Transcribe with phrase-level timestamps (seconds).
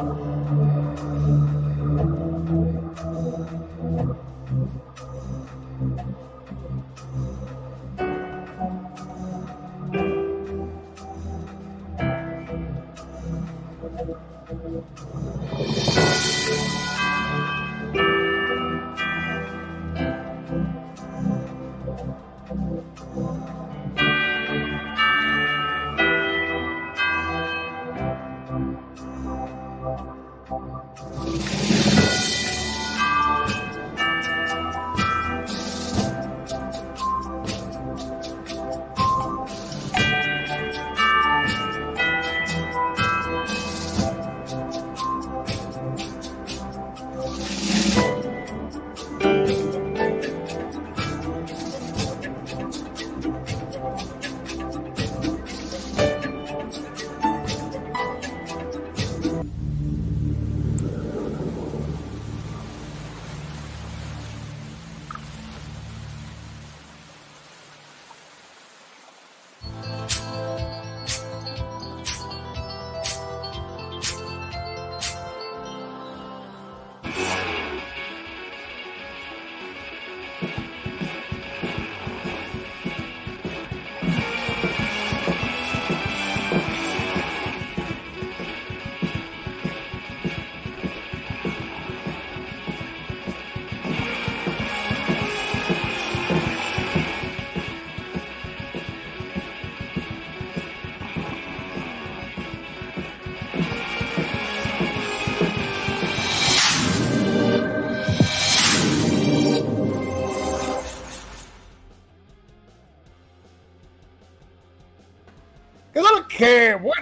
[0.00, 0.29] Que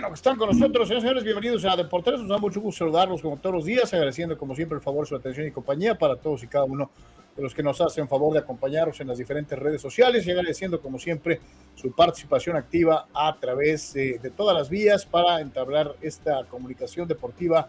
[0.08, 2.18] bueno están con nosotros, señores, señores, bienvenidos a Deportes.
[2.18, 5.14] Nos da mucho gusto saludarlos como todos los días, agradeciendo como siempre el favor, su
[5.14, 6.90] atención y compañía para todos y cada uno
[7.36, 10.80] de los que nos hacen favor de acompañarnos en las diferentes redes sociales y agradeciendo
[10.80, 11.40] como siempre
[11.74, 17.68] su participación activa a través de, todas las vías para entablar esta comunicación deportiva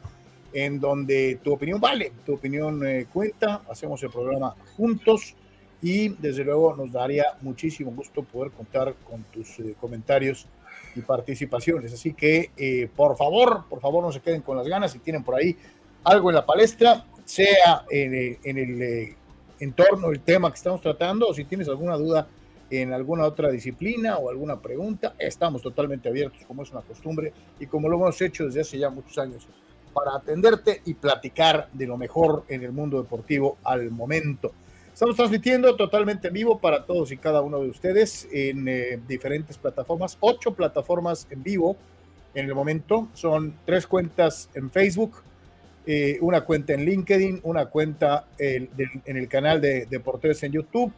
[0.53, 5.35] en donde tu opinión vale, tu opinión eh, cuenta, hacemos el programa juntos
[5.81, 10.47] y desde luego nos daría muchísimo gusto poder contar con tus eh, comentarios
[11.03, 11.93] participaciones.
[11.93, 14.91] Así que, eh, por favor, por favor, no se queden con las ganas.
[14.91, 15.55] Si tienen por ahí
[16.03, 19.15] algo en la palestra, sea en, eh, el eh,
[19.59, 22.27] entorno, el tema que estamos tratando, o si tienes alguna duda
[22.71, 27.65] en alguna otra disciplina o alguna pregunta, estamos totalmente abiertos, como es una costumbre y
[27.65, 29.47] como lo hemos hecho desde hace ya muchos años,
[29.93, 34.51] para atenderte y platicar de lo mejor en el mundo deportivo al momento.
[34.99, 39.57] Estamos transmitiendo totalmente en vivo para todos y cada uno de ustedes en eh, diferentes
[39.57, 41.77] plataformas, ocho plataformas en vivo
[42.33, 43.07] en el momento.
[43.13, 45.13] Son tres cuentas en Facebook,
[45.85, 48.69] eh, una cuenta en LinkedIn, una cuenta en
[49.05, 50.91] el canal de Deportes en YouTube,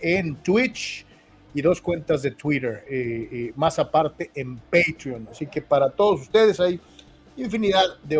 [0.00, 1.06] en Twitch
[1.54, 5.28] y dos cuentas de Twitter, eh, más aparte en Patreon.
[5.30, 6.80] Así que para todos ustedes hay
[7.36, 8.18] infinidad de,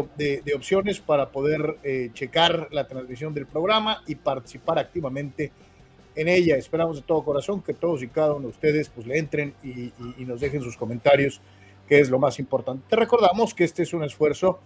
[0.55, 5.53] opciones para poder eh, checar la transmisión del programa y participar activamente
[6.17, 6.57] en ella.
[6.57, 9.93] Esperamos de todo corazón que todos y cada uno de ustedes pues le entren y,
[10.25, 11.41] nos dejen sus comentarios,
[11.87, 12.87] que es lo más importante.
[12.89, 14.61] Te recordamos que este es un esfuerzo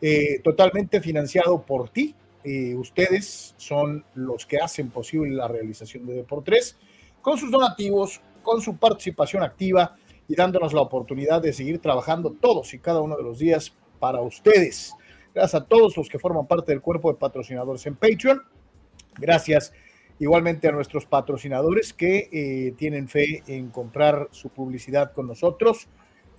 [0.00, 2.14] eh, totalmente financiado por ti.
[2.44, 6.76] Eh, ustedes son los que hacen posible la realización de Deportes
[7.20, 9.96] con sus donativos, con su participación activa
[10.32, 14.22] y dándonos la oportunidad de seguir trabajando todos y cada uno de los días para
[14.22, 14.94] ustedes.
[15.34, 18.40] Gracias a todos los que forman parte del cuerpo de patrocinadores en Patreon.
[19.18, 19.74] Gracias
[20.18, 25.90] igualmente a nuestros patrocinadores que eh, tienen fe en comprar su publicidad con nosotros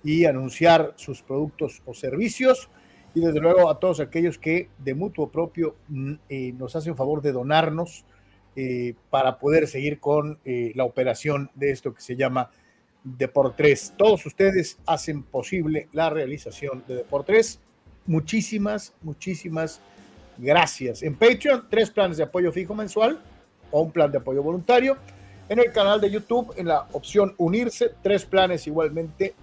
[0.02, 2.70] y anunciar sus productos o servicios.
[3.14, 7.22] Y desde luego a todos aquellos que de mutuo propio mm, eh, nos hacen favor
[7.22, 8.04] de donarnos
[8.56, 12.50] eh, para poder seguir con la operación de esto que se llama
[13.04, 13.92] Deportes.
[13.96, 17.60] Todos ustedes hacen posible la realización de Deportes.
[18.06, 19.80] Muchísimas, muchísimas
[20.38, 21.02] gracias.
[21.02, 23.20] En Patreon, tres planes de apoyo fijo mensual
[23.70, 24.96] o un plan de apoyo voluntario.
[25.48, 29.34] En el canal de YouTube, en la opción unirse, tres planes igualmente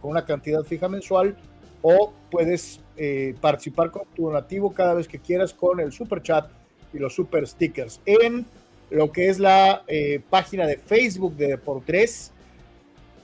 [0.00, 1.36] con una cantidad fija mensual
[1.80, 6.50] o puedes eh, participar con tu donativo cada vez que quieras con el super chat
[6.92, 8.00] y los super stickers.
[8.04, 8.44] En
[8.90, 12.32] lo que es la eh, página de Facebook de Deportes,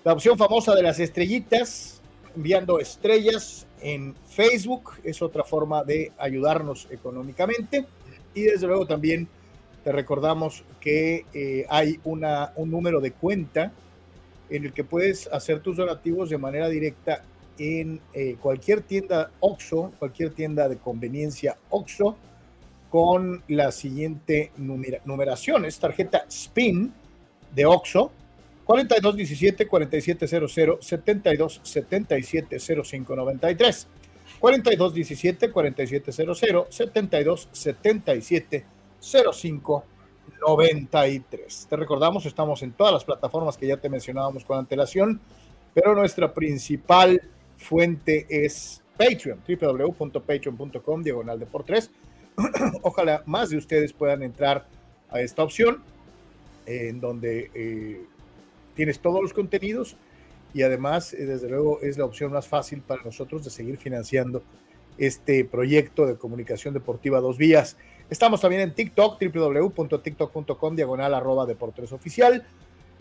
[0.04, 2.00] la opción famosa de las estrellitas,
[2.34, 7.86] enviando estrellas en Facebook, es otra forma de ayudarnos económicamente.
[8.34, 9.28] Y desde luego también
[9.84, 13.72] te recordamos que eh, hay una, un número de cuenta
[14.50, 17.22] en el que puedes hacer tus donativos de manera directa
[17.58, 22.16] en eh, cualquier tienda OXO, cualquier tienda de conveniencia OXO,
[22.90, 25.64] con la siguiente numeración.
[25.64, 26.92] Es tarjeta SPIN
[27.54, 28.10] de OXO,
[28.64, 33.86] 4217 4700 72 77 0593.
[34.38, 38.64] 4217 4700 72 77
[39.00, 41.66] 0593.
[41.68, 45.20] Te recordamos, estamos en todas las plataformas que ya te mencionábamos con antelación,
[45.74, 47.22] pero nuestra principal
[47.56, 51.92] fuente es Patreon, www.patreon.com, diagonal de por tres.
[52.82, 54.66] Ojalá más de ustedes puedan entrar
[55.10, 55.82] a esta opción,
[56.66, 58.06] en donde eh,
[58.74, 59.96] tienes todos los contenidos
[60.54, 64.42] y además, eh, desde luego, es la opción más fácil para nosotros de seguir financiando
[64.98, 67.76] este proyecto de comunicación deportiva dos vías.
[68.10, 72.44] Estamos también en TikTok, www.tiktok.com, diagonal arroba deportes oficial.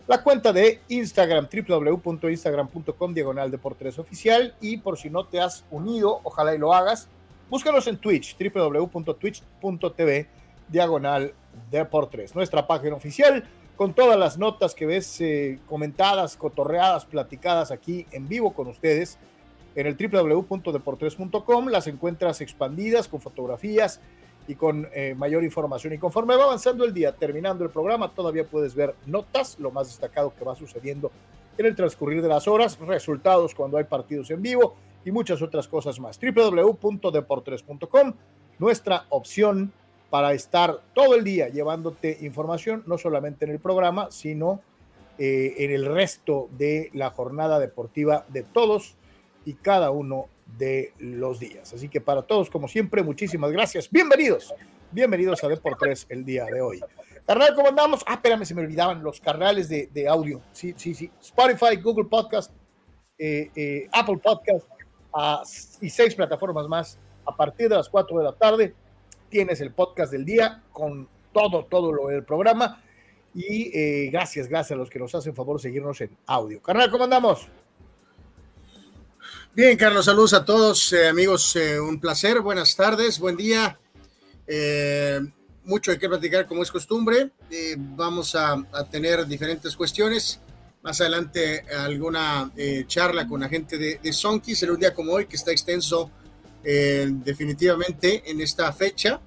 [0.08, 4.54] La cuenta de Instagram, www.instagram.com, diagonal deportes oficial.
[4.60, 7.08] Y por si no te has unido, ojalá y lo hagas,
[7.50, 10.26] búscanos en Twitch, www.twitch.tv,
[10.68, 11.34] diagonal
[11.70, 12.34] deportes.
[12.34, 13.44] Nuestra página oficial
[13.76, 19.18] con todas las notas que ves eh, comentadas, cotorreadas, platicadas aquí en vivo con ustedes
[19.74, 21.68] en el www.deportres.com.
[21.68, 24.00] Las encuentras expandidas con fotografías
[24.46, 25.92] y con eh, mayor información.
[25.94, 29.86] Y conforme va avanzando el día, terminando el programa, todavía puedes ver notas, lo más
[29.88, 31.10] destacado que va sucediendo
[31.58, 35.68] en el transcurrir de las horas, resultados cuando hay partidos en vivo y muchas otras
[35.68, 36.18] cosas más.
[36.18, 38.14] www.deportres.com,
[38.58, 39.72] nuestra opción
[40.12, 44.60] para estar todo el día llevándote información, no solamente en el programa, sino
[45.16, 48.94] eh, en el resto de la jornada deportiva de todos
[49.46, 50.26] y cada uno
[50.58, 51.72] de los días.
[51.72, 53.90] Así que para todos, como siempre, muchísimas gracias.
[53.90, 54.54] Bienvenidos,
[54.90, 56.84] bienvenidos a Deportes el día de hoy.
[57.26, 58.04] Carnal, ¿cómo andamos?
[58.06, 60.42] Ah, espérame, se me olvidaban los canales de, audio.
[60.52, 61.10] Sí, sí, sí.
[61.22, 62.52] Spotify, Google Podcast,
[63.16, 64.68] eh, eh, Apple Podcast
[65.14, 65.42] ah,
[65.80, 68.74] y seis plataformas más a partir de las 4 de la tarde
[69.32, 72.82] tienes el podcast del día con todo, todo lo del programa.
[73.34, 76.60] Y eh, gracias, gracias a los que nos hacen favor seguirnos en audio.
[76.60, 77.48] Carnal, ¿cómo andamos?
[79.54, 81.56] Bien, Carlos, saludos a todos, eh, amigos.
[81.56, 83.78] Eh, un placer, buenas tardes, buen día.
[85.64, 87.30] mucho hay que platicar, como es costumbre.
[87.78, 90.40] vamos a, tener diferentes cuestiones.
[90.82, 92.52] Más adelante, alguna
[92.86, 94.54] charla con la gente de, de Sonki.
[94.54, 96.10] Será un día como hoy, que está extenso
[96.64, 99.20] eh, definitivamente en esta fecha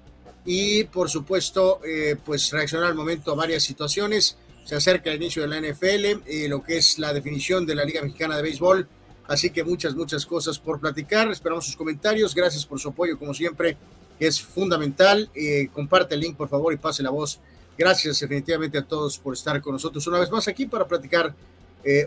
[0.46, 4.38] y por supuesto eh, pues reaccionar al momento a varias situaciones.
[4.64, 7.84] Se acerca el inicio de la NFL, eh, lo que es la definición de la
[7.84, 8.88] Liga Mexicana de Béisbol.
[9.28, 11.30] Así que muchas, muchas cosas por platicar.
[11.30, 12.34] Esperamos sus comentarios.
[12.34, 13.76] Gracias por su apoyo, como siempre,
[14.18, 15.30] es fundamental.
[15.72, 17.40] comparte el link, por favor, y pase la voz.
[17.76, 21.34] Gracias definitivamente a todos por estar con nosotros una vez más aquí para platicar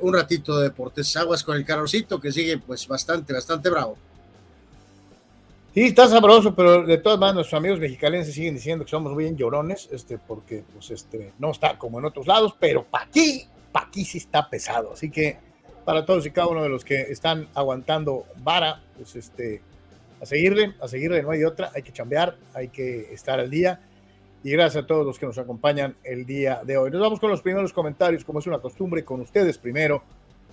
[0.02, 1.16] un ratito de deportes.
[1.18, 3.98] Aguas con el calorcito que sigue pues bastante, bastante bravo.
[5.80, 9.34] Sí, está sabroso, pero de todas maneras nuestros amigos mexicanos siguen diciendo que somos muy
[9.34, 13.88] llorones, este, porque pues este, no está como en otros lados, pero para aquí, para
[13.88, 14.92] aquí sí está pesado.
[14.92, 15.38] Así que
[15.86, 19.62] para todos y cada uno de los que están aguantando vara, pues este,
[20.22, 23.80] a seguirle, a seguirle, no hay otra, hay que chambear, hay que estar al día.
[24.44, 26.92] Y gracias a todos los que nos acompañan el día de hoy.
[26.92, 30.04] Nos vamos con los primeros comentarios, como es una costumbre, con ustedes primero.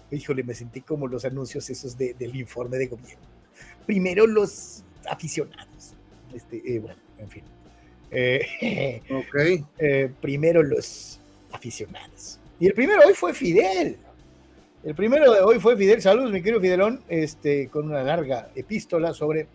[0.08, 3.26] Híjole, me sentí como los anuncios esos del informe de gobierno.
[3.86, 5.94] Primero los aficionados.
[6.34, 7.42] Este, eh, bueno, en fin.
[8.10, 8.46] Eh,
[9.78, 11.20] eh, primero los
[11.52, 12.38] aficionados.
[12.58, 13.98] Y el primero hoy fue Fidel.
[14.84, 16.00] El primero de hoy fue Fidel.
[16.00, 19.48] Saludos, mi querido Fidelón, este, con una larga epístola sobre,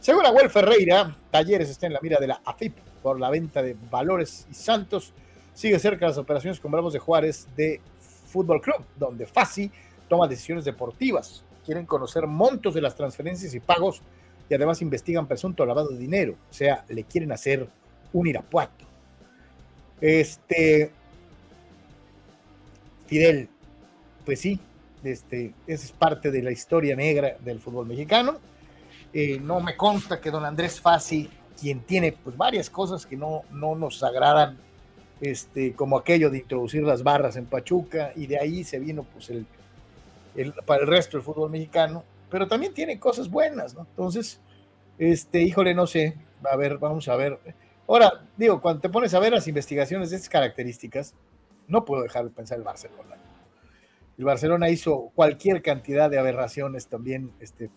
[0.00, 3.76] según Abuel Ferreira, Talleres está en la mira de la AFIP por la venta de
[3.90, 5.12] valores y Santos.
[5.52, 7.80] Sigue cerca las operaciones con Bravos de Juárez de
[8.28, 9.70] Fútbol Club, donde FASI
[10.08, 11.44] toma decisiones deportivas.
[11.64, 14.02] Quieren conocer montos de las transferencias y pagos
[14.48, 17.68] y además investigan presunto lavado de dinero, o sea, le quieren hacer
[18.12, 18.86] un Irapuato.
[20.00, 20.90] Este,
[23.06, 23.48] Fidel,
[24.24, 24.60] pues sí,
[25.04, 28.38] este, esa es parte de la historia negra del fútbol mexicano.
[29.12, 31.28] Eh, no me consta que don Andrés Fassi,
[31.58, 34.56] quien tiene pues varias cosas que no, no nos agradan,
[35.20, 39.30] este, como aquello de introducir las barras en Pachuca, y de ahí se vino pues
[39.30, 39.46] el,
[40.36, 43.86] el para el resto del fútbol mexicano, pero también tiene cosas buenas, ¿no?
[43.90, 44.40] Entonces,
[44.98, 47.38] este, híjole, no sé, a ver, vamos a ver.
[47.86, 51.14] Ahora, digo, cuando te pones a ver las investigaciones de estas características,
[51.66, 53.16] no puedo dejar de pensar el Barcelona.
[54.18, 57.70] El Barcelona hizo cualquier cantidad de aberraciones también, este,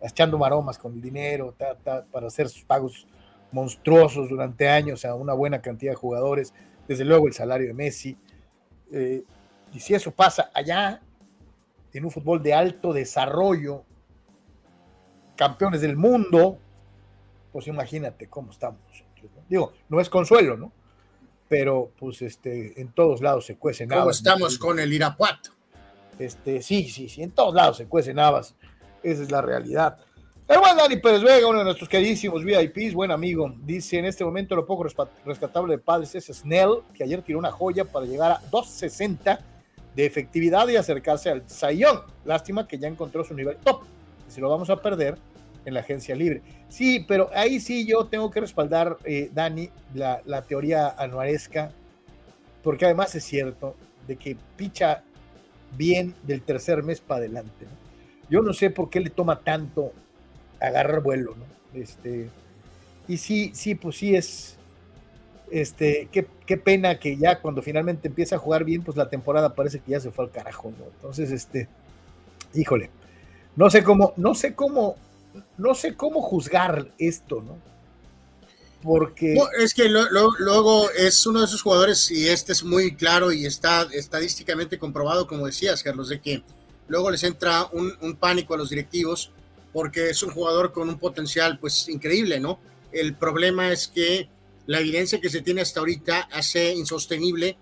[0.00, 1.54] echando maromas con el dinero,
[2.12, 3.06] para hacer sus pagos
[3.50, 6.54] monstruosos durante años a una buena cantidad de jugadores,
[6.88, 8.16] desde luego el salario de Messi.
[8.92, 9.24] Eh,
[9.72, 11.02] y si eso pasa allá,
[11.92, 13.84] en un fútbol de alto desarrollo,
[15.36, 16.58] campeones del mundo,
[17.52, 19.30] pues imagínate cómo estamos nosotros.
[19.48, 20.72] Digo, no es consuelo, ¿no?
[21.48, 25.50] Pero pues este, en todos lados se cuecen ¿Cómo estamos con el Irapuato?
[26.18, 28.54] Este, sí, sí, sí, en todos lados se cuecen habas.
[29.02, 29.98] Esa es la realidad.
[30.48, 34.24] El buen Dani Pérez Vega, uno de nuestros queridísimos VIPs, buen amigo, dice: En este
[34.24, 34.84] momento lo poco
[35.24, 39.40] rescatable de padres es Snell, que ayer tiró una joya para llegar a 260
[39.94, 42.02] de efectividad y acercarse al Sayón.
[42.24, 43.82] Lástima que ya encontró su nivel top.
[44.28, 45.18] Si lo vamos a perder
[45.64, 46.42] en la agencia libre.
[46.68, 51.70] Sí, pero ahí sí yo tengo que respaldar, eh, Dani, la, teoría anuaresca,
[52.62, 55.02] porque además es cierto de que picha
[55.76, 57.66] bien del tercer mes para adelante.
[58.28, 59.92] Yo no sé por qué le toma tanto
[60.60, 61.80] agarrar vuelo, ¿no?
[61.80, 62.28] Este,
[63.08, 64.56] y sí, sí, pues sí es,
[65.52, 69.54] este, qué, qué, pena que ya cuando finalmente empieza a jugar bien, pues la temporada
[69.54, 70.86] parece que ya se fue al carajo, ¿no?
[70.86, 71.68] Entonces, este,
[72.54, 72.90] híjole,
[73.54, 74.96] no sé cómo, no sé cómo,
[75.58, 77.58] no sé cómo juzgar esto, ¿no?
[78.82, 79.36] Porque...
[79.60, 83.86] es que luego es uno de esos jugadores, y este es muy claro y está
[83.92, 86.42] estadísticamente comprobado, como decías, Carlos, de que
[86.88, 89.30] luego les entra un, un pánico a los directivos
[89.72, 92.58] porque es un jugador con un potencial pues increíble, ¿no?
[92.90, 94.28] El problema es que
[94.66, 97.56] la evidencia que se tiene hasta ahorita hace insostenible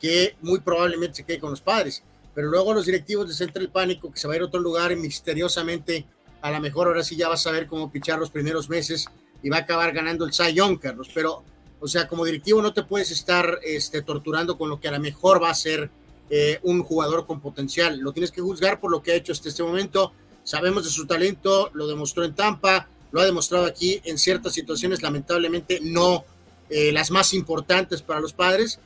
[0.00, 2.02] que muy probablemente se quede con los padres.
[2.34, 4.60] Pero luego los directivos les entra el pánico que se va a ir a otro
[4.60, 6.06] lugar y misteriosamente
[6.40, 9.06] a lo mejor ahora sí ya vas a ver cómo pichar los primeros meses
[9.42, 11.10] y va a acabar ganando el Cy Young, Carlos.
[11.14, 11.44] Pero,
[11.80, 15.00] o sea, como directivo no te puedes estar este, torturando con lo que a lo
[15.00, 15.90] mejor va a ser
[16.30, 17.98] eh, un jugador con potencial.
[17.98, 20.12] Lo tienes que juzgar por lo que ha hecho hasta este momento
[20.44, 25.02] Sabemos de su talento, lo demostró en Tampa, lo ha demostrado aquí en ciertas situaciones,
[25.02, 26.24] lamentablemente no
[26.70, 28.78] eh, las más importantes para los padres.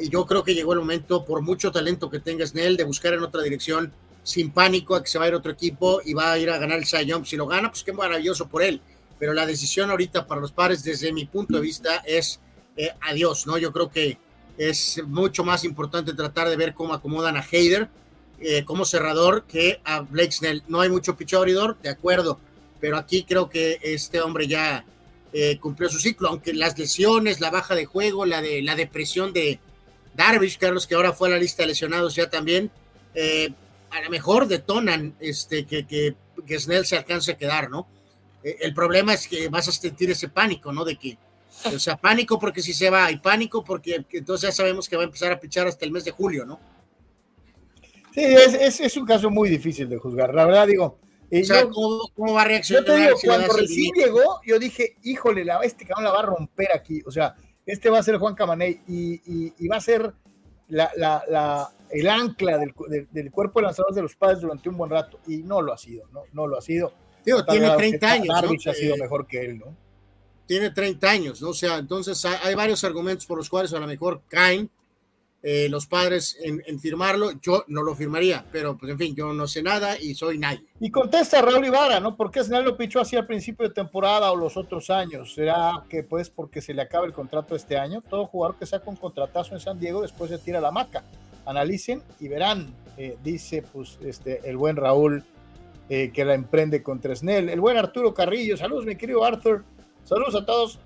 [0.00, 3.14] Y yo creo que llegó el momento, por mucho talento que tenga Snell, de buscar
[3.14, 6.32] en otra dirección, sin pánico a que se va a ir otro equipo y va
[6.32, 8.80] a ir a ganar el Cy Si lo gana, pues qué maravilloso por él.
[9.18, 12.40] Pero la decisión ahorita para los padres, desde mi punto de vista, es
[12.76, 13.58] eh, adiós, ¿no?
[13.58, 14.18] Yo creo que
[14.58, 17.88] es mucho más importante tratar de ver cómo acomodan a Hayder
[18.40, 20.62] eh, como cerrador que a Blake Snell.
[20.68, 22.38] No hay mucho pitch abridor, de acuerdo,
[22.80, 24.84] pero aquí creo que este hombre ya
[25.36, 29.32] eh, cumplió su ciclo, aunque las lesiones, la baja de juego, la de la depresión
[29.32, 29.58] de
[30.14, 32.70] Darvish, Carlos, que ahora fue a la lista de lesionados ya también,
[33.16, 33.52] eh,
[33.90, 36.14] a lo mejor detonan este, que, que,
[36.46, 37.88] que, Snell se alcance a quedar, ¿no?
[38.44, 40.84] el problema es que vas a sentir ese pánico, ¿no?
[40.84, 41.16] De que,
[41.64, 45.02] o sea, pánico porque si se va, y pánico porque entonces ya sabemos que va
[45.02, 46.60] a empezar a pichar hasta el mes de julio, ¿no?
[48.12, 50.32] Sí, es, es, un caso muy difícil de juzgar.
[50.32, 50.98] La verdad, digo.
[51.34, 52.84] Eh, ¿cómo, va a reaccionar?
[52.84, 56.26] Yo te digo, cuando recién llegó, yo dije, híjole, la, este cabrón la va a
[56.26, 57.02] romper aquí.
[57.06, 57.34] O sea,
[57.66, 60.14] este va a ser Juan Camaney y, y, va a ser
[60.68, 62.72] la, la, el ancla del,
[63.10, 65.18] del, cuerpo de lanzadores de los padres durante un buen rato.
[65.26, 66.92] Y no lo ha sido, no, no lo ha sido.
[67.24, 68.28] Digo, tiene 30 años.
[68.28, 69.76] Darvish ha sido mejor que él, ¿no?
[70.46, 71.48] Tiene 30 años, ¿no?
[71.48, 74.70] O sea, entonces hay varios argumentos por los cuales a lo mejor caen
[75.46, 79.46] eh, los padres en, firmarlo, yo no lo firmaría, pero pues en fin, yo no
[79.46, 80.64] sé nada y soy nadie.
[80.80, 82.16] Y contesta Raúl Ibarra, ¿no?
[82.16, 85.34] ¿Por qué Snell lo pichó así al principio de temporada o los otros años?
[85.34, 88.00] ¿Será que pues porque se le acaba el contrato este año?
[88.00, 91.04] Todo jugador que saca un contratazo en San Diego después se tira la maca.
[91.44, 95.22] Analicen y verán, eh, dice pues este el buen Raúl
[95.90, 97.50] eh, que la emprende contra Snell.
[97.50, 99.62] El buen Arturo Carrillo, saludos mi querido Arthur,
[100.04, 100.80] saludos a todos.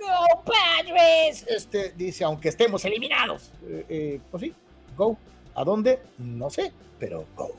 [0.00, 1.44] ¡No, Padres!
[1.46, 3.52] Este, dice, aunque estemos eliminados.
[3.66, 4.54] Eh, eh, pues sí,
[4.96, 5.18] go.
[5.54, 6.00] ¿A dónde?
[6.18, 7.50] No sé, pero go.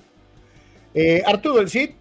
[0.94, 1.92] Eh, Arturo el Cid.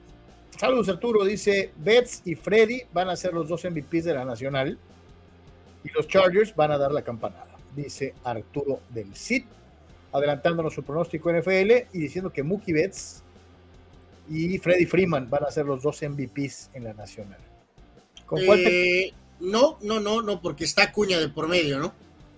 [0.57, 1.25] Saludos, Arturo.
[1.25, 4.79] Dice, Betts y Freddy van a ser los dos MVPs de la Nacional.
[5.85, 7.57] Y los Chargers van a dar la campanada.
[7.75, 9.45] Dice Arturo del Cid.
[10.13, 13.23] Adelantándonos su pronóstico NFL y diciendo que Mookie Betts
[14.29, 17.39] y Freddy Freeman van a ser los dos MVPs en la Nacional.
[18.27, 19.13] ¿Con cuál te...
[19.41, 21.93] No, no, no, no, porque está Acuña de por medio, ¿no?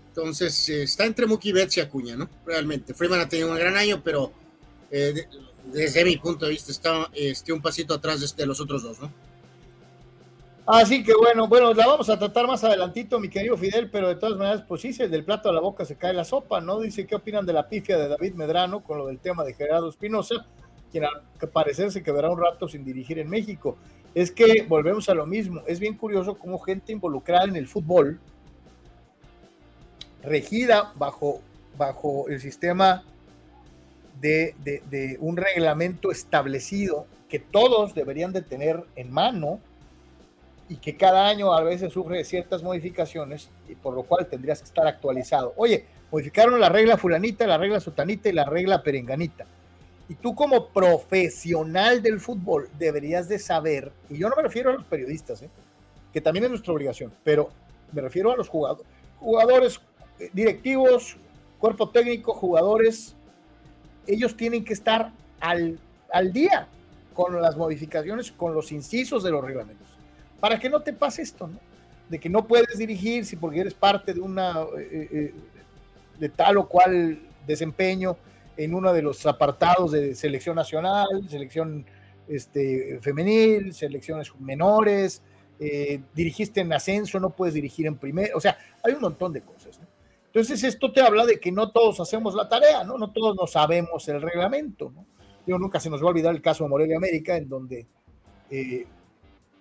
[0.09, 2.29] Entonces, eh, está entre Mookie Betts y Acuña, ¿no?
[2.47, 2.95] Realmente.
[2.95, 4.33] Freeman ha tenido un gran año, pero
[4.91, 5.27] eh,
[5.65, 9.11] desde mi punto de vista está este, un pasito atrás de, los otros dos, ¿no?
[10.67, 14.15] Así que bueno, bueno, la vamos a tratar más adelantito, mi querido Fidel, pero de
[14.15, 16.79] todas maneras, pues sí, el del plato a la boca se cae la sopa, ¿no?
[16.79, 19.89] Dice, ¿qué opinan de la pifia de David Medrano con lo del tema de Gerardo
[19.89, 20.47] Espinosa,
[20.93, 23.77] quien al parecer se quedará un rato sin dirigir en México?
[24.15, 25.63] Es que volvemos a lo mismo.
[25.67, 28.21] Es bien curioso cómo gente involucrada en el fútbol,
[30.23, 31.41] regida bajo,
[31.77, 33.05] bajo el sistema
[34.21, 39.59] de, de, un reglamento establecido que todos deberían de tener en mano
[40.69, 44.67] y que cada año a veces sufre ciertas modificaciones y por lo cual tendrías que
[44.67, 45.55] estar actualizado.
[45.57, 49.47] Oye, modificaron la regla fulanita, la regla sotanita y la regla perenganita
[50.13, 54.75] Y tú como profesional del fútbol deberías de saber, y yo no me refiero a
[54.75, 55.49] los periodistas, ¿eh?
[56.13, 57.49] que también es nuestra obligación, pero
[57.93, 58.87] me refiero a los jugadores,
[59.19, 59.81] jugadores,
[60.21, 61.17] eh, directivos,
[61.59, 63.17] cuerpo técnico, jugadores,
[64.07, 65.79] ellos tienen que estar al,
[66.13, 66.69] al día
[67.15, 69.89] con las modificaciones, con los incisos de los reglamentos,
[70.41, 71.59] para que no te pase esto, ¿no?
[72.11, 75.33] De que no puedes dirigir si porque eres parte de una eh,
[76.19, 78.19] de tal o cual desempeño
[78.57, 81.87] en uno de los apartados de selección nacional, selección
[82.29, 85.23] este, femenil, selecciones menores,
[85.59, 89.43] eh, dirigiste en ascenso, no puedes dirigir en primer, o sea, hay un montón de
[89.43, 89.81] cosas.
[90.27, 92.97] Entonces esto te habla de que no todos hacemos la tarea, ¿no?
[92.97, 95.07] No todos no sabemos el reglamento, ¿no?
[95.47, 97.87] Yo nunca se nos va a olvidar el caso de Morelia América, en donde
[98.51, 98.87] eh,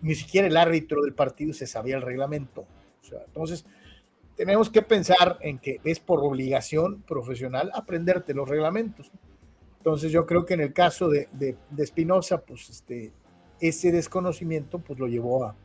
[0.01, 2.65] ni siquiera el árbitro del partido se sabía el reglamento.
[3.27, 3.65] Entonces,
[4.35, 9.11] tenemos que pensar en que es por obligación profesional aprenderte los reglamentos.
[9.77, 13.11] Entonces yo creo que en el caso de, de, Espinosa, pues este,
[13.59, 15.55] ese desconocimiento pues lo llevó a,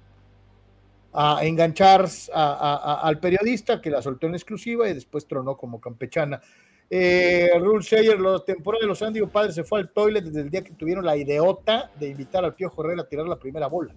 [1.13, 6.41] a enganchar al periodista que la soltó en exclusiva y después tronó como campechana.
[6.89, 10.51] Eh, Rule Sayer, la temporada de los Andy Padres se fue al toilet desde el
[10.51, 13.95] día que tuvieron la ideota de invitar al Piojo Herrera a tirar la primera bola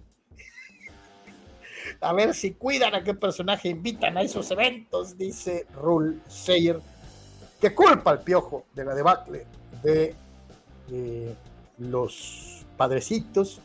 [2.00, 6.80] a ver si cuidan a qué personaje invitan a esos eventos, dice Rule Sayer,
[7.60, 9.46] que culpa al piojo de la debacle
[9.82, 10.14] de
[10.90, 11.34] eh,
[11.78, 13.60] los padrecitos.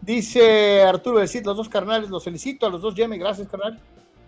[0.00, 3.78] Dice Arturo decir los dos carnales, los felicito a los dos, Jimmy, gracias, carnal.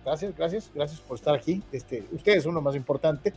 [0.04, 1.62] Gracias, gracias, gracias por estar aquí.
[1.73, 3.35] Este, ustedes son lo más importante.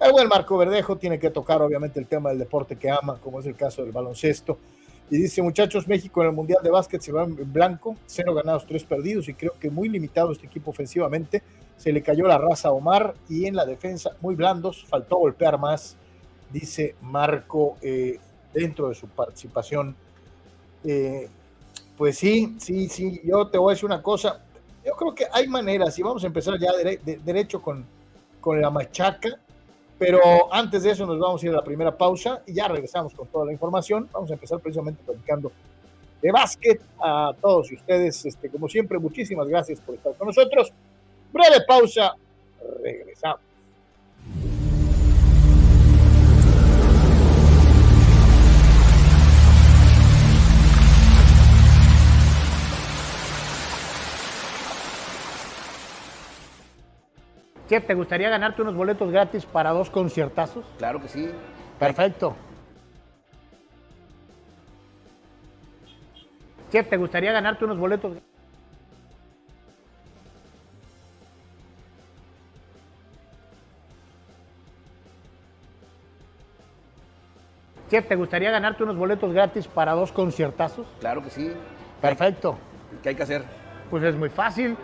[0.00, 3.40] El buen Marco Verdejo tiene que tocar, obviamente, el tema del deporte que ama, como
[3.40, 4.58] es el caso del baloncesto.
[5.08, 8.66] Y dice, muchachos, México en el Mundial de Básquet se va en blanco, cero ganados,
[8.66, 11.42] tres perdidos, y creo que muy limitado este equipo ofensivamente.
[11.76, 15.58] Se le cayó la raza a Omar y en la defensa muy blandos, faltó golpear
[15.58, 15.96] más,
[16.50, 18.18] dice Marco eh,
[18.52, 19.94] dentro de su participación.
[20.82, 21.28] Eh,
[21.96, 24.42] pues sí, sí, sí, yo te voy a decir una cosa,
[24.84, 26.72] yo creo que hay maneras, y vamos a empezar ya
[27.24, 27.84] derecho con,
[28.40, 29.40] con la machaca,
[29.98, 33.14] pero antes de eso nos vamos a ir a la primera pausa y ya regresamos
[33.14, 34.08] con toda la información.
[34.12, 35.52] Vamos a empezar precisamente platicando
[36.20, 38.26] de básquet a todos ustedes.
[38.26, 40.72] Este, como siempre, muchísimas gracias por estar con nosotros.
[41.32, 42.14] Breve pausa,
[42.82, 43.40] regresamos.
[57.68, 60.64] Chef, ¿te gustaría ganarte unos boletos gratis para dos conciertazos?
[60.78, 61.30] Claro que sí.
[61.78, 62.36] Perfecto.
[66.70, 68.18] Chef, ¿te gustaría ganarte unos boletos?
[77.90, 80.86] Chef, ¿te gustaría ganarte unos boletos gratis para dos conciertazos?
[81.00, 81.52] Claro que sí.
[82.00, 82.58] Perfecto.
[83.02, 83.44] ¿Qué hay que hacer?
[83.90, 84.76] Pues es muy fácil.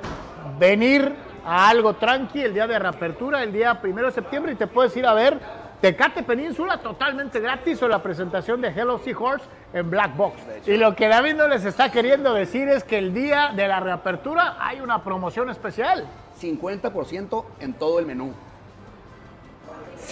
[0.59, 1.13] Venir
[1.45, 4.97] a algo tranqui el día de reapertura, el día primero de septiembre, y te puedes
[4.97, 5.39] ir a ver
[5.83, 10.37] Tecate Península totalmente gratis o la presentación de Hello Seahorse en Black Box.
[10.65, 13.81] Y lo que David no les está queriendo decir es que el día de la
[13.81, 16.07] reapertura hay una promoción especial.
[16.41, 18.33] 50% en todo el menú.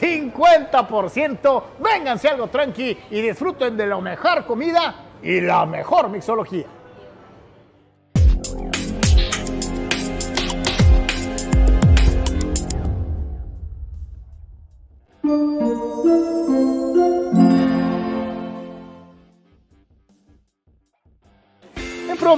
[0.01, 1.63] 50%.
[1.79, 6.67] Vénganse algo tranqui y disfruten de la mejor comida y la mejor mixología.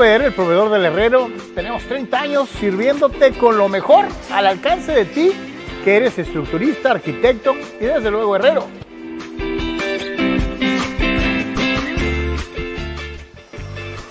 [0.02, 5.30] El proveedor del herrero, tenemos 30 años sirviéndote con lo mejor al alcance de ti,
[5.84, 8.66] que eres estructurista, arquitecto y desde luego herrero.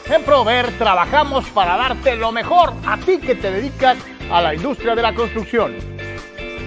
[0.10, 3.98] En Proveer trabajamos para darte lo mejor a ti que te dedicas
[4.32, 5.76] a la industria de la construcción.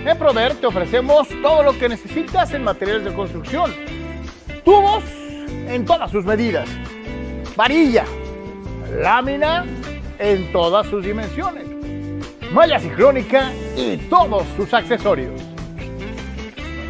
[0.05, 3.75] En Prover te ofrecemos todo lo que necesitas en materiales de construcción.
[4.67, 5.03] Tubos
[5.67, 6.69] en todas sus medidas.
[7.57, 8.05] Varilla.
[8.95, 9.65] Lámina
[10.19, 11.65] en todas sus dimensiones.
[12.53, 15.41] Malla ciclónica y todos sus accesorios.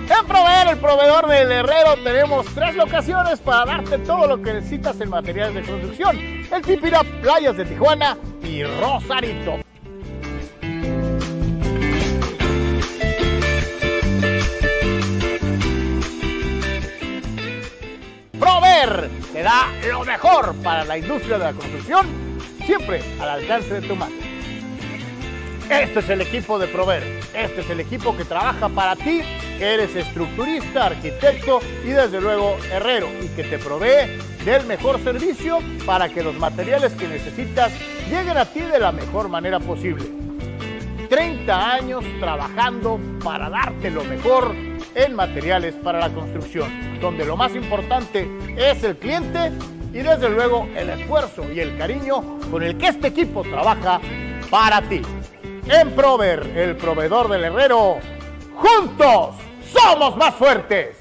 [0.06, 5.00] En Proveer, el proveedor del herrero, tenemos tres locaciones para darte todo lo que necesitas
[5.00, 6.18] en materiales de construcción.
[6.18, 9.60] El Tipira, Playas de Tijuana y Rosarito.
[18.38, 22.06] Prover te da lo mejor para la industria de la construcción,
[22.64, 24.14] siempre al alcance de tu mano.
[25.68, 27.02] Este es el equipo de Prover.
[27.34, 29.22] Este es el equipo que trabaja para ti
[29.60, 36.08] eres estructurista, arquitecto y desde luego herrero y que te provee del mejor servicio para
[36.08, 37.72] que los materiales que necesitas
[38.08, 40.04] lleguen a ti de la mejor manera posible.
[41.08, 44.54] 30 años trabajando para darte lo mejor
[44.94, 49.52] en materiales para la construcción, donde lo más importante es el cliente
[49.92, 54.00] y desde luego el esfuerzo y el cariño con el que este equipo trabaja
[54.50, 55.02] para ti.
[55.68, 57.98] En Prover, el proveedor del herrero,
[58.54, 59.36] juntos
[59.72, 60.96] somos más fuertes.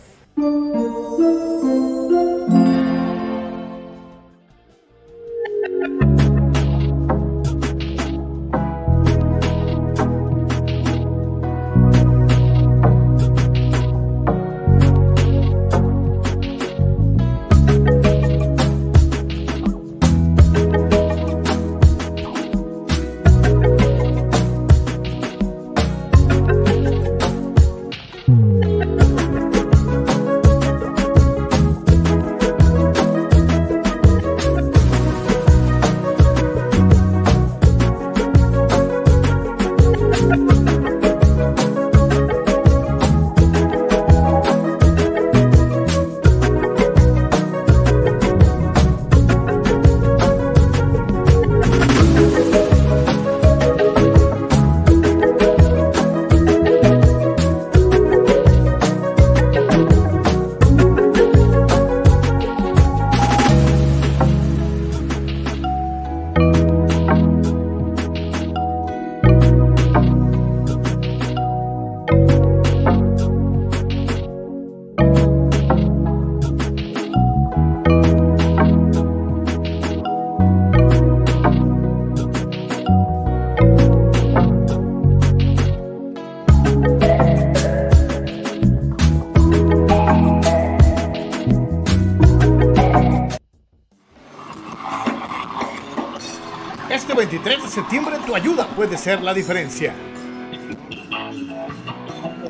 [97.44, 99.94] 23 de septiembre tu ayuda puede ser la diferencia.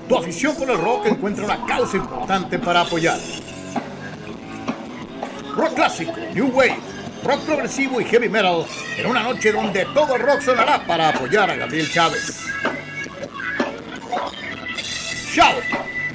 [0.08, 3.18] Tu afición por el rock encuentra una causa importante para apoyar.
[5.56, 6.78] Rock clásico, New Wave,
[7.24, 11.50] rock progresivo y heavy metal en una noche donde todo el rock sonará para apoyar
[11.50, 12.46] a Gabriel Chávez.
[15.32, 15.64] Shout,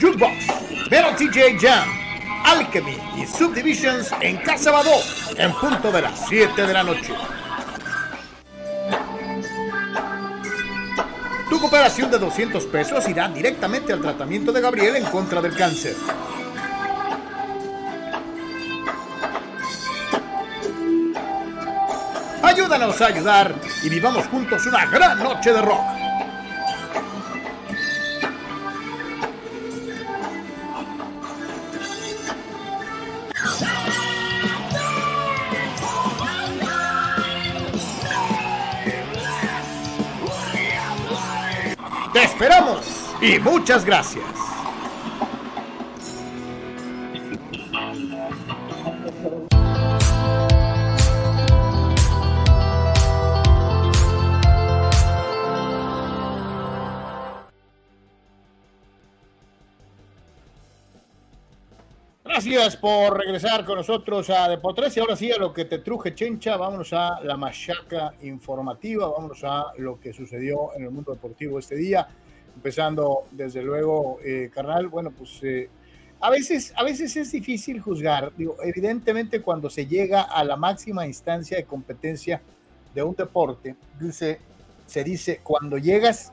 [0.00, 1.88] Jukebox, Metal TJ Jam,
[2.44, 5.00] Alchemy y Subdivisions en Casa Badó
[5.36, 7.12] en punto de las 7 de la noche.
[11.68, 15.94] Tu cooperación de 200 pesos irá directamente al tratamiento de Gabriel en contra del cáncer.
[22.42, 25.97] Ayúdanos a ayudar y vivamos juntos una gran noche de rock.
[43.28, 44.24] Y muchas gracias.
[62.24, 66.14] Gracias por regresar con nosotros a Deportes y ahora sí a lo que te truje
[66.14, 71.58] Chencha, vámonos a la machaca informativa, vámonos a lo que sucedió en el mundo deportivo
[71.58, 72.08] este día,
[72.58, 75.68] empezando desde luego, eh, carnal, bueno, pues eh,
[76.18, 81.06] a, veces, a veces es difícil juzgar, digo, evidentemente cuando se llega a la máxima
[81.06, 82.42] instancia de competencia
[82.92, 84.40] de un deporte, dice,
[84.86, 86.32] se dice, cuando llegas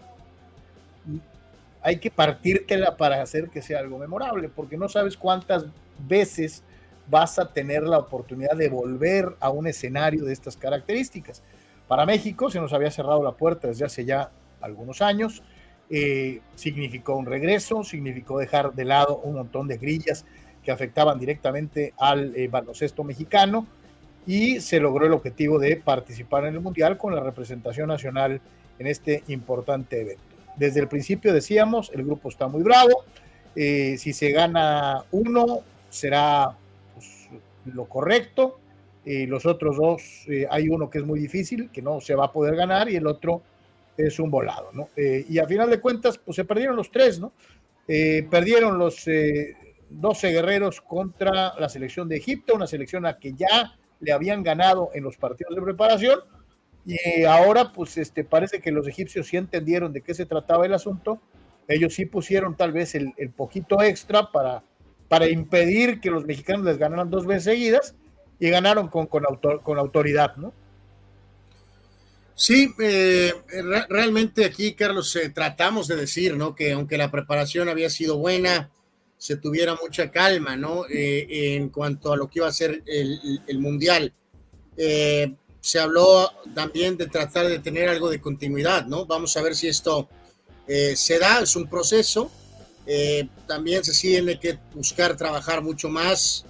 [1.84, 5.68] hay que partírtela para hacer que sea algo memorable, porque no sabes cuántas
[6.08, 6.64] veces
[7.08, 11.44] vas a tener la oportunidad de volver a un escenario de estas características.
[11.88, 15.44] Para México se nos había cerrado la puerta desde hace ya algunos años,
[15.90, 20.26] eh, significó un regreso, significó dejar de lado un montón de grillas
[20.64, 23.68] que afectaban directamente al eh, baloncesto mexicano
[24.26, 28.42] y se logró el objetivo de participar en el Mundial con la representación nacional
[28.80, 30.24] en este importante evento.
[30.56, 33.04] Desde el principio decíamos, el grupo está muy bravo,
[33.56, 36.58] eh, si se gana uno, será
[36.96, 37.30] pues,
[37.66, 38.60] lo correcto.
[39.08, 40.02] Los otros dos,
[40.50, 43.06] hay uno que es muy difícil, que no se va a poder ganar, y el
[43.06, 43.44] otro
[43.98, 44.90] es un volado, ¿no?
[44.96, 47.34] Eh, y a final de cuentas, pues se perdieron los tres, ¿no?
[47.88, 49.06] Eh, perdieron los
[49.90, 54.90] 12 guerreros contra la selección de Egipto, una selección a que ya le habían ganado
[54.94, 56.20] en los partidos de preparación,
[56.88, 60.74] y ahora, pues este, parece que los egipcios sí entendieron de qué se trataba el
[60.74, 61.20] asunto
[61.68, 64.64] ellos sí pusieron tal vez el, poquito extra para,
[65.08, 67.96] para impedir que los mexicanos les ganaran dos veces seguidas
[68.40, 70.54] y ganaron con, con autoridad, ¿no?
[72.38, 73.34] Sí, eh,
[73.88, 76.54] realmente aquí, Carlos, eh, tratamos de decir, ¿no?
[76.54, 78.70] Que aunque la preparación había sido buena,
[79.18, 80.86] se tuviera mucha calma, ¿no?
[80.90, 84.14] Eh, en cuanto a lo que iba a ser el, Mundial.
[84.76, 89.06] se habló también de tratar de tener algo de continuidad, ¿no?
[89.06, 90.10] Vamos a ver si esto
[90.68, 92.30] se da, es un proceso.
[93.48, 96.46] también se tiene que buscar trabajar mucho más.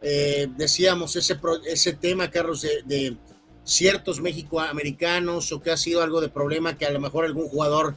[0.00, 3.16] decíamos ese, ese tema, Carlos, de
[3.66, 7.96] ciertos México-americanos o que ha sido algo de problema que a lo mejor algún jugador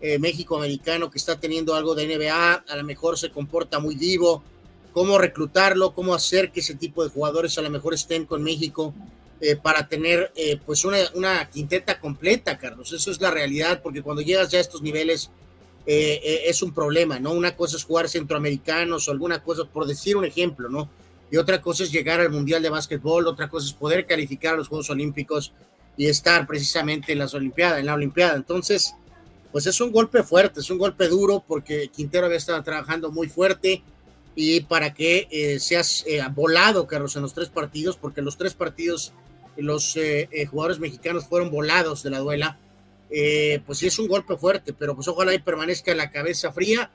[0.00, 4.42] eh, México-americano que está teniendo algo de NBA a lo mejor se comporta muy vivo,
[4.92, 8.94] cómo reclutarlo, cómo hacer que ese tipo de jugadores a lo mejor estén con México
[9.42, 12.90] eh, para tener eh, pues una, una, quinteta completa, Carlos.
[12.92, 15.30] Eso es la realidad, porque cuando llegas ya a estos niveles
[15.86, 17.32] es un problema, ¿no?
[17.32, 20.88] Una cosa es jugar centroamericanos o alguna cosa, por decir un ejemplo, ¿no?
[21.30, 24.56] Y otra cosa es llegar al Mundial de Básquetbol, otra cosa es poder calificar a
[24.56, 25.52] los Juegos Olímpicos
[25.96, 28.34] y estar precisamente en las Olimpiadas, en la Olimpiada.
[28.34, 28.94] Entonces,
[29.52, 33.28] pues es un golpe fuerte, es un golpe duro porque Quintero había estado trabajando muy
[33.28, 33.82] fuerte
[34.34, 38.54] y para que eh, seas eh, volado, Carlos, en los tres partidos, porque los tres
[38.54, 39.12] partidos
[39.56, 42.58] los eh, jugadores mexicanos fueron volados de la duela,
[43.66, 46.90] pues sí es un golpe fuerte, pero pues ojalá y permanezca la cabeza fría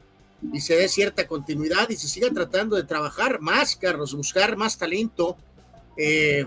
[0.54, 4.78] y se dé cierta continuidad y se siga tratando de trabajar más, Carlos, buscar más
[4.78, 5.38] talento.
[5.98, 6.46] Eh,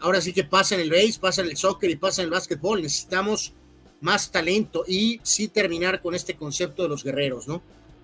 [0.00, 2.30] ahora sí que pasa en el base, pasa en el soccer y pasa en el
[2.30, 2.82] básquetbol.
[2.82, 3.52] Necesitamos
[4.00, 7.62] más talento y sí terminar con este concepto de los guerreros, ¿no?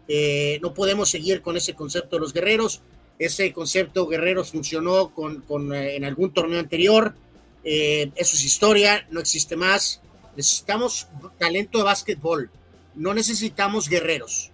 [0.08, 2.80] Eh, no podemos seguir con ese concepto de los guerreros.
[3.18, 7.14] Ese concepto guerreros funcionó con, con eh, en algún torneo anterior.
[7.62, 10.00] eso es historia, no existe más.
[10.36, 11.06] Necesitamos
[11.38, 12.50] talento de básquetbol.
[12.94, 14.49] No necesitamos guerreros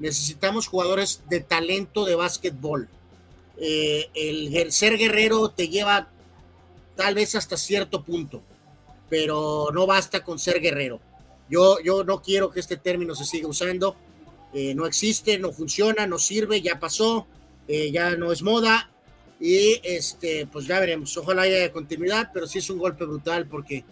[0.00, 2.88] necesitamos jugadores de talento de básquetbol.
[3.58, 6.08] Eh, el ser guerrero te lleva
[6.96, 8.42] tal vez hasta cierto punto,
[9.08, 11.00] pero no basta con ser guerrero.
[11.48, 13.96] Yo, yo no quiero que este término se siga usando.
[14.52, 17.26] Eh, no existe, no funciona, no sirve, ya pasó,
[17.68, 18.90] eh, ya no es moda.
[19.40, 21.16] Y este, pues ya veremos.
[21.16, 23.82] Ojalá haya continuidad, pero sí es un golpe brutal porque,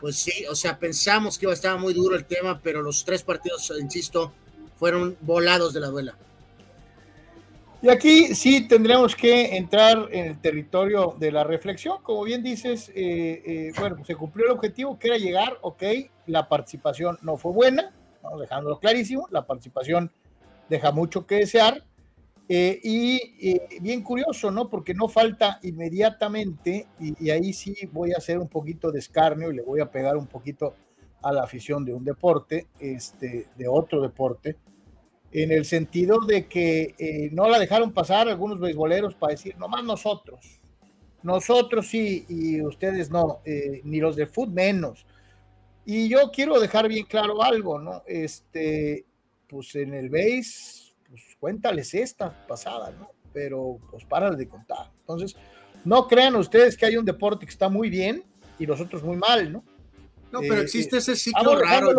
[0.00, 3.04] pues sí, o sea, pensamos que iba a estar muy duro el tema, pero los
[3.04, 4.32] tres partidos, insisto,
[4.80, 6.16] fueron volados de la duela.
[7.82, 11.98] Y aquí sí tendríamos que entrar en el territorio de la reflexión.
[12.02, 15.82] Como bien dices, eh, eh, bueno, se cumplió el objetivo que era llegar, ok,
[16.26, 17.92] la participación no fue buena,
[18.38, 20.10] dejándolo clarísimo, la participación
[20.70, 21.84] deja mucho que desear.
[22.48, 24.68] Eh, y bien curioso, ¿no?
[24.68, 29.52] Porque no falta inmediatamente, y, y, ahí sí voy a hacer un poquito de escarnio
[29.52, 30.74] y le voy a pegar un poquito
[31.22, 34.56] a la afición de un deporte, este, de otro deporte,
[35.32, 39.84] en el sentido de que eh, no la dejaron pasar algunos beisboleros para decir, nomás
[39.84, 40.60] nosotros,
[41.22, 45.06] nosotros sí y ustedes no, eh, ni los de fútbol menos.
[45.84, 48.02] Y yo quiero dejar bien claro algo, ¿no?
[48.06, 49.06] Este,
[49.46, 53.10] pues en el base, pues cuéntales esta pasada, ¿no?
[53.32, 54.90] Pero pues para de contar.
[55.00, 55.36] Entonces,
[55.84, 58.24] no crean ustedes que hay un deporte que está muy bien
[58.58, 59.64] y los otros muy mal, ¿no?
[60.32, 61.92] No, pero existe ese ciclo raro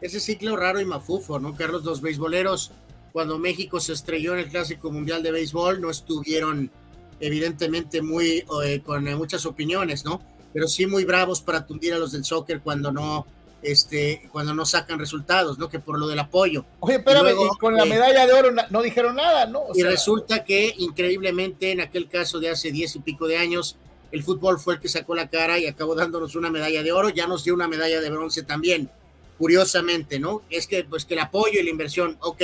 [0.00, 1.56] ese ciclo raro y mafufo, ¿no?
[1.56, 2.72] Carlos, los beisboleros,
[3.12, 6.70] cuando México se estrelló en el Clásico Mundial de Béisbol, no estuvieron
[7.18, 10.20] evidentemente muy eh, con eh, muchas opiniones, ¿no?
[10.52, 13.26] Pero sí muy bravos para tundir a los del soccer cuando no
[13.62, 15.68] este, cuando no sacan resultados, ¿no?
[15.68, 16.64] Que por lo del apoyo.
[16.80, 19.62] Oye, espérame, con la eh, medalla de oro no dijeron nada, ¿no?
[19.74, 23.76] y resulta que increíblemente en aquel caso de hace diez y pico de años,
[24.12, 27.08] el fútbol fue el que sacó la cara y acabó dándonos una medalla de oro,
[27.08, 28.90] ya nos dio una medalla de bronce también
[29.38, 30.42] curiosamente, ¿no?
[30.50, 32.42] Es que, pues, que el apoyo y la inversión, ok,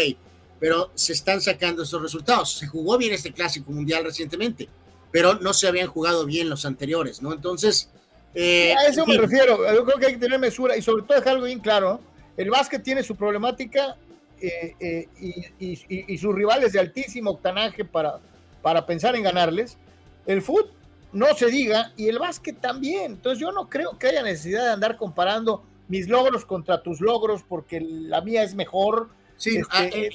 [0.61, 2.53] pero se están sacando esos resultados.
[2.59, 4.69] Se jugó bien este clásico mundial recientemente,
[5.11, 7.33] pero no se habían jugado bien los anteriores, ¿no?
[7.33, 7.89] Entonces...
[8.35, 11.19] Eh, a eso me refiero, yo creo que hay que tener mesura y sobre todo
[11.19, 12.01] dejar algo bien claro,
[12.39, 13.99] el básquet tiene su problemática
[14.41, 18.21] eh, eh, y, sus rivales de altísimo octanaje para,
[18.63, 19.77] para pensar en ganarles.
[20.25, 20.71] El fútbol
[21.13, 23.13] no se diga y el básquet también.
[23.13, 27.43] Entonces yo no creo que haya necesidad de andar comparando mis logros contra tus logros
[27.47, 29.11] porque la mía es mejor.
[29.37, 30.11] Sí, este,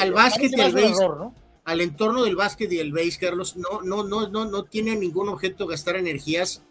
[0.00, 0.94] al, básquet y al base,
[1.64, 5.28] al entorno del básquet y el base, Carlos, no, no, no, no, no tiene ningún
[5.28, 6.62] objeto gastar energías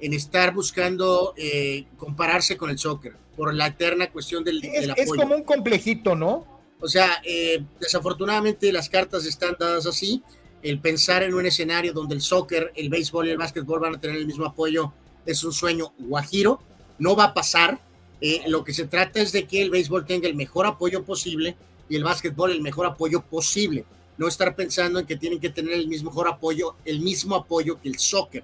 [0.00, 5.10] en estar buscando eh, compararse con el soccer por la eterna cuestión del, es, Es
[5.10, 6.46] como un complejito, ¿no?
[6.80, 10.22] O sea, eh, desafortunadamente las cartas están dadas así.
[10.64, 14.00] El pensar en un escenario donde el soccer, el béisbol y el básquetbol van a
[14.00, 14.92] tener el mismo apoyo
[15.24, 16.60] es un sueño guajiro.
[16.98, 17.78] No va a pasar
[18.26, 21.56] Eh, lo que se trata es de que el béisbol tenga el mejor apoyo posible
[21.90, 23.84] y el básquetbol el mejor apoyo posible.
[24.16, 27.78] No estar pensando en que tienen que tener el mismo mejor apoyo, el mismo apoyo
[27.78, 28.42] que el soccer.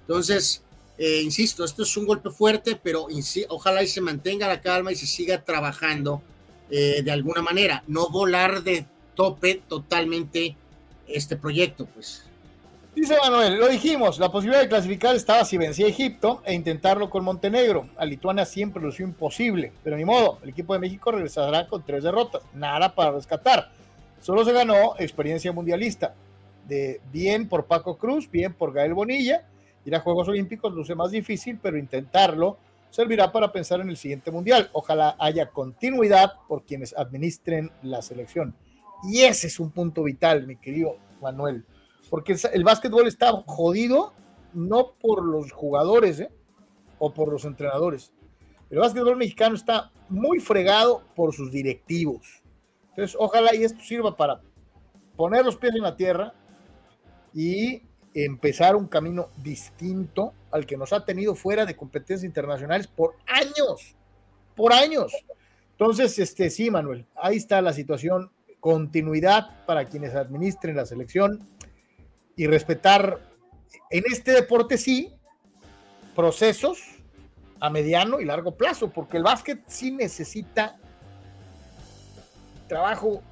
[0.00, 0.62] Entonces,
[0.96, 3.08] eh, insisto, esto es un golpe fuerte, pero
[3.48, 6.22] ojalá y se mantenga la calma y se siga trabajando
[6.70, 7.84] eh, de alguna manera.
[7.86, 10.56] No volar de tope totalmente
[11.08, 12.24] este proyecto, pues.
[12.94, 17.22] Dice Manuel, lo dijimos, la posibilidad de clasificar estaba si vencía Egipto e intentarlo con
[17.22, 17.88] Montenegro.
[17.96, 21.84] A Lituania siempre lo hizo imposible, pero ni modo, el equipo de México regresará con
[21.84, 23.70] tres derrotas, nada para rescatar.
[24.20, 26.14] Solo se ganó experiencia mundialista.
[26.66, 29.46] De bien por Paco Cruz, bien por Gael Bonilla.
[29.84, 32.58] Ir a Juegos Olímpicos luce más difícil, pero intentarlo
[32.90, 34.70] servirá para pensar en el siguiente mundial.
[34.72, 38.54] Ojalá haya continuidad por quienes administren la selección.
[39.04, 41.64] Y ese es un punto vital, mi querido Manuel
[42.08, 44.12] porque el básquetbol está jodido
[44.54, 46.30] no por los jugadores ¿eh?
[46.98, 48.12] o por los entrenadores.
[48.70, 52.42] El básquetbol mexicano está muy fregado por sus directivos.
[52.90, 54.40] Entonces, ojalá y esto sirva para
[55.16, 56.34] poner los pies en la tierra
[57.34, 57.82] y
[58.14, 63.96] empezar un camino distinto al que nos ha tenido fuera de competencias internacionales por años,
[64.56, 65.12] por años.
[65.72, 68.32] Entonces, este sí, Manuel, ahí está la situación,
[68.68, 71.48] continuidad para quienes administren la selección
[72.36, 73.18] y respetar
[73.88, 75.10] en este deporte sí
[76.14, 76.78] procesos
[77.60, 80.76] a mediano y largo plazo, porque el básquet sí necesita
[82.66, 83.22] trabajo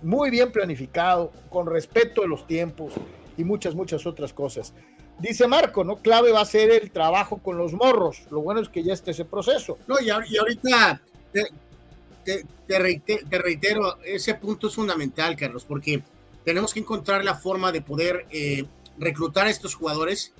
[0.00, 2.94] muy bien planificado, con respeto de los tiempos
[3.36, 4.72] y muchas, muchas otras cosas.
[5.18, 5.96] Dice Marco, ¿no?
[5.96, 8.22] Clave va a ser el trabajo con los morros.
[8.30, 9.76] Lo bueno es que ya está ese proceso.
[9.86, 11.02] No, y, ahorita
[12.24, 12.78] te, te
[13.38, 16.02] reitero, ese punto es fundamental, Carlos, porque
[16.44, 18.64] tenemos que encontrar la forma de poder eh,
[18.98, 20.32] reclutar a estos jugadores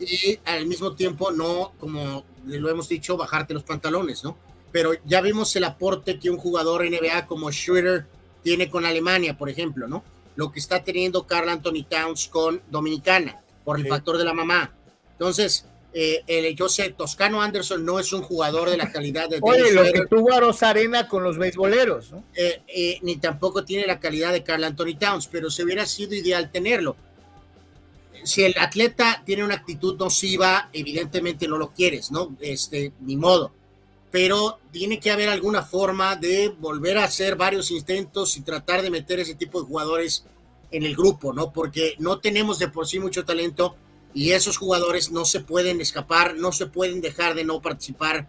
[0.00, 4.36] y al mismo tiempo no, como lo hemos dicho, bajarte los pantalones, ¿no?
[4.72, 8.06] Pero ya vimos el aporte que un jugador NBA como Schroeder
[8.42, 10.02] tiene con Alemania, por ejemplo, ¿no?
[10.34, 14.72] Lo que está teniendo Carl Anthony Towns con Dominicana, por el factor de la mamá.
[15.12, 19.38] Entonces, eh, el, yo sé, Toscano Anderson no es un jugador de la calidad de.
[19.42, 22.24] Oye, lo que tuvo a Rosarena con los beisboleros, ¿no?
[22.34, 26.14] Eh, eh, ni tampoco tiene la calidad de Carl Anthony Towns, pero se hubiera sido
[26.14, 26.96] ideal tenerlo.
[28.24, 32.36] Si el atleta tiene una actitud nociva, evidentemente no lo quieres, ¿no?
[32.40, 33.52] Este, ni modo.
[34.10, 38.90] Pero tiene que haber alguna forma de volver a hacer varios intentos y tratar de
[38.90, 40.24] meter ese tipo de jugadores
[40.70, 41.52] en el grupo, ¿no?
[41.52, 43.76] Porque no tenemos de por sí mucho talento
[44.14, 48.28] y esos jugadores no se pueden escapar, no se pueden dejar de no participar.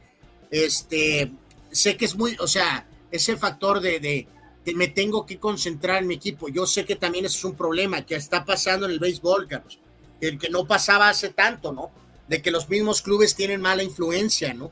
[0.50, 1.32] Este,
[1.72, 4.28] sé que es muy, o sea, ese factor de, de,
[4.74, 6.48] me tengo que concentrar en mi equipo.
[6.50, 9.80] Yo sé que también es un problema que está pasando en el béisbol, Carlos,
[10.22, 11.92] que, que no pasaba hace tanto, ¿no?
[12.28, 14.72] De que los mismos clubes tienen mala influencia, ¿no?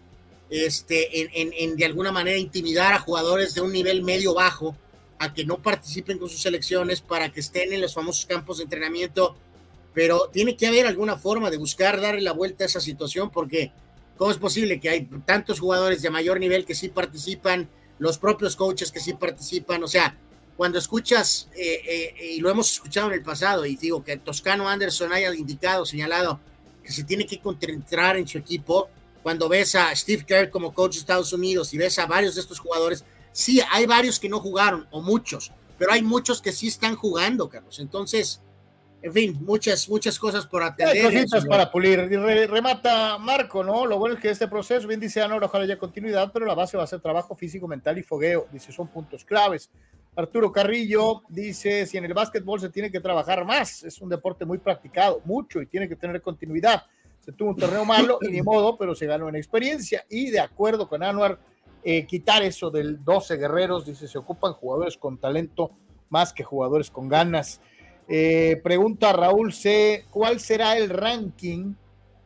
[0.49, 4.75] Este, en, en, en de alguna manera intimidar a jugadores de un nivel medio bajo
[5.19, 8.63] a que no participen con sus selecciones para que estén en los famosos campos de
[8.63, 9.37] entrenamiento
[9.93, 13.71] pero tiene que haber alguna forma de buscar darle la vuelta a esa situación porque
[14.17, 18.55] ¿cómo es posible que hay tantos jugadores de mayor nivel que sí participan, los propios
[18.55, 19.83] coaches que sí participan?
[19.83, 20.17] O sea,
[20.55, 24.69] cuando escuchas, eh, eh, y lo hemos escuchado en el pasado, y digo que Toscano
[24.69, 26.39] Anderson haya indicado, señalado
[26.83, 28.89] que se tiene que concentrar en su equipo,
[29.23, 32.41] cuando ves a Steve Kerr como coach de Estados Unidos y ves a varios de
[32.41, 36.67] estos jugadores, sí, hay varios que no jugaron, o muchos, pero hay muchos que sí
[36.67, 37.79] están jugando, Carlos.
[37.79, 38.41] Entonces,
[39.03, 41.03] en fin, muchas, muchas cosas por atender.
[41.03, 41.99] cositas para pulir.
[42.49, 43.85] remata Marco, ¿no?
[43.85, 46.77] Lo bueno es que este proceso, bien dice Anor, ojalá haya continuidad, pero la base
[46.77, 48.47] va a ser trabajo físico, mental y fogueo.
[48.51, 49.69] Dice, son puntos claves.
[50.15, 54.45] Arturo Carrillo dice, si en el básquetbol se tiene que trabajar más, es un deporte
[54.45, 56.83] muy practicado, mucho, y tiene que tener continuidad.
[57.21, 60.05] Se tuvo un torneo malo y ni modo, pero se ganó en experiencia.
[60.09, 61.39] Y de acuerdo con Anuar,
[61.83, 65.71] eh, quitar eso del 12 guerreros, dice, se ocupan jugadores con talento
[66.09, 67.61] más que jugadores con ganas.
[68.13, 70.03] Eh, pregunta Raúl C.
[70.09, 71.75] ¿Cuál será el ranking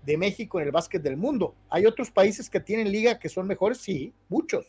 [0.03, 1.53] de México en el básquet del mundo?
[1.69, 3.77] ¿Hay otros países que tienen liga que son mejores?
[3.77, 4.65] Sí, muchos.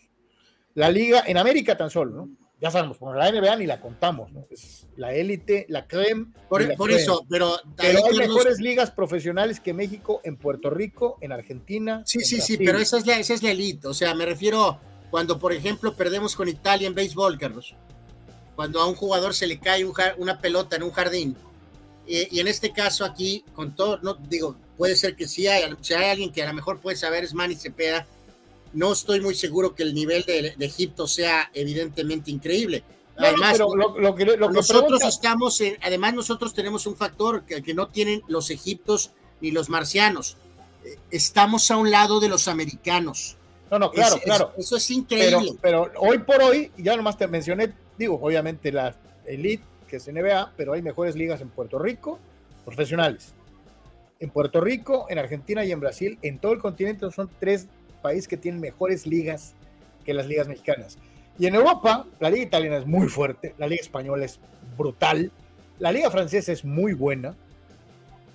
[0.75, 2.29] La liga en América tan solo, ¿no?
[2.61, 4.47] Ya sabemos, por la NBA ni la contamos, ¿no?
[4.51, 6.27] Es la élite, la creme.
[6.51, 12.03] Por, eso, pero, pero hay mejores ligas profesionales que México en Puerto Rico, en Argentina.
[12.05, 13.89] Sí, sí, sí, pero esa es, la, esa es la élite.
[13.89, 17.75] O sea, me refiero cuando, por ejemplo, perdemos con Italia en béisbol, Carlos
[18.57, 19.85] cuando a un jugador se le cae
[20.17, 21.37] una pelota en un jardín.
[22.07, 25.95] y en este caso aquí, con todo, no digo, puede ser que sí hay, si
[25.95, 28.07] hay alguien que a lo mejor puede saber es Manny Cepeda.
[28.73, 32.83] No estoy muy seguro que el nivel de, Egipto sea evidentemente increíble.
[33.17, 38.51] Además, lo, que, nosotros estamos, además nosotros tenemos un factor que, que no tienen los
[38.51, 40.37] egiptos ni los marcianos.
[40.85, 43.37] Eh, estamos a un lado de los americanos
[43.71, 44.53] No, no, claro, claro.
[44.59, 45.55] eso es increíble.
[45.61, 48.95] Pero, hoy por hoy, ya nomás te mencioné, digo, obviamente la
[49.27, 52.19] Elite, que es NBA, pero hay mejores ligas en Puerto Rico,
[52.65, 53.35] profesionales.
[54.19, 57.69] En Puerto Rico, en Argentina y en Brasil, en todo el continente son tres
[58.03, 59.55] países que tienen mejores ligas
[60.05, 60.99] que las ligas mexicanas.
[61.39, 64.41] Y en Europa, la liga italiana es muy fuerte, la liga española es
[64.77, 65.31] brutal,
[65.79, 67.35] la liga francesa es muy buena,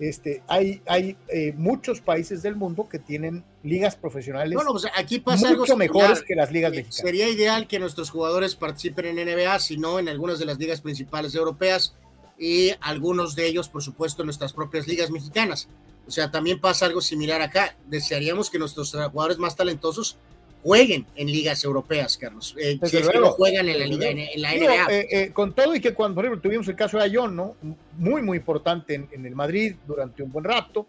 [0.01, 5.19] este, hay, hay eh, muchos países del mundo que tienen ligas profesionales bueno, pues aquí
[5.19, 6.95] pasa mucho mejores que las ligas mexicanas.
[6.95, 10.81] Sería ideal que nuestros jugadores participen en NBA, si no en algunas de las ligas
[10.81, 11.93] principales europeas
[12.39, 15.67] y algunos de ellos, por supuesto, en nuestras propias ligas mexicanas.
[16.07, 17.77] O sea, también pasa algo similar acá.
[17.85, 20.17] Desearíamos que nuestros jugadores más talentosos
[20.63, 22.55] jueguen en ligas europeas, Carlos.
[22.57, 24.93] Eh, si es que no juegan en la, liga, en, la NBA.
[24.93, 27.55] Eh, eh, con todo y que cuando, por ejemplo, tuvimos el caso de Ayón, ¿no?
[27.97, 30.85] Muy, muy importante en, el Madrid durante un buen rato.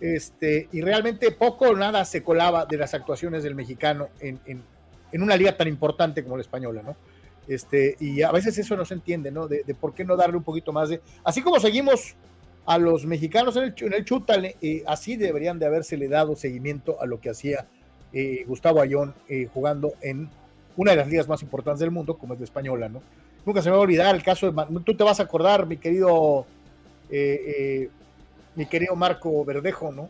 [0.00, 5.22] Este, y realmente poco o nada se colaba de las actuaciones del mexicano en, en,
[5.22, 6.96] una liga tan importante como la española, ¿no?
[7.48, 9.48] Este, y a veces eso no se entiende, ¿no?
[9.48, 11.00] De, por qué no darle un poquito más de.
[11.24, 12.14] Así como seguimos
[12.66, 14.56] a los mexicanos en el, en el Chútale,
[14.86, 17.66] así deberían de habérsele dado seguimiento a lo que hacía
[18.12, 20.30] eh, Gustavo Ayón eh, jugando en
[20.76, 23.02] una de las ligas más importantes del mundo, como es la española, ¿no?
[23.44, 25.76] Nunca se me va a olvidar el caso de, tú te vas a acordar, mi
[25.76, 26.46] querido,
[27.10, 27.88] eh,
[28.54, 30.08] mi querido Marco Verdejo, ¿no?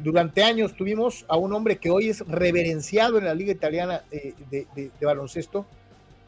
[0.00, 4.02] durante años tuvimos a un hombre que hoy es reverenciado en la liga italiana
[4.50, 4.66] de,
[5.02, 5.66] baloncesto,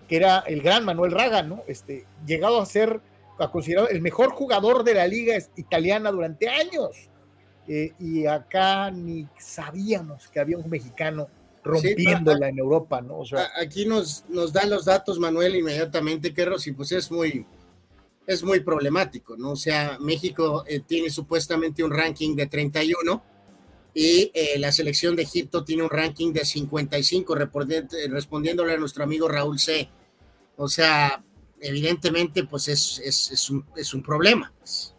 [0.09, 1.63] que era el gran Manuel Raga, ¿no?
[1.67, 3.01] Este, llegado a ser
[3.51, 7.09] considerado el mejor jugador de la liga italiana durante años.
[7.69, 11.29] Eh, y acá ni sabíamos que había un mexicano
[11.65, 13.23] rompiéndola en Europa, ¿no?
[13.61, 17.45] aquí nos, nos dan los datos, Manuel, inmediatamente, que y pues es muy,
[18.25, 19.53] es muy problemático, ¿no?
[19.53, 23.23] O sea, México eh, tiene supuestamente un ranking de 31
[23.95, 29.27] y eh, la selección de Egipto tiene un ranking de 55, respondiéndole a nuestro amigo
[29.27, 29.89] Raúl C.
[30.57, 31.25] O sea,
[31.61, 34.53] evidentemente, pues es, es, es, un, es un problema.
[34.59, 34.96] Pues.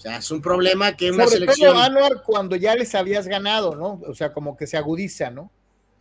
[0.00, 1.74] O sea, es un problema que una Sobre selección.
[1.74, 4.00] Todo Anuar cuando ya les habías ganado, ¿no?
[4.08, 5.52] O sea, como que se agudiza, ¿no?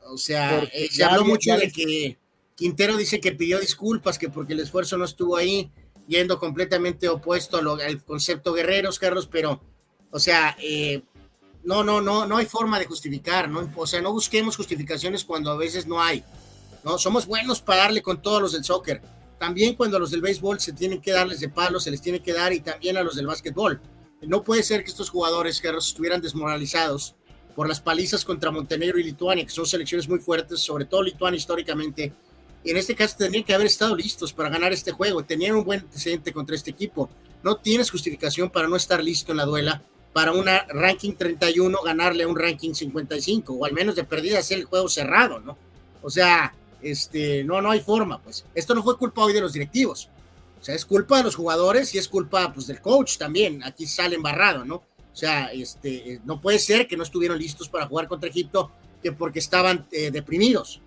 [0.06, 2.18] O sea, eh, se habló mucho de que
[2.56, 5.70] Quintero dice que pidió disculpas, que porque el esfuerzo no estuvo ahí,
[6.08, 9.62] yendo completamente opuesto al concepto guerreros, Carlos, pero,
[10.12, 11.02] o sea, eh,
[11.66, 13.70] no, no, no, no hay forma de justificar, ¿no?
[13.76, 16.24] O sea, no busquemos justificaciones cuando a veces no hay,
[16.86, 16.98] ¿no?
[16.98, 19.02] Somos buenos para darle con todos los del soccer
[19.40, 22.22] también cuando a los del béisbol se tienen que darles de palo, se les tiene
[22.22, 23.82] que dar y también a los del básquetbol.
[24.22, 27.16] No puede ser que estos jugadores, que estuvieran desmoralizados
[27.56, 31.38] por las palizas contra Montenegro y Lituania, que son selecciones muy fuertes, sobre todo Lituania
[31.38, 32.14] históricamente.
[32.66, 35.24] Y en este caso tendrían que haber estado listos para ganar este juego.
[35.24, 37.10] Tenían un buen antecedente contra este equipo.
[37.42, 39.82] No tienes justificación para no estar listo en la duela,
[40.12, 44.58] para una ranking 31 ganarle a un ranking 55, o al menos de perdida hacer
[44.58, 45.58] el juego cerrado, ¿no?
[46.02, 48.46] O sea, este, no, no hay forma, pues.
[48.56, 50.10] Esto no fue culpa hoy de los directivos.
[50.60, 53.64] O sea, es culpa de los jugadores y es culpa, pues, del coach también.
[53.64, 54.76] Aquí sale embarrado, ¿no?
[54.76, 58.72] O sea, este, no puede ser que no estuvieron listos para jugar contra Egipto
[59.02, 60.82] que porque estaban eh, deprimidos.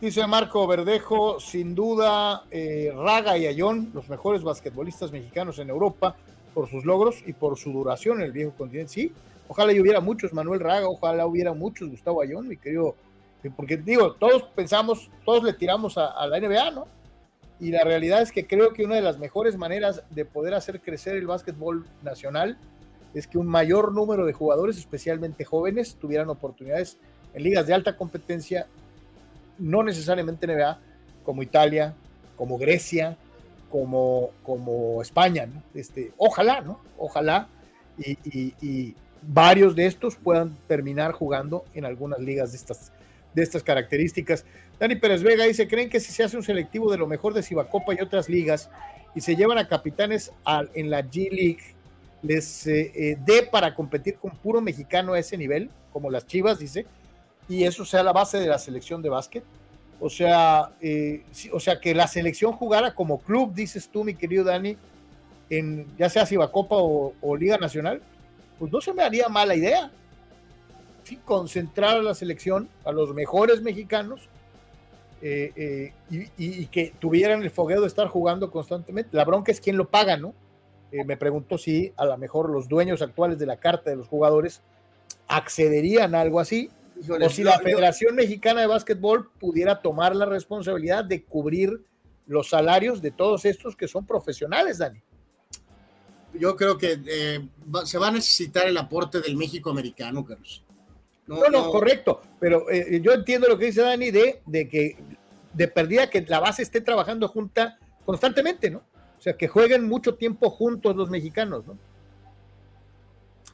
[0.00, 6.16] Dice Marco Verdejo, sin duda, eh, Raga y Ayón, los mejores basquetbolistas mexicanos en Europa,
[6.52, 8.92] por sus logros y por su duración en el viejo continente.
[8.92, 9.12] Sí,
[9.46, 12.96] ojalá hubiera muchos Manuel Raga, ojalá hubiera muchos Gustavo Ayón, mi querido
[13.50, 16.86] porque digo, todos pensamos, todos le tiramos a, la NBA, ¿no?
[17.58, 20.80] Y la realidad es que creo que una de las mejores maneras de poder hacer
[20.80, 22.56] crecer el básquetbol nacional
[23.14, 26.98] es que un mayor número de jugadores, especialmente jóvenes, tuvieran oportunidades
[27.34, 28.66] en ligas de alta competencia,
[29.58, 30.78] no necesariamente NBA,
[31.24, 31.94] como Italia,
[32.36, 33.16] como Grecia,
[33.70, 35.62] como, como España, ¿no?
[35.74, 36.80] Este, ojalá, ¿no?
[36.98, 37.48] Ojalá
[37.98, 42.92] y, y varios de estos puedan terminar jugando en algunas ligas de estas
[43.34, 44.44] de estas características.
[44.78, 47.42] Dani Pérez Vega dice, ¿creen que si se hace un selectivo de lo mejor de
[47.42, 48.70] Cibacopa y otras ligas
[49.14, 50.32] y se llevan a capitanes
[50.74, 51.74] en la G League,
[52.22, 56.58] les eh, eh, dé para competir con puro mexicano a ese nivel, como las Chivas,
[56.58, 56.86] dice,
[57.48, 59.44] y eso sea la base de la selección de básquet?
[60.00, 61.22] O sea, eh,
[61.52, 64.76] o sea, que la selección jugara como club, dices tú, mi querido Dani,
[65.50, 68.00] en ya sea Cibacopa o, o Liga Nacional,
[68.58, 69.90] pues no se me haría mala idea
[71.16, 74.28] concentrar a la selección, a los mejores mexicanos,
[75.24, 79.16] eh, eh, y, que tuvieran el fogueo de estar jugando constantemente.
[79.16, 80.34] La bronca es quién lo paga, ¿no?
[80.90, 84.08] Eh, me pregunto si a lo mejor los dueños actuales de la carta de los
[84.08, 84.62] jugadores
[85.28, 86.70] accederían a algo así,
[87.08, 91.80] o si la Federación Mexicana de Básquetbol pudiera tomar la responsabilidad de cubrir
[92.26, 95.00] los salarios de todos estos que son profesionales, Dani.
[96.34, 96.98] Yo creo que
[97.84, 100.64] se va a necesitar el aporte del México americano, Carlos.
[101.26, 104.96] No, no, correcto, pero eh, yo entiendo lo que dice Dani de, de que
[105.52, 108.82] de perdida que la base esté trabajando junta constantemente, ¿no?
[109.18, 111.78] O sea, que jueguen mucho tiempo juntos los mexicanos, ¿no?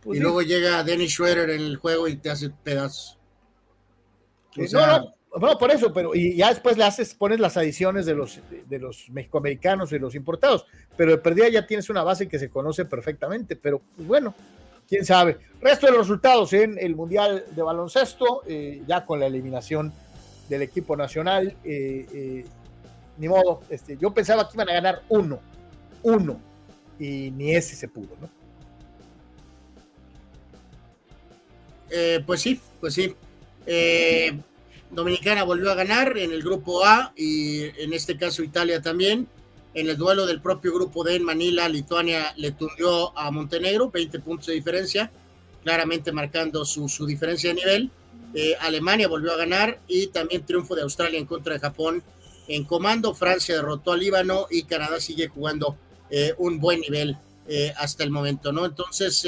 [0.02, 3.18] Pues y luego llega Dennis Schroeder en el juego y te hace pedazos.
[4.56, 8.40] no, no, por eso, pero y ya después le haces, pones las adiciones de los,
[8.66, 10.64] de los mexicoamericanos y los importados,
[10.96, 14.34] pero de perdida ya tienes una base que se conoce perfectamente, pero pues bueno,
[14.88, 15.38] quién sabe.
[15.60, 19.92] Resto de los resultados en el Mundial de Baloncesto, eh, ya con la eliminación
[20.48, 22.44] del equipo nacional, eh, eh,
[23.18, 25.40] ni modo, este, yo pensaba que iban a ganar uno,
[26.02, 26.40] uno,
[26.98, 28.28] y ni ese se pudo, ¿no?
[32.26, 33.14] pues sí, pues sí.
[34.90, 39.26] Dominicana volvió a ganar en el grupo A y en este caso Italia también.
[39.74, 44.18] En el duelo del propio grupo D en Manila, Lituania le tundió a Montenegro, 20
[44.20, 45.10] puntos de diferencia,
[45.62, 47.90] claramente marcando su, su diferencia de nivel.
[48.34, 52.02] Eh, Alemania volvió a ganar y también triunfo de Australia en contra de Japón
[52.48, 53.14] en comando.
[53.14, 55.76] Francia derrotó al Líbano y Canadá sigue jugando
[56.10, 57.16] eh, un buen nivel
[57.46, 58.64] eh, hasta el momento, ¿no?
[58.66, 59.26] Entonces,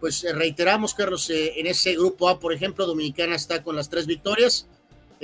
[0.00, 4.66] pues reiteramos, Carlos, en ese grupo A, por ejemplo, Dominicana está con las tres victorias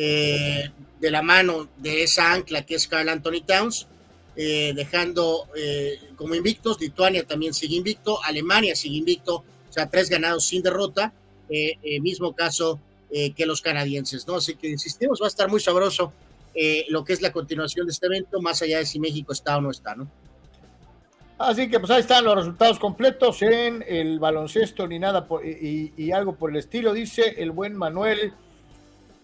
[0.03, 3.87] eh, de la mano de esa ancla que es Carl Anthony Towns,
[4.37, 10.09] eh, dejando eh, como invictos, Lituania también sigue invicto, Alemania sigue invicto, o sea, tres
[10.09, 11.13] ganados sin derrota,
[12.01, 12.79] mismo caso
[13.11, 14.37] que los canadienses, ¿no?
[14.37, 16.13] Así que insistimos, va a estar muy sabroso
[16.89, 19.61] lo que es la continuación de este evento, más allá de si México está o
[19.61, 20.09] no está, ¿no?
[21.39, 26.13] Así que pues ahí están los resultados completos en el baloncesto ni nada y, y,
[26.13, 28.35] algo por el estilo, dice el buen Manuel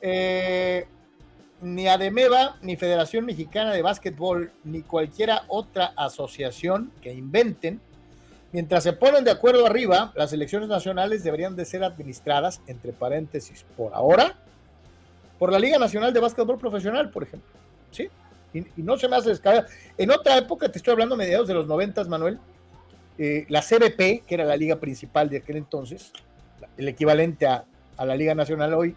[0.01, 0.87] eh,
[1.61, 7.81] ni ADEMEVA, ni Federación Mexicana de Básquetbol, ni cualquiera otra asociación que inventen,
[8.53, 13.65] mientras se ponen de acuerdo arriba, las elecciones nacionales deberían de ser administradas, entre paréntesis,
[13.77, 14.37] por ahora,
[15.39, 17.51] por la Liga Nacional de Básquetbol Profesional, por ejemplo.
[17.91, 18.09] ¿Sí?
[18.53, 19.69] Y, no se me hace descabellado.
[19.99, 22.39] En otra época, te estoy hablando mediados de los noventas, Manuel,
[23.19, 26.13] eh, la CBP, que era la liga principal de aquel entonces,
[26.77, 27.65] el equivalente a,
[27.97, 28.95] a la Liga Nacional hoy,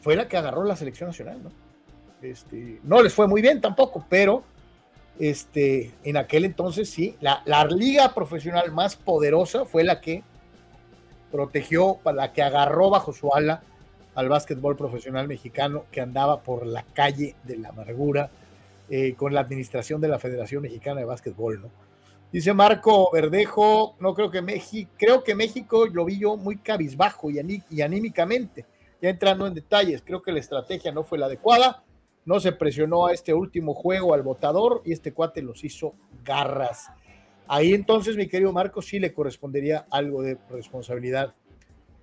[0.00, 1.50] fue la que agarró la selección nacional, ¿no?
[2.22, 4.42] Este, no les fue muy bien tampoco, pero
[5.18, 10.22] este, en aquel entonces sí, la, la liga profesional más poderosa fue la que
[11.30, 13.62] protegió, la que agarró bajo su ala
[14.14, 18.30] al básquetbol profesional mexicano que andaba por la calle de la amargura
[18.90, 21.70] eh, con la administración de la Federación Mexicana de Básquetbol, ¿no?
[22.32, 27.30] Dice Marco Verdejo, no creo que México, creo que México lo vi yo muy cabizbajo
[27.30, 28.66] y, y anímicamente
[29.00, 31.84] ya entrando en detalles, creo que la estrategia no fue la adecuada,
[32.24, 35.94] no se presionó a este último juego al votador y este cuate los hizo
[36.24, 36.90] garras.
[37.46, 41.34] Ahí entonces, mi querido Marco, sí le correspondería algo de responsabilidad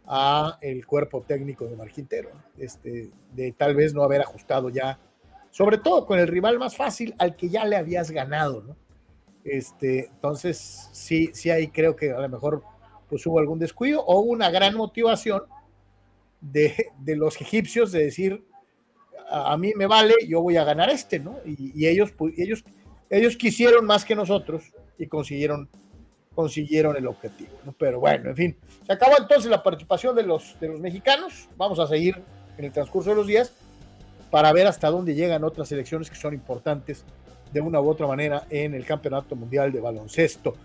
[0.08, 5.00] a el cuerpo técnico de Marquintero, este, de tal vez no haber ajustado ya,
[5.52, 8.76] sobre todo con el rival más fácil al que ya le habías ganado, ¿no?
[9.44, 12.64] Este, entonces, sí, sí ahí creo que a lo mejor
[13.08, 15.44] pues hubo algún descuido o una gran motivación
[16.52, 18.46] de, los egipcios de decir,
[19.30, 21.38] a, mí me vale, yo voy a ganar este, ¿no?
[21.46, 22.64] Y, ellos, ellos,
[23.10, 24.64] ellos quisieron más que nosotros
[24.98, 25.70] y consiguieron,
[26.34, 27.74] consiguieron el objetivo, ¿no?
[27.74, 31.80] Pero bueno, en fin, se acabó entonces la participación de los, de los mexicanos, vamos
[31.80, 32.22] a seguir
[32.58, 33.54] en el transcurso de los días
[34.30, 37.06] para ver hasta dónde llegan otras elecciones que son importantes
[37.52, 40.56] de una u otra manera en el Campeonato Mundial de Baloncesto.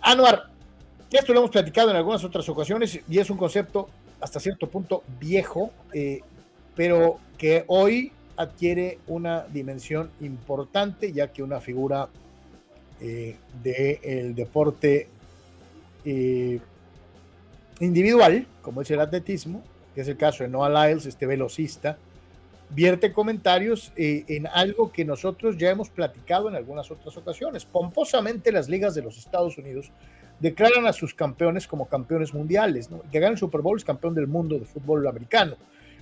[0.00, 0.51] Anuar,
[1.18, 3.88] esto lo hemos platicado en algunas otras ocasiones y es un concepto
[4.22, 6.20] hasta cierto punto viejo, eh,
[6.74, 12.08] pero que hoy adquiere una dimensión importante, ya que una figura
[13.00, 15.08] eh, del deporte
[16.04, 16.60] eh,
[17.80, 19.62] individual, como es el atletismo,
[19.94, 21.98] que es el caso de Noah Lyles, este velocista,
[22.70, 27.66] vierte comentarios en algo que nosotros ya hemos platicado en algunas otras ocasiones.
[27.66, 29.90] Pomposamente las ligas de los Estados Unidos
[30.42, 32.90] declaran a sus campeones como campeones mundiales.
[32.90, 35.56] El que gana el Super Bowl es campeón del mundo de fútbol americano.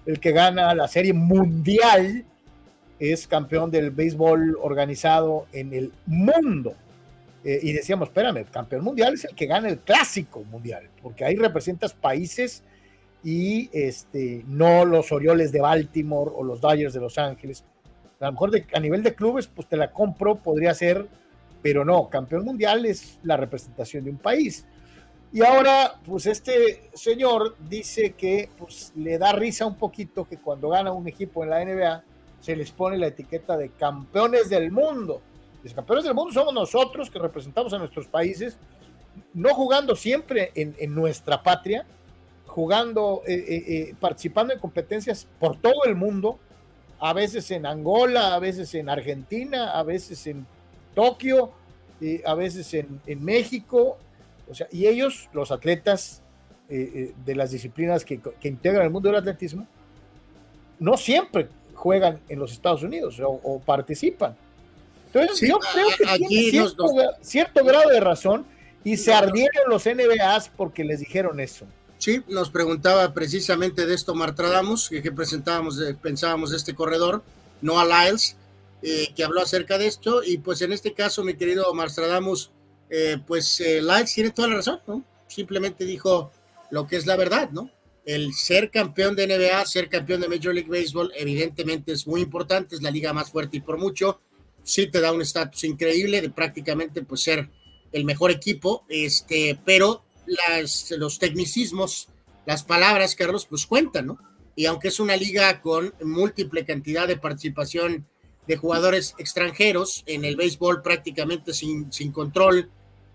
[0.07, 2.25] El que gana la serie mundial
[2.99, 6.75] es campeón del béisbol organizado en el mundo.
[7.45, 11.37] Eh, y decíamos, espérame, campeón mundial es el que gana el clásico mundial, porque ahí
[11.37, 12.63] representas países
[13.23, 17.63] y este, no los Orioles de Baltimore o los Dodgers de Los Ángeles.
[18.21, 21.07] A lo mejor a nivel de clubes, pues te la compro, podría ser
[21.63, 24.67] pero no, campeón mundial es la representación de un país.
[25.33, 30.71] Y ahora, pues este señor dice que pues, le da risa un poquito que cuando
[30.71, 32.03] gana un equipo en la NBA
[32.41, 35.21] se les pone la etiqueta de campeones del mundo.
[35.63, 38.59] Los campeones del mundo somos nosotros que representamos a nuestros países,
[39.35, 41.87] no jugando siempre en, en nuestra patria,
[42.47, 43.23] jugando,
[44.01, 46.39] participando en competencias por todo el mundo,
[46.99, 50.47] a veces en Angola, a veces en Argentina, a veces en
[50.95, 51.53] Tokio,
[52.25, 53.99] a veces en, en, México.
[54.49, 56.23] O sea, y ellos, los atletas
[56.69, 59.67] de las disciplinas que, que, integran el mundo del atletismo,
[60.79, 64.37] no siempre juegan en los Estados Unidos o, participan.
[65.13, 66.69] Entonces, yo creo que aquí tiene
[67.23, 68.47] cierto, grado de razón
[68.85, 71.67] y se ardieron los NBAs porque les dijeron eso.
[71.99, 77.23] Sí, nos preguntaba precisamente de esto Martradamus, que, que presentábamos, pensábamos de este corredor,
[77.61, 78.37] Noah Lyles,
[78.83, 82.53] eh, que habló acerca de esto, y pues en este caso, mi querido Marstradamus,
[82.89, 83.83] eh, pues eh,
[84.15, 85.05] tiene toda la razón, ¿no?
[85.29, 86.33] Simplemente dijo
[86.71, 87.71] lo que es la verdad, ¿no?
[88.05, 92.75] el ser campeón de NBA, ser campeón de Major League Baseball, evidentemente es muy importante,
[92.75, 94.21] es la liga más fuerte y por mucho,
[94.63, 97.49] sí te da un estatus increíble de prácticamente pues ser
[97.93, 102.09] el mejor equipo, este, pero las, los tecnicismos,
[102.47, 104.19] las palabras, Carlos, pues cuentan, ¿no?
[104.57, 108.07] Y aunque es una liga con múltiple cantidad de participación
[108.51, 112.69] de jugadores extranjeros, en el béisbol prácticamente sin, sin control,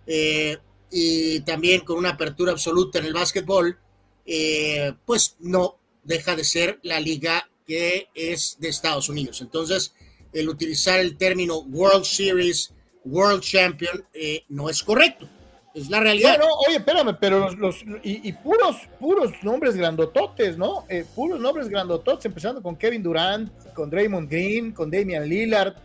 [0.08, 0.58] eh,
[0.90, 3.78] y también con una apertura absoluta en el básquetbol,
[4.26, 9.42] eh, pues no deja de ser la liga que es de Estados Unidos.
[9.42, 9.94] Entonces,
[10.32, 12.72] el utilizar el término World Series,
[13.04, 15.28] World Champion, eh, no es correcto.
[15.76, 16.40] Es la realidad.
[16.40, 20.86] No, oye, espérame, pero los, y, puros, puros nombres grandototes, ¿no?
[20.90, 25.76] Eh, puros nombres grandototes, empezando con Kevin Durant, con Draymond Green, con Damian Lillard.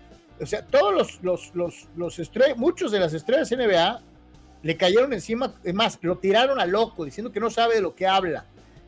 [0.40, 4.00] O sea, todos los, los, los, los estrellas, muchos de las estrellas NBA
[4.62, 7.94] le cayeron encima, es más, lo tiraron a loco, diciendo que no sabe de lo
[7.94, 8.46] que habla.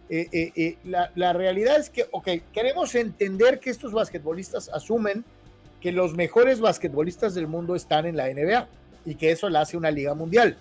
[0.09, 5.25] Eh, eh, eh, la, realidad es que, ok, queremos entender que estos basquetbolistas asumen
[5.81, 8.69] que los mejores basquetbolistas del mundo están en la NBA
[9.07, 10.59] y que eso la hace una liga mundial.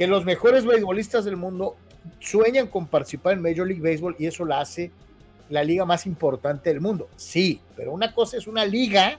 [0.00, 1.76] Que los mejores beisbolistas del mundo
[2.20, 4.90] sueñan con participar en Major League Baseball y eso la hace
[5.50, 7.10] la liga más importante del mundo.
[7.16, 9.18] Sí, pero una cosa es una liga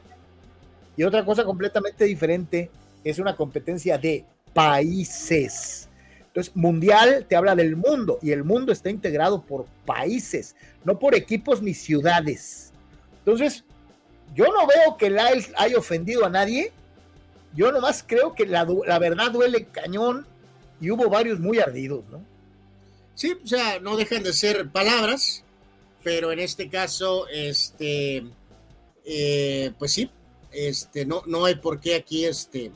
[0.98, 2.72] y otra cosa completamente diferente
[3.04, 4.26] es una competencia de
[4.56, 5.88] países.
[6.26, 11.14] Entonces, mundial te habla del mundo y el mundo está integrado por países, no por
[11.14, 12.72] equipos ni ciudades.
[13.20, 13.66] Entonces,
[14.34, 16.72] yo no veo que Lyles haya ofendido a nadie.
[17.54, 20.26] Yo nomás creo que la, verdad duele cañón
[20.82, 22.22] y hubo varios muy ardidos, ¿no?
[23.16, 25.44] Sí, o sea, no dejan de ser palabras,
[26.04, 28.24] pero en este caso, este,
[29.06, 30.10] eh, pues sí,
[30.52, 32.72] este, no, no hay por qué aquí, este,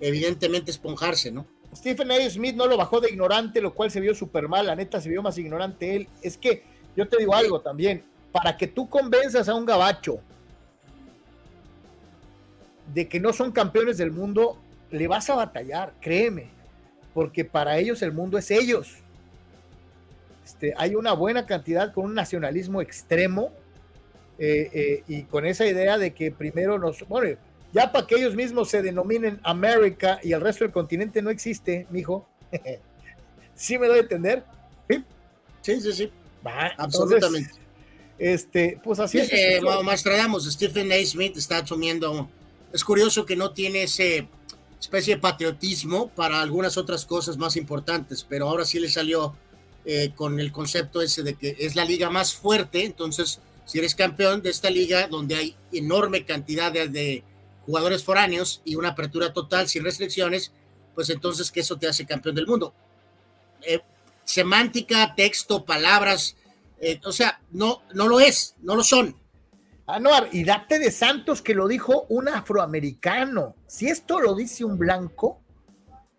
[0.00, 1.46] evidentemente esponjarse, ¿no?
[1.74, 2.28] Stephen A.
[2.28, 5.08] Smith no lo bajó de ignorante, lo cual se vio súper mal, la neta se
[5.08, 6.08] vio más ignorante él.
[6.20, 6.64] Es que
[6.96, 10.18] yo te digo algo también, para que tú convenzas a un gabacho
[12.92, 14.58] de que no son campeones del mundo,
[14.90, 16.50] le vas a batallar, créeme,
[17.14, 18.96] porque para ellos el mundo es ellos.
[20.44, 23.52] Este, hay una buena cantidad con un nacionalismo extremo
[24.38, 27.36] eh, eh, y con esa idea de que primero nos, bueno,
[27.72, 31.86] ya para que ellos mismos se denominen América y el resto del continente no existe,
[31.90, 32.28] mijo.
[33.54, 34.44] ¿Sí me doy a entender?
[35.62, 36.12] Sí, sí, sí.
[36.76, 37.52] Absolutamente.
[38.18, 39.32] este, pues así es.
[39.32, 39.60] Eh,
[40.50, 40.96] Stephen A.
[41.06, 42.28] Smith está asumiendo.
[42.72, 44.26] Es curioso que no tiene ese
[44.82, 49.36] especie de patriotismo para algunas otras cosas más importantes, pero ahora sí le salió
[49.84, 53.94] eh, con el concepto ese de que es la liga más fuerte, entonces si eres
[53.94, 57.22] campeón de esta liga donde hay enorme cantidad de
[57.64, 60.52] jugadores foráneos y una apertura total sin restricciones,
[60.96, 62.74] pues entonces que eso te hace campeón del mundo.
[63.62, 63.80] Eh,
[64.24, 66.36] semántica, texto, palabras,
[66.80, 69.16] eh, o sea, no, no lo es, no lo son.
[69.86, 73.56] Anuar, y date de Santos que lo dijo un afroamericano.
[73.66, 75.42] Si esto lo dice un blanco,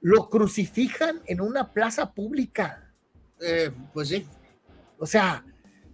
[0.02, 2.94] lo crucifican en una plaza pública.
[3.40, 4.28] Eh, pues sí.
[4.98, 5.46] O sea,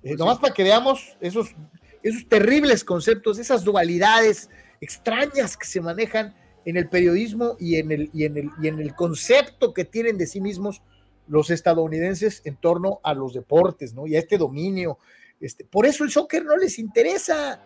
[0.01, 1.55] pues nomás para que veamos esos,
[2.01, 4.49] esos terribles conceptos, esas dualidades,
[4.81, 8.79] extrañas que se manejan en el periodismo y en el, y en el, y en
[8.79, 10.81] el concepto que tienen de sí mismos
[11.27, 14.07] los estadounidenses en torno a los deportes, ¿no?
[14.07, 14.97] Y a este dominio.
[15.39, 17.61] Este, por eso el soccer no les interesa,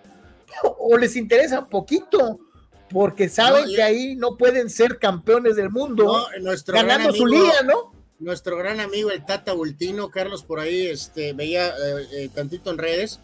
[0.64, 2.40] o les interesa un poquito,
[2.90, 6.28] porque saben que ahí no pueden ser campeones del mundo
[6.68, 7.92] ganando su liga, ¿no?
[8.20, 12.78] Nuestro gran amigo el Tata Ultino, Carlos, por ahí este, veía eh, eh, tantito en
[12.78, 13.20] redes,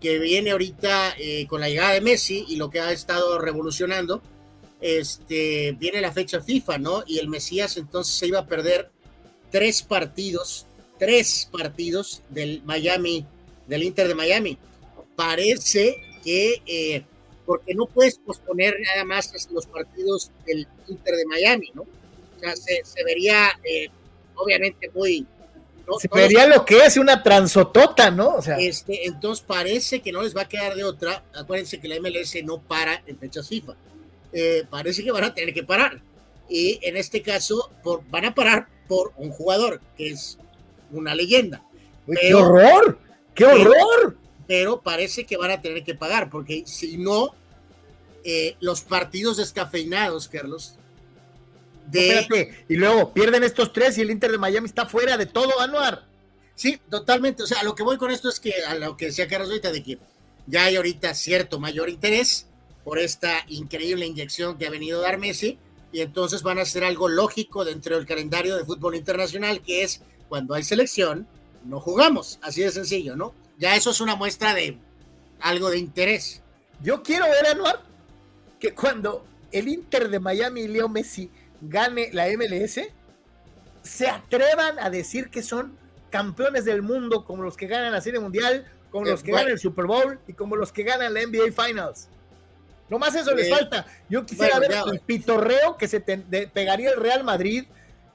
[0.00, 4.20] que viene ahorita eh, con la llegada de Messi y lo que ha estado revolucionando,
[4.80, 7.04] este, viene la fecha FIFA, ¿no?
[7.06, 8.90] Y el Mesías entonces se iba a perder
[9.50, 10.66] tres partidos,
[10.98, 13.26] tres partidos del Miami,
[13.66, 14.58] del Inter de Miami.
[15.14, 17.04] Parece que, eh,
[17.44, 21.82] porque no puedes posponer nada más los partidos del Inter de Miami, ¿no?
[21.82, 23.88] O sea, se, vería eh,
[24.34, 25.26] obviamente muy,
[26.00, 28.34] se vería lo que es una transotota, ¿no?
[28.34, 28.58] O sea.
[28.58, 31.24] Este, entonces parece que no les va a quedar de otra.
[31.34, 33.74] Acuérdense que la MLS no para en fechas FIFA.
[34.32, 36.00] Eh, parece que van a tener que parar.
[36.48, 40.38] Y en este caso por, van a parar por un jugador que es
[40.90, 41.62] una leyenda.
[42.20, 42.98] ¡Qué horror!
[43.36, 44.16] ¡Qué horror!
[44.48, 47.34] Pero, parece que van a tener que pagar, porque si no,
[48.24, 50.74] eh, los partidos descafeinados, Carlos.
[51.86, 52.64] De...
[52.68, 56.04] y luego pierden estos tres y el Inter de Miami está fuera de todo, Anuar.
[56.56, 57.44] Sí, totalmente.
[57.44, 59.70] O sea, lo que voy con esto es que a lo que decía Carlos ahorita,
[59.70, 59.98] de que
[60.46, 62.46] ya hay ahorita cierto mayor interés
[62.82, 65.58] por esta increíble inyección que ha venido a dar Messi,
[65.92, 70.02] y entonces van a hacer algo lógico dentro del calendario de fútbol internacional, que es
[70.28, 71.28] cuando hay selección,
[71.66, 73.34] no jugamos, así de sencillo, ¿no?
[73.58, 74.78] Ya eso es una muestra de
[75.40, 76.42] algo de interés.
[76.82, 77.80] Yo quiero ver, Anuar,
[78.58, 82.80] que cuando el Inter de Miami y Leo Messi gane la MLS,
[83.82, 85.76] se atrevan a decir que son
[86.10, 89.58] campeones del mundo como los que ganan la Serie Mundial, como los que ganan el
[89.58, 92.08] Super Bowl y como los que ganan la NBA Finals.
[92.88, 93.86] No más eso les falta.
[94.08, 97.64] Yo quisiera ver el pitorreo que se pegaría el Real Madrid,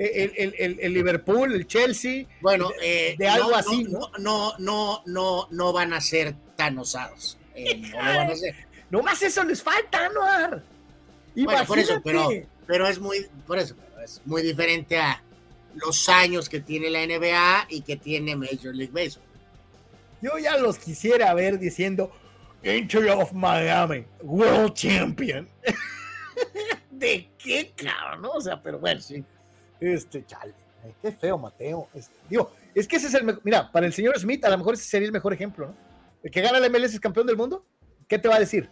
[0.01, 2.25] el, Liverpool, el Chelsea.
[2.41, 3.83] Bueno, de, eh, algo así.
[3.83, 7.37] No, no, no, no, no van a ser tan osados.
[7.55, 7.81] Eh,
[8.89, 10.63] no más eso les falta, Anuar.
[11.35, 12.29] Bueno, por eso, pero,
[12.67, 15.23] pero es muy, por eso, es muy diferente a
[15.75, 19.27] los años que tiene la NBA y que tiene Major League Baseball.
[20.21, 22.11] Yo ya los quisiera ver diciendo,
[22.63, 25.47] Inter of Miami, World Champion.
[26.91, 28.29] ¿De qué, cabrón?
[28.33, 29.23] O sea, pero bueno, sí.
[29.81, 30.53] Este, chale.
[31.01, 31.89] Qué feo, Mateo.
[31.93, 34.75] Este, digo, es que ese es el Mira, para el señor Smith, a lo mejor
[34.75, 35.75] ese sería el mejor ejemplo, ¿no?
[36.23, 37.65] El que gana el MLS es campeón del mundo.
[38.07, 38.69] ¿Qué te va a decir?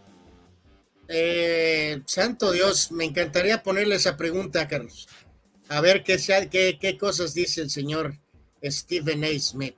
[1.08, 5.08] Eh, santo Dios, me encantaría ponerle esa pregunta, Carlos.
[5.68, 6.16] A ver qué,
[6.50, 8.14] qué, qué cosas dice el señor
[8.62, 9.38] Stephen A.
[9.38, 9.76] Smith.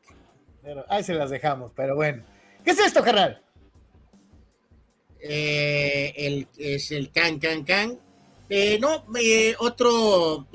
[0.88, 2.24] ahí se las dejamos, pero bueno.
[2.64, 3.42] ¿Qué es esto, carnal?
[5.20, 7.98] Eh, el, es el can, can, can.
[8.48, 10.48] Eh, no, eh, otro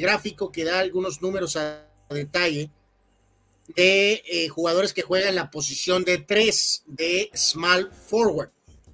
[0.00, 2.70] gráfico que da algunos números a detalle
[3.76, 8.50] de jugadores que juegan la posición de tres de small forward.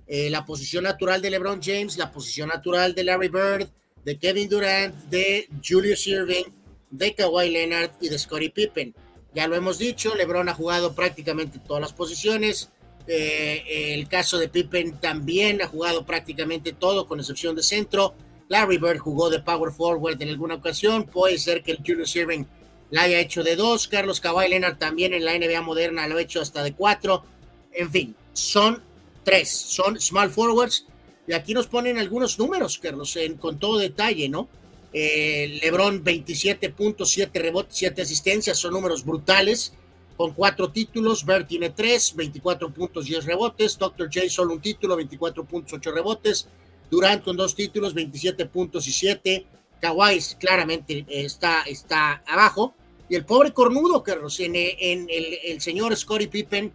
[0.06, 3.68] la posición natural de LeBron James, la posición natural de Larry Bird,
[4.04, 6.44] de Kevin Durant, de Julius Irving,
[6.90, 8.94] de Kawhi Leonard y de Scottie Pippen.
[9.34, 12.70] Ya lo hemos dicho, LeBron ha jugado prácticamente todas las posiciones.
[13.06, 18.14] Eh, el caso de Pippen también ha jugado prácticamente todo, con excepción de centro.
[18.48, 21.04] Larry Bird jugó de power forward en alguna ocasión.
[21.04, 22.44] Puede ser que el Julius Irving
[22.90, 23.88] la haya hecho de dos.
[23.88, 27.24] Carlos Kawhi Leonard también en la NBA moderna lo ha hecho hasta de cuatro.
[27.72, 28.82] En fin, son
[29.22, 30.86] tres, son small forwards.
[31.26, 34.48] Y aquí nos ponen algunos números, Carlos, con todo detalle, ¿no?
[34.92, 39.72] Eh, LeBron 27.7 rebotes, 7 asistencias, son números brutales
[40.16, 44.08] con cuatro títulos, Bird tiene tres, 24 puntos, 10 rebotes, Dr.
[44.12, 46.48] J solo un título, 24 puntos, 8 rebotes,
[46.90, 49.46] Durant con dos títulos, 27 puntos y 7,
[49.80, 52.74] Kawhi claramente está, está abajo,
[53.08, 56.72] y el pobre cornudo, Carlos, en, en el, señor Scottie Pippen,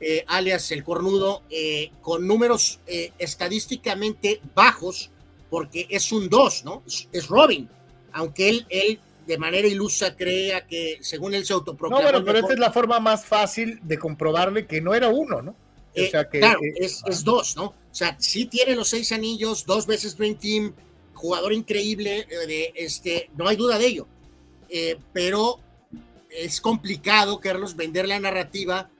[0.00, 5.10] eh, alias el cornudo, eh, con números eh, estadísticamente bajos,
[5.50, 6.82] porque es un 2, ¿no?
[7.12, 7.68] Es, Robin,
[8.12, 12.02] aunque él, él de manera ilusa crea que según él se autoproclama.
[12.02, 15.42] No, bueno, pero esta es la forma más fácil de comprobarle que no era uno,
[15.42, 15.56] ¿no?
[15.94, 17.74] o sea que, claro, eh, es, es, dos, ¿no?
[17.92, 20.74] O sea, sí tiene los seis anillos, dos veces Dream Team,
[21.14, 24.08] jugador increíble, eh, este, no hay duda de ello.
[24.68, 25.60] Eh, pero
[26.28, 28.90] es complicado, Carlos, vender la narrativa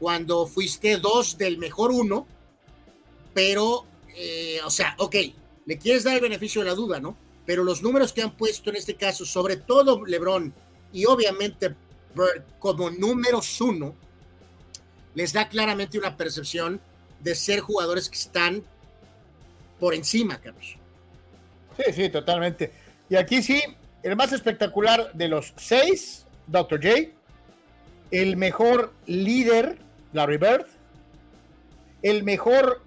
[0.00, 2.26] cuando fuiste dos del mejor uno,
[3.34, 3.84] pero,
[4.64, 5.14] o sea, ok,
[5.66, 7.16] le quieres dar el beneficio de la duda, ¿no?
[7.48, 10.52] pero los números que han puesto en este caso, sobre todo LeBron
[10.92, 11.74] y obviamente
[12.14, 13.94] Bird como números uno,
[15.14, 16.78] les da claramente una percepción
[17.20, 18.62] de ser jugadores que están
[19.78, 20.76] por encima, Carlos.
[21.76, 22.72] Sí, sí, totalmente.
[23.08, 23.60] Y aquí sí,
[24.02, 26.80] el más espectacular de los seis, Dr.
[26.82, 27.12] J,
[28.10, 29.78] el mejor líder,
[30.12, 30.66] Larry Bird,
[32.02, 32.82] el mejor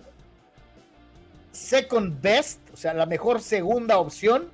[1.51, 4.49] second best, o sea, la mejor segunda opción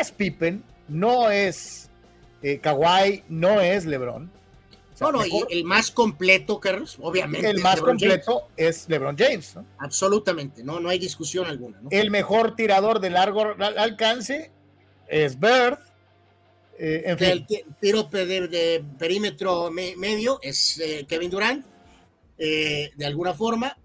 [0.00, 1.90] es Pippen, no es
[2.42, 4.30] eh, Kawhi, no es LeBron.
[5.00, 7.48] No, no, y el más completo, Carlos, obviamente.
[7.48, 9.56] El más completo es LeBron James.
[9.56, 9.66] ¿no?
[9.78, 11.80] Absolutamente, no, no hay discusión alguna.
[11.90, 14.50] El mejor tirador de largo alcance
[15.08, 15.78] es Bird.
[16.78, 17.28] Eh, en fin.
[17.28, 17.46] El
[17.80, 21.66] tiro de, perímetro medio es eh, Kevin Durant,
[22.36, 23.76] de alguna forma.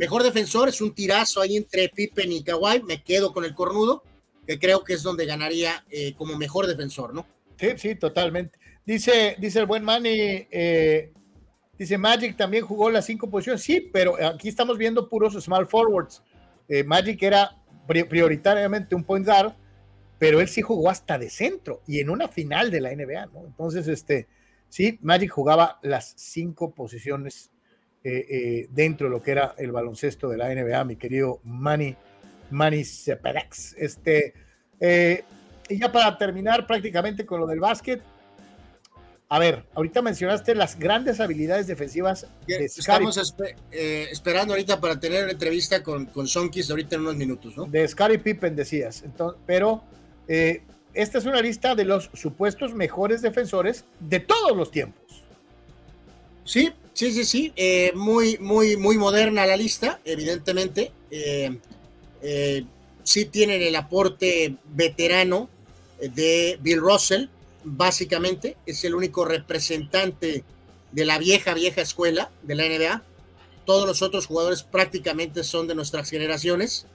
[0.00, 2.82] Mejor defensor es un tirazo ahí entre Pippen y Kawhi.
[2.84, 4.02] Me quedo con el cornudo,
[4.46, 7.26] que creo que es donde ganaría eh, como mejor defensor, ¿no?
[7.58, 8.58] Sí, sí, totalmente.
[8.84, 11.12] Dice, dice el buen Manny, eh,
[11.78, 13.62] dice Magic también jugó las cinco posiciones.
[13.62, 16.22] Sí, pero aquí estamos viendo puros small forwards.
[16.68, 17.56] Eh, Magic era
[17.86, 19.52] prioritariamente un point guard,
[20.18, 23.28] pero él sí jugó hasta de centro y en una final de la NBA.
[23.46, 24.28] Entonces, este,
[24.68, 27.50] sí, Magic jugaba las cinco posiciones
[28.02, 31.96] eh, dentro de lo que era el baloncesto de la NBA, mi querido Manny,
[32.50, 33.74] Manny Sepedex.
[33.78, 34.34] Este,
[35.68, 38.02] y ya para terminar prácticamente con lo del básquet,
[39.32, 42.26] a ver, ahorita mencionaste las grandes habilidades defensivas.
[42.48, 43.16] De Estamos
[43.70, 47.64] eh, esperando ahorita para tener entrevista con, con Sonkis ahorita en unos minutos, ¿no?
[47.66, 49.04] De Scottie Pippen decías.
[49.04, 49.84] Entonces, pero
[50.26, 50.62] eh,
[50.94, 55.22] esta es una lista de los supuestos mejores defensores de todos los tiempos.
[56.44, 57.52] Sí, sí, sí, sí.
[57.54, 60.90] Eh, muy, muy, muy moderna la lista, evidentemente.
[63.04, 65.48] sí tienen el aporte veterano
[66.00, 67.28] de Bill Russell
[67.64, 70.44] básicamente, es el único representante
[70.92, 73.02] de la vieja, vieja escuela de la NBA.
[73.64, 76.86] Todos los otros jugadores prácticamente son de nuestras generaciones.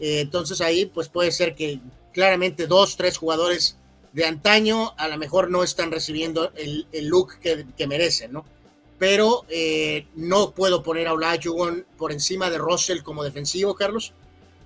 [0.00, 1.80] Eh, entonces ahí pues puede ser que
[2.12, 3.76] claramente dos, tres jugadores
[4.12, 8.44] de antaño a lo mejor no están recibiendo el, look que, merecen, ¿no?
[8.98, 14.12] Pero eh, no puedo poner a Olajuwon por encima de Russell como defensivo, Carlos.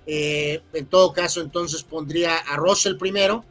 [0.05, 3.45] Eh, en todo caso, entonces pondría a Russell primero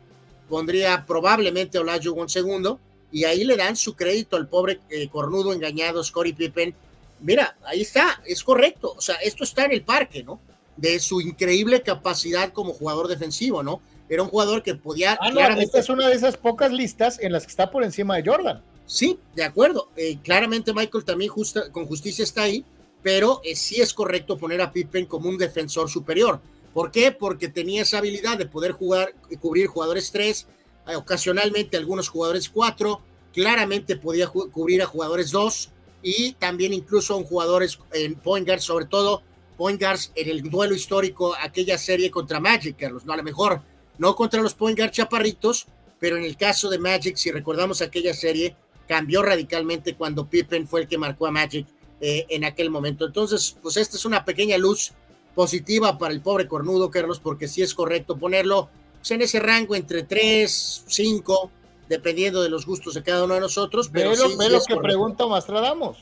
[0.53, 2.79] pondría probablemente Olajuwon segundo,
[3.11, 6.75] y ahí le dan su crédito al pobre eh, cornudo engañado Scottie Pippen.
[7.21, 10.41] Mira, ahí está, es correcto, o sea, esto está en el parque, ¿no?
[10.77, 13.81] De su increíble capacidad como jugador defensivo, ¿no?
[14.11, 15.17] Era un jugador que podía...
[15.23, 18.17] Ah, no, esta es una de esas pocas listas en las que está por encima
[18.17, 18.63] de Jordan.
[18.85, 19.89] Sí, de acuerdo.
[19.97, 22.63] Eh, claramente Michael también justa, con justicia está ahí,
[23.03, 26.43] pero eh, sí es correcto poner a Pippen como un defensor superior.
[26.75, 27.13] ¿Por qué?
[27.13, 30.47] Porque tenía esa habilidad de poder jugar y cubrir jugadores 3,
[30.89, 33.01] eh, ocasionalmente algunos jugadores 4,
[33.33, 35.71] claramente podía cubrir a jugadores 2
[36.03, 39.23] y también incluso a jugadores en point guard, sobre todo
[39.57, 43.63] point guards en el duelo histórico, aquella serie contra Magic, Carlos, no a lo mejor
[43.99, 45.67] no contra los point guard chaparritos,
[46.01, 48.57] pero en el caso de Magic, si recordamos aquella serie,
[48.89, 51.67] cambió radicalmente cuando Pippen fue el que marcó a Magic
[52.01, 53.07] eh, en aquel momento.
[53.07, 54.93] Entonces, pues esta es una pequeña luz
[55.35, 58.69] positiva para el pobre cornudo, Carlos, porque sí es correcto ponerlo
[58.99, 61.51] pues, en ese rango entre 3, 5,
[61.89, 63.91] dependiendo de los gustos de cada uno de nosotros.
[63.93, 65.99] Pero ve lo, lo que pregunta Mastradamos.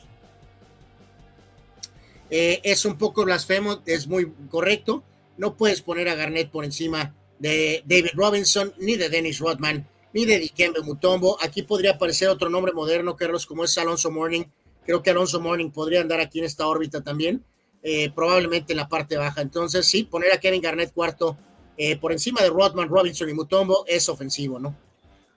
[2.31, 5.03] Eh, es un poco blasfemo, es muy correcto.
[5.37, 10.26] No puedes poner a Garnett por encima de David Robinson, ni de Dennis Rodman, ni
[10.26, 11.39] de Dikembe Mutombo.
[11.43, 14.45] Aquí podría aparecer otro nombre moderno, Carlos, como es Alonso Morning.
[14.85, 17.45] Creo que Alonso Morning podría andar aquí en esta órbita también.
[17.83, 19.41] Eh, probablemente en la parte baja.
[19.41, 21.39] Entonces, sí, poner a Kevin Garnett cuarto
[21.78, 24.76] eh, por encima de Rodman, Robinson y Mutombo es ofensivo, ¿no?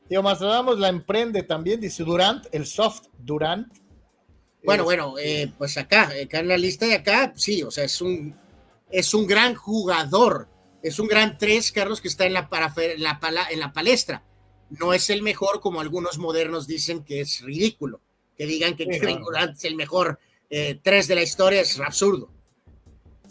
[0.10, 3.74] Tío Mastradamos la emprende también, dice Durant, el soft Durant.
[4.66, 8.02] Bueno, bueno, eh, pues acá, acá en la lista de acá, sí, o sea, es
[8.02, 8.36] un,
[8.92, 10.50] es un gran jugador,
[10.82, 14.22] es un gran tres, Carlos, que está en la, la, en la palestra.
[14.70, 18.02] No es el mejor, como algunos modernos dicen que es ridículo,
[18.36, 20.20] que digan que Kevin Durant es el mejor
[20.82, 22.33] tres de la historia, es absurdo.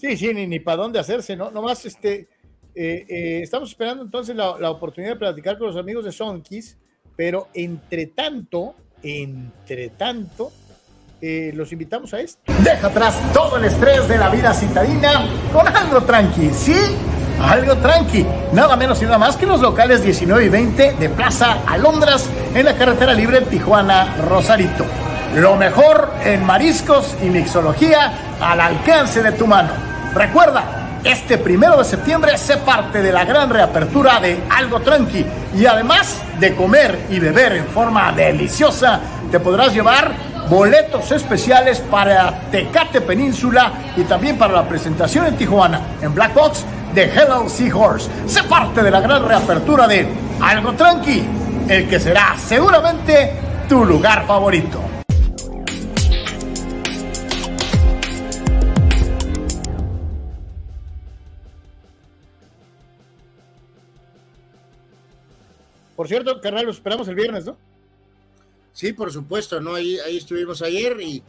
[0.03, 1.53] Sí, sí, ni, ni para dónde hacerse, ¿no?
[1.53, 2.26] Nomás, este,
[2.74, 6.76] eh, eh, estamos esperando entonces la, oportunidad de platicar con los amigos de Sonkis,
[7.14, 10.50] pero entre tanto, entre tanto,
[11.20, 12.40] eh, los invitamos a esto.
[12.64, 16.74] Deja atrás todo el estrés de la vida citadina con algo tranqui, ¿sí?
[17.40, 21.62] Algo tranqui, nada menos y nada más que los locales 19 y 20 de Plaza
[21.64, 24.84] Alondras en la carretera libre Tijuana Rosarito.
[25.36, 29.91] Lo mejor en mariscos y mixología al alcance de tu mano.
[30.15, 35.25] Recuerda, este primero de septiembre se parte de la gran reapertura de Algo Tranqui
[35.57, 39.01] y además de comer y beber en forma deliciosa,
[39.31, 40.13] te podrás llevar
[40.51, 46.67] boletos especiales para Tecate Península y también para la presentación en Tijuana, en Black Box
[46.95, 48.11] de Hello Seahorse.
[48.27, 50.07] Se parte de la gran reapertura de
[50.43, 51.27] Algo Tranqui,
[51.69, 53.33] el que será seguramente
[53.67, 54.91] tu lugar favorito.
[66.03, 67.57] Por cierto, carnal, lo esperamos el viernes, ¿no?
[68.72, 69.76] Sí, por supuesto, ¿no?
[69.76, 71.22] Ahí, ahí estuvimos ayer y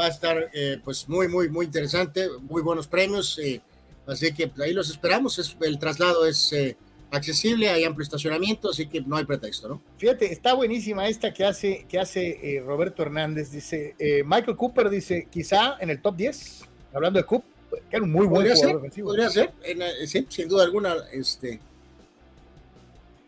[0.00, 3.60] va a estar eh, pues muy, muy, muy interesante, muy buenos premios, eh,
[4.06, 6.74] así que ahí los esperamos, es, el traslado es eh,
[7.10, 9.82] accesible, hay amplio estacionamiento, así que no hay pretexto, ¿no?
[9.98, 13.94] Fíjate, está buenísima esta que hace, que hace Roberto Hernández, dice,
[14.24, 16.64] Michael Cooper dice, quizá en el top 10,
[16.94, 17.50] hablando de Cooper,
[17.90, 19.08] que era un muy buen jugador ofensivo.
[19.08, 19.52] Podría ser,
[20.06, 21.60] sí, sin duda alguna, este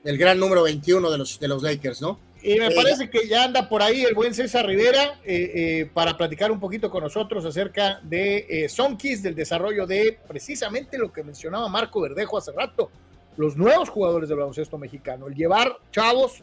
[0.06, 2.18] el gran número 21 de los, de los Lakers, ¿no?
[2.40, 6.16] Y me parece que ya anda por ahí el buen César Rivera eh, eh, para
[6.16, 11.24] platicar un poquito con nosotros acerca de eh, Sonkis, del desarrollo de precisamente lo que
[11.24, 12.88] mencionaba Marco Verdejo hace rato,
[13.36, 16.42] los nuevos jugadores del baloncesto mexicano, el llevar chavos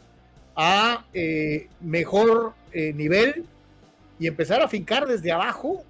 [0.54, 1.06] a
[1.80, 3.44] mejor nivel
[4.20, 5.82] y empezar a fincar desde abajo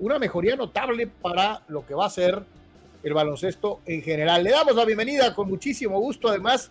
[0.00, 2.42] una mejoría notable para lo que va a ser
[3.02, 4.42] el baloncesto en general.
[4.42, 6.70] Le damos la bienvenida con muchísimo gusto, además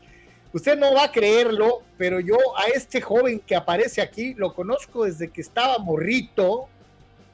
[0.53, 5.03] Usted no va a creerlo, pero yo a este joven que aparece aquí lo conozco
[5.03, 6.67] desde que estaba morrito.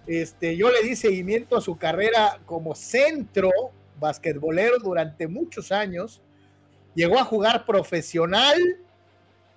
[0.07, 3.49] Este, yo le di seguimiento a su carrera como centro
[3.99, 6.21] basquetbolero durante muchos años.
[6.95, 8.57] Llegó a jugar profesional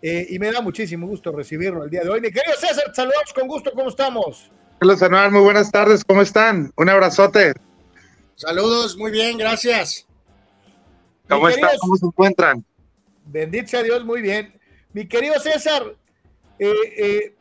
[0.02, 2.20] eh, y me da muchísimo gusto recibirlo el día de hoy.
[2.20, 4.50] Mi querido César, saludos con gusto, ¿cómo estamos?
[4.80, 6.70] Hola, Sanuar, muy buenas tardes, ¿cómo están?
[6.76, 7.54] Un abrazote.
[8.34, 10.06] Saludos, muy bien, gracias.
[11.26, 11.70] ¿Cómo están?
[11.80, 12.65] ¿Cómo se encuentran?
[13.26, 14.54] Bendito sea Dios, muy bien.
[14.92, 15.82] Mi querido César,
[16.58, 17.34] eh, eh,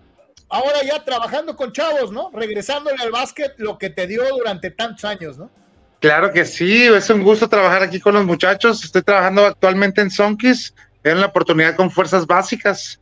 [0.49, 2.31] ahora ya trabajando con chavos, ¿no?
[2.33, 5.49] Regresándole al básquet lo que te dio durante tantos años, ¿no?
[5.99, 8.83] Claro que sí, es un gusto trabajar aquí con los muchachos.
[8.83, 10.73] Estoy trabajando actualmente en Sonkis,
[11.03, 12.99] en la oportunidad con fuerzas básicas.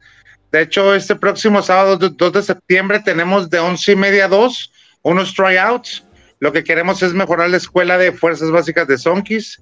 [0.51, 4.71] De hecho, este próximo sábado 2 de septiembre tenemos de once y media a 2
[5.01, 6.03] unos tryouts.
[6.39, 9.61] Lo que queremos es mejorar la escuela de fuerzas básicas de Sonkis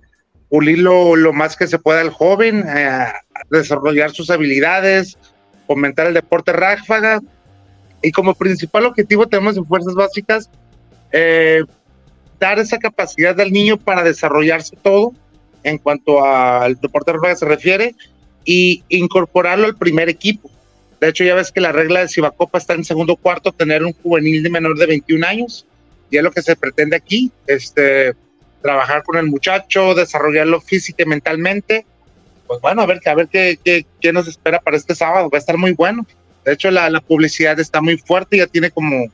[0.51, 3.05] pulirlo lo más que se pueda al joven, eh,
[3.49, 5.17] desarrollar sus habilidades,
[5.65, 7.21] fomentar el deporte ráfaga.
[8.03, 10.49] Y como principal objetivo tenemos en Fuerzas Básicas
[11.13, 11.63] eh,
[12.37, 15.13] dar esa capacidad al niño para desarrollarse todo
[15.63, 17.95] en cuanto al deporte ráfaga se refiere
[18.43, 20.51] y incorporarlo al primer equipo.
[20.99, 23.93] De hecho, ya ves que la regla de Cibacopa está en segundo cuarto, tener un
[23.93, 25.65] juvenil de menor de 21 años,
[26.09, 27.31] y es lo que se pretende aquí.
[27.47, 28.15] Este,
[28.61, 31.85] trabajar con el muchacho, desarrollarlo física y mentalmente.
[32.47, 35.29] Pues bueno, a ver, a ver qué, qué, qué nos espera para este sábado.
[35.29, 36.05] Va a estar muy bueno.
[36.45, 39.05] De hecho, la, la, publicidad está muy fuerte, ya tiene como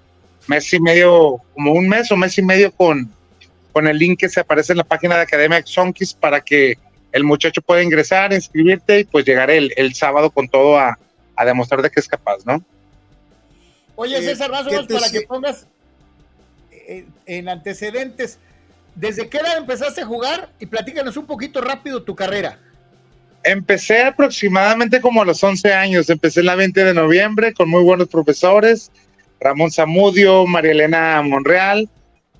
[0.48, 3.12] mes y medio, como un mes o mes y medio con,
[3.74, 6.78] con el link que se aparece en la página de Academia Xonkis para que
[7.12, 10.98] el muchacho pueda ingresar, inscribirte y pues llegar el, el sábado con todo a,
[11.36, 12.64] a, demostrar de que es capaz, ¿no?
[13.96, 15.68] Oye, César, más o menos para que pongas
[16.72, 18.40] en, en antecedentes,
[18.98, 20.50] ¿Desde qué edad empezaste a jugar?
[20.60, 22.58] Y platícanos un poquito rápido tu carrera.
[23.44, 26.10] Empecé aproximadamente como a los 11 años.
[26.10, 28.92] Empecé en la 20 de noviembre con muy buenos profesores.
[29.40, 31.88] Ramón Zamudio, María Elena Monreal.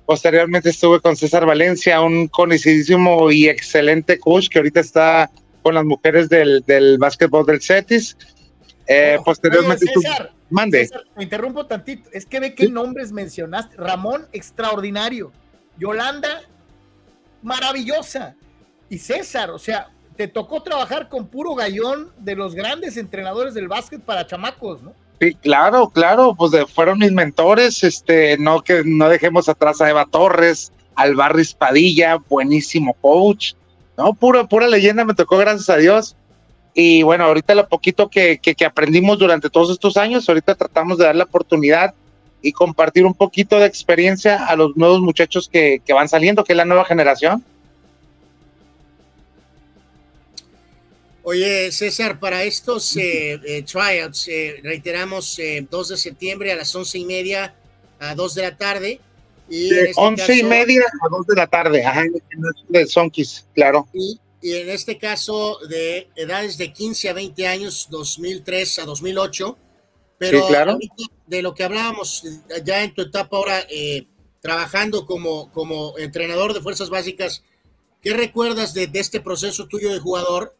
[0.04, 5.30] Posteriormente estuve con César Valencia, un conocidísimo y excelente coach que ahorita está
[5.62, 8.16] con las mujeres del, del básquetbol del CETIS.
[8.88, 10.86] Eh, oh, posteriormente César, mande.
[10.88, 12.10] César, me interrumpo tantito.
[12.12, 13.76] Es que ve qué nombres mencionaste.
[13.76, 15.30] Ramón, extraordinario.
[15.78, 16.42] Yolanda,
[17.42, 18.34] maravillosa.
[18.90, 23.68] Y César, o sea, te tocó trabajar con puro gallón de los grandes entrenadores del
[23.68, 24.92] básquet para chamacos, ¿no?
[25.20, 29.90] Sí, claro, claro, pues de, fueron mis mentores, este, no que no dejemos atrás a
[29.90, 33.54] Eva Torres, al Barris Padilla, buenísimo coach,
[33.96, 36.16] no, pura, pura leyenda me tocó, gracias a Dios.
[36.72, 40.98] Y bueno, ahorita lo poquito que, que, que aprendimos durante todos estos años, ahorita tratamos
[40.98, 41.94] de dar la oportunidad
[42.42, 46.52] y compartir un poquito de experiencia a los nuevos muchachos que, que van saliendo, que
[46.52, 47.44] es la nueva generación.
[51.30, 56.96] Oye, César, para estos eh, eh, tryouts, eh, reiteramos 2 de septiembre a las once
[56.96, 57.54] y media
[57.98, 58.98] a 2 de la tarde.
[59.46, 62.04] Y de este 11 caso, y media a 2 de la tarde, ajá,
[62.70, 63.86] de Sonkis, claro.
[63.92, 69.58] Y, y, en este caso de edades de 15 a 20 años, 2003 a 2008.
[70.18, 70.78] Pero sí, claro.
[71.26, 72.24] de lo que hablábamos
[72.64, 74.06] ya en tu etapa ahora, eh,
[74.40, 77.44] trabajando como, como entrenador de fuerzas básicas,
[78.02, 80.56] ¿qué recuerdas de, de este proceso tuyo de jugador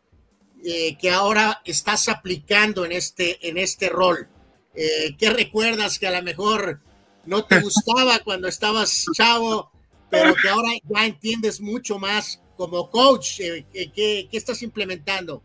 [0.64, 4.28] eh, que ahora estás aplicando en este, en este rol?
[4.74, 6.80] Eh, ¿Qué recuerdas que a lo mejor
[7.26, 9.72] no te gustaba cuando estabas chavo,
[10.08, 13.38] pero que ahora ya entiendes mucho más como coach?
[13.38, 15.42] ¿qué, ¿Qué estás implementando?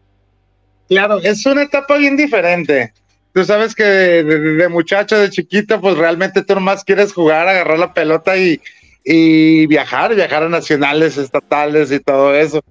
[0.88, 2.94] Claro, es una etapa bien diferente
[3.34, 7.94] tú sabes que de, muchacho, de chiquito, pues realmente tú nomás quieres jugar, agarrar la
[7.94, 8.62] pelota y,
[9.68, 12.64] viajar, viajar a nacionales, estatales y todo eso.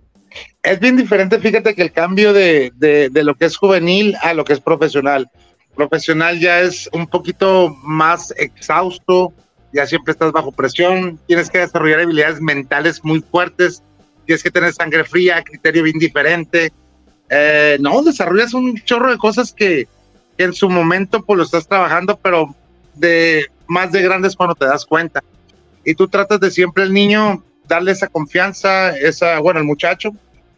[0.62, 4.44] Es bien diferente, fíjate que el cambio de, de, lo que es juvenil a lo
[4.44, 5.28] que es profesional.
[5.74, 9.32] Profesional ya es un poquito más exhausto,
[9.72, 13.82] ya siempre estás bajo presión, tienes que desarrollar habilidades mentales muy fuertes,
[14.26, 16.72] tienes que tener sangre fría, criterio bien diferente.
[17.28, 19.88] Eh, no, desarrollas un chorro de cosas que
[20.38, 22.54] en su momento pues lo estás trabajando, pero
[22.94, 25.22] de más de grandes cuando te das cuenta.
[25.84, 30.10] Y tú tratas de siempre el niño darle esa confianza, esa, bueno, el muchacho,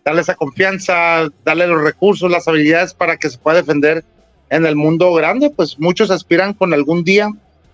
[0.04, 4.04] darle esa confianza, darle los recursos, las habilidades para que se pueda defender
[4.50, 7.28] en el mundo grande, pues muchos aspiran con algún día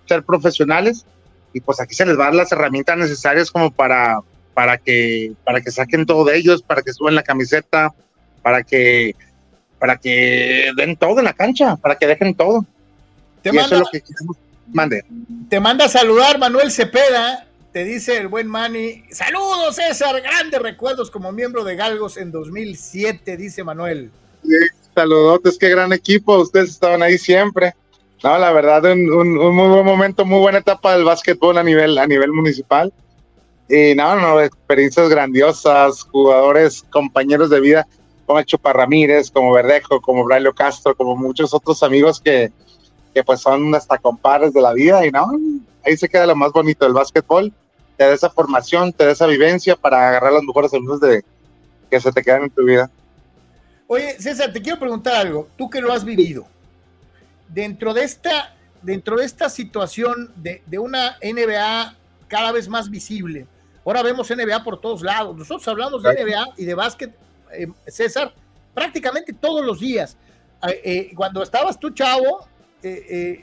[0.07, 1.05] ser profesionales
[1.53, 4.19] y pues aquí se les va las herramientas necesarias como para,
[4.53, 7.93] para, que, para que saquen todo de ellos, para que suban la camiseta,
[8.41, 9.15] para que,
[9.81, 12.63] para que den todo en la cancha, para que dejen todo.
[13.41, 13.81] Te manda,
[14.71, 15.03] Mande.
[15.49, 19.03] Te manda a saludar Manuel Cepeda, te dice el buen Manny.
[19.09, 20.21] Saludos, César.
[20.21, 24.11] Grandes recuerdos como miembro de Galgos en 2007, dice Manuel.
[24.43, 24.55] Sí,
[24.93, 26.37] saludotes, qué gran equipo.
[26.37, 27.73] Ustedes estaban ahí siempre.
[28.23, 32.05] No, la verdad, un, muy buen momento, muy buena etapa del básquetbol a nivel, a
[32.05, 32.93] nivel municipal.
[33.67, 37.87] Y no, no, experiencias grandiosas, jugadores, compañeros de vida,
[38.31, 42.49] como Chupa Ramírez, como Verdejo, como Braulio Castro, como muchos otros amigos que,
[43.13, 45.05] que pues son hasta compadres de la vida.
[45.05, 45.27] Y no,
[45.85, 47.51] ahí se queda lo más bonito del básquetbol.
[47.97, 51.25] Te da esa formación, te da esa vivencia para agarrar los mejores segundos de
[51.89, 52.89] que se te quedan en tu vida.
[53.87, 55.49] Oye, César, te quiero preguntar algo.
[55.57, 56.45] Tú que lo has vivido,
[57.49, 61.97] dentro de esta, dentro de esta situación de, una NBA
[62.29, 63.45] cada vez más visible,
[63.83, 65.35] ahora vemos NBA por todos lados.
[65.35, 67.13] Nosotros hablamos de NBA y de básquet,
[67.53, 68.33] eh, César,
[68.73, 70.17] prácticamente todos los días.
[70.67, 72.47] Eh, eh, cuando estabas tú, chavo,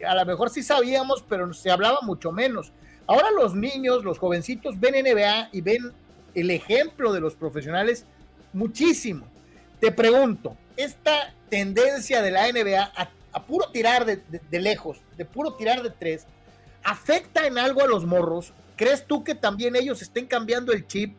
[0.06, 2.72] a lo mejor sí sabíamos, pero se hablaba mucho menos.
[3.06, 5.92] Ahora los niños, los jovencitos ven NBA y ven
[6.34, 8.04] el ejemplo de los profesionales
[8.52, 9.26] muchísimo.
[9.80, 12.92] Te pregunto, esta tendencia de la NBA
[13.32, 14.20] a, puro tirar de,
[14.60, 16.26] lejos, de puro tirar de tres,
[16.82, 18.52] ¿afecta en algo a los morros?
[18.76, 21.16] ¿Crees tú que también ellos estén cambiando el chip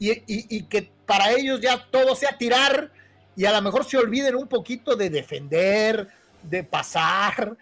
[0.00, 2.90] y, que para ellos ya todo sea tirar
[3.36, 6.08] y a lo mejor se olviden un poquito de defender,
[6.42, 7.56] de pasar,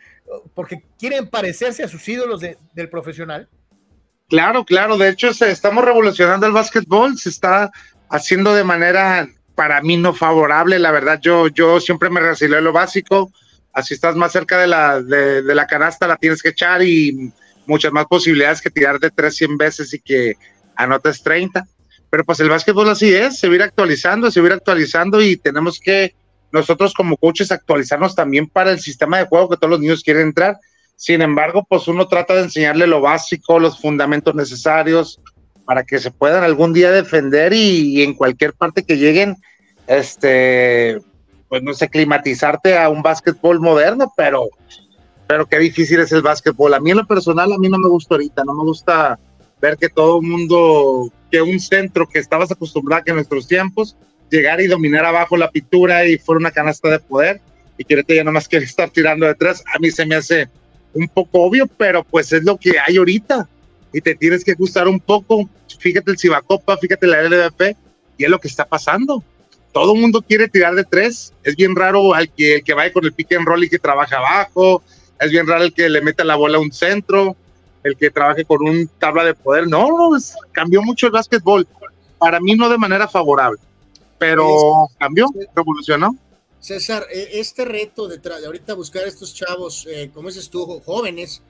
[0.55, 3.49] porque quieren parecerse a sus ídolos del profesional?
[4.29, 4.97] Claro, claro.
[4.97, 7.19] De hecho, estamos revolucionando el básquetbol.
[7.19, 7.71] Se está
[8.09, 9.29] haciendo de manera
[9.59, 13.33] para mí no favorable, la verdad, yo, yo siempre me recilé lo básico,
[13.73, 17.33] así estás más cerca de la, de, la canasta, la tienes que echar y
[17.67, 20.37] muchas más posibilidades que tirar de 3, 100 veces y que
[20.77, 21.67] anotes 30.
[22.11, 24.55] Pero pues el básquetbol así es, se va a ir actualizando, se va a ir
[24.55, 26.15] actualizando y tenemos que
[26.51, 30.29] nosotros como coaches actualizarnos también para el sistema de juego que todos los niños quieren
[30.29, 30.59] entrar.
[30.97, 35.21] Sin embargo, pues uno trata de enseñarle lo básico, los fundamentos necesarios,
[35.65, 39.37] para que se puedan algún día defender y, en cualquier parte que lleguen,
[39.87, 40.99] este,
[41.49, 44.49] pues no sé, climatizarte a un básquetbol moderno, pero,
[45.27, 46.73] pero qué difícil es el básquetbol.
[46.73, 49.19] A mí en lo personal, a mí no me gusta ahorita, no me gusta
[49.61, 53.97] ver que todo el mundo, que un centro que estabas acostumbrado que en nuestros tiempos,
[54.31, 57.41] llegar y dominar abajo la pintura y fuera una canasta de poder,
[57.77, 60.49] y que ya nomás quiere estar tirando detrás, a mí se me hace
[60.95, 63.49] un poco obvio, pero pues es lo que hay ahorita
[63.93, 65.49] y te tienes que gustar un poco.
[65.79, 67.77] Fíjate el Cibacopa, fíjate la LVP
[68.19, 69.23] y es lo que está pasando.
[69.73, 71.33] Todo el mundo quiere tirar de tres.
[71.45, 73.79] Es bien raro al que, el que vaya con el pick and roll y que
[73.79, 74.83] trabaja abajo.
[75.21, 77.37] Es bien raro el que le meta la bola a un centro,
[77.83, 79.69] el que trabaje con un tabla de poder.
[79.69, 79.89] No,
[80.53, 81.67] cambió mucho el básquetbol.
[82.19, 83.61] Para mí no de manera favorable,
[84.19, 86.17] pero cambió, revolucionó.
[86.61, 91.43] César, e, este reto de, ahorita buscar a estos chavos, eh, como dices tú, jóvenes,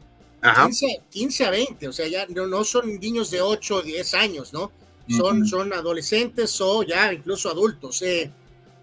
[1.10, 4.52] 15, a 20, o sea, ya no, no son niños de 8 o 10 años,
[4.52, 4.70] ¿no?
[5.08, 8.02] Son, son adolescentes o ya incluso adultos.
[8.02, 8.30] Eh,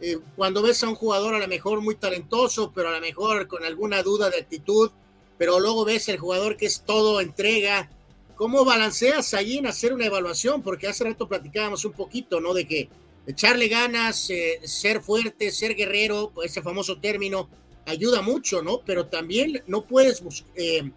[0.01, 3.47] eh, cuando ves a un jugador a lo mejor muy talentoso, pero a lo mejor
[3.47, 4.89] con alguna duda de actitud,
[5.37, 7.89] pero luego ves el jugador que es todo entrega,
[8.35, 10.61] ¿cómo balanceas ahí en hacer una evaluación?
[10.61, 12.53] Porque hace rato platicábamos un poquito, ¿no?
[12.53, 12.89] De que
[13.27, 17.49] echarle ganas, eh, ser fuerte, ser guerrero, ese famoso término,
[17.85, 18.81] ayuda mucho, ¿no?
[18.85, 20.23] Pero también no puedes
[20.55, 20.91] eh,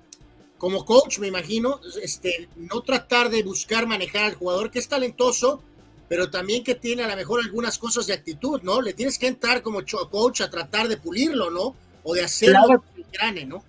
[0.59, 5.63] como coach, me imagino, este, no tratar de buscar manejar al jugador que es talentoso,
[6.09, 8.81] pero también que tiene a lo mejor algunas cosas de actitud, ¿no?
[8.81, 11.77] Le tienes que entrar como coach a tratar de pulirlo, ¿no?
[12.03, 12.85] O de hacerlo claro.
[13.13, 13.63] grane, ¿no?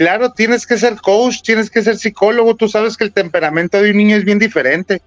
[0.00, 3.90] Claro, tienes que ser coach, tienes que ser psicólogo, tú sabes que el temperamento de
[3.90, 5.02] un niño es bien diferente.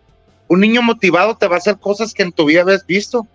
[0.47, 3.25] Un niño motivado te va a hacer cosas que en tu vida habías visto.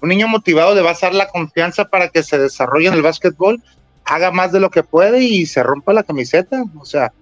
[0.00, 3.02] Un niño motivado le va a dar la confianza para que se desarrolle en el
[3.02, 3.62] básquetbol,
[4.06, 6.64] haga más de lo que puede y se rompa la camiseta.
[6.78, 7.12] O sea,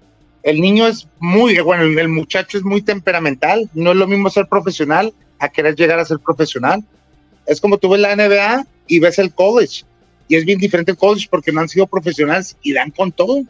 [0.44, 4.46] el niño es muy, bueno, el muchacho es muy temperamental, no es lo mismo ser
[4.46, 6.84] profesional a querer llegar a ser profesional.
[7.44, 9.82] Es como tú ves la NBA y ves el college,
[10.28, 13.42] y es bien diferente el college porque no han sido profesionales y dan con todo.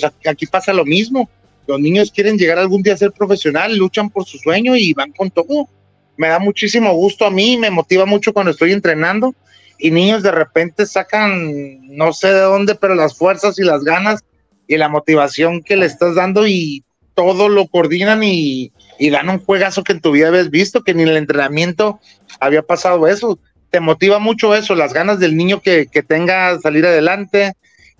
[0.00, 1.30] Pues aquí pasa lo mismo.
[1.68, 5.12] Los niños quieren llegar algún día a ser profesional, luchan por su sueño y van
[5.12, 5.68] con todo.
[6.16, 9.32] Me da muchísimo gusto a mí, me motiva mucho cuando estoy entrenando
[9.78, 14.24] y niños de repente sacan, no sé de dónde, pero las fuerzas y las ganas
[14.66, 16.82] y la motivación que le estás dando y
[17.14, 21.04] todo lo coordinan y, dan un juegazo que en tu vida habías visto, que ni
[21.04, 22.00] en el entrenamiento
[22.40, 23.38] había pasado eso.
[23.70, 27.52] Te motiva mucho eso, las ganas del niño que, que tenga salir adelante.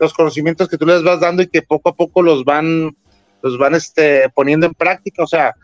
[0.05, 2.97] Los conocimientos que tú les vas dando y que poco a poco los van,
[3.43, 5.23] los van este, poniendo en práctica.
[5.23, 5.55] O sea,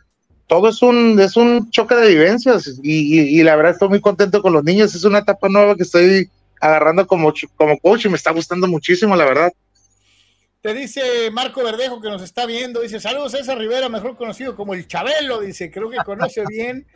[0.46, 4.52] todo es un, es un choque de vivencias y, la verdad estoy muy contento con
[4.52, 4.94] los niños.
[4.94, 6.28] Es una etapa nueva que estoy
[6.60, 9.52] agarrando como, como coach y me está gustando muchísimo, la verdad.
[10.60, 14.74] Te dice Marco Verdejo que nos está viendo, dice, saludos César Rivera, mejor conocido como
[14.74, 16.86] el Chabelo, dice, creo que conoce bien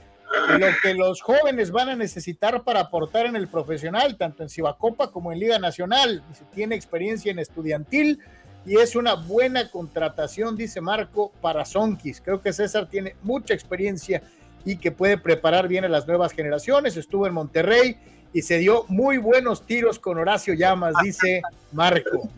[0.59, 5.11] lo que los jóvenes van a necesitar para aportar en el profesional, tanto en Cibacopa
[5.11, 6.23] como en Liga Nacional.
[6.55, 8.21] Tiene experiencia en estudiantil
[8.67, 12.21] y es una buena contratación, dice Marco, para Sonkis.
[12.21, 14.23] Creo que César tiene mucha experiencia
[14.65, 16.97] y que puede preparar bien a las nuevas generaciones.
[16.97, 17.97] Estuvo en Monterrey
[18.33, 21.43] y se dio muy buenos tiros con Horacio Llamas, dice
[21.73, 22.29] Marco.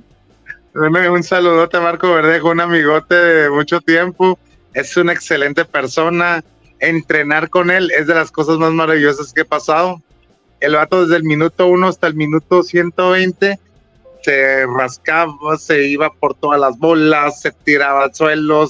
[0.74, 4.38] Un saludote Marco Verdejo, un amigote de mucho tiempo.
[4.74, 6.44] Es una excelente persona.
[6.80, 10.02] Entrenar con él es de las cosas más maravillosas que he pasado.
[10.60, 13.58] El vato desde el minuto 1 hasta el minuto 120
[14.22, 18.66] se rascaba, se iba por todas las bolas, se tiraba al suelo,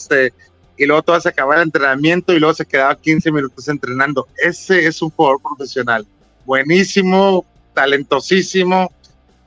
[0.76, 4.28] y luego todo se acababa el entrenamiento y luego se quedaba 15 minutos entrenando.
[4.36, 6.06] Ese es un jugador profesional.
[6.44, 8.92] Buenísimo, talentosísimo.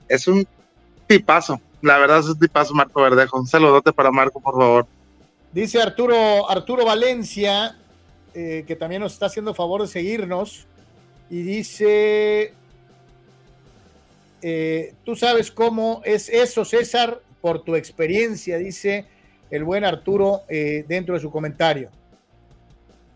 [0.07, 0.47] Es un
[1.05, 1.61] tipazo.
[1.81, 3.39] La verdad es un tipazo Marco Verdejo.
[3.39, 4.87] Un saludote para Marco, por favor.
[5.51, 7.77] Dice Arturo, Arturo Valencia,
[8.33, 10.67] eh, que también nos está haciendo favor de seguirnos,
[11.29, 12.53] y dice,
[14.41, 19.05] eh, tú sabes cómo es eso, César, por tu experiencia, dice
[19.51, 21.89] el buen Arturo eh, dentro de su comentario.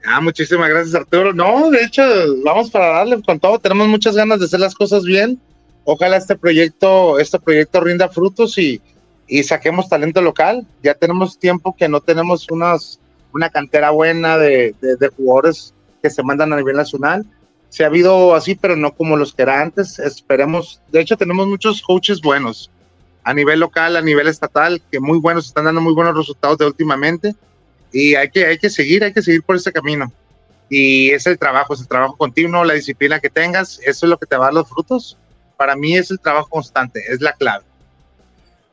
[0.06, 1.34] Ah, muchísimas gracias, Arturo.
[1.34, 2.04] No, de hecho,
[2.44, 3.58] vamos para darle con todo.
[3.60, 5.40] Tenemos muchas ganas de hacer las cosas bien
[5.84, 8.82] ojalá este proyecto, este proyecto rinda frutos y,
[9.28, 10.66] y saquemos talento local.
[10.82, 13.00] Ya tenemos tiempo que no tenemos unas,
[13.34, 17.26] una cantera buena de, de, jugadores que se mandan a nivel nacional.
[17.70, 20.00] Se ha habido así, pero no como los que era antes.
[20.00, 22.70] Esperemos, de hecho tenemos muchos coaches buenos
[23.24, 26.66] a nivel local, a nivel estatal, que muy buenos, están dando muy buenos resultados de
[26.66, 27.36] últimamente.
[27.92, 30.12] Y hay que, hay que seguir, hay que seguir por ese camino.
[30.70, 34.18] Y es el trabajo, es el trabajo continuo, la disciplina que tengas, eso es lo
[34.18, 35.18] que te va a dar los frutos
[35.64, 37.64] para mí es el trabajo constante, es la clave.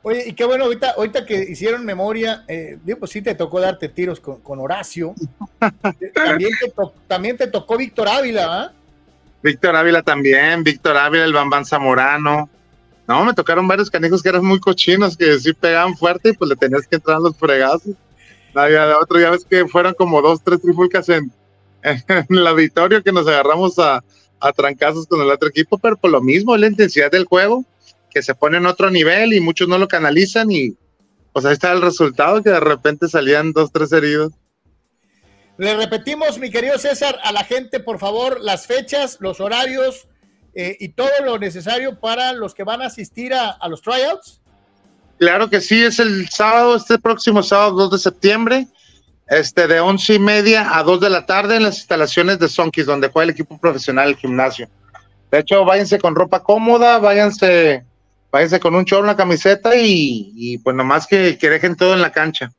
[0.03, 3.89] Oye, y qué bueno, ahorita, ahorita que hicieron memoria, eh, pues sí te tocó darte
[3.89, 5.15] tiros con, Horacio.
[6.15, 6.73] también, te
[7.07, 8.73] también te tocó Víctor Ávila, ¿ah?
[9.43, 12.49] Víctor Ávila también, Víctor Ávila, el Bambán Zamorano.
[13.07, 16.49] No, me tocaron varios canijos que eran muy cochinos, que sí pegaban fuerte y pues
[16.49, 17.95] le tenías que entrar a los fregazos.
[18.55, 21.31] de otro, ya ves que fueron como dos, tres trifulcas en,
[21.83, 24.03] en el auditorio que nos agarramos a,
[24.41, 27.65] a trancazos con el otro equipo, pero por lo mismo, la intensidad del juego,
[28.11, 30.77] que se pone en otro nivel y muchos no lo canalizan y
[31.33, 34.33] pues ahí está el resultado, que de repente salían dos, tres heridos.
[35.57, 40.09] Le repetimos, mi querido César, a la gente, por favor, las fechas, los horarios
[40.55, 44.41] eh, y todo lo necesario para los que van a asistir a, a los tryouts.
[45.19, 48.67] Claro que sí, es el sábado, este próximo sábado 2 de septiembre
[49.31, 52.85] este, de once y media a dos de la tarde en las instalaciones de Sonkis,
[52.85, 54.69] donde juega el equipo profesional del gimnasio.
[55.31, 57.85] De hecho, váyanse con ropa cómoda, váyanse,
[58.31, 62.03] váyanse con un chorro, una camiseta y, y pues nomás que, que dejen todo en
[62.03, 62.53] la cancha.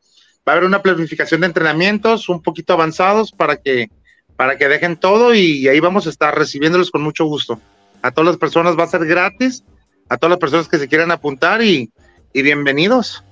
[0.47, 3.89] Va a haber una planificación de entrenamientos un poquito avanzados para que,
[4.35, 7.59] para que dejen todo y, ahí vamos a estar recibiéndolos con mucho gusto.
[8.01, 9.63] A todas las personas va a ser gratis,
[10.09, 11.91] a todas las personas que se quieran apuntar y,
[12.33, 13.23] y bienvenidos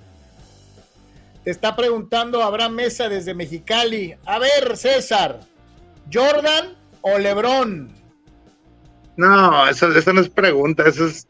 [1.49, 4.15] está preguntando Abraham Mesa desde Mexicali.
[4.25, 5.39] A ver, César,
[6.11, 7.91] ¿Jordan o Lebron?
[9.17, 11.27] No, eso, no es pregunta, eso es,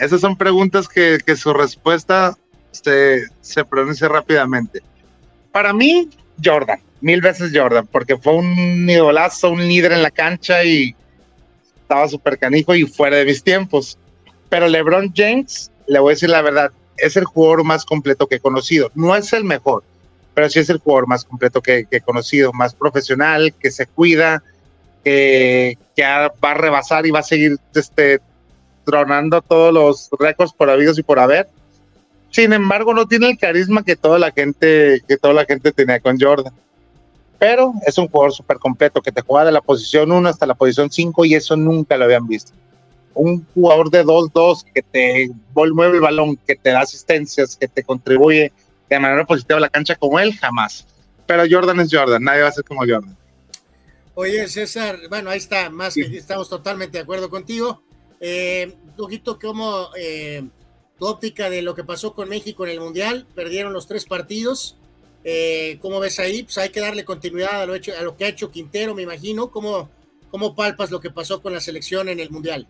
[0.00, 2.36] esas son preguntas que, su respuesta
[2.70, 4.80] se, se pronuncia rápidamente.
[5.52, 6.08] Para mí,
[6.42, 10.94] Jordan, mil veces Jordan, porque fue un idolazo, un líder en la cancha y
[11.80, 13.98] estaba súper canijo y fuera de mis tiempos.
[14.48, 18.36] Pero LeBron James, le voy a decir la verdad, es el jugador más completo que
[18.36, 18.90] he conocido.
[18.94, 19.84] No es el mejor,
[20.34, 24.42] pero sí es el jugador más completo que, he conocido, más profesional, que se cuida,
[25.04, 28.20] que, va a rebasar y va a seguir este,
[28.90, 31.48] tronando todos los récords por habidos y por haber.
[32.30, 36.00] Sin embargo, no tiene el carisma que toda la gente, que toda la gente tenía
[36.00, 36.52] con Jordan.
[37.38, 40.54] Pero es un jugador súper completo que te juega de la posición 1 hasta la
[40.54, 42.52] posición 5 y eso nunca lo habían visto
[43.14, 47.82] un jugador de 2-2 que te mueve el balón, que te da asistencias, que te
[47.82, 48.52] contribuye
[48.88, 50.86] de manera positiva a la cancha como él, jamás.
[51.26, 53.16] Pero Jordan es Jordan, nadie va a ser como Jordan.
[54.14, 57.82] Oye, César, bueno, ahí está, más que estamos totalmente de acuerdo contigo.
[58.20, 60.42] Eh, un poquito como eh,
[60.98, 64.76] tu óptica de lo que pasó con México en el Mundial, perdieron los tres partidos.
[65.24, 66.42] Eh, ¿Cómo ves ahí?
[66.42, 69.02] Pues hay que darle continuidad a lo, hecho, a lo que ha hecho Quintero, me
[69.02, 69.50] imagino.
[69.50, 69.88] ¿Cómo,
[70.30, 72.66] ¿Cómo palpas lo que pasó con la selección en el Mundial?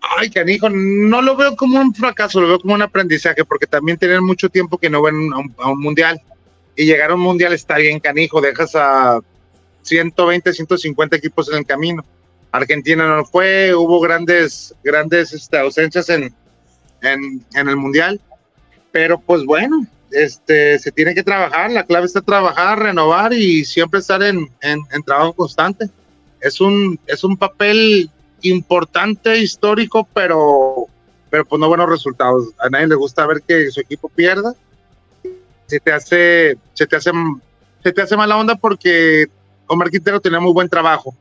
[0.00, 3.96] Ay, canijo, no lo veo como un fracaso, lo veo como un aprendizaje, porque también
[3.98, 5.14] tienen mucho tiempo que no ven
[5.58, 6.20] a un, mundial.
[6.74, 9.20] Y llegar a un mundial está bien, canijo, dejas a
[9.82, 12.04] 120, 150 equipos en el camino.
[12.52, 16.34] Argentina no fue, hubo grandes, grandes este, ausencias en,
[17.00, 18.20] en, en, el mundial,
[18.92, 24.00] pero pues bueno, este, se tiene que trabajar, la clave está trabajar, renovar y siempre
[24.00, 25.88] estar en, en, trabajo constante.
[26.40, 28.10] Es un, es un papel
[28.42, 30.86] importante, histórico, pero,
[31.30, 32.48] pero pues no buenos resultados.
[32.58, 34.54] A nadie le gusta ver que su equipo pierda.
[35.66, 37.12] Se te hace, se te hace,
[37.82, 39.26] se te hace mala onda porque
[39.66, 41.16] Omar Quintero tenía muy buen trabajo.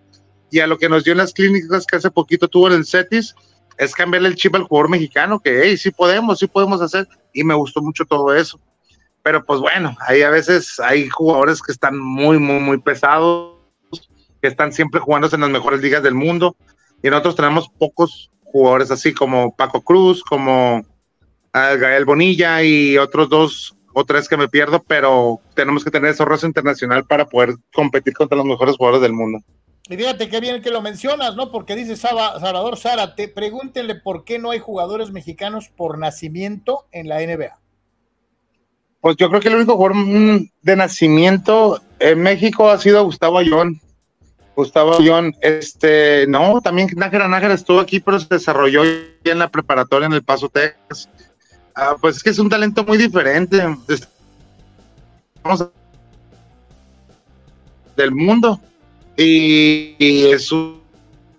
[0.51, 2.85] Y a lo que nos dio en las clínicas que hace poquito tuvo en el
[2.85, 3.33] CETIS,
[3.77, 7.07] es cambiarle el chip al jugador mexicano, que hey, sí podemos, sí podemos hacer.
[7.33, 8.59] Y me gustó mucho todo eso.
[9.23, 13.55] Pero pues bueno, ahí a veces hay jugadores que están muy, muy, muy pesados,
[14.41, 16.55] que están siempre jugándose en las mejores ligas del mundo.
[17.01, 23.29] Y nosotros tenemos pocos jugadores así como Paco Cruz, como uh, Gael Bonilla y otros
[23.29, 27.55] dos o tres que me pierdo, pero tenemos que tener ese roce internacional para poder
[27.73, 29.39] competir contra los mejores jugadores del mundo.
[29.91, 31.51] Y fíjate qué bien que lo mencionas, ¿no?
[31.51, 37.19] Porque dice Salvador Zárate, pregúntenle por qué no hay jugadores mexicanos por nacimiento en la
[37.19, 37.59] NBA.
[39.01, 39.97] Pues yo creo que el único jugador
[40.61, 43.81] de nacimiento en México ha sido Gustavo Ayón.
[44.55, 50.05] Gustavo Ayón, este, no, también Nájera Nájera estuvo aquí, pero se desarrolló en la preparatoria
[50.05, 51.09] en El Paso, Texas.
[51.75, 53.61] Ah, pues es que es un talento muy diferente.
[55.43, 55.67] Vamos
[57.97, 58.61] del mundo.
[59.17, 60.81] Y, y es un,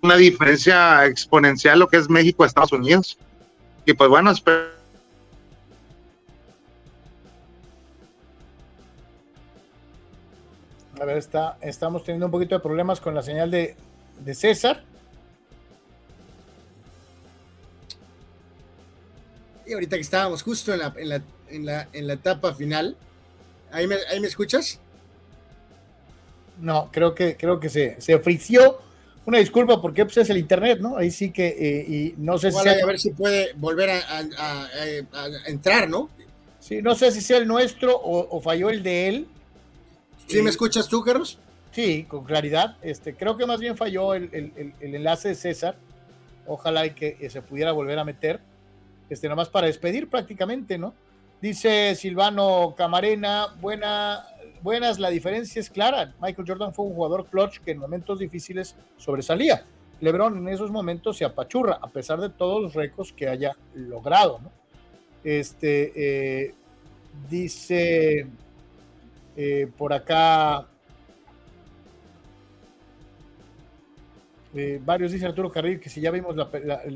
[0.01, 3.17] una diferencia exponencial lo que es México a Estados Unidos.
[3.85, 4.71] Y pues bueno, espero.
[11.01, 13.75] A ver, está, estamos teniendo un poquito de problemas con la señal de,
[14.23, 14.83] de César.
[19.65, 22.97] Y ahorita que estábamos justo en la, en la, en la, en la etapa final,
[23.71, 24.79] ¿ahí me, ¿ahí me escuchas?
[26.59, 28.79] No, creo que, creo que se, se frició.
[29.25, 30.97] Una disculpa porque pues, es el internet, ¿no?
[30.97, 32.81] Ahí sí que, eh, y no sé Igual si...
[32.81, 34.63] a ver si puede volver a, a, a,
[35.13, 36.09] a, entrar, ¿no?
[36.59, 39.27] Sí, no sé si sea el nuestro o, o falló el de él.
[40.27, 41.37] ¿Sí me escuchas tú, Carlos?
[41.71, 42.77] Sí, con claridad.
[42.81, 45.75] Este, creo que más bien falló el, el, el enlace de César.
[46.45, 48.39] Ojalá y que se pudiera volver a meter.
[49.09, 50.93] Este, nomás para despedir prácticamente, ¿no?
[51.41, 54.25] Dice Silvano Camarena, buena,
[54.63, 56.15] buenas, la diferencia es clara.
[56.21, 59.65] Michael Jordan fue un jugador clutch que en momentos difíciles sobresalía.
[59.99, 64.39] LeBron en esos momentos se apachurra, a pesar de todos los récords que haya logrado,
[64.41, 64.51] ¿no?
[65.23, 66.55] Este, eh,
[67.29, 68.27] dice
[69.37, 70.67] eh, por acá,
[74.53, 76.35] eh, varios dice Arturo Carril que si ya vimos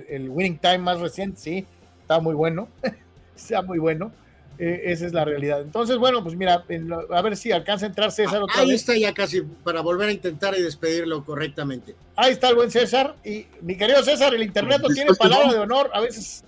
[0.10, 1.66] el winning time más reciente, sí,
[2.02, 2.68] está muy bueno,
[3.36, 4.12] está muy bueno.
[4.60, 5.62] Eh, esa es la realidad.
[5.62, 8.82] Entonces, bueno, pues mira, lo, a ver si alcanza a entrar César otra Ahí vez.
[8.82, 11.96] está ya casi para volver a intentar y despedirlo correctamente.
[12.16, 13.16] Ahí está el buen César.
[13.24, 15.92] Y mi querido César, el internet no tiene palabra de honor.
[15.94, 16.44] A veces,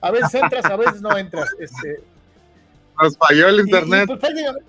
[0.00, 1.48] a veces entras, a veces no entras.
[1.58, 2.00] Este,
[3.00, 4.00] Nos falló el internet.
[4.00, 4.64] Y, y pues prácticamente,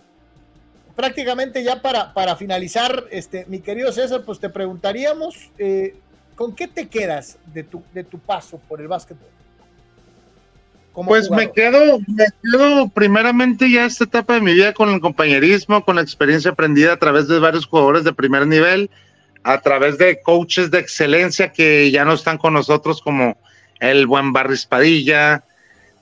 [0.95, 5.95] prácticamente, ya para, para finalizar, este, mi querido César, pues te preguntaríamos, eh,
[6.35, 9.29] ¿con qué te quedas de tu, de tu paso por el básquetbol?
[10.93, 11.47] Pues jugador?
[11.47, 15.95] me quedo, me quedo primeramente ya esta etapa de mi vida con el compañerismo, con
[15.95, 18.89] la experiencia aprendida a través de varios jugadores de primer nivel,
[19.43, 23.37] a través de coaches de excelencia que ya no están con nosotros como
[23.79, 25.43] el buen Barris Padilla,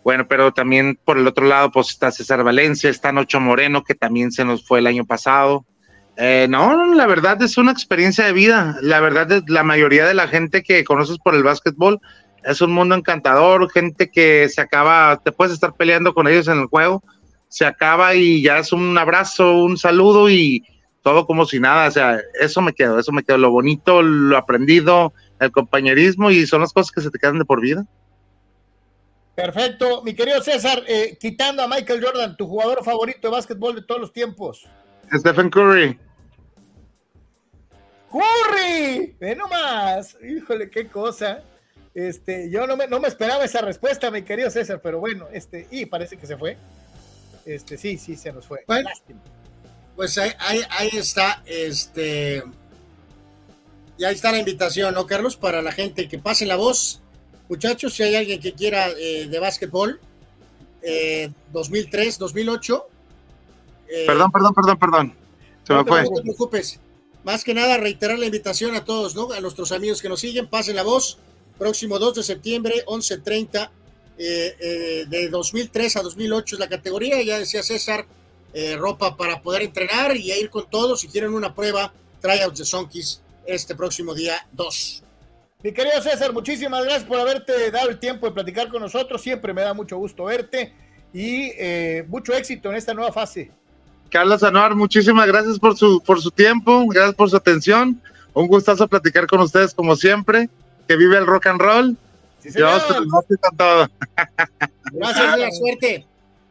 [0.04, 3.96] bueno, pero también por el otro lado pues está César Valencia, está Nocho Moreno que
[3.96, 5.66] también se nos fue el año pasado.
[6.18, 8.78] Eh, no, la verdad es una experiencia de vida.
[8.82, 12.00] La verdad es la mayoría de la gente que conoces por el básquetbol
[12.44, 16.60] es un mundo encantador, gente que se acaba, te puedes estar peleando con ellos en
[16.60, 17.04] el juego,
[17.48, 20.64] se acaba y ya es un abrazo, un saludo y
[21.02, 24.38] todo como si nada, o sea, eso me quedo, eso me quedo, lo bonito, lo
[24.38, 27.86] aprendido, el compañerismo y son las cosas que se te quedan de por vida.
[29.36, 33.82] Perfecto, mi querido César, eh, quitando a Michael Jordan, tu jugador favorito de básquetbol de
[33.82, 34.68] todos los tiempos.
[35.12, 36.00] Stephen Curry.
[38.12, 39.16] ¡Curry!
[39.20, 41.44] Ve nomás, híjole, qué cosa.
[41.94, 45.68] Este, yo no me, no me, esperaba esa respuesta, mi querido César, pero bueno, este,
[45.72, 46.58] y parece que se fue.
[47.46, 48.64] Este, sí, sí, se nos fue.
[48.66, 48.90] Bueno,
[49.96, 52.44] pues ahí, ahí, ahí, está, este,
[53.98, 55.36] y ahí está la invitación, ¿no, Carlos?
[55.36, 57.02] Para la gente que pase la voz.
[57.50, 60.00] Muchachos, si hay alguien que quiera eh, de básquetbol,
[60.82, 62.88] eh, 2003, 2008.
[63.90, 65.16] Eh, perdón, perdón, perdón, perdón.
[65.68, 66.04] Se no me fue.
[66.04, 66.80] No te preocupes.
[67.26, 69.32] Más que nada, reiterar la invitación a todos, ¿no?
[69.34, 71.20] A nuestros amigos que nos siguen, pasen la voz
[71.62, 73.70] próximo 2 de septiembre, 11.30,
[74.18, 78.08] eh, eh, de 2003 a 2008 es la categoría, ya decía César,
[78.52, 81.02] eh, ropa para poder entrenar y ir con todos.
[81.02, 85.04] Si quieren una prueba, tryouts de Sonkis este próximo día 2.
[85.62, 89.22] Mi querido César, muchísimas gracias por haberte dado el tiempo de platicar con nosotros.
[89.22, 90.74] Siempre me da mucho gusto verte
[91.14, 91.52] y
[92.08, 93.52] mucho éxito en esta nueva fase.
[94.10, 98.02] Carlos Anuar, muchísimas gracias por su, por su tiempo, gracias por su atención.
[98.34, 100.50] Un gustazo platicar con ustedes como siempre.
[100.92, 101.98] Que vive el rock and roll.
[102.40, 103.90] Sí, con todo.
[104.92, 106.06] Gracias, la suerte.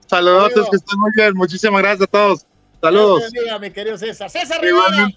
[0.06, 1.34] Saludos, que estén muy bien.
[1.34, 2.46] Muchísimas gracias a todos.
[2.80, 3.24] Saludos.
[3.30, 4.30] Bendiga, mi querido César.
[4.30, 5.10] César Rivera,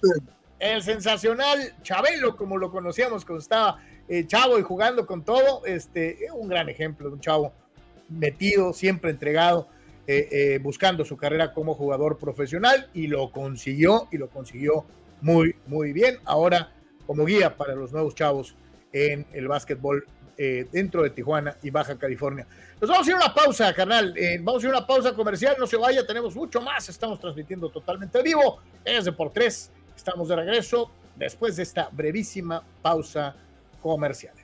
[0.58, 3.78] el sensacional Chabelo, como lo conocíamos cuando estaba
[4.10, 5.64] eh, chavo y jugando con todo.
[5.64, 7.54] Este, un gran ejemplo de un chavo
[8.10, 9.68] metido, siempre entregado,
[10.06, 14.84] eh, eh, buscando su carrera como jugador profesional y lo consiguió y lo consiguió
[15.22, 16.18] muy, muy bien.
[16.26, 16.74] Ahora
[17.06, 18.54] como guía para los nuevos chavos
[18.94, 20.06] en el básquetbol
[20.38, 22.46] eh, dentro de Tijuana y Baja California.
[22.80, 24.14] Nos vamos a ir a una pausa, carnal.
[24.16, 25.56] Eh, vamos a ir a una pausa comercial.
[25.58, 26.88] No se vaya, tenemos mucho más.
[26.88, 28.60] Estamos transmitiendo totalmente vivo.
[28.84, 29.70] Es de por tres.
[29.96, 33.34] Estamos de regreso después de esta brevísima pausa
[33.82, 34.34] comercial.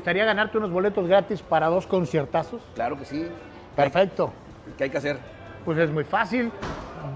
[0.00, 2.62] Gustaría ganarte unos boletos gratis para dos conciertazos?
[2.74, 3.28] Claro que sí.
[3.76, 4.32] Perfecto.
[4.78, 5.18] ¿Qué hay que hacer?
[5.62, 6.50] Pues es muy fácil.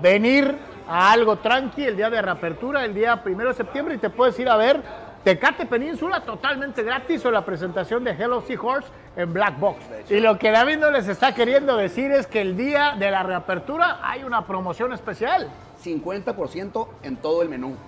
[0.03, 0.55] Venir
[0.87, 4.39] a algo tranqui el día de reapertura, el día primero de septiembre, y te puedes
[4.39, 4.83] ir a ver
[5.25, 9.79] Tecate Península totalmente gratis o la presentación de Hello Seahorse en Black Box.
[10.11, 13.23] Y lo que David no les está queriendo decir es que el día de la
[13.23, 15.49] reapertura hay una promoción especial.
[15.83, 17.79] 50% en todo el menú.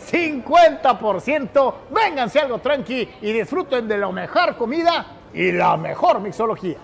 [0.00, 1.74] 50%.
[1.90, 6.78] Vénganse algo tranqui y disfruten de la mejor comida y la mejor mixología.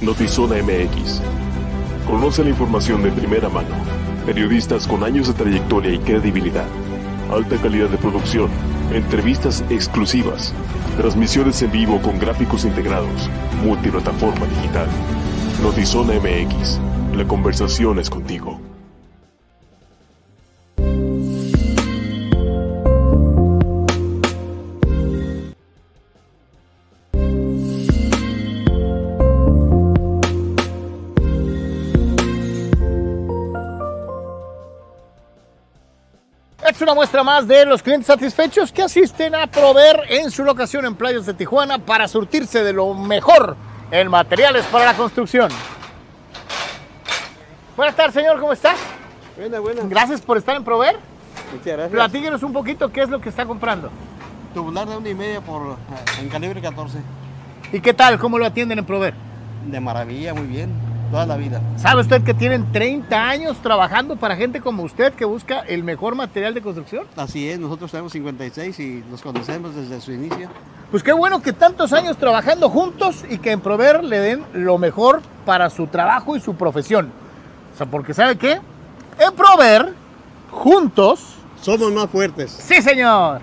[0.00, 1.20] Notizona MX.
[2.06, 3.74] Conoce la información de primera mano.
[4.24, 6.66] Periodistas con años de trayectoria y credibilidad.
[7.32, 8.48] Alta calidad de producción.
[8.92, 10.54] Entrevistas exclusivas.
[10.96, 13.28] Transmisiones en vivo con gráficos integrados.
[13.64, 14.86] Multiplataforma digital.
[15.62, 16.78] Notizona MX.
[17.16, 18.67] La conversación es contigo.
[36.78, 40.84] Es una muestra más de los clientes satisfechos que asisten a proveer en su locación
[40.84, 43.56] en playas de Tijuana para surtirse de lo mejor
[43.90, 45.50] en materiales para la construcción.
[47.76, 48.76] Buenas tardes, señor, ¿cómo está?
[49.36, 49.82] Buena, buena.
[49.86, 51.00] Gracias por estar en proveer.
[51.50, 51.90] Muchas gracias.
[51.90, 53.90] Platíquenos un poquito qué es lo que está comprando.
[54.54, 56.98] Tubular de una y media por, eh, en calibre 14.
[57.72, 58.20] ¿Y qué tal?
[58.20, 59.14] ¿Cómo lo atienden en proveer?
[59.66, 60.70] De maravilla, muy bien.
[61.10, 61.60] Toda la vida.
[61.76, 66.14] ¿Sabe usted que tienen 30 años trabajando para gente como usted que busca el mejor
[66.14, 67.06] material de construcción?
[67.16, 70.48] Así es, nosotros tenemos 56 y nos conocemos desde su inicio.
[70.90, 74.78] Pues qué bueno que tantos años trabajando juntos y que en Prover le den lo
[74.78, 77.10] mejor para su trabajo y su profesión.
[77.74, 78.60] O sea, porque ¿sabe qué?
[79.18, 79.94] en Prover,
[80.50, 81.34] juntos.
[81.60, 82.50] Somos más fuertes.
[82.50, 83.40] Sí, señor.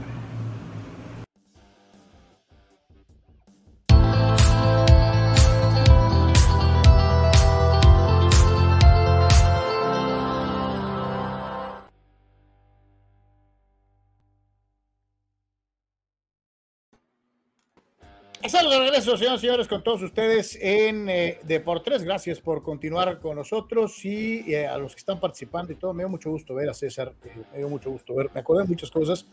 [18.75, 22.03] De regreso, señoras y señores, con todos ustedes en eh, Deportes.
[22.03, 25.93] Gracias por continuar con nosotros y eh, a los que están participando y todo.
[25.93, 28.29] Me dio mucho gusto ver a César, eh, me dio mucho gusto ver.
[28.33, 29.25] Me acordé de muchas cosas.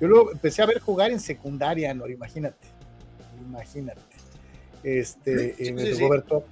[0.00, 2.08] Yo luego empecé a ver jugar en secundaria, ¿no?
[2.08, 2.66] Imagínate.
[3.46, 4.00] Imagínate.
[4.82, 5.92] Este, Sí, sí, me sí.
[5.94, 6.44] tocó ver todo.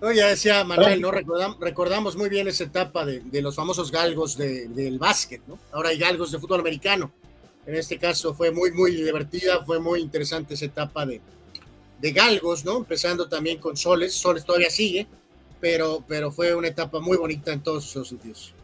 [0.00, 1.10] No, ya decía Manuel, ¿no?
[1.10, 5.58] Recordam- recordamos muy bien esa etapa de, de los famosos galgos de- del básquet, ¿no?
[5.72, 7.12] Ahora hay galgos de fútbol americano.
[7.66, 11.22] En este caso fue muy, muy divertida, fue muy interesante esa etapa de,
[12.00, 12.78] de galgos, ¿no?
[12.78, 15.06] Empezando también con Soles, Soles todavía sigue,
[15.60, 18.54] pero, pero fue una etapa muy bonita en todos los sentidos.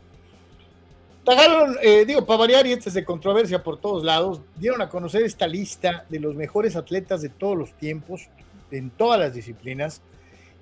[1.25, 4.89] Tagaron, eh, digo, para variar y este es de controversia por todos lados, dieron a
[4.89, 8.29] conocer esta lista de los mejores atletas de todos los tiempos,
[8.71, 10.01] en todas las disciplinas,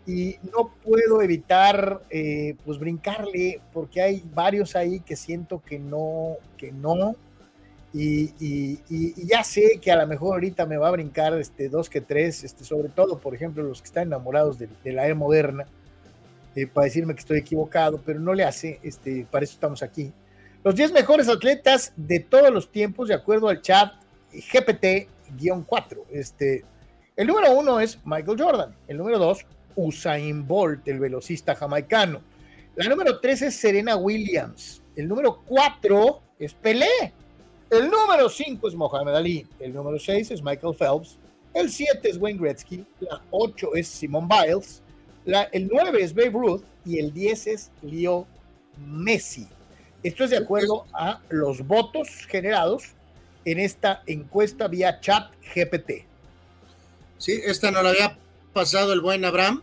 [0.06, 6.36] y no puedo evitar, eh, pues, brincarle, porque hay varios ahí que siento que no,
[6.56, 7.14] que no,
[7.92, 8.78] y,
[9.26, 12.44] ya sé que a lo mejor ahorita me va a brincar este, dos que tres,
[12.44, 15.66] este, sobre todo, por ejemplo, los que están enamorados de, de la era moderna,
[16.58, 20.12] eh, para decirme que estoy equivocado, pero no le hace, este, para eso estamos aquí.
[20.64, 23.92] Los 10 mejores atletas de todos los tiempos, de acuerdo al chat
[24.32, 26.02] GPT-4.
[26.10, 26.64] Este,
[27.14, 28.74] el número uno es Michael Jordan.
[28.88, 29.46] El número dos,
[29.76, 32.22] Usain Bolt, el velocista jamaicano.
[32.74, 34.82] La número tres es Serena Williams.
[34.96, 37.12] El número cuatro es Pelé.
[37.70, 39.46] El número cinco es Mohamed Ali.
[39.60, 41.18] El número seis es Michael Phelps.
[41.54, 42.84] El siete es Wayne Gretzky.
[43.00, 44.82] La ocho es Simone Biles.
[45.24, 46.62] La- el nueve es Babe Ruth.
[46.84, 48.26] Y el diez es Leo
[48.86, 49.46] Messi.
[50.02, 52.84] Esto es de acuerdo a los votos generados
[53.44, 56.06] en esta encuesta vía chat GPT.
[57.18, 58.16] Sí, esta no la había
[58.52, 59.62] pasado el buen Abraham.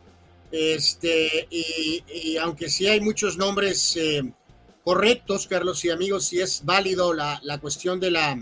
[0.51, 4.21] Este, y, y aunque sí hay muchos nombres eh,
[4.85, 8.39] correctos, Carlos y amigos, sí es válido la, la cuestión de la,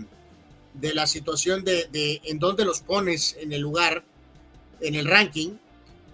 [0.74, 4.04] de la situación de, de en dónde los pones en el lugar,
[4.80, 5.56] en el ranking.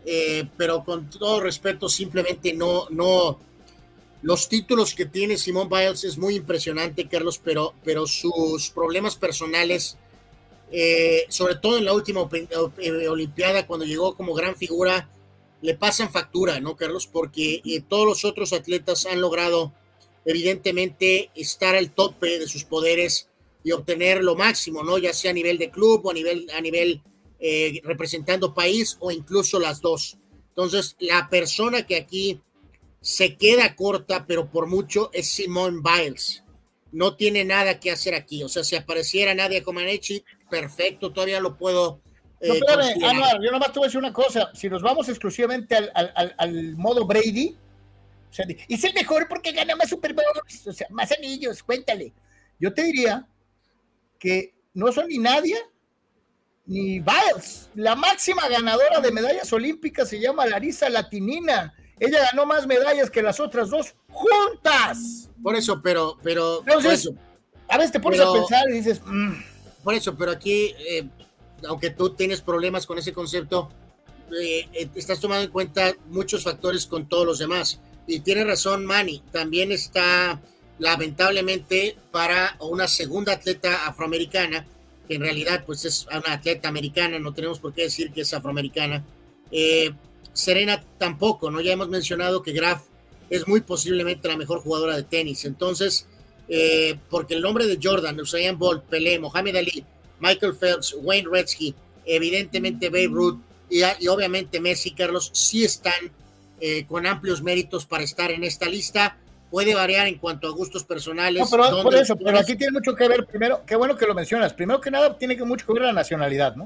[0.06, 3.38] Eh, pero con todo respeto, simplemente no, no.
[4.22, 9.98] Los títulos que tiene Simón Biles es muy impresionante, Carlos, pero, pero sus problemas personales
[10.72, 12.28] eh, sobre todo en la última
[13.08, 15.08] Olimpiada, cuando llegó como gran figura,
[15.62, 17.06] le pasan factura, ¿no, Carlos?
[17.06, 19.72] Porque eh, todos los otros atletas han logrado,
[20.24, 23.28] evidentemente, estar al tope de sus poderes
[23.62, 24.98] y obtener lo máximo, ¿no?
[24.98, 27.02] Ya sea a nivel de club o a nivel, a nivel
[27.38, 30.16] eh, representando país o incluso las dos.
[30.48, 32.40] Entonces, la persona que aquí
[33.00, 36.42] se queda corta, pero por mucho, es Simone Biles.
[36.92, 38.42] No tiene nada que hacer aquí.
[38.42, 42.00] O sea, si apareciera Nadia Comaneci, perfecto, todavía lo puedo.
[42.42, 43.10] No, eh, espérame, considerar.
[43.14, 44.50] Anuar, yo nomás te voy a decir una cosa.
[44.54, 47.54] Si nos vamos exclusivamente al, al- al- al modo Brady,
[48.30, 51.62] o sea, de- es el mejor porque gana más Super Bowls, o sea, más anillos,
[51.62, 52.12] cuéntale.
[52.58, 53.26] Yo te diría
[54.18, 55.58] que no son ni Nadia
[56.66, 57.70] ni Biles.
[57.74, 61.74] La máxima ganadora de medallas olímpicas se llama Larisa Latinina.
[61.98, 65.28] Ella ganó más medallas que las otras dos juntas.
[65.42, 67.14] Por eso, pero, pero, por Entonces, eso,
[67.72, 69.32] A veces te pones Pero- a pensar y dices, "Mm,
[69.84, 71.08] por eso, pero aquí, eh,
[71.68, 73.70] aunque tú tienes problemas con ese concepto,
[74.32, 77.80] eh, eh, estás tomando en cuenta muchos factores con todos los demás.
[78.06, 80.40] Y tiene razón Manny, también está
[80.78, 84.66] lamentablemente para una segunda atleta afroamericana,
[85.06, 88.34] que en realidad pues es una atleta americana, no tenemos por qué decir que es
[88.34, 89.04] afroamericana.
[89.50, 89.92] Eh,
[90.32, 91.60] Serena tampoco, ¿no?
[91.60, 92.82] Ya hemos mencionado que Graf
[93.28, 95.44] es muy posiblemente la mejor jugadora de tenis.
[95.44, 96.06] Entonces,
[96.48, 99.84] eh, porque el nombre de Jordan, Usain Bolt, Pelé, Mohamed Ali,
[100.18, 101.74] Michael Phelps, Wayne Gretzky,
[102.06, 106.10] evidentemente Babe Ruth y, y obviamente Messi, Carlos, sí están
[106.60, 109.16] eh, con amplios méritos para estar en esta lista.
[109.50, 111.42] Puede variar en cuanto a gustos personales.
[111.42, 114.14] No, pero por eso, pero aquí tiene mucho que ver, primero, qué bueno que lo
[114.14, 116.64] mencionas, primero que nada tiene que mucho que ver la nacionalidad, ¿no?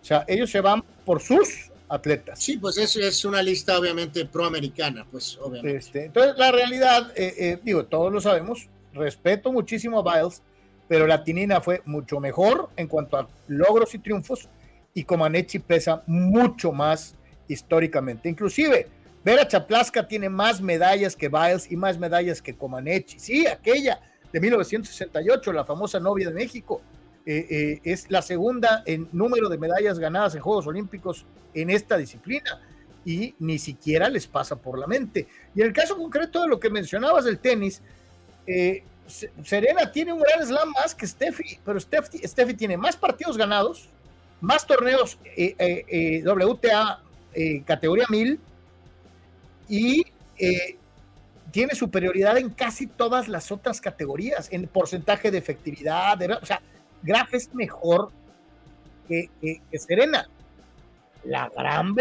[0.00, 2.38] O sea, ellos se van por sus atletas.
[2.38, 5.76] Sí, pues eso es una lista obviamente proamericana, pues obviamente.
[5.76, 10.42] Este, entonces, la realidad, eh, eh, digo, todos lo sabemos, respeto muchísimo a Biles,
[10.86, 14.48] pero la Tinina fue mucho mejor en cuanto a logros y triunfos,
[14.94, 17.14] y Comaneci pesa mucho más
[17.46, 18.28] históricamente.
[18.28, 18.88] Inclusive,
[19.24, 23.18] Vera Chaplaska tiene más medallas que Biles y más medallas que Comaneci.
[23.18, 24.00] Sí, aquella
[24.32, 26.80] de 1968, la famosa novia de México,
[27.26, 31.96] eh, eh, es la segunda en número de medallas ganadas en Juegos Olímpicos en esta
[31.96, 32.60] disciplina.
[33.04, 35.28] y ni siquiera les pasa por la mente.
[35.54, 37.80] Y en el caso concreto de lo que mencionabas del tenis,
[38.46, 38.82] eh,
[39.44, 43.88] Serena tiene un gran slam más que Steffi, pero Steffi, Steffi tiene más partidos ganados,
[44.42, 47.02] más torneos WTA
[47.64, 48.40] categoría 1000
[49.68, 50.04] y
[51.50, 56.60] tiene superioridad en casi todas las otras categorías, en porcentaje de efectividad, o sea,
[57.02, 58.10] Graf es mejor
[59.08, 59.30] que,
[59.72, 60.28] Serena.
[61.24, 61.94] La gran,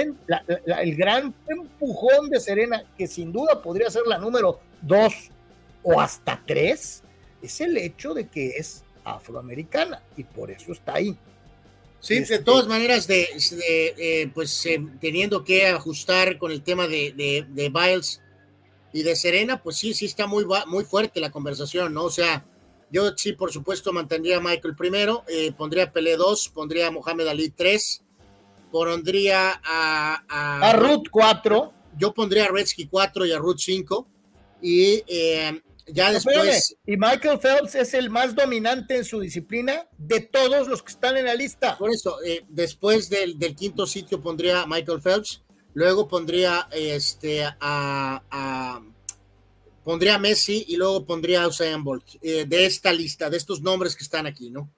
[0.65, 5.31] el gran empujón de Serena, que sin duda podría ser la número dos
[5.83, 7.03] o hasta tres,
[7.41, 11.17] es el hecho de que es afroamericana y por eso está ahí.
[12.07, 13.27] Sí, de este todas maneras, de,
[13.67, 18.21] eh, pues eh, teniendo que ajustar con el tema de, de, Biles
[18.93, 22.05] y de Serena, pues sí, sí está muy, muy fuerte la conversación, ¿no?
[22.05, 22.45] O sea,
[22.89, 26.91] yo sí, por supuesto, mantendría a Michael primero, eh, pondría a Pelé 2, pondría a
[26.91, 28.01] Mohamed Ali 3,
[28.71, 30.23] pondría a...
[30.29, 31.73] A, Ruth 4.
[31.97, 34.07] Yo pondría a Redsky 4 y a Ruth 5.
[34.61, 36.75] Y eh, ya después...
[36.85, 41.17] Y Michael Phelps es el más dominante en su disciplina de todos los que están
[41.17, 41.77] en la lista.
[41.77, 45.43] Por eso, eh, después del, del, quinto sitio pondría a Michael Phelps,
[45.73, 48.81] luego pondría este, a
[49.87, 53.61] pondría a Messi y luego pondría a Usain Bolt eh, de esta lista, de estos
[53.61, 54.69] nombres que están aquí, ¿no?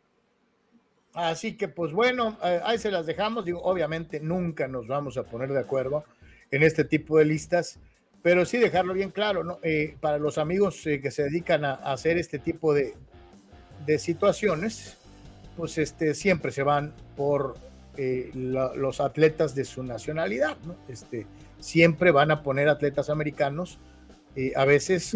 [1.15, 3.43] Así que, pues bueno, eh, ahí se las dejamos.
[3.43, 6.03] Digo, obviamente nunca nos vamos a poner de acuerdo
[6.51, 7.79] en este tipo de listas,
[8.21, 9.59] pero sí dejarlo bien claro, ¿no?
[9.63, 12.93] Eh, para los amigos que se dedican a, hacer este tipo de,
[13.85, 14.97] de, situaciones,
[15.55, 17.55] pues este, siempre se van por
[18.33, 20.75] los atletas de su nacionalidad, ¿no?
[20.87, 21.27] Este,
[21.59, 23.77] siempre van a poner atletas americanos
[24.55, 25.11] a veces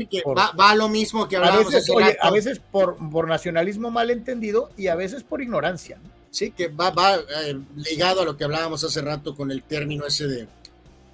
[0.57, 1.89] va, lo mismo que a veces,
[2.19, 5.97] a veces por, por, nacionalismo malentendido y a veces por ignorancia.
[6.31, 10.05] Sí, que va, va eh, ligado a lo que hablábamos hace rato con el término
[10.05, 10.47] ese de,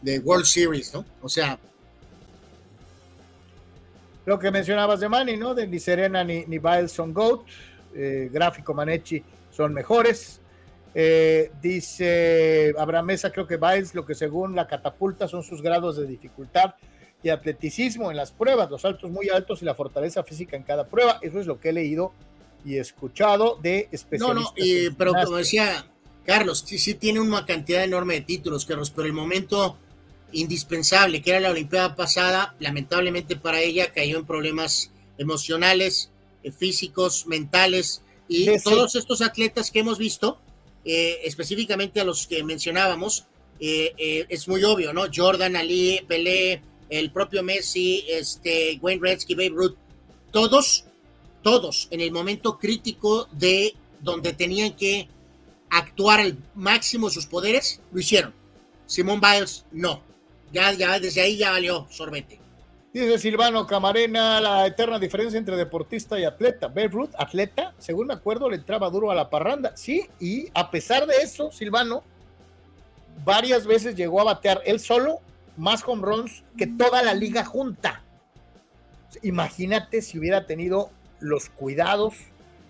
[0.02, 1.06] de World Series, ¿no?
[1.22, 1.60] O sea.
[4.26, 5.56] Lo que mencionabas de Manny, ¿no?
[5.56, 7.42] De ni Serena ni, ni Biles son GOAT,
[7.96, 10.42] eh, Gráfico Manechi son mejores.
[10.94, 15.98] Eh, dice Abraham Mesa, creo que Biles, lo que según la catapulta son sus grados
[15.98, 16.76] de dificultad
[17.22, 20.88] y atleticismo en las pruebas, los saltos muy altos y la fortaleza física en cada
[20.88, 21.20] prueba.
[21.22, 22.14] Eso es lo que he leído
[22.66, 24.54] y escuchado de especialistas.
[24.56, 25.86] No, no, pero como decía
[26.26, 29.78] Carlos, sí, sí tiene una cantidad enorme de títulos, Carlos, pero el momento
[30.32, 36.12] indispensable, que era la Olimpiada pasada, lamentablemente para ella cayó en problemas emocionales,
[36.44, 40.40] eh, físicos, mentales, y todos estos atletas que hemos visto,
[40.86, 43.26] eh, específicamente a los que mencionábamos,
[43.60, 45.06] eh, es muy obvio, ¿no?
[45.14, 49.76] Jordan, Ali, Pelé, el propio Messi, este, Wayne Gretzky, Babe Ruth,
[50.32, 50.86] todos,
[51.42, 55.10] todos en el momento crítico de donde tenían que
[55.70, 58.34] actuar al máximo sus poderes, lo hicieron.
[58.86, 60.02] Simón Biles, no.
[60.52, 62.40] Ya, ya, desde ahí ya valió sorbete.
[62.92, 66.68] Dice Silvano Camarena, la eterna diferencia entre deportista y atleta.
[66.68, 69.78] Babe Ruth, atleta, según me acuerdo, le entraba duro a la parranda.
[69.78, 72.04] Sí, y a pesar de eso, Silvano,
[73.24, 75.20] varias veces llegó a batear él solo
[75.56, 78.02] más home runs que toda la liga junta.
[79.22, 80.90] Imagínate si hubiera tenido
[81.20, 82.16] los cuidados,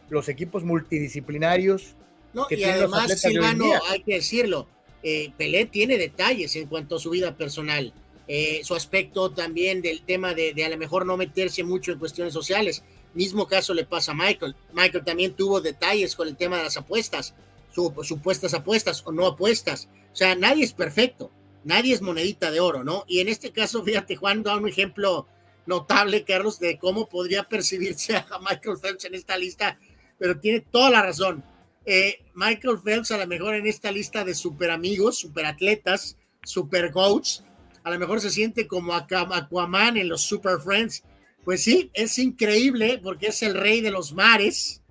[0.09, 1.95] los equipos multidisciplinarios.
[2.33, 4.67] No, y además, Silvano, hay que decirlo,
[5.03, 7.93] eh, Pelé tiene detalles en cuanto a su vida personal.
[8.27, 12.33] Eh, su aspecto también del tema de, a lo mejor no meterse mucho en cuestiones
[12.33, 12.83] sociales.
[13.13, 14.55] Mismo caso le pasa a Michael.
[14.73, 17.33] Michael también tuvo detalles con el tema de las apuestas,
[17.73, 19.89] supuestas apuestas o no apuestas.
[20.13, 21.31] O sea, nadie es perfecto
[21.63, 23.05] nadie es monedita de oro, ¿no?
[23.07, 25.27] Y en este caso, fíjate, Juan da un ejemplo
[25.65, 29.77] notable, Carlos, de cómo podría percibirse a Michael Phelps en esta lista,
[30.17, 31.43] pero tiene toda la razón.
[31.91, 36.91] Eh, Michael Phelps, a lo mejor en esta lista de super amigos, super atletas, super
[36.91, 37.39] coach,
[37.83, 41.03] a lo mejor se siente como Aquaman en los Super Friends.
[41.43, 44.83] Pues sí, es increíble porque es el rey de los mares,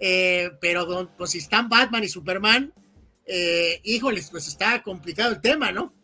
[0.00, 2.74] eh, pero pues si están Batman y Superman,
[3.26, 5.94] eh, híjoles, pues está complicado el tema, ¿no?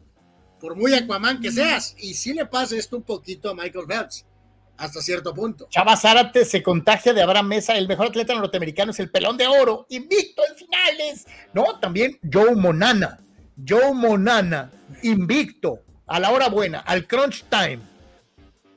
[0.61, 1.95] por muy Aquaman que seas.
[1.99, 4.27] Y si le pasa esto un poquito a Michael Phelps,
[4.77, 5.69] hasta cierto punto.
[5.71, 9.47] Chava Zárate se contagia de Abraham Mesa, el mejor atleta norteamericano es el pelón de
[9.47, 11.27] oro, invicto en finales.
[11.53, 13.19] No, también Joe Monana,
[13.67, 14.71] Joe Monana,
[15.03, 17.81] invicto, a la hora buena, al crunch time.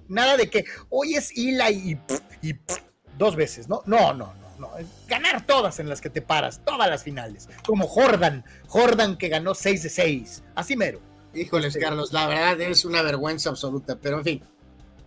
[0.08, 2.00] Nada de que hoy es Ila y,
[2.42, 2.56] y,
[3.18, 3.84] dos veces, ¿no?
[3.86, 4.72] No, no, no, no.
[5.08, 7.48] Ganar todas en las que te paras, todas las finales.
[7.66, 10.44] Como Jordan, Jordan que ganó 6 de 6.
[10.56, 11.00] Así mero.
[11.34, 14.44] Híjoles, Carlos, la verdad es una vergüenza absoluta, pero en fin.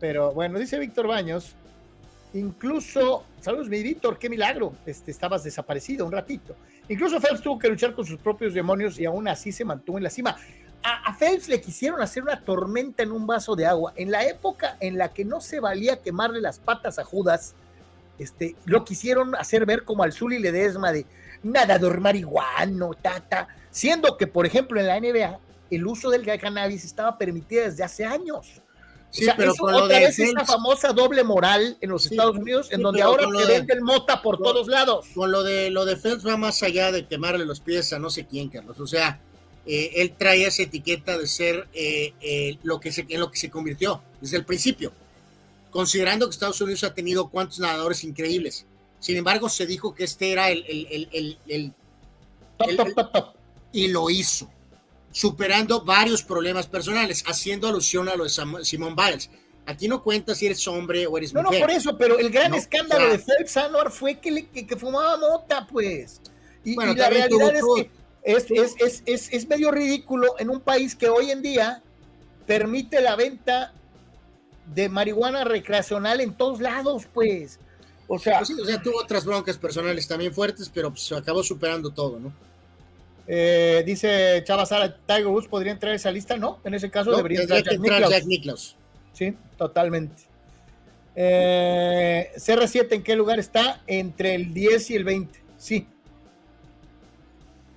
[0.02, 1.54] Pero bueno, dice Víctor Baños,
[2.34, 6.56] incluso, saludos mi Víctor, qué milagro, este, estabas desaparecido un ratito.
[6.88, 10.02] Incluso Phelps tuvo que luchar con sus propios demonios y aún así se mantuvo en
[10.02, 10.36] la cima.
[10.82, 13.92] a, Phelps le quisieron hacer una tormenta en un vaso de agua.
[13.94, 17.54] En la época en la que no se valía quemarle las patas a Judas,
[18.18, 21.06] este, lo quisieron hacer ver como al Zuli Ledesma de
[21.44, 25.38] nadador marihuano, tata, siendo que, por ejemplo, en la NBA
[25.70, 28.60] el uso del cannabis estaba permitido desde hace años.
[29.12, 32.04] Sí, o sea, pero con lo otra de vez esa famosa doble moral en los
[32.04, 35.06] Sí, Estados Unidos, en donde ahora te de- venden mota por con- todos lados.
[35.14, 38.08] Con lo de lo de Phelps va más allá de quemarle los pies a no
[38.08, 38.80] sé quién, Carlos.
[38.80, 39.20] O sea,
[39.66, 43.36] eh, él trae esa etiqueta de ser eh, eh, lo que se, en lo que
[43.38, 44.92] se convirtió desde el principio.
[45.70, 48.64] Considerando que Estados Unidos ha tenido cuantos nadadores increíbles.
[48.98, 51.72] Sin embargo, se dijo que este era el, el- el- el- el-
[52.58, 53.34] Top, el- top, top, top.
[53.72, 54.48] y lo hizo,
[55.12, 58.30] superando varios problemas personales, haciendo alusión a lo de
[58.64, 59.30] Simone Biles.
[59.66, 61.60] Aquí no cuenta si eres hombre o eres No, no, mujer.
[61.62, 64.76] por eso, pero el gran No, escándalo de Phelps Anwar fue que, le- que, que
[64.76, 66.20] fumaba mota, pues.
[66.64, 67.90] Y, Bueno, y la realidad es que
[68.24, 71.82] es, es, es, es, es medio ridículo en un país que hoy en día
[72.46, 73.72] permite la venta
[74.74, 77.60] de marihuana recreacional en todos lados, pues.
[78.08, 81.42] O sea, Pues sí, o sea, tuvo otras broncas personales también fuertes, pero pues, acabó
[81.44, 82.32] superando todo, ¿no?
[83.26, 86.58] Eh, dice Chava Sara, Tiger Woods podría entrar a esa lista, ¿no?
[86.64, 88.10] En ese caso No, debería entrar Jack Nicklaus.
[88.10, 88.76] Jack Nicklaus.
[89.12, 90.22] Sí, totalmente.
[91.14, 93.82] Eh, CR7, ¿en qué lugar está?
[93.86, 95.40] Entre el 10 y el 20.
[95.58, 95.86] Sí.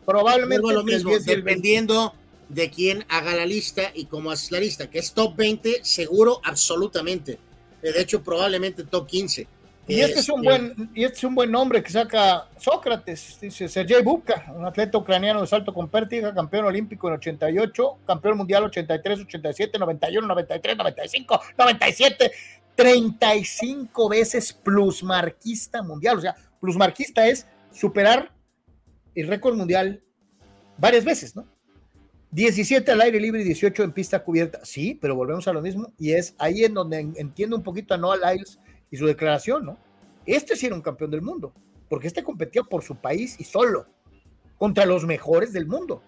[0.05, 1.49] Probablemente lo el mismo, 10 y el 20.
[1.49, 2.13] dependiendo
[2.49, 6.39] de quién haga la lista y cómo haces la lista, que es top 20, seguro,
[6.43, 7.39] absolutamente.
[7.81, 9.47] Eh, De hecho, probablemente top 15.
[9.87, 13.37] Y este es un Este, buen, y este es un buen nombre que saca Sócrates,
[13.39, 18.37] dice Sergei Bubka, un atleta ucraniano de salto con pértiga, campeón olímpico en 88, campeón
[18.37, 22.31] mundial 83, 87, 91, 93, 95, 97,
[22.75, 26.17] 35 veces plusmarquista mundial.
[26.17, 28.31] O sea, plusmarquista es superar
[29.13, 30.01] el récord mundial
[30.77, 31.45] varias veces, ¿no?
[32.31, 34.59] 17 al aire libre y 18 en pista cubierta.
[34.65, 37.93] Sí, pero volvemos a lo mismo y es ahí en donde en- entiendo un poquito
[37.93, 38.59] a Noah Lyles
[38.91, 39.77] y su declaración, ¿no?
[40.25, 41.53] Este sí era un campeón del mundo,
[41.89, 43.85] porque este competía por su país y solo,
[44.57, 46.01] contra los mejores del mundo.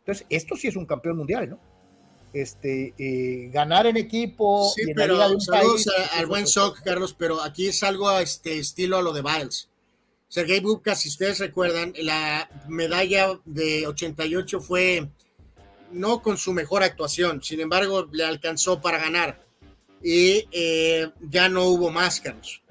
[0.00, 1.58] Entonces, esto sí es un campeón mundial, ¿no?
[2.32, 4.70] Este, eh, ganar en equipo.
[4.74, 7.14] Sí, y en la liga de pero un saludos país, a- al buen Soc, Carlos,
[7.18, 9.68] pero aquí es algo a este estilo a lo de Biles.
[10.28, 15.08] Sergei Bubka, si ustedes recuerdan, la medalla de 88 fue
[15.90, 19.42] no con su mejor actuación, sin embargo, le alcanzó para ganar.
[20.02, 22.62] Y eh, ya no hubo más, Carlos.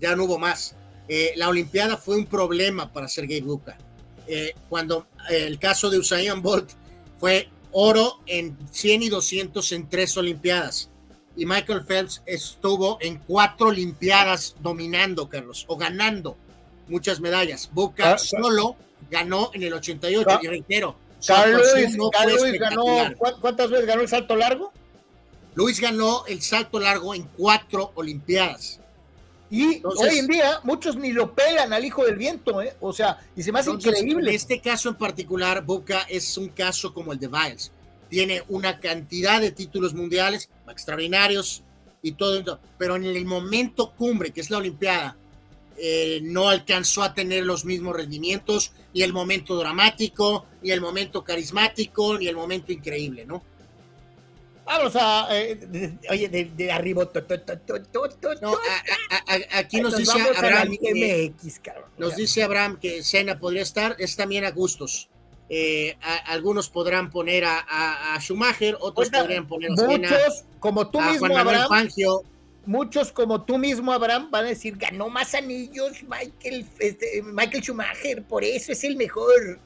[0.00, 0.74] Ya no hubo más.
[1.08, 3.78] Eh, la Olimpiada fue un problema para Sergei Bubka.
[4.26, 6.70] Eh, cuando eh, el caso de Usain Bolt
[7.18, 10.90] fue oro en 100 y 200 en tres Olimpiadas.
[11.36, 16.36] Y Michael Phelps estuvo en cuatro Olimpiadas dominando, Carlos, o ganando
[16.88, 17.70] muchas medallas.
[17.72, 18.76] Bubka Ah, solo
[19.10, 22.60] ganó en el 88, Ca- y reitero, su Carl actuación Lewis, no Carl fue Lewis
[22.60, 23.16] ganó, espectacular.
[23.34, 24.72] ¿cu- ¿cuántas veces ganó el salto largo?
[25.56, 28.78] Luis ganó el salto largo en cuatro Olimpiadas.
[29.50, 32.76] Y Entonces- hoy en día muchos ni lo pelan al hijo del viento, ¿eh?
[32.80, 34.30] O sea, y se me hace Entonces, increíble.
[34.30, 37.72] En este caso en particular, Bubka es un caso como el de Biles.
[38.10, 41.62] Tiene una cantidad de títulos mundiales extraordinarios
[42.02, 45.16] y todo, pero en el momento cumbre, que es la Olimpiada,
[45.78, 51.24] eh, no alcanzó a tener los mismos rendimientos, ni el momento dramático, ni el momento
[51.24, 53.42] carismático, ni el momento increíble, ¿no?
[54.66, 55.28] Vamos a.
[55.30, 57.06] eh, oye, de, de arriba.
[57.06, 61.84] to, to, to, No, a- a- a- aquí nos Nos dice Abraham, eh, MX, cabrón.
[61.98, 65.08] Nos dice Abraham que Cena podría estar, es también a gustos.
[65.48, 71.00] Eh, algunos podrán poner a, Schumacher, otros Oiga, podrían poner a Cena, muchos, como tú
[71.00, 72.22] mismo, Juan Abraham, Fangio.
[72.64, 78.24] muchos como tú mismo, Abraham, van a decir, ganó más anillos Michael, este, Michael Schumacher,
[78.24, 79.60] por eso es el mejor.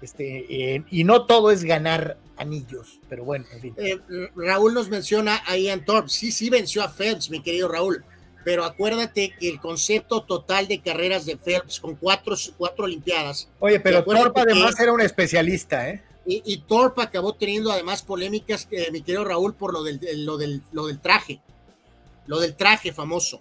[0.00, 0.46] Este,
[0.76, 3.74] eh, y no todo es ganar anillos, pero bueno, en fin.
[3.76, 3.98] Eh,
[4.36, 6.08] Raúl nos menciona a Ian Thorpe.
[6.08, 8.04] Sí, sí venció a Phelps, mi querido Raúl.
[8.44, 13.78] Pero acuérdate que el concepto total de carreras de Phelps con cuatro, cuatro Olimpiadas Oye,
[13.80, 16.02] pero Thorpe además que- era un especialista, ¿eh?
[16.24, 20.36] y, y Thorpe acabó teniendo además polémicas, eh, mi querido Raúl, por lo del, lo,
[20.38, 21.40] del, lo del traje.
[22.26, 23.40] Lo del traje famoso.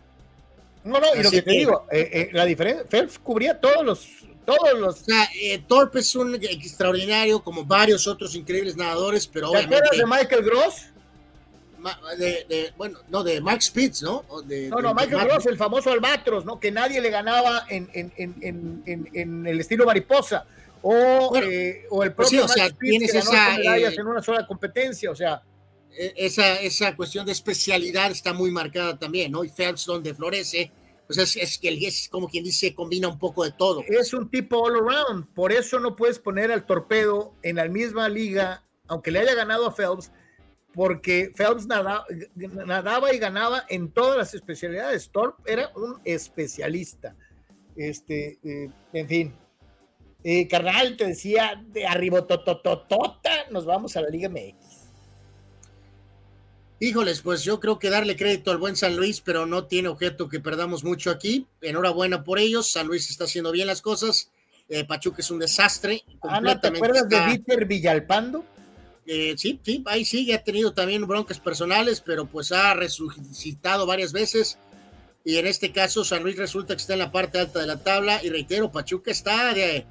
[0.83, 3.85] No, no, y lo que te que- digo, eh, eh, la diferencia, Phelps cubría todos
[3.85, 4.07] los,
[4.47, 5.01] todos los.
[5.01, 9.89] O sea, eh, Thorpe es un extraordinario, como varios otros increíbles nadadores, pero ¿Te acuerdas
[9.91, 9.97] obviamente.
[9.97, 10.73] de Michael Gross?
[11.79, 14.23] ma- de- de- bueno, no, de Mark Spitz, ¿no?
[14.29, 16.59] O de- No, no, Michael Gross, el famoso Albatros, ¿no?
[16.59, 20.45] Que nadie le ganaba en, en, en, en, en, en el estilo mariposa.
[20.81, 23.31] O, Bueno, eh, o el pues sí, propio o sea, Max Spitz, tienes que ganó
[23.31, 25.41] esa, medallas eh, en una sola competencia, o sea,
[25.97, 29.43] eh, esa, esa cuestión de especialidad está muy marcada también, ¿no?
[29.43, 30.71] Y Phelps donde florece,
[31.07, 33.83] pues es, es es como quien dice, combina un poco de todo.
[33.87, 35.33] es un tipo all around.
[35.33, 39.67] Por eso no puedes poner al torpedo en la misma liga aunque le haya ganado
[39.67, 40.11] a Phelps,
[40.73, 45.09] porque Phelps nadaba y ganaba en todas las especialidades.
[45.11, 47.15] Thorpe era un especialista.
[47.75, 49.35] Este, eh, en fin.
[50.23, 51.85] Eh, carnal, te decía de
[52.27, 54.66] totototota, nos vamos a la Liga MX.
[56.79, 60.29] Híjoles, pues yo creo que darle crédito al buen San Luis, pero no tiene objeto
[60.29, 61.47] que perdamos mucho aquí.
[61.61, 62.71] Enhorabuena por ellos.
[62.71, 64.29] San Luis está haciendo bien las cosas.
[64.69, 66.03] Eh, Pachuca es un desastre.
[66.21, 68.45] Ana, ¿te acuerdas de Víctor Villalpando?
[69.07, 74.11] Eh, sí, sí, ahí sigue, ha tenido también broncas personales, pero pues ha resucitado varias
[74.11, 74.57] veces.
[75.23, 77.77] Y en este caso, San Luis resulta que está en la parte alta de la
[77.77, 78.23] tabla.
[78.23, 79.85] Y reitero, Pachuca está de,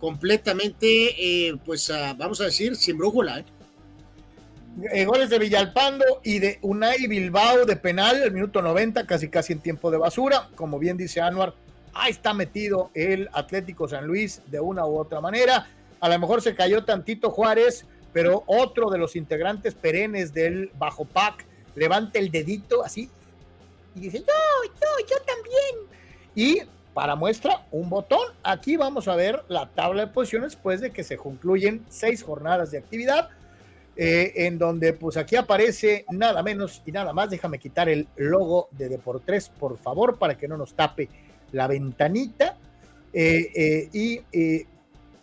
[0.00, 3.40] completamente, eh, pues ah, vamos a decir, sin brújula.
[3.40, 3.44] ¿eh?
[5.06, 9.60] Goles de Villalpando y de Unai Bilbao de penal, el minuto 90, casi casi en
[9.60, 10.48] tiempo de basura.
[10.54, 11.54] Como bien dice Anuar,
[11.94, 15.66] ahí está metido el Atlético San Luis de una u otra manera.
[16.00, 21.04] A lo mejor se cayó tantito Juárez, pero otro de los integrantes perennes del Bajo
[21.04, 21.44] Pac
[21.74, 23.08] levanta el dedito así
[23.94, 25.92] y dice, yo, yo, yo también.
[26.34, 26.62] Y
[26.94, 28.20] para muestra, un botón.
[28.42, 32.70] Aquí vamos a ver la tabla de posiciones después de que se concluyen seis jornadas
[32.70, 33.30] de actividad,
[33.96, 37.30] eh, en donde pues aquí aparece nada menos y nada más.
[37.30, 41.08] Déjame quitar el logo de Deportes, por favor, para que no nos tape
[41.52, 42.56] la ventanita.
[43.12, 44.20] Eh, eh, y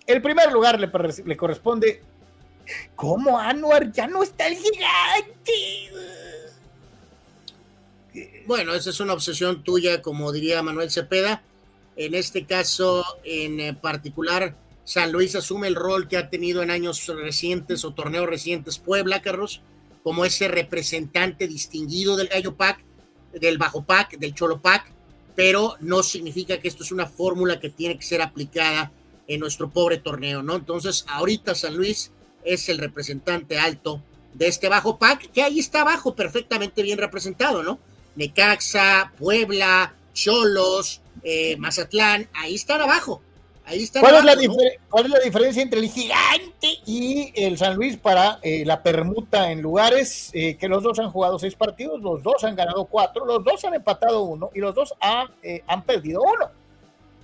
[0.06, 0.92] el primer lugar le,
[1.26, 2.02] le corresponde
[2.96, 3.92] ¿Cómo, Anuar?
[3.92, 5.52] Ya no está el gigante.
[8.46, 11.44] Bueno, esa es una obsesión tuya, como diría Manuel Cepeda.
[11.96, 14.56] En este caso, en particular,
[14.90, 19.22] San Luis asume el rol que ha tenido en años recientes o torneos recientes Puebla,
[19.22, 19.62] Carlos,
[20.02, 22.84] como ese representante distinguido del Gallo Pack,
[23.34, 24.92] del Bajo Pack, del Cholo Pack,
[25.36, 28.92] pero no significa que esto es una fórmula que tiene que ser aplicada
[29.28, 30.56] en nuestro pobre torneo, ¿no?
[30.56, 32.10] Entonces, ahorita San Luis
[32.44, 34.02] es el representante alto
[34.34, 37.78] de este bajo pack, que ahí está abajo perfectamente bien representado, ¿no?
[38.16, 43.22] Necaxa, Puebla, Cholos, eh, Mazatlán, ahí están abajo.
[43.70, 44.36] Ahí ¿Cuál, es la
[44.90, 49.52] ¿Cuál, es la diferencia entre el gigante y el San Luis para eh, la permuta
[49.52, 50.32] en lugares?
[50.34, 53.64] Eh, que los dos han jugado seis partidos, los dos han ganado cuatro, los dos
[53.66, 55.28] han empatado uno y los dos han,
[55.68, 56.50] han perdido uno.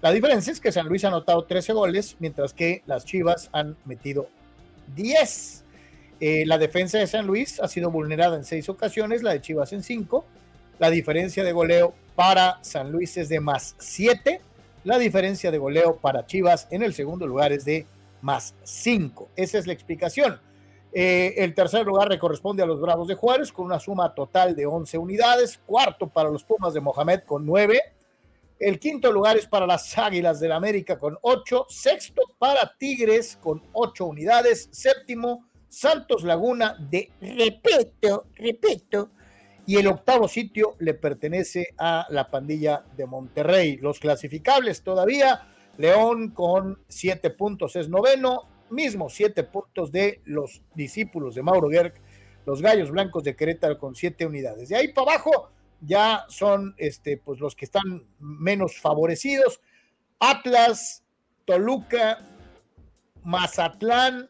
[0.02, 3.76] La diferencia es que San Luis ha anotado 13 goles, mientras que las Chivas han
[3.86, 4.30] metido
[4.96, 5.64] 10.
[6.20, 9.74] Eh, la defensa de San Luis ha sido vulnerada en seis ocasiones, la de Chivas
[9.74, 10.26] en cinco.
[10.80, 14.42] La diferencia de goleo para San Luis es de más 7.
[14.86, 17.88] La diferencia de goleo para Chivas en el segundo lugar es de
[18.22, 19.32] más 5.
[19.36, 20.40] Esa es la explicación.
[20.94, 24.56] Eh, el tercer lugar le corresponde a los Bravos de Juárez con una suma total
[24.56, 25.60] de 11 unidades.
[25.66, 27.82] Cuarto para los Pumas de Mohamed con 9.
[28.60, 31.66] El quinto lugar es para las Águilas del América con ocho.
[31.68, 34.70] Sexto para Tigres con ocho unidades.
[34.72, 39.10] Séptimo, Santos Laguna de repito, repito.
[39.68, 43.78] Y el octavo sitio le pertenece a la pandilla de Monterrey.
[43.78, 45.48] Los clasificables todavía.
[45.78, 48.44] León con siete puntos es noveno.
[48.70, 51.94] Mismo siete puntos de los discípulos de Mauro Gerg.
[52.46, 54.70] Los Gallos Blancos de Querétaro con siete unidades.
[54.70, 55.50] De ahí para abajo
[55.82, 59.62] ya son este, pues, los que están menos favorecidos.
[60.20, 61.04] Atlas,
[61.46, 62.20] Toluca,
[63.24, 64.30] Mazatlán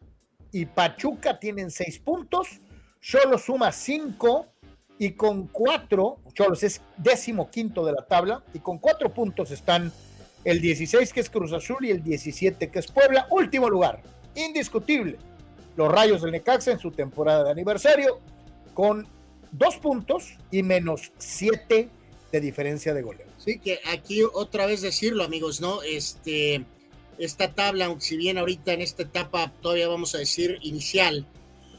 [0.52, 2.62] y Pachuca tienen seis puntos.
[3.02, 4.48] Cholos suma cinco
[4.98, 9.92] y con cuatro, Cholos es décimo quinto de la tabla y con cuatro puntos están
[10.44, 13.28] el 16 que es Cruz Azul y el 17 que es Puebla.
[13.32, 14.02] Último lugar,
[14.36, 15.18] indiscutible.
[15.76, 18.20] Los Rayos del Necaxa en su temporada de aniversario
[18.74, 19.08] con
[19.52, 21.90] dos puntos y menos siete
[22.32, 23.28] de diferencia de goleo.
[23.38, 25.82] Sí, que aquí otra vez decirlo, amigos, ¿no?
[25.84, 26.66] Este,
[27.18, 31.26] esta tabla, si bien ahorita en esta etapa todavía vamos a decir inicial,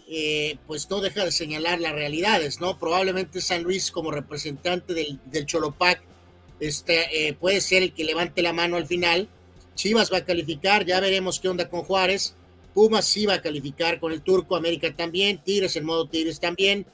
[0.09, 2.79] eh, pues no deja de señalar las realidades, ¿no?
[2.79, 6.01] Probablemente San Luis como representante del, del Cholopac
[6.61, 9.29] este, eh, puede ser el que levante la mano al final.
[9.75, 12.35] Chivas va a calificar, ya veremos qué onda con Juárez.
[12.73, 16.87] Pumas sí va a calificar con el Turco, América también, Tigres en modo Tigres también.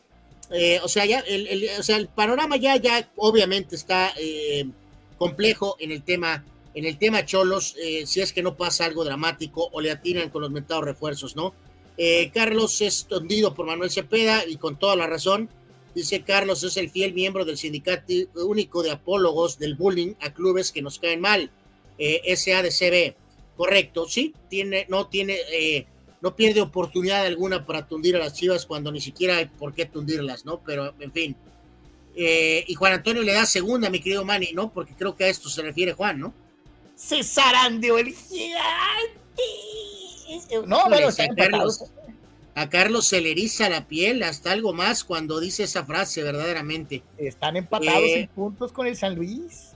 [0.51, 4.67] Eh, o, sea, ya el, o sea, el panorama ya, ya obviamente está eh,
[5.17, 6.45] complejo en el tema,
[6.75, 10.29] en el tema Cholos, eh, si es que no pasa algo dramático o le atinan
[10.29, 11.55] con los metados refuerzos, ¿no?
[12.33, 15.49] Carlos es tondido por Manuel Cepeda y con toda la razón.
[15.95, 20.73] Dice Carlos es el fiel miembro del sindicato único de apólogos del bullying a clubes
[20.73, 21.51] que nos caen mal,
[21.99, 23.15] SADCB.
[23.57, 25.39] Correcto, sí, tiene, no tiene
[26.23, 29.87] no pierde oportunidad alguna para tundir a las Chivas cuando ni siquiera hay por qué
[29.87, 30.61] tundirlas, ¿no?
[30.65, 31.37] Pero, en fin.
[32.15, 34.73] Eh, y Juan Antonio le da segunda, mi querido Manny, ¿no?
[34.73, 36.33] Porque creo que a esto se refiere Juan, ¿no?
[36.97, 39.43] Cesarán de el gigante.
[40.67, 41.85] No, bueno, Carlos,
[42.55, 47.03] A Carlos se le eriza la piel hasta algo más cuando dice esa frase, verdaderamente.
[47.17, 49.71] Están empatados Eh, en puntos con el San Luis.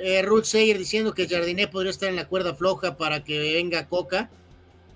[0.00, 3.88] Eh, Ruth Sayer diciendo que Jardiné podría estar en la cuerda floja para que venga
[3.88, 4.30] Coca.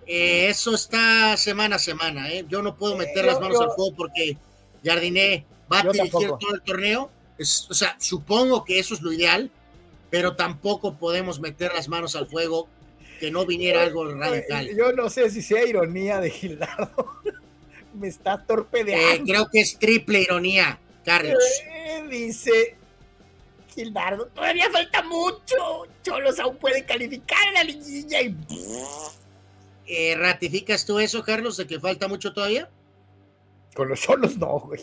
[0.06, 2.30] Eh, eso está semana a semana.
[2.30, 2.44] ¿eh?
[2.48, 4.36] Yo no puedo meter las manos yo- al fuego porque
[4.84, 6.38] Jardiné va a dirigir tampoco.
[6.38, 7.10] todo el torneo.
[7.36, 9.50] Es- o sea, supongo que eso es lo ideal,
[10.08, 12.68] pero tampoco podemos meter las manos al fuego
[13.18, 14.68] que no viniera algo radical.
[14.76, 17.10] Yo no sé si sea ironía de Gildardo.
[17.94, 19.24] Me está Eh, torpedeando.
[19.24, 21.42] creo que es triple ironía, Carlos.
[21.72, 22.76] Eh, dice
[23.74, 25.86] Gildardo, todavía falta mucho.
[26.02, 28.36] Cholos aún puede calificar en la liguilla y
[29.86, 32.68] Eh, ¿Ratificas tú eso, Carlos, de que falta mucho todavía?
[33.74, 34.80] con los Cholos no, güey.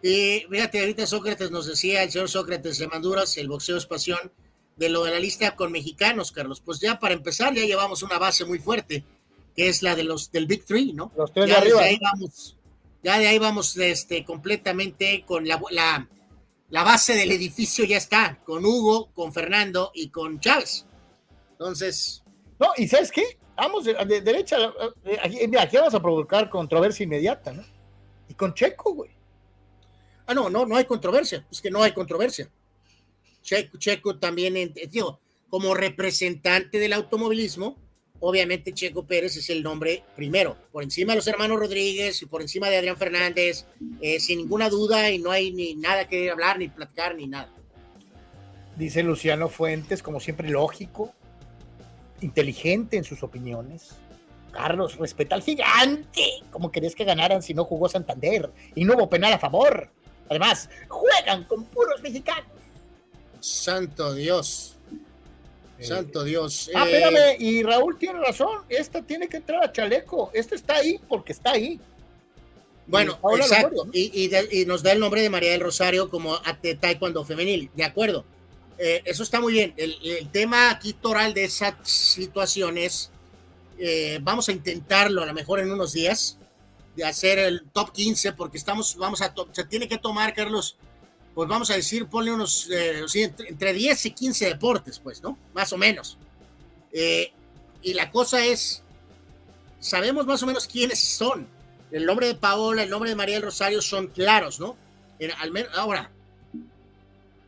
[0.00, 4.18] Y fíjate, ahorita Sócrates nos decía, el señor Sócrates de Manduras, el boxeo es pasión,
[4.76, 6.60] de lo de la lista con mexicanos, Carlos.
[6.60, 9.04] Pues ya para empezar, ya llevamos una base muy fuerte,
[9.54, 11.12] que es la de los del Big Three, ¿no?
[11.16, 11.82] Los tres de ya desde arriba.
[11.88, 12.56] ahí vamos,
[13.02, 16.08] ya de ahí vamos este, completamente con la, la,
[16.70, 20.86] la base del edificio ya está, con Hugo, con Fernando y con Chávez.
[21.52, 22.22] Entonces,
[22.58, 23.38] No, y ¿sabes qué?
[23.56, 24.56] Vamos de, de derecha.
[25.04, 27.62] eh, Aquí, mira, aquí vamos a provocar controversia inmediata, ¿no?
[28.28, 29.10] Y con Checo, güey.
[30.26, 31.46] Ah, no, no, no hay controversia.
[31.50, 32.48] Es que no hay controversia.
[33.42, 34.88] Checo, también, en- eh,
[35.50, 37.76] como representante del automovilismo,
[38.20, 42.40] obviamente Checo Pérez es el nombre primero, por encima de los hermanos Rodríguez y por
[42.40, 43.66] encima de Adrián Fernández,
[44.00, 47.52] eh, sin ninguna duda, y no hay ni nada que hablar, ni platicar, ni nada.
[48.76, 51.12] Dice Luciano Fuentes, como siempre, lógico,
[52.20, 53.90] inteligente en sus opiniones.
[54.52, 56.24] Carlos, respeta al gigante.
[56.50, 59.90] ¿Cómo querías que ganaran si no jugó Santander y no hubo penal a favor?
[60.28, 62.46] Además, juegan con puros mexicanos.
[63.42, 64.76] Santo Dios.
[65.78, 66.70] Eh, Santo Dios.
[66.74, 68.62] Ah, Eh, espérame, y Raúl tiene razón.
[68.68, 70.30] Esta tiene que entrar a chaleco.
[70.32, 71.80] Esta está ahí porque está ahí.
[72.86, 73.86] Bueno, Y exacto.
[73.92, 76.38] Y, y de- y nos da el nombre de María del Rosario como
[76.80, 77.70] taekwondo femenil.
[77.74, 78.24] De acuerdo.
[78.78, 79.74] Eh, eso está muy bien.
[79.76, 83.10] El, el tema aquí toral de esa situación es,
[83.78, 86.38] eh, vamos a intentarlo a lo mejor en unos días,
[86.96, 90.76] de hacer el top 15, porque estamos, vamos a, to- se tiene que tomar, Carlos,
[91.34, 95.38] pues vamos a decir, ponle unos, eh, entre, entre 10 y 15 deportes, pues, ¿no?
[95.54, 96.18] Más o menos.
[96.92, 97.32] Eh,
[97.82, 98.82] y la cosa es,
[99.80, 101.46] sabemos más o menos quiénes son.
[101.90, 104.76] El nombre de Paola, el nombre de María del Rosario son claros, ¿no?
[105.18, 106.10] En- al menos, ahora,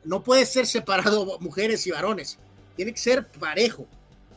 [0.04, 2.38] no puede ser separado mujeres y varones,
[2.76, 3.86] tiene que ser parejo,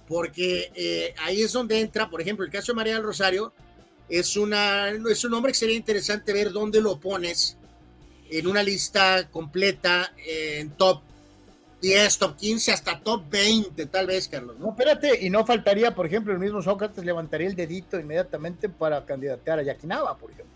[0.07, 3.53] porque eh, ahí es donde entra, por ejemplo, el caso de María del Rosario,
[4.09, 7.57] es, una, es un nombre que sería interesante ver dónde lo pones
[8.31, 11.01] en una lista completa, eh, en top
[11.81, 16.05] 10, top 15, hasta top 20, tal vez, Carlos, No, espérate, y no faltaría, por
[16.07, 20.53] ejemplo, el mismo Sócrates levantaría el dedito inmediatamente para candidatear a Yakinaba, por ejemplo,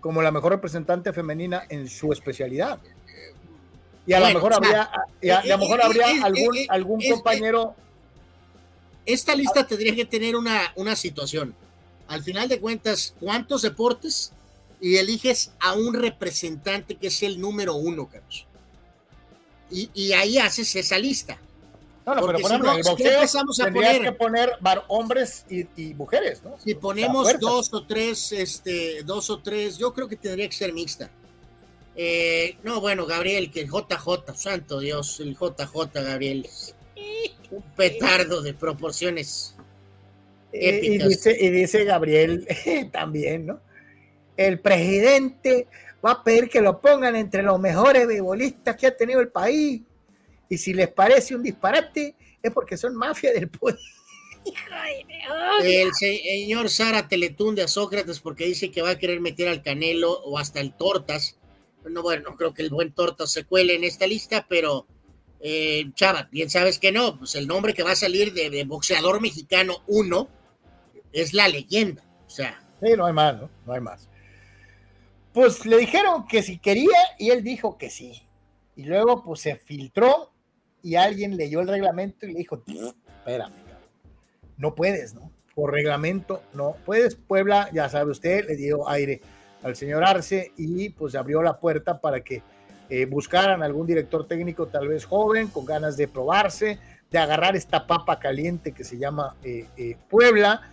[0.00, 2.78] como la mejor representante femenina en su especialidad.
[4.06, 4.90] Y a lo Bueno, mejor habría,
[5.20, 7.74] y a, y a lo mejor habría eh, algún, eh, algún es- compañero.
[9.04, 11.54] esta lista tendría que tener una, una situación.
[12.06, 14.32] Al final de cuentas, ¿cuántos deportes?
[14.80, 18.46] Y eliges a un representante que es el número uno, Carlos.
[19.70, 21.38] Y, y ahí haces esa lista.
[22.06, 24.12] No, no, pero porque por si ejemplo, no, el si boxeo empezamos a poner- que
[24.12, 24.52] poner
[24.88, 26.56] hombres y, y mujeres, ¿no?
[26.64, 30.72] Si ponemos dos o tres, este, dos o tres, yo creo que tendría que ser
[30.72, 31.10] mixta.
[31.96, 36.48] Eh, no, bueno, Gabriel, que el JJ, santo Dios, el JJ, Gabriel.
[37.50, 39.54] Un petardo de proporciones.
[40.52, 42.46] Eh, y, dice, y dice Gabriel
[42.92, 43.60] también, ¿no?
[44.38, 45.66] El presidente
[46.04, 49.82] va a pedir que lo pongan entre los mejores beisbolistas que ha tenido el país.
[50.48, 53.78] Y si les parece un disparate, es porque son mafia del poder.
[55.62, 60.12] El señor Sara Teletunde a Sócrates porque dice que va a querer meter al Canelo
[60.12, 61.36] o hasta el Tortas.
[61.84, 64.86] No, bueno, no creo que el buen Tortas se cuele en esta lista, pero
[65.40, 68.64] eh, Chava, bien sabes que no, pues el nombre que va a salir de, de
[68.64, 70.28] boxeador mexicano uno
[71.12, 72.02] es la leyenda.
[72.26, 73.50] O sea, Sí, no hay más, ¿no?
[73.66, 74.07] No hay más.
[75.38, 78.26] Pues le dijeron que si quería y él dijo que sí.
[78.74, 80.32] Y luego pues se filtró
[80.82, 83.52] y alguien leyó el reglamento y le dijo, espérame,
[84.56, 85.30] no puedes, ¿no?
[85.54, 87.14] Por reglamento no puedes.
[87.14, 89.20] Puebla, ya sabe usted, le dio aire
[89.62, 92.42] al señor Arce y pues abrió la puerta para que
[92.90, 96.80] eh, buscaran algún director técnico tal vez joven, con ganas de probarse,
[97.12, 100.68] de agarrar esta papa caliente que se llama eh, eh, Puebla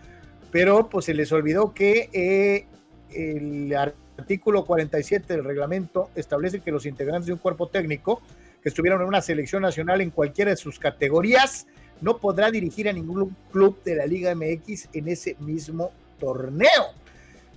[0.55, 2.65] pero pues se les olvidó que eh,
[3.11, 3.75] el
[4.17, 8.21] artículo 47 del reglamento establece que los integrantes de un cuerpo técnico
[8.61, 11.67] que estuvieron en una selección nacional en cualquiera de sus categorías
[12.01, 16.93] no podrá dirigir a ningún club de la Liga MX en ese mismo torneo.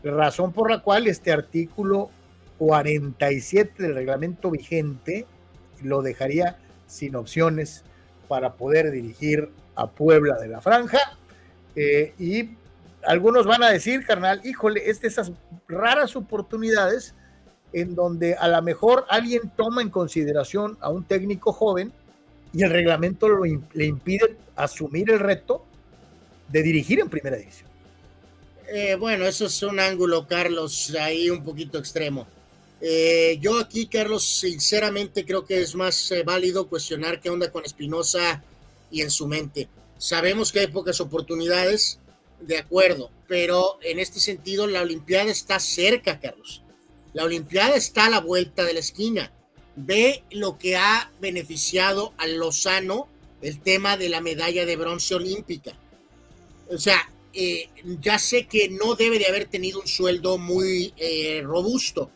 [0.03, 2.11] Razón por la cual este artículo
[2.59, 5.27] 47 del reglamento vigente
[5.83, 6.57] lo dejaría
[6.87, 7.85] sin opciones
[8.29, 10.99] para poder dirigir a Puebla de la Franja.
[11.75, 12.51] Eh, y
[13.09, 15.33] algunos van a decir, carnal, híjole, es de esas
[15.67, 17.15] raras oportunidades
[17.73, 21.91] en donde a lo mejor alguien toma en consideración a un técnico joven
[22.53, 23.29] y el reglamento
[23.73, 25.65] le impide asumir el reto
[26.49, 27.71] de dirigir en primera división.
[28.71, 32.27] Eh, bueno, eso es un ángulo, Carlos, ahí un poquito extremo.
[32.83, 37.65] Eh, yo aquí, Carlos, sinceramente creo que es más eh, válido cuestionar qué onda con
[37.65, 38.43] Espinosa
[38.91, 39.67] y en su mente.
[39.97, 41.99] Sabemos que hay pocas oportunidades,
[42.41, 46.63] de acuerdo, pero en este sentido la Olimpiada está cerca, Carlos.
[47.13, 49.33] La Olimpiada está a la vuelta de la esquina.
[49.77, 53.09] Ve lo que ha beneficiado a Lozano
[53.43, 55.73] el tema de la medalla de bronce olímpica.
[56.69, 57.69] O sea, eh,
[58.01, 60.93] ya sé que no debe de haber tenido un sueldo muy
[61.45, 62.11] robusto,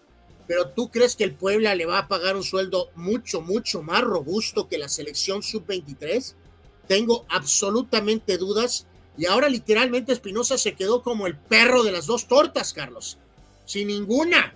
[0.46, 4.02] pero tú crees que el Puebla le va a pagar un sueldo mucho, mucho más
[4.02, 6.34] robusto que la selección sub-23?
[6.88, 8.86] Tengo absolutamente dudas.
[9.16, 13.18] Y ahora literalmente Espinosa se quedó como el perro de las dos tortas, Carlos.
[13.64, 14.54] Sin ninguna.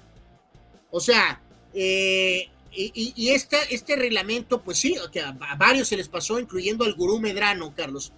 [0.91, 1.41] O sea,
[1.75, 7.19] eh, y, este reglamento, pues sí, que a, varios se les pasó, incluyendo al gurú
[7.19, 8.13] Medrano, Carlos.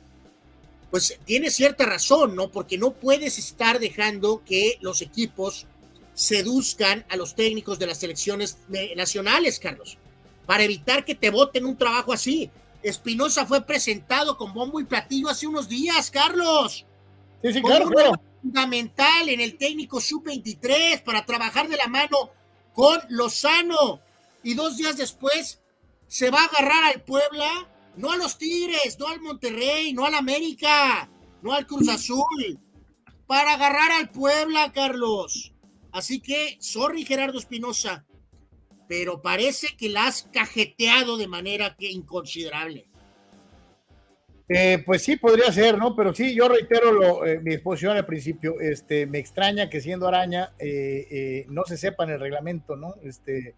[0.90, 2.50] Pues tiene cierta razón, ¿no?
[2.50, 5.66] Porque no puedes estar dejando que los equipos
[6.14, 8.58] seduzcan a los técnicos de las selecciones
[8.96, 9.98] nacionales, Carlos,
[10.46, 12.50] para evitar que te voten un trabajo así.
[12.82, 16.86] Espinosa fue presentado con bombo y platillo hace unos días, Carlos.
[17.42, 17.90] Sí, sí, claro,
[18.42, 22.30] Fundamental en el técnico sub-23 para trabajar de la mano
[22.72, 24.00] con Lozano.
[24.44, 25.60] Y dos días después
[26.06, 30.14] se va a agarrar al Puebla, no a los Tigres, no al Monterrey, no al
[30.14, 31.10] América,
[31.42, 32.58] no al Cruz Azul,
[33.26, 35.52] para agarrar al Puebla, Carlos.
[35.90, 38.04] Así que, sorry Gerardo Espinosa,
[38.88, 42.86] pero parece que la has cajeteado de manera que inconsiderable.
[44.48, 45.94] Eh, pues sí, podría ser, ¿no?
[45.94, 48.58] Pero sí, yo reitero lo, eh, mi exposición al principio.
[48.60, 52.94] Este, me extraña que siendo araña eh, no se sepa en el reglamento, ¿no?
[53.02, 53.54] Este,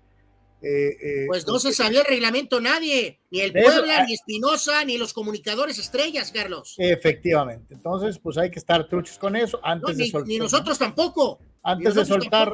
[1.29, 5.13] pues no se sabía el reglamento nadie, ni el Puebla, ah ni Espinosa, ni los
[5.15, 6.75] comunicadores estrellas, Carlos.
[6.77, 7.73] Efectivamente.
[7.73, 10.29] Entonces, pues hay que estar truchos con eso antes de soltar.
[10.29, 11.41] Ni nosotros tampoco.
[11.63, 12.53] Antes de soltar,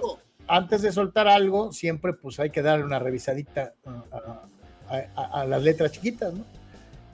[0.49, 3.75] antes de soltar algo, siempre pues hay que darle una revisadita
[4.91, 6.45] a, las letras chiquitas, ¿no?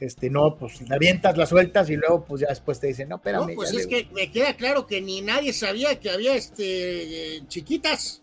[0.01, 3.17] Este, no, pues la avientas, la sueltas y luego pues ya después te dicen, no,
[3.17, 3.49] espérame.
[3.49, 8.21] No, pues es que me queda claro que ni nadie sabía que había este chiquitas.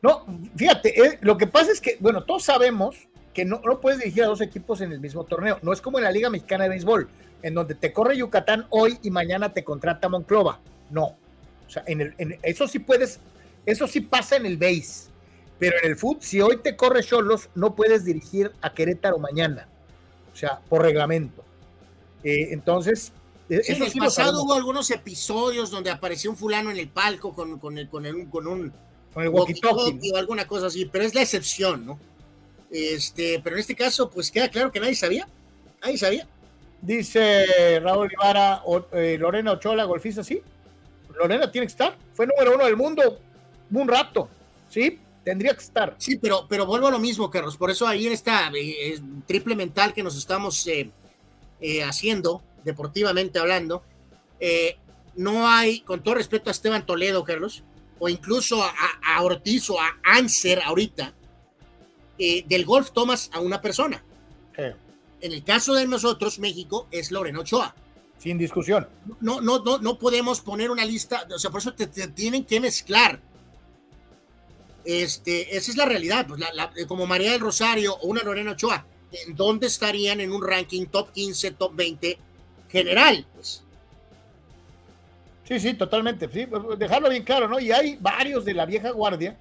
[0.00, 0.24] No,
[0.56, 2.96] fíjate, eh, lo que pasa es que, bueno, todos sabemos
[3.34, 5.58] que no, no puedes dirigir a dos equipos en el mismo torneo.
[5.62, 7.08] No es como en la Liga Mexicana de Béisbol,
[7.42, 10.60] en donde te corre Yucatán hoy y mañana te contrata Monclova.
[10.90, 11.16] No,
[11.70, 13.20] o sea, en el, eso sí puedes,
[13.70, 15.10] eso sí pasa en el base.
[15.58, 19.68] Pero en el foot, si hoy te corre Cholos, no puedes dirigir a Querétaro mañana.
[20.32, 21.44] O sea, por reglamento.
[22.24, 23.12] Eh, entonces,
[23.48, 27.58] e, en el pasado hubo algunos episodios donde apareció un fulano en el palco con,
[27.58, 28.72] con, el, con, el, con un
[29.12, 31.98] con el walkie -talkie, o alguna cosa así, pero es la excepción, ¿no?
[32.70, 35.28] Este, pero en este caso, pues queda claro que nadie sabía.
[35.82, 36.28] Nadie sabía.
[36.80, 40.40] Dice Raúl Ibarra, eh, Lorena Ochoa, golfista, sí.
[41.18, 41.96] Lorena tiene que estar.
[42.14, 43.18] Fue número uno del mundo
[43.72, 44.28] un rato.
[44.68, 45.94] Sí, tendría que estar.
[45.98, 47.56] Sí, pero, pero vuelvo a lo mismo, Carlos.
[47.56, 50.90] Por eso ahí está eh, triple mental que nos estamos eh,
[51.60, 53.82] eh, haciendo, deportivamente hablando.
[55.16, 57.62] no hay, con todo respeto a Esteban Toledo, Carlos,
[57.98, 61.12] o incluso a, Ortiz o a Anser ahorita,
[62.18, 64.02] del golf tomas a una persona.
[64.56, 67.74] En el caso de nosotros, México, es Lorena Ochoa
[68.20, 68.86] sin discusión.
[69.20, 72.60] No, no, no, no podemos poner una lista, o sea, por eso te, tienen que
[72.60, 73.20] mezclar.
[74.84, 79.34] Este, esa es la realidad, pues como María del Rosario o una Lorena Ochoa, ¿en
[79.34, 82.18] dónde estarían en un ranking top 15, top 20
[82.68, 83.26] general?
[83.34, 83.62] Pues.
[85.44, 86.28] Sí, sí, totalmente.
[86.32, 86.46] Sí,
[86.78, 87.58] dejarlo bien claro, ¿no?
[87.58, 89.36] Y hay varios de la vieja guardia,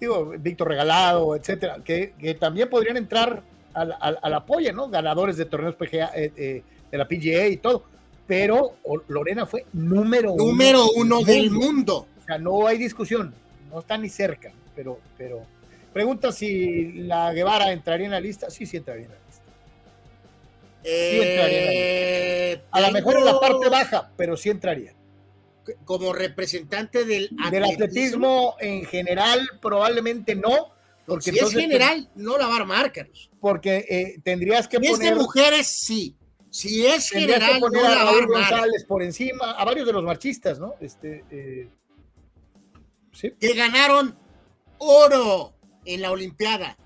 [0.00, 3.42] digo, Víctor Regalado, etcétera, que, que también podrían entrar
[3.74, 4.88] al, apoyo, ¿no?
[4.88, 7.84] Ganadores de torneos PGA, eh, eh, de la PGA y todo
[8.28, 8.74] pero
[9.08, 12.06] Lorena fue número, número uno, del mundo.
[12.20, 13.34] O sea, no hay discusión,
[13.72, 15.44] no está ni cerca, pero, pero
[15.92, 19.42] pregunta si la Guevara entraría en la lista, sí, sí entraría en la lista.
[20.84, 22.68] Sí entraría en la lista.
[22.70, 24.94] A lo mejor en la parte baja, pero sí entraría.
[25.84, 30.68] Como representante del atletismo, del atletismo en general, probablemente no.
[31.04, 33.30] Porque si es general, no la va a armar, Carlos.
[33.40, 35.14] Porque eh, tendrías que poner...
[35.14, 36.14] de mujeres, sí
[36.50, 38.50] Si es Tendrías que general, poner no a la va a Raúl armar.
[38.50, 40.74] González por encima, a varios de los marchistas, ¿no?
[40.80, 41.68] Este, eh,
[43.12, 43.32] sí.
[43.40, 44.27] que ganaron
[44.78, 46.76] oro en la Olimpiada.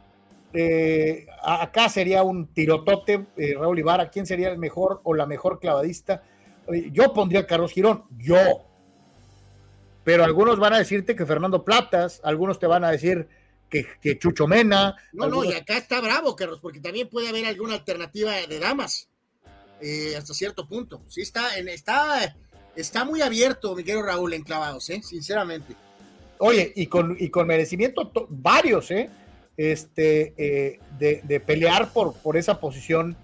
[0.55, 4.11] Eh, acá sería un tirotote, eh, Raúl Ibarra.
[4.11, 6.23] ¿Quién sería el mejor o la mejor clavadista?
[6.73, 8.37] Eh, Yo pondría a Carlos Girón, yo.
[10.05, 13.29] Pero algunos van a decirte que Fernando Platas, algunos te van a decir
[13.71, 14.97] que, que Chucho Mena.
[15.13, 19.09] No, no, y acá está bravo, Carlos, porque también puede haber alguna alternativa de damas
[20.17, 21.03] hasta cierto punto.
[21.09, 22.37] Sí, está, en, está,
[22.77, 25.75] está muy abierto, mi querido Raúl, en clavados, sinceramente.
[26.45, 29.09] Oye, y con, y con merecimiento, to- varios, ¿eh?
[29.57, 33.17] Este, eh, de, de pelear por, por esa posición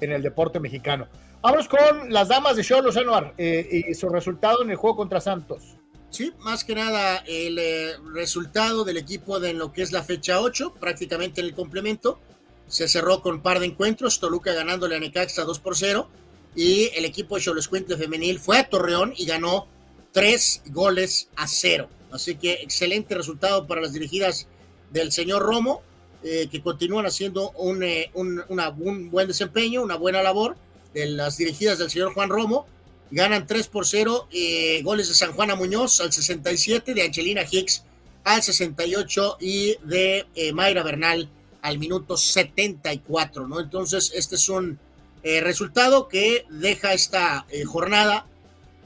[0.00, 1.06] en el deporte mexicano.
[1.42, 5.20] Vamos con las damas de Cholos Anuar eh, y su resultado en el juego contra
[5.20, 5.76] Santos.
[6.08, 10.02] Sí, más que nada el eh, resultado del equipo de en lo que es la
[10.02, 12.20] fecha 8, prácticamente en el complemento,
[12.68, 16.08] se cerró con par de encuentros, Toluca ganándole a Necaxa 2 por 0
[16.56, 19.66] y el equipo de Xoloscuintle femenil fue a Torreón y ganó
[20.12, 21.88] 3 goles a 0.
[22.12, 24.46] Así que excelente resultado para las dirigidas
[24.90, 25.82] del señor Romo,
[26.22, 30.56] eh, que continúan haciendo un, eh, un, un buen desempeño, una buena labor
[30.94, 32.66] de las dirigidas del señor Juan Romo
[33.12, 37.84] ganan 3 por 0, eh, goles de San Juana Muñoz al 67, de Angelina Hicks
[38.24, 41.28] al 68 y de eh, Mayra Bernal
[41.60, 43.60] al minuto 74, ¿no?
[43.60, 44.78] Entonces, este es un
[45.22, 48.26] eh, resultado que deja esta jornada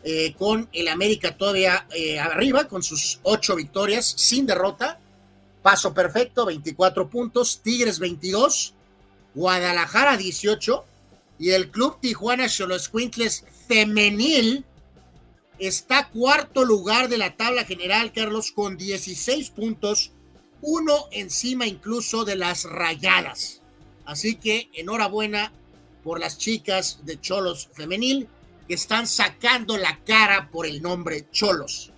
[0.09, 5.01] eh, con el América todavía eh, arriba, con sus ocho victorias sin derrota,
[5.63, 8.73] paso perfecto, 24 puntos, Tigres 22,
[9.35, 10.85] Guadalajara 18,
[11.41, 14.65] y el Club Tijuana Xoloscuintles Femenil
[15.59, 20.13] está cuarto lugar de la tabla general, Carlos, con 16 puntos,
[20.63, 23.61] uno encima incluso de las rayadas.
[24.05, 25.53] Así que enhorabuena
[26.05, 28.29] por las chicas de Cholos Femenil
[28.67, 31.93] que están sacando la cara por el nombre Cholos.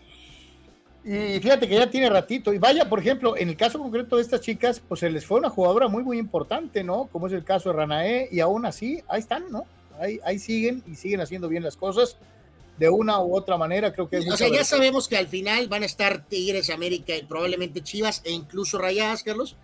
[1.04, 2.52] Y fíjate que ya tiene ratito.
[2.52, 5.38] Y vaya, por ejemplo, en el caso concreto de estas chicas, pues se les fue
[5.38, 7.08] una jugadora muy, muy importante, ¿no?
[7.10, 9.64] Como es el caso de Ranae, y aún así, ahí están, ¿no?
[9.98, 12.18] Ahí, ahí siguen y siguen haciendo bien las cosas
[12.78, 13.92] de una u otra manera.
[13.92, 17.16] Creo que es O sea, ya sabemos que al final van a estar Tigres, América
[17.16, 19.56] y probablemente Chivas e incluso Rayadas, Carlos.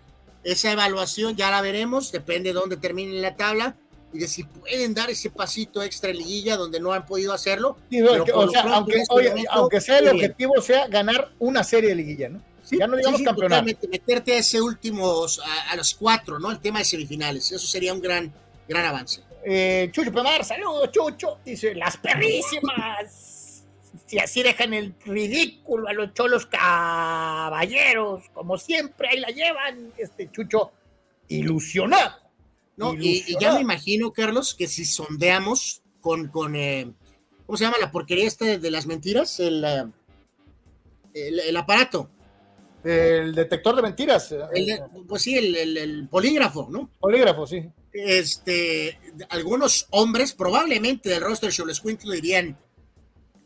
[0.43, 3.77] Esa evaluación ya la veremos, depende de dónde termine la tabla
[4.15, 7.77] y de si pueden dar ese pasito extra en liguilla donde no han podido hacerlo.
[7.89, 9.81] Sí, no, pero que- por o lo sea, pronto, aunque, en este oye, momento, aunque
[9.81, 10.15] sea el bien.
[10.15, 12.41] objetivo sea ganar una serie de liguilla, ¿no?
[12.63, 13.63] Sí, ya no digamos sí, campeonato.
[13.91, 16.49] meterte a ese últimos, a, a los cuatro, ¿no?
[16.49, 18.33] El tema de semifinales, eso sería un gran,
[18.67, 19.21] gran avance.
[19.43, 21.37] Eh, Chucho Pemar, saludos, Chucho.
[21.45, 23.63] Dice, las perrísimas.
[24.07, 29.91] Si así dejan el ridículo a los cholos caballeros, como siempre, ahí la llevan.
[29.97, 30.71] Este Chucho,
[31.27, 32.15] ilusionado.
[32.77, 32.93] ¿No?
[32.93, 36.91] Y, y ya me imagino, Carlos, que si sondeamos con, con eh,
[37.45, 39.39] ¿cómo se llama la porquería esta de, de las mentiras?
[39.39, 39.85] El, eh,
[41.13, 42.09] el, el aparato.
[42.85, 44.31] El detector de mentiras.
[44.53, 46.91] El pues sí, el, polígrafo, ¿no?
[46.99, 47.67] polígrafo, sí.
[47.91, 48.99] Este,
[49.29, 52.59] algunos hombres, probablemente del roster Xolescuintla dirían,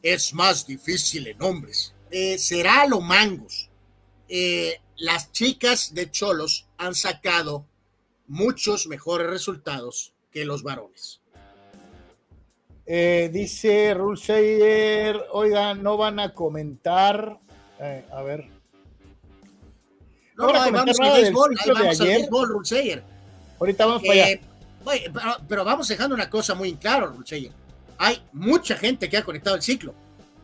[0.03, 1.93] es más difícil en hombres.
[2.11, 3.69] Eh, será lo mangos.
[4.27, 7.65] Eh, las chicas de Cholos han sacado
[8.29, 11.19] muchos mejores resultados que los varones.
[12.85, 17.37] Eh, dice Rulseyer, oigan, no van a comentar.
[17.79, 18.47] eh, a ver.
[20.35, 23.03] No, Ahora no, ahí vamos al béisbol, ahí vamos al béisbol, Rulseyer.
[23.59, 24.29] Ahorita vamos para allá.
[24.31, 24.41] Eh,
[24.85, 27.51] oye, pero, pero vamos dejando una cosa muy en claro, Rulseyer.
[27.97, 29.93] Hay mucha gente que ha conectado el ciclo.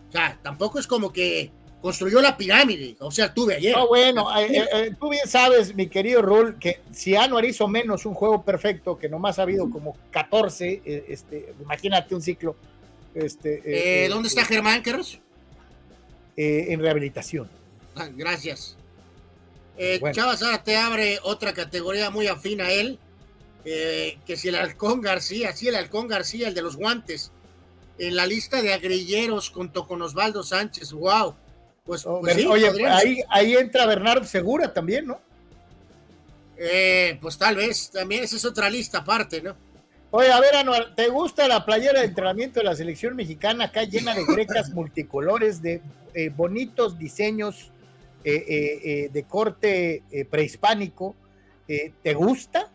[0.09, 1.49] O sea, tampoco es como que
[1.85, 2.95] construyó la pirámide.
[2.99, 3.75] O sea, tuve ayer.
[3.75, 7.67] No, bueno, eh, eh, eh, tú bien sabes, mi querido Rul, que si Anuar hizo
[7.67, 12.55] menos un juego perfecto, que nomás ha habido como 14, eh, este, imagínate un ciclo.
[13.13, 14.81] Este, ¿Dónde está Germán,
[16.35, 17.47] eh, en rehabilitación.
[17.95, 18.75] Ah, gracias.
[19.77, 20.15] Eh, Bueno.
[20.15, 22.97] Chava Sara te abre otra categoría muy afín a él.
[23.63, 27.31] que si el Halcón García, sí, el Halcón García, el de los guantes,
[27.99, 31.35] en la lista de agrilleros junto con Osvaldo Sánchez, wow.
[31.85, 35.19] Pues, Oh, pues sí, Oye, podríamos- ahí, ahí entra Bernardo Segura también, ¿no?
[36.57, 39.55] eh, pues tal vez, también esa es otra lista aparte, ¿no?
[40.11, 43.83] Oye, a ver, Anuar, ¿te gusta la playera de entrenamiento de la selección mexicana acá
[43.83, 45.81] llena de grecas multicolores, de
[46.13, 47.71] eh, bonitos diseños
[48.23, 51.13] eh, de corte eh, prehispánico?
[51.67, 52.71] Eh, ¿Te gusta?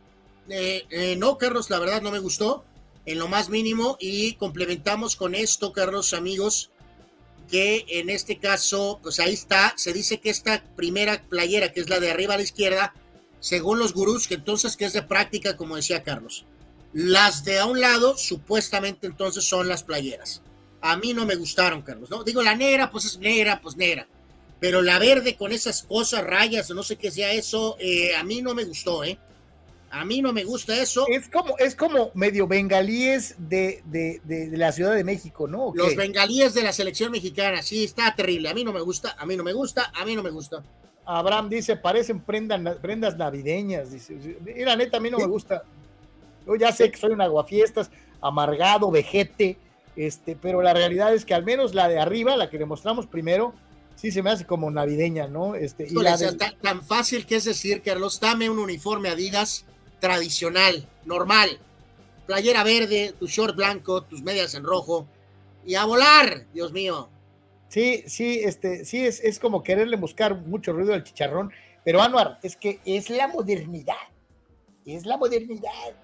[1.17, 2.65] No, Carlos, la verdad no me gustó
[3.07, 6.70] en lo más mínimo y complementamos con esto, Carlos, amigos,
[7.51, 11.89] que en este caso, pues ahí está, se dice que esta primera playera, que es
[11.89, 12.95] la de arriba a la izquierda,
[13.41, 16.45] según los gurús, que entonces que es de práctica, como decía Carlos.
[16.93, 20.43] Las de a un lado, supuestamente entonces son las playeras.
[20.81, 22.25] A mí no me gustaron, Carlos, ¿no?
[22.25, 24.07] Digo, la negra, pues es negra, pues negra.
[24.61, 28.43] Pero la verde con esas cosas, rayas, no sé qué sea eso, eh, a mí
[28.43, 29.19] no me gustó, ¿eh?
[29.93, 31.05] A mí no me gusta eso.
[31.09, 35.73] Es como, es como medio bengalíes de, de, de, la Ciudad de México, ¿no?
[35.75, 38.49] Los bengalíes de la selección mexicana, sí, está terrible.
[38.49, 40.63] A mí no me gusta, a mí no me gusta, a mí no me gusta.
[41.05, 43.91] Abraham dice, parecen prendas, prendas navideñas.
[43.91, 44.17] Dice,
[44.57, 45.65] y la neta, a mí no me gusta.
[46.47, 47.91] Yo ya sé que soy un aguafiestas,
[48.21, 49.59] amargado, vejete,
[49.97, 53.09] este, pero la realidad es que al menos la de arriba, la que le mostramos
[53.09, 53.55] primero,
[53.97, 55.57] sí se me hace como navideña, ¿no?
[55.57, 56.33] Este, y la de...
[56.35, 59.67] tan, tan fácil que es decir, Carlos, dame un uniforme Adidas
[60.01, 61.59] tradicional, normal.
[62.27, 65.07] Playera verde, tu short blanco, tus medias en rojo.
[65.65, 67.09] Y a volar, Dios mío.
[67.69, 71.53] Sí, sí, este, sí, es, es como quererle buscar mucho ruido al chicharrón.
[71.85, 73.95] Pero Anuar, es que es la modernidad.
[74.85, 75.95] Es la modernidad.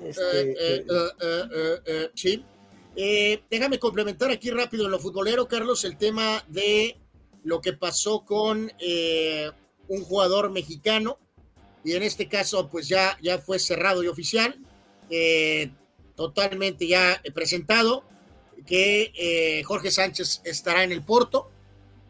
[0.00, 2.44] Este, eh, eh, eh, sí.
[3.48, 6.96] déjame complementar aquí rápido en lo futbolero, Carlos, el tema de
[7.44, 8.70] lo que pasó con
[9.88, 11.18] un jugador mexicano
[11.84, 14.58] y en este caso pues ya, ya fue cerrado y oficial,
[15.10, 15.70] eh,
[16.14, 18.04] totalmente ya presentado,
[18.66, 21.50] que eh, Jorge Sánchez estará en el Porto,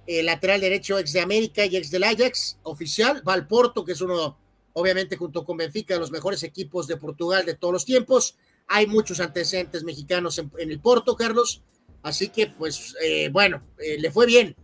[0.06, 3.92] el lateral derecho ex de América y ex del Ajax, oficial, va al Porto, que
[3.92, 4.36] es uno,
[4.74, 8.36] obviamente junto con Benfica, de los mejores equipos de Portugal de todos los tiempos.
[8.68, 11.62] Hay muchos antecedentes mexicanos en, el Porto, Carlos,
[12.02, 14.54] así que pues eh, bueno, le fue bien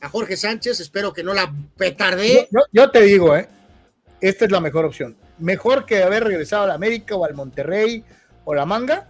[0.00, 2.48] a Jorge Sánchez, espero que no la petardee.
[2.50, 3.48] Yo, yo te digo, eh
[4.20, 5.16] esta es la mejor opción.
[5.38, 8.04] Mejor que haber regresado a la América o al Monterrey
[8.44, 9.08] o la Manga.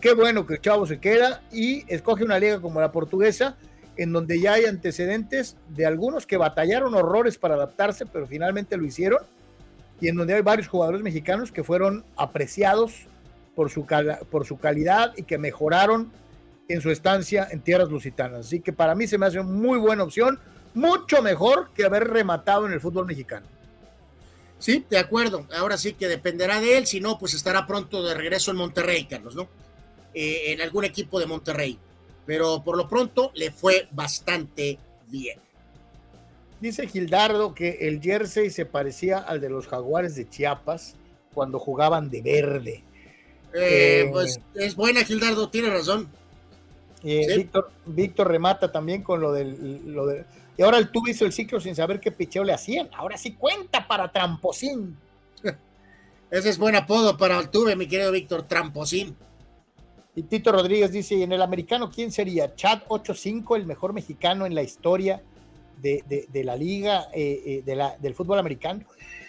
[0.00, 3.56] Qué bueno que el chavo se queda y escoge una liga como la portuguesa,
[3.96, 8.84] en donde ya hay antecedentes de algunos que batallaron horrores para adaptarse, pero finalmente lo
[8.84, 9.22] hicieron,
[10.00, 13.06] y en donde hay varios jugadores mexicanos que fueron apreciados
[13.54, 13.86] por su,
[14.30, 16.12] por su calidad y que mejoraron
[16.68, 18.46] en su estancia en tierras lusitanas.
[18.46, 20.38] Así que para mí se me hace una muy buena opción,
[20.74, 23.46] mucho mejor que haber rematado en el fútbol mexicano.
[24.64, 25.46] Sí, de acuerdo.
[25.54, 26.86] Ahora sí que dependerá de él.
[26.86, 29.46] Si no, pues estará pronto de regreso en Monterrey, Carlos, ¿no?
[30.14, 31.78] Eh, en algún equipo de Monterrey.
[32.24, 34.78] Pero por lo pronto le fue bastante
[35.08, 35.38] bien.
[36.62, 40.96] Dice Gildardo que el jersey se parecía al de los jaguares de Chiapas
[41.34, 42.84] cuando jugaban de verde.
[43.52, 46.08] Eh, eh, pues es buena, Gildardo, tiene razón.
[47.02, 50.24] Víctor, Víctor remata también con lo del, lo del
[50.56, 52.88] y ahora el tubo hizo el ciclo sin saber qué picheo le hacían.
[52.92, 54.96] Ahora sí cuenta para Tramposín.
[56.30, 59.16] Ese es buen apodo para el tuve, mi querido Víctor, Tramposín.
[60.16, 62.54] Y Tito Rodríguez dice, en el americano quién sería?
[62.54, 65.22] Chad 85, el mejor mexicano en la historia
[65.82, 68.84] de, la liga eh, eh, de la, del fútbol americano.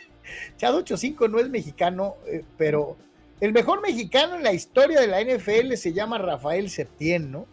[0.57, 2.97] Chad 85 no es mexicano, eh, pero
[3.41, 7.47] el mejor mexicano en la historia de la NFL se llama Rafael Septién, ¿no?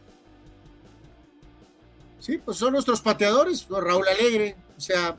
[2.22, 5.18] Sí, pues son nuestros pateadores, Raúl Alegre, o sea,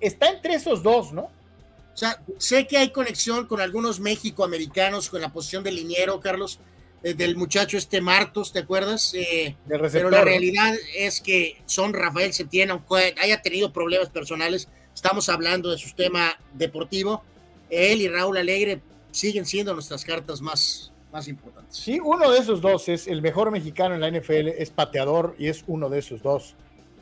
[0.00, 1.22] Está, entre esos dos, ¿no?
[1.22, 6.60] O sea, sé que hay conexión con algunos México-americanos con la posición de liniero, Carlos,
[7.02, 9.12] eh, del muchacho este Martos, ¿te acuerdas?
[9.14, 15.28] Eh, pero la realidad es que son Rafael Setién, aunque haya tenido problemas personales, estamos
[15.28, 17.24] hablando de su tema deportivo,
[17.70, 18.80] él y Raúl Alegre
[19.10, 21.76] siguen siendo nuestras cartas más, más importantes.
[21.76, 25.48] Sí, uno de esos dos es el mejor mexicano en la NFL, es pateador y
[25.48, 26.54] es uno de esos dos,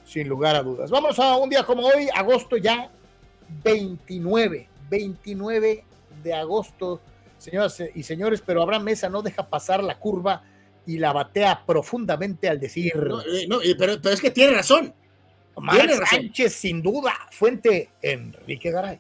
[0.04, 0.90] sin lugar a dudas.
[0.90, 2.90] Vamos a un día como hoy, agosto ya
[3.64, 5.84] 29, 29
[6.22, 7.00] de agosto,
[7.38, 10.42] señoras y señores, pero Abraham Mesa no deja pasar la curva
[10.86, 12.94] y la batea profundamente al decir.
[12.96, 13.20] No,
[13.62, 14.94] eh, pero, es que tiene razón.
[15.54, 18.98] Omar Sánchez, sin duda, fuente Enrique Garay.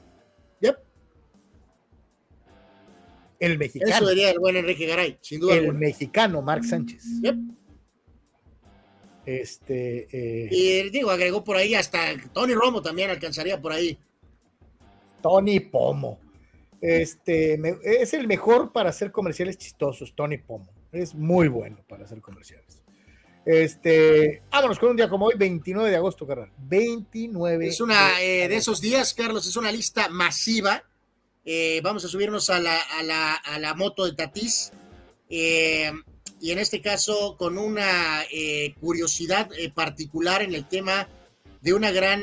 [3.44, 3.92] El mexicano.
[3.92, 5.54] Eso diría el buen Enrique Garay, sin duda.
[5.54, 7.04] El mexicano, Mark Sánchez.
[9.26, 10.08] Este.
[10.12, 11.98] Eh, y digo, agregó por ahí hasta
[12.32, 13.98] Tony Romo también alcanzaría por ahí.
[15.22, 16.20] Tony Pomo.
[16.80, 17.58] Este
[18.02, 20.70] es el mejor para hacer comerciales chistosos, Tony Pomo.
[20.92, 22.82] Es muy bueno para hacer comerciales.
[23.46, 26.48] Este, vámonos con un día como hoy, 29 de agosto, Carlos.
[26.58, 27.68] 29.
[27.68, 30.82] Es una eh, de esos días, Carlos, es una lista masiva
[31.44, 34.72] eh, vamos a subirnos a la, a la, a la moto de Tatís.
[35.28, 35.90] Eh,
[36.40, 41.08] y en este caso con una eh, curiosidad particular en el tema
[41.62, 42.22] de una gran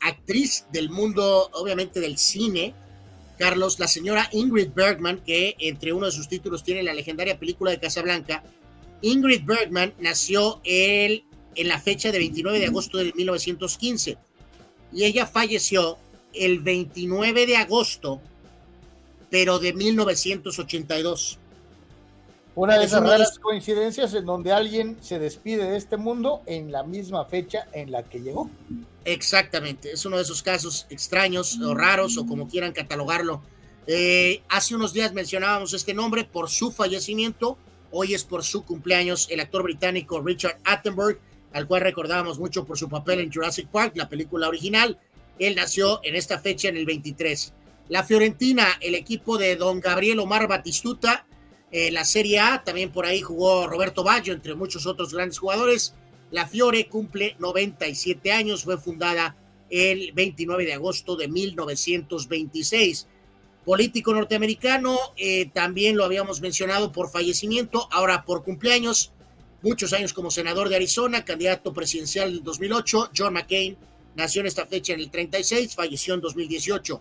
[0.00, 2.74] actriz del mundo, obviamente del cine,
[3.38, 7.70] Carlos, la señora Ingrid Bergman, que entre uno de sus títulos tiene la legendaria película
[7.70, 8.44] de Casablanca.
[9.00, 11.24] Ingrid Bergman nació el,
[11.54, 14.18] en la fecha de 29 de agosto de 1915
[14.92, 15.98] y ella falleció
[16.34, 18.20] el 29 de agosto
[19.30, 21.38] pero de 1982.
[22.54, 26.40] Una de Es esas raras los- coincidencias en donde alguien se despide de este mundo
[26.46, 28.48] en la misma fecha en la que llegó.
[29.04, 33.42] Exactamente, es uno de esos casos extraños o raros o como quieran catalogarlo.
[33.88, 37.58] Eh, hace unos días mencionábamos este nombre por su fallecimiento,
[37.90, 41.18] hoy es por su cumpleaños, el actor británico Richard Attenborough,
[41.52, 44.96] al cual recordábamos mucho por su papel en Jurassic Park, la película original.
[45.38, 47.52] Él nació en esta fecha en el 23.
[47.88, 51.26] La Fiorentina, el equipo de don Gabriel Omar Batistuta,
[51.70, 55.94] eh, la Serie A, también por ahí jugó Roberto Baggio, entre muchos otros grandes jugadores.
[56.30, 59.36] La Fiore cumple 97 años, fue fundada
[59.70, 63.08] el 29 de agosto de 1926.
[63.64, 69.12] Político norteamericano, eh, también lo habíamos mencionado por fallecimiento, ahora por cumpleaños,
[69.62, 73.76] muchos años como senador de Arizona, candidato presidencial del 2008, John McCain,
[74.16, 77.00] nació en esta fecha en el 36, falleció en 2018.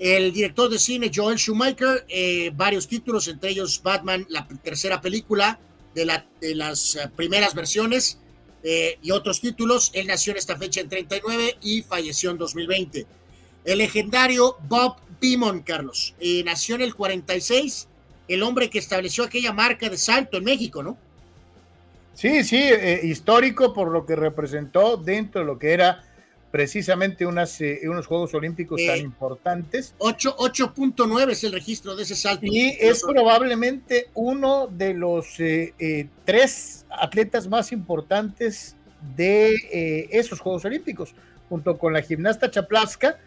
[0.00, 5.58] El director de cine Joel Schumacher, eh, varios títulos, entre ellos Batman, la tercera película
[5.94, 8.18] de, la, de las eh, primeras versiones,
[8.62, 9.90] eh, y otros títulos.
[9.92, 13.06] Él nació en esta fecha en 39 y falleció en 2020.
[13.66, 16.14] El legendario Bob Beamon, Carlos,
[16.46, 17.88] nació en el 46,
[18.26, 20.96] el hombre que estableció aquella marca de salto en México, ¿no?
[22.14, 22.70] Sí, sí,
[23.02, 26.09] histórico por lo que representó dentro de lo que era
[26.50, 29.94] precisamente unas, eh, unos Juegos Olímpicos Eh, tan importantes.
[29.98, 32.46] 8 8.9 es el registro de ese salto.
[32.46, 38.76] Y es probablemente uno de los eh, eh, tres atletas más importantes
[39.16, 41.14] de eh, esos Juegos Olímpicos,
[41.48, 43.18] junto con la gimnasta Chaplaska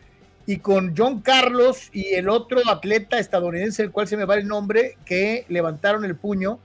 [0.46, 4.48] y con John Carlos y el otro atleta estadounidense, el cual se me va el
[4.48, 6.60] nombre, que levantaron el puño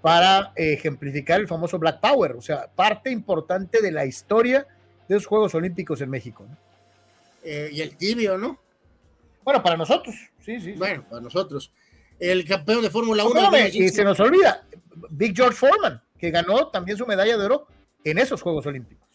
[0.00, 4.66] para eh, ejemplificar el famoso Black Power, o sea, parte importante de la historia
[5.10, 6.46] de los Juegos Olímpicos en México.
[6.48, 6.56] ¿no?
[7.42, 8.56] Eh, y el tibio, ¿no?
[9.42, 10.14] Bueno, para nosotros,
[10.44, 10.72] sí, sí.
[10.72, 10.72] sí.
[10.72, 11.72] Bueno, para nosotros.
[12.20, 13.40] El campeón de Fórmula 1.
[13.40, 14.64] Espérame, y se nos olvida,
[15.10, 17.66] Big George Foreman, que ganó también su medalla de oro
[18.04, 19.08] en esos Juegos Olímpicos.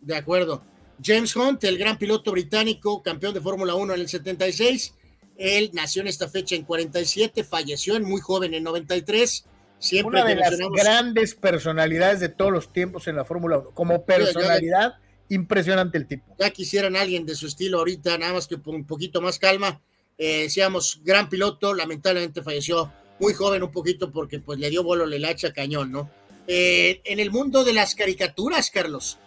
[0.00, 0.62] De acuerdo.
[1.04, 4.94] James Hunt, el gran piloto británico, campeón de Fórmula 1 en el 76.
[5.36, 9.44] Él nació en esta fecha en 47, falleció en muy joven en 93.
[9.78, 13.70] Siempre Una de las grandes personalidades de todos los tiempos en la Fórmula 1.
[13.72, 14.94] Como personalidad,
[15.34, 16.36] impresionante el tipo.
[16.38, 19.80] ya quisieran alguien de su estilo ahorita, nada más que un poquito más calma.
[20.18, 25.04] Eh, decíamos, gran piloto, lamentablemente falleció muy joven un poquito porque pues le dio vuelo
[25.04, 26.10] el hacha cañón, ¿no?
[26.46, 29.18] Eh, en el mundo de las caricaturas, Carlos,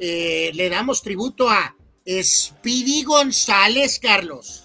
[0.00, 1.76] eh, le damos tributo a
[2.22, 4.64] Speedy González, Carlos.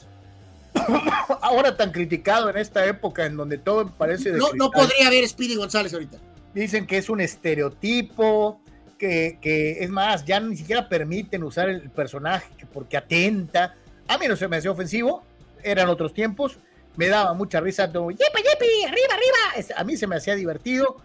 [1.41, 5.27] Ahora tan criticado en esta época en donde todo parece de No, no podría haber
[5.27, 6.17] Speedy González ahorita.
[6.53, 8.61] Dicen que es un estereotipo,
[8.97, 13.75] que, es más, ya ni siquiera permiten usar el personaje que- porque atenta.
[14.07, 15.23] A mí no se me hacía ofensivo,
[15.63, 16.57] eran otros tiempos,
[16.95, 19.57] me daba mucha risa, todo, yepi, yepi, arriba, arriba.
[19.57, 20.97] Es- A mí se me hacía divertido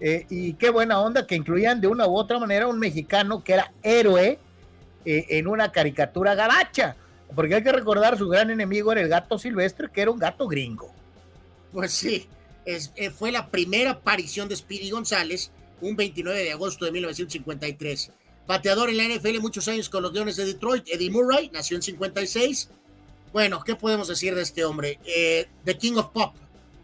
[0.00, 3.52] eh, y qué buena onda que incluían de una u otra manera un mexicano que
[3.54, 4.38] era héroe
[5.04, 6.96] eh, en una caricatura gabacha.
[7.34, 10.46] Porque hay que recordar, su gran enemigo era el gato silvestre, que era un gato
[10.46, 10.92] gringo.
[11.72, 12.28] Pues sí,
[12.66, 15.50] eh, fue la primera aparición de Speedy González,
[15.82, 18.10] un 29 de agosto de 1953.
[18.46, 21.82] Bateador en la NFL muchos años con los Leones de Detroit, Eddie Murray, nació en
[21.82, 22.70] 56.
[23.32, 24.98] Bueno, ¿qué podemos decir de este hombre?
[25.04, 26.34] Eh, The King of Pop,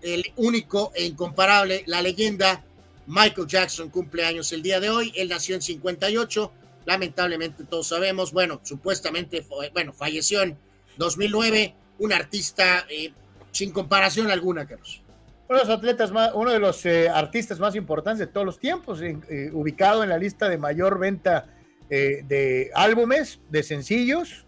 [0.03, 2.65] el único e incomparable, la leyenda
[3.09, 5.12] Michael Jackson cumple años el día de hoy.
[5.16, 6.53] Él nació en 58.
[6.85, 10.59] Lamentablemente todos sabemos, bueno, supuestamente, bueno, falleció en
[10.99, 11.75] 2009.
[12.01, 13.12] Un artista eh,
[13.51, 15.03] sin comparación alguna, Carlos.
[15.49, 18.59] Uno de los atletas más, uno de los eh, artistas más importantes de todos los
[18.59, 21.47] tiempos, eh, ubicado en la lista de mayor venta
[21.89, 24.47] eh, de álbumes, de sencillos,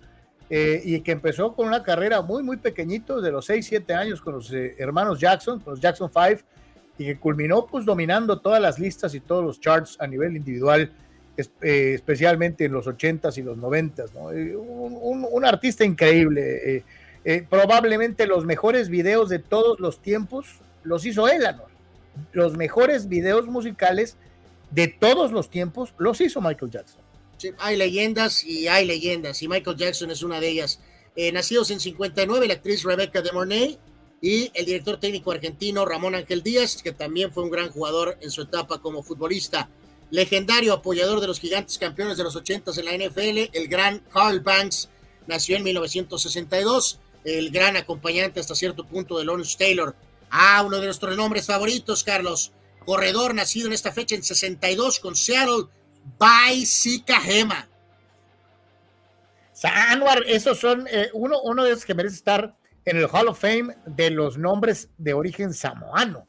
[0.51, 4.21] eh, y que empezó con una carrera muy, muy pequeñito, de los 6, 7 años
[4.21, 6.43] con los eh, hermanos Jackson, con los Jackson 5,
[6.99, 10.93] y que culminó pues dominando todas las listas y todos los charts a nivel individual,
[11.35, 14.13] es- especialmente en los 80s y los 90s.
[14.13, 14.25] ¿no?
[15.31, 16.85] Un, artista increíble.
[17.49, 21.43] probablemente los mejores videos de todos los tiempos los hizo él.
[22.33, 24.17] Los mejores videos musicales
[24.71, 27.01] de todos los tiempos los hizo Michael Jackson.
[27.59, 30.81] Hay leyendas y hay leyendas, y Michael Jackson es una de ellas.
[31.17, 33.79] Eh, nacidos en 59, la actriz Rebecca de Mornay
[34.21, 38.31] y el director técnico argentino Ramón Ángel Díaz, que también fue un gran jugador en
[38.31, 39.69] su etapa como futbolista.
[40.11, 44.41] Legendario apoyador de los gigantes campeones de los 80 en la NFL, el gran Carl
[44.41, 44.89] Banks,
[45.27, 49.95] nació en 1962, el gran acompañante hasta cierto punto de Lawrence Taylor.
[50.31, 52.53] Ah, uno de nuestros nombres favoritos, Carlos.
[52.85, 55.67] Corredor nacido en esta fecha en 62 con Seattle,
[56.19, 57.69] Baisika Gema.
[59.53, 63.39] Sanwar, esos son eh, uno, uno de esos que merece estar en el Hall of
[63.39, 66.27] Fame de los nombres de origen samoano.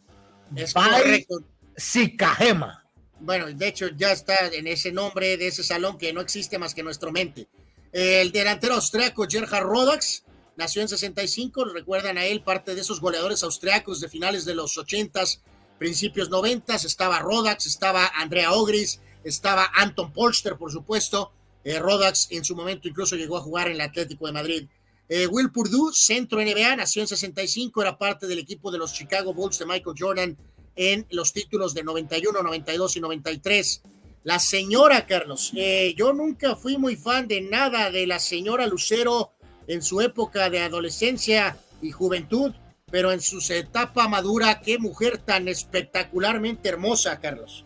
[0.56, 1.44] Es correcto.
[1.76, 2.86] Sikahema.
[3.20, 6.74] Bueno, de hecho ya está en ese nombre de ese salón que no existe más
[6.74, 7.48] que en nuestra mente.
[7.92, 10.24] El delantero austriaco Gerhard Rodax
[10.58, 14.78] nació en 65, recuerdan a él, parte de esos goleadores austriacos de finales de los
[14.78, 15.40] 80s,
[15.80, 21.32] principios 90s, estaba Rodax, estaba Andrea Ogris, estaba Anton Polster, por supuesto,
[21.64, 24.68] eh, Rodax en su momento incluso llegó a jugar en el Atlético de Madrid.
[25.10, 29.34] Eh, Will Purdue, centro NBA, nació en 65, era parte del equipo de los Chicago
[29.34, 30.38] Bulls de Michael Jordan
[30.76, 33.82] en los títulos de 91, 92 y 93.
[34.24, 39.34] La señora Carlos, eh, yo nunca fui muy fan de nada de la señora Lucero
[39.72, 42.54] en su época de adolescencia y juventud,
[42.92, 47.64] pero en su etapa madura, qué mujer tan espectacularmente hermosa, Carlos.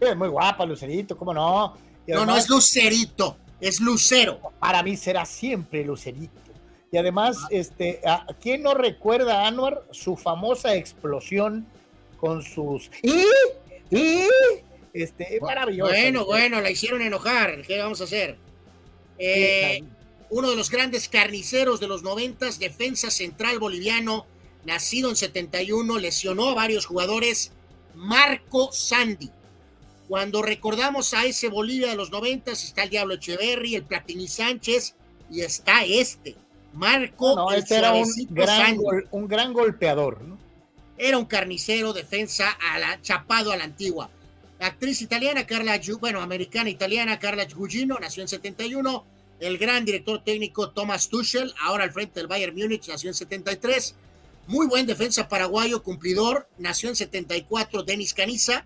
[0.00, 1.76] Es muy guapa, Lucerito, ¿cómo no?
[2.04, 4.40] Y No, no es Lucerito, es Lucero.
[4.58, 6.40] Para mí será siempre Lucerito.
[6.90, 11.64] Y además, este, ¿a ¿quién no recuerda, Anwar, su famosa explosión
[12.18, 12.90] con sus...
[13.02, 13.22] ¡Y!
[13.90, 14.26] ¡Y!
[14.92, 15.92] Este, es maravilloso.
[15.92, 17.62] Bueno, bueno, la hicieron enojar.
[17.62, 18.36] ¿Qué vamos a hacer?
[19.18, 19.84] Eh,
[20.30, 24.26] uno de los grandes carniceros de los noventas, defensa central boliviano,
[24.64, 27.52] nacido en 71, lesionó a varios jugadores,
[27.94, 29.30] Marco Sandy.
[30.08, 34.94] Cuando recordamos a ese Bolivia de los noventas, está el Diablo Echeverry, el Platini Sánchez,
[35.30, 36.36] y está este,
[36.74, 38.82] Marco No, este era un gran, Sandy.
[38.82, 40.38] gol- un gran golpeador, ¿no?
[40.98, 44.08] Era un carnicero, defensa a la, chapado a la antigua.
[44.58, 49.04] La actriz italiana Carla, bueno, americana italiana Carla Gugino, nació en 71.
[49.38, 53.94] El gran director técnico Thomas Tuchel, ahora al frente del Bayern Múnich, nació en 73.
[54.46, 57.82] Muy buen defensa paraguayo, cumplidor, nació en 74.
[57.82, 58.64] Denis Caniza,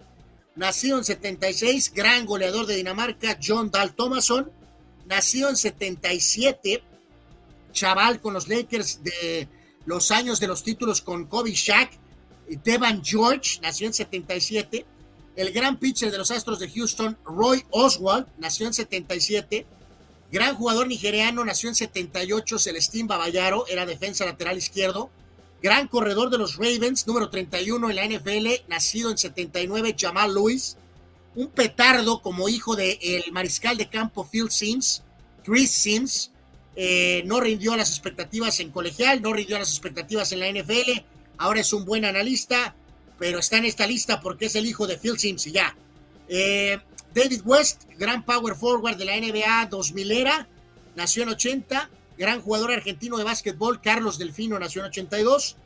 [0.55, 1.93] nació en 76.
[1.93, 4.51] Gran goleador de Dinamarca, John Dahl Thomason,
[5.07, 6.83] nació en 77.
[7.73, 9.49] Chaval con los Lakers de
[9.87, 11.99] los años de los títulos con Kobe Shaq.
[12.63, 14.85] Devan George nació en 77.
[15.37, 19.67] El gran pitcher de los Astros de Houston, Roy Oswald, nació en 77.
[20.33, 22.59] Gran jugador nigeriano, nació en 78.
[22.59, 25.11] Celestín Babayaro, era defensa lateral izquierdo.
[25.63, 30.77] Gran corredor de los Ravens, número 31 en la NFL, nacido en 79, Jamal Lewis.
[31.35, 35.03] Un petardo como hijo del mariscal de campo Phil Sims,
[35.45, 36.31] Chris Sims.
[36.77, 41.05] Eh, no rindió las expectativas en colegial, no rindió las expectativas en la NFL.
[41.39, 42.75] Ahora es un buen analista,
[43.19, 45.77] pero está en esta lista porque es el hijo de Phil Sims y ya.
[46.29, 46.79] Eh,
[47.15, 50.49] David West, gran power forward de la NBA 2000 era,
[50.95, 51.91] nació en 80.
[52.19, 55.57] Gran jugador argentino de básquetbol, Carlos Delfino, nació en 82.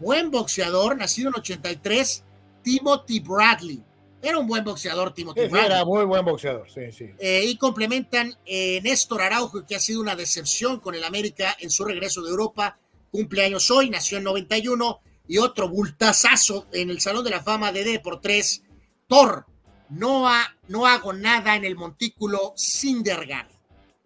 [0.00, 2.24] Buen boxeador, nacido en 83,
[2.62, 3.82] Timothy Bradley.
[4.22, 5.72] Era un buen boxeador, Timothy Sí, Bradley.
[5.72, 7.10] era muy buen boxeador, sí, sí.
[7.18, 11.70] Eh, y complementan eh, Néstor Araujo, que ha sido una decepción con el América en
[11.70, 12.78] su regreso de Europa.
[13.10, 15.00] Cumpleaños hoy, nació en 91.
[15.28, 18.62] Y otro bultazazo en el Salón de la Fama de D por 3.
[19.06, 19.46] Thor,
[19.90, 23.48] no, ha- no hago nada en el montículo Sindergaard,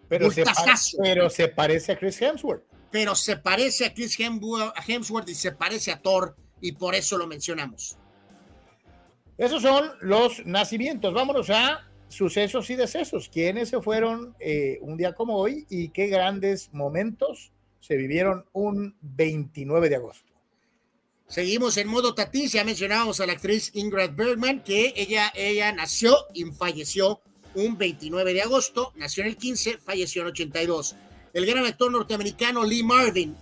[0.08, 0.44] Pero se,
[1.00, 2.62] pero se parece a Chris Hemsworth.
[2.90, 7.26] pero se parece a Chris Hemsworth y se parece a Thor, y por eso lo
[7.26, 7.96] mencionamos.
[9.36, 11.12] Esos son los nacimientos.
[11.12, 13.28] Vámonos a sucesos y decesos.
[13.28, 17.50] ¿Quiénes se fueron eh, un día como hoy y qué grandes momentos
[17.80, 20.32] se vivieron un 29 de agosto?
[21.26, 26.16] Seguimos en modo Tatis, ya mencionábamos a la actriz Ingrid Bergman, que ella, ella nació
[26.32, 27.20] y falleció
[27.54, 30.96] un 29 de agosto, nació en el 15, falleció en 82.
[31.32, 33.34] El gran actor norteamericano Lee Marvin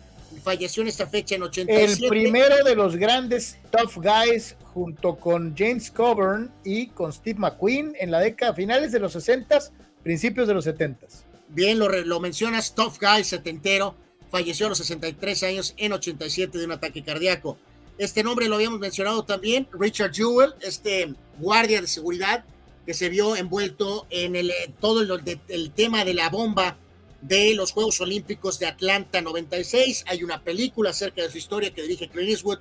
[0.43, 2.05] falleció en esta fecha en 87.
[2.05, 7.95] El primero de los grandes tough guys junto con James Coburn y con Steve McQueen
[7.99, 9.71] en la década finales de los 60s,
[10.03, 11.25] principios de los 70s.
[11.49, 13.95] Bien, lo, lo mencionas, Tough Guy, setentero,
[14.31, 17.59] falleció a los 63 años en 87 de un ataque cardíaco.
[17.99, 22.45] Este nombre lo habíamos mencionado también, Richard Jewell, este guardia de seguridad
[22.87, 26.79] que se vio envuelto en el, eh, todo el, el tema de la bomba
[27.21, 30.05] de los Juegos Olímpicos de Atlanta 96.
[30.09, 32.59] Hay una película acerca de su historia que dirige Clint Eastwood.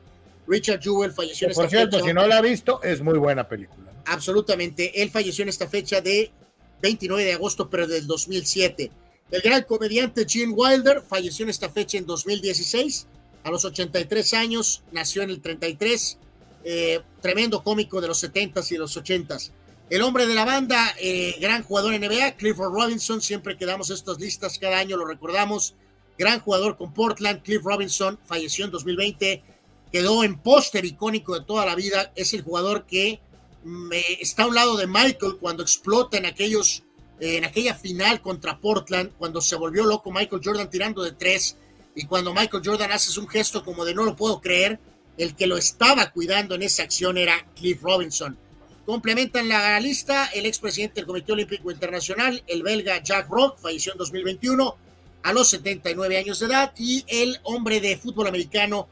[0.48, 2.08] Richard Jewell falleció en Que, por esta cierto, fecha.
[2.10, 3.92] si no la ha visto, es muy buena película.
[4.06, 5.02] Absolutamente.
[5.02, 6.32] Él falleció en esta fecha de
[6.82, 8.92] 29 de agosto, pero del 2007.
[9.32, 13.08] El gran comediante Gene Wilder falleció en esta fecha en 2016,
[13.44, 16.18] a los 83 años, nació en el 33,
[16.64, 19.52] eh, tremendo cómico de los 70s y los 80s.
[19.90, 23.90] El hombre de la banda, eh, gran jugador en NBA, Clifford Robinson, siempre que damos
[23.90, 25.76] estas listas cada año lo recordamos,
[26.18, 29.44] gran jugador con Portland, Cliff Robinson, falleció en 2020,
[29.92, 33.20] quedó en póster icónico de toda la vida, es el jugador que
[34.20, 36.84] está a un lado de Michael cuando explota en aquellos
[37.20, 41.56] eh, en aquella final contra Portland cuando se volvió loco Michael Jordan tirando de tres
[41.96, 44.80] y cuando Michael Jordan hace un gesto como de no lo puedo creer,
[45.18, 48.38] el que lo estaba cuidando en esa acción era Cliff Robinson.
[48.86, 54.00] Complementan la lista el expresidente del Comité Olímpico Internacional, el belga Jack Rock, falleció en
[54.00, 54.76] 2021
[55.24, 58.88] a los 79 años de edad, y el hombre de fútbol americano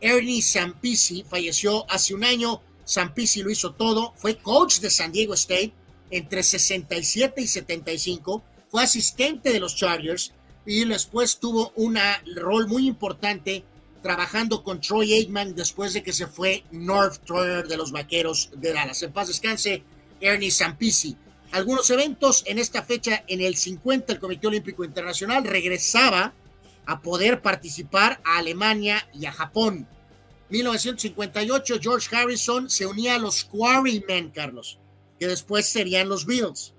[0.00, 2.62] Ernie Sampisi falleció hace un año.
[2.84, 5.72] Sampisi lo hizo todo, fue coach de San Diego State
[6.10, 10.32] entre 67 y 75, fue asistente de los Chargers
[10.66, 11.98] y después tuvo un
[12.36, 13.64] rol muy importante
[14.02, 18.72] trabajando con Troy Aikman después de que se fue North Troyer de los Vaqueros de
[18.72, 19.02] Dallas.
[19.02, 19.82] En paz descanse,
[20.20, 21.16] Ernie Sampisi.
[21.52, 26.34] Algunos eventos en esta fecha, en el 50, el Comité Olímpico Internacional regresaba
[26.84, 29.86] a poder participar a Alemania y a Japón.
[30.50, 34.78] 1958, George Harrison se unía a los Quarrymen, Carlos,
[35.18, 36.74] que después serían los Beatles.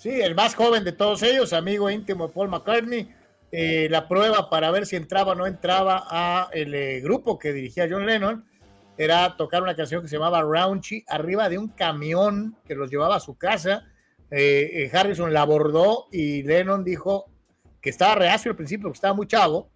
[0.00, 3.14] Sí, el más joven de todos ellos, amigo íntimo de Paul McCartney
[3.52, 7.52] eh, la prueba para ver si entraba o no entraba a el eh, grupo que
[7.52, 8.46] dirigía John Lennon
[8.96, 13.16] era tocar una canción que se llamaba Raunchy arriba de un camión que los llevaba
[13.16, 13.90] a su casa.
[14.30, 17.26] Eh, Harrison la abordó y Lennon dijo
[17.82, 19.68] que estaba reacio al principio, que estaba muy chavo.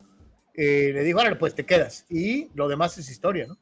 [0.55, 2.07] le dijo, ahora pues te quedas.
[2.09, 3.59] Y lo demás es historia, ¿no?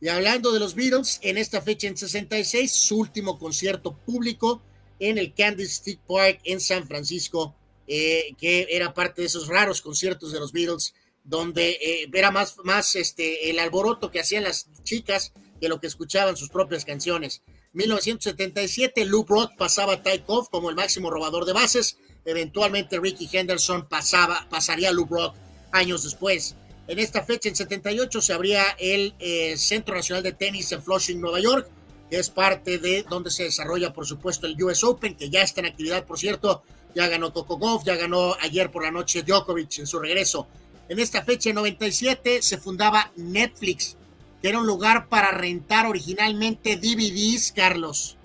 [0.00, 4.62] Y hablando de los Beatles, en esta fecha en 66, su último concierto público
[4.98, 7.54] en el Candlestick Park en San Francisco
[7.88, 10.92] eh, que era parte de esos raros conciertos de los Beatles,
[11.22, 16.36] donde eh, era más, este, el alboroto que hacían las chicas que lo que escuchaban
[16.36, 17.42] sus propias canciones.
[17.74, 21.98] 1977, Lou Brock pasaba a Ty Cobb como el máximo robador de bases.
[22.24, 25.36] Eventualmente Ricky Henderson pasaba, pasaría a Lou Brock
[25.70, 26.56] años después.
[26.88, 31.20] En esta fecha, en 78, se abría el eh, Centro Nacional de Tenis en Flushing,
[31.20, 31.68] Nueva York,
[32.10, 35.60] que es parte de donde se desarrolla, por supuesto, el US Open, que ya está
[35.60, 36.62] en actividad, por cierto,
[36.94, 40.46] ya ganó Coco Golf, ya ganó ayer por la noche Djokovic en su regreso.
[40.88, 43.96] En esta fecha, en 97, se fundaba Netflix,
[44.40, 48.16] que era un lugar para rentar originalmente DVDs, Carlos.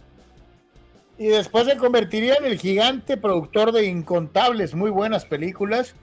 [1.17, 5.95] Y después se convertiría en el gigante productor de incontables muy buenas películas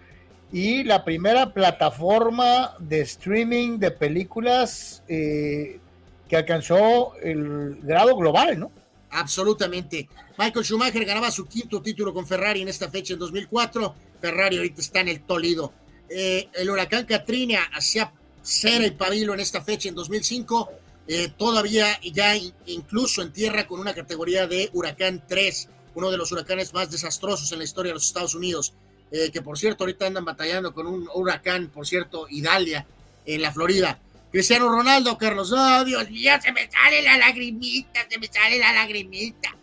[0.52, 5.80] y la primera plataforma de streaming de películas eh,
[6.28, 8.70] que alcanzó el grado global, ¿no?
[9.10, 10.08] Absolutamente.
[10.36, 13.94] Michael Schumacher ganaba su quinto título con Ferrari en esta fecha en 2004.
[14.20, 15.72] Ferrari ahorita está en el Toledo.
[16.10, 20.70] Eh, el huracán Katrina hacía cera y pabilo en esta fecha en 2005.
[21.06, 22.34] Eh, todavía ya
[22.66, 27.50] incluso en tierra con una categoría de huracán 3, uno de los huracanes más desastrosos
[27.52, 28.74] en la historia de los Estados Unidos.
[29.10, 32.86] Eh, que por cierto ahorita andan batallando con un huracán, por cierto, Idalia,
[33.24, 33.98] en la Florida.
[34.38, 38.72] Cristiano Ronaldo, Carlos, oh Dios mío, se me sale la lagrimita, se me sale la
[38.72, 39.56] lagrimita.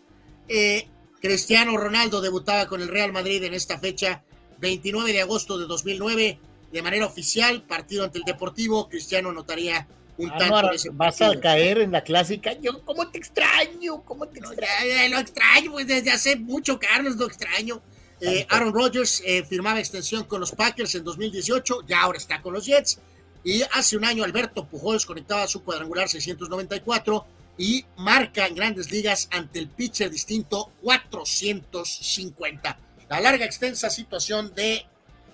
[0.49, 0.85] Eh,
[1.21, 4.25] Cristiano Ronaldo debutaba con el Real Madrid en esta fecha,
[4.57, 6.39] 29 de agosto de 2009,
[6.73, 8.89] de manera oficial, partido ante el Deportivo.
[8.89, 9.87] Cristiano anotaría
[10.17, 10.69] un ah, tanto.
[10.91, 12.51] vas a caer en la clásica.
[12.59, 14.03] Yo, ¿cómo te extraño?
[14.03, 15.09] ¿Cómo te extraño?
[15.09, 17.81] lo extraño, pues desde hace mucho, Carlos, lo extraño.
[18.19, 22.53] Eh, Aaron Rodgers eh, firmaba extensión con los Packers en 2018, ya ahora está con
[22.53, 22.99] los Jets.
[23.45, 27.25] Y hace un año Alberto Pujols conectaba su cuadrangular 694
[27.59, 32.79] y marca en grandes ligas ante el pitcher distinto 450.
[33.07, 34.83] La larga, extensa situación de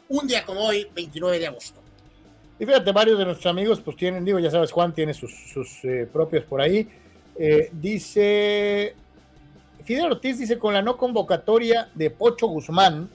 [0.10, 1.80] un día como hoy, 29 de agosto.
[2.60, 5.32] Y fíjate, varios de nuestros amigos pues tienen, digo, ya sabes, Juan tiene sus,
[5.84, 6.90] eh, propios por ahí.
[7.40, 8.94] Eh, dice,
[9.86, 13.10] Fidel Ortiz dice, con la no convocatoria de Pocho Guzmán,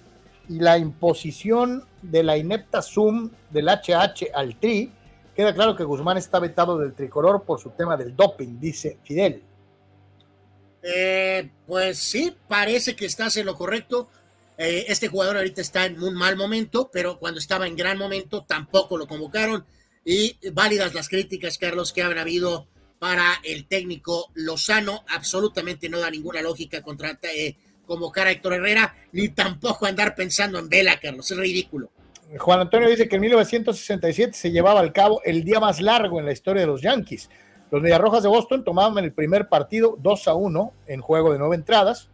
[0.49, 4.93] y la imposición de la inepta Zoom del HH al Tri,
[5.35, 9.43] queda claro que Guzmán está vetado del tricolor por su tema del doping, dice Fidel.
[10.83, 14.09] Eh, pues sí, parece que estás en lo correcto.
[14.57, 18.45] Eh, este jugador ahorita está en un mal momento, pero cuando estaba en gran momento
[18.45, 19.67] tampoco lo convocaron.
[20.05, 22.69] Y válidas las críticas, Carlos, que han habido
[22.99, 25.05] para el técnico Lozano.
[25.09, 30.59] Absolutamente no da ninguna lógica contra eh, convocar a Héctor Herrera, ni tampoco andar pensando
[30.59, 31.91] en Vela, Carlos, es ridículo.
[32.39, 36.27] Juan Antonio dice que en 1967 se llevaba al cabo el día más largo en
[36.27, 37.31] la historia de los Yankees.
[37.71, 41.57] Los Mediarrojas de Boston tomaban el primer partido 2 a 1 en juego de nueve
[41.57, 42.09] entradas.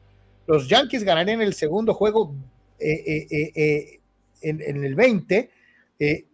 [0.46, 2.34] Los Yankees ganarían el segundo juego
[2.78, 4.00] eh, eh, eh,
[4.42, 5.50] en, el 20,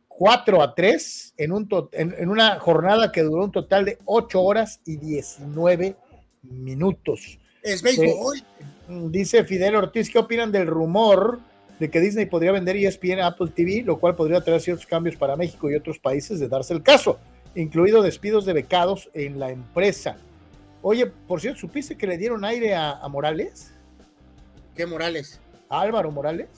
[0.08, 4.80] 4 a 3, en, un en, una jornada que duró un total de 8 horas
[4.86, 5.96] y 19
[6.42, 7.38] minutos.
[7.62, 8.42] Es béisbol.
[8.88, 11.40] Dice Fidel Ortiz, ¿qué opinan del rumor
[11.78, 15.14] de que Disney podría vender ESPN a Apple TV, lo cual podría traer ciertos cambios
[15.14, 17.18] para México y otros países de darse el caso,
[17.54, 20.16] incluido despidos de becados en la empresa?
[20.80, 23.74] Oye, por cierto, ¿supiste que le dieron aire a, Morales?
[24.74, 25.38] ¿Qué Morales?
[25.68, 26.48] Álvaro Morales?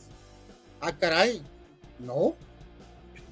[0.80, 1.42] Ah, caray.
[1.98, 2.34] No.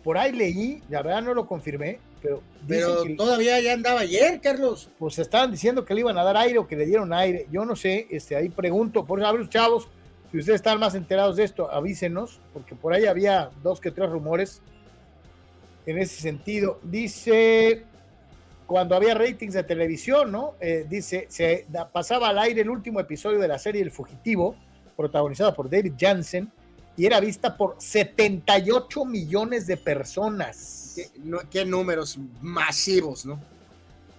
[0.03, 4.01] por ahí leí, la verdad no lo confirmé, pero, Pero dicen que, todavía ya andaba
[4.01, 4.91] ayer, Carlos.
[4.99, 7.47] pues estaban diciendo que le iban a dar aire o que le dieron aire.
[7.51, 9.89] Yo no sé, este, ahí pregunto, por eso, a ver, chavos,
[10.31, 14.11] si ustedes están más enterados de esto, avísenos, porque por ahí había dos que tres
[14.11, 14.61] rumores
[15.87, 16.79] en ese sentido.
[16.83, 17.85] Dice,
[18.67, 20.55] cuando había ratings de televisión, ¿no?
[20.61, 24.55] Eh, dice, se da- pasaba al aire el último episodio de la serie El Fugitivo,
[24.97, 26.51] protagonizada por David Jansen,
[26.97, 30.88] y era vista por 78 millones de personas.
[31.51, 33.41] Qué, números masivos, ¿no?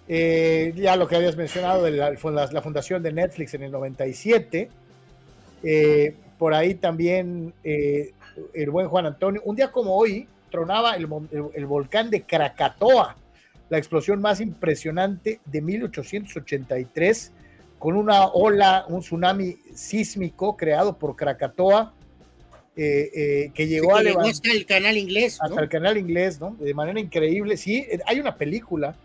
[0.07, 3.71] Eh, ya lo que habías mencionado de la, funda- la fundación de Netflix en el
[3.71, 4.69] 97.
[5.63, 8.13] Eh, por ahí también eh,
[8.53, 9.41] el buen Juan Antonio.
[9.45, 13.15] Un día como hoy tronaba el volcán de Krakatoa,
[13.69, 17.31] la explosión más impresionante de 1883,
[17.77, 21.93] con una ola, un tsunami sísmico creado por Krakatoa,
[22.81, 25.45] eh, eh, que llegó a Que llegó levantar hasta el canal inglés, ¿no?
[25.49, 26.55] hasta el canal inglés, ¿no?
[26.59, 27.57] De manera increíble.
[27.57, 28.95] Sí, eh, hay una película,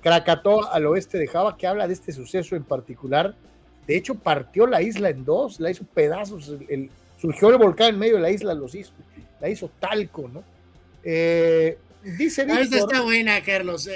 [0.00, 3.34] Krakatoa al oeste de Java, que habla de este suceso en particular.
[3.88, 6.48] De hecho, partió la isla en dos, la hizo pedazos.
[6.48, 6.90] el- el-
[7.20, 8.92] surgió el volcán en medio de la isla, los hizo,
[9.40, 10.44] la hizo talco, ¿no?
[11.02, 11.78] Eh,
[12.18, 13.88] dice Ah, esta Víctor, está buena, Carlos.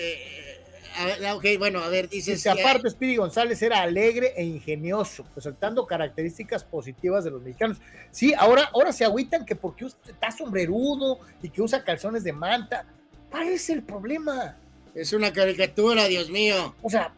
[0.96, 2.36] A ah, ok, bueno, a ver, dices.
[2.36, 7.78] dice, aparte, Speedy González era alegre e ingenioso, resaltando características positivas de los mexicanos.
[8.10, 12.32] Sí, ahora, ahora se agüitan que porque usted está sombrerudo y que usa calzones de
[12.32, 12.84] manta.
[13.30, 14.56] ¿Cuál es el problema?
[14.94, 16.74] Es una caricatura, Dios mío.
[16.82, 17.12] O sea,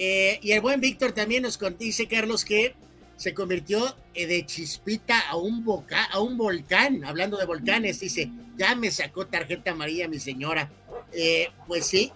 [0.00, 2.74] Eh, y el buen Víctor también nos dice, Carlos, que
[3.16, 7.04] se convirtió eh, de chispita a un, boca, a un volcán.
[7.04, 10.70] Hablando de volcanes, dice, ya me sacó tarjeta amarilla mi señora.
[11.12, 12.12] Eh, pues sí.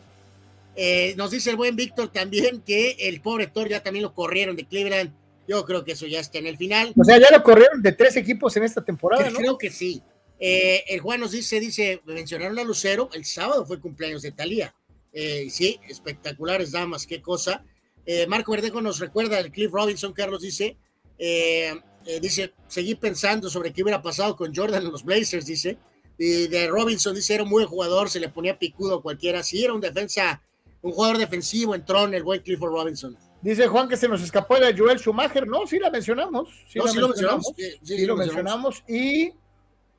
[0.74, 4.56] Eh, nos dice el buen Víctor también que el pobre Thor ya también lo corrieron
[4.56, 5.12] de Cleveland.
[5.46, 6.92] Yo creo que eso ya está en el final.
[6.96, 9.38] O sea, ya lo corrieron de tres equipos en esta temporada, ¿no?
[9.38, 10.02] Creo que sí.
[10.38, 14.74] Eh, el Juan nos dice, dice, mencionaron a Lucero, el sábado fue cumpleaños de Talía.
[15.12, 17.64] Eh, sí, espectaculares damas, qué cosa.
[18.04, 20.76] Eh, Marco Verdejo nos recuerda el Cliff Robinson, Carlos dice,
[21.18, 25.78] eh, eh, dice, seguí pensando sobre qué hubiera pasado con Jordan en los Blazers, dice.
[26.18, 29.42] Y de Robinson dice, era un buen jugador, se le ponía picudo a cualquiera.
[29.42, 30.42] Sí, era un defensa,
[30.82, 33.16] un jugador defensivo, entró en el buen Clifford Robinson.
[33.40, 35.46] Dice Juan que se nos escapó la Joel Schumacher.
[35.48, 36.48] No, sí la mencionamos.
[36.68, 37.52] Sí, No, la sí lo mencionamos.
[37.56, 38.82] sí, Sí, sí lo mencionamos.
[38.84, 38.84] mencionamos.
[38.88, 39.32] Y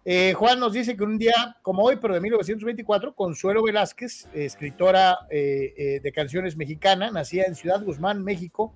[0.05, 4.45] eh, Juan nos dice que un día como hoy, pero de 1924, Consuelo Velázquez, eh,
[4.45, 8.73] escritora eh, eh, de canciones mexicana, nacida en Ciudad Guzmán, México.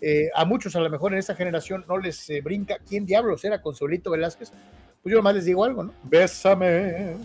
[0.00, 3.44] Eh, a muchos, a lo mejor en esta generación, no les eh, brinca quién diablos
[3.44, 4.50] era Consuelito Velázquez.
[5.02, 5.92] Pues yo nomás les digo algo, ¿no?
[6.04, 7.16] Bésame,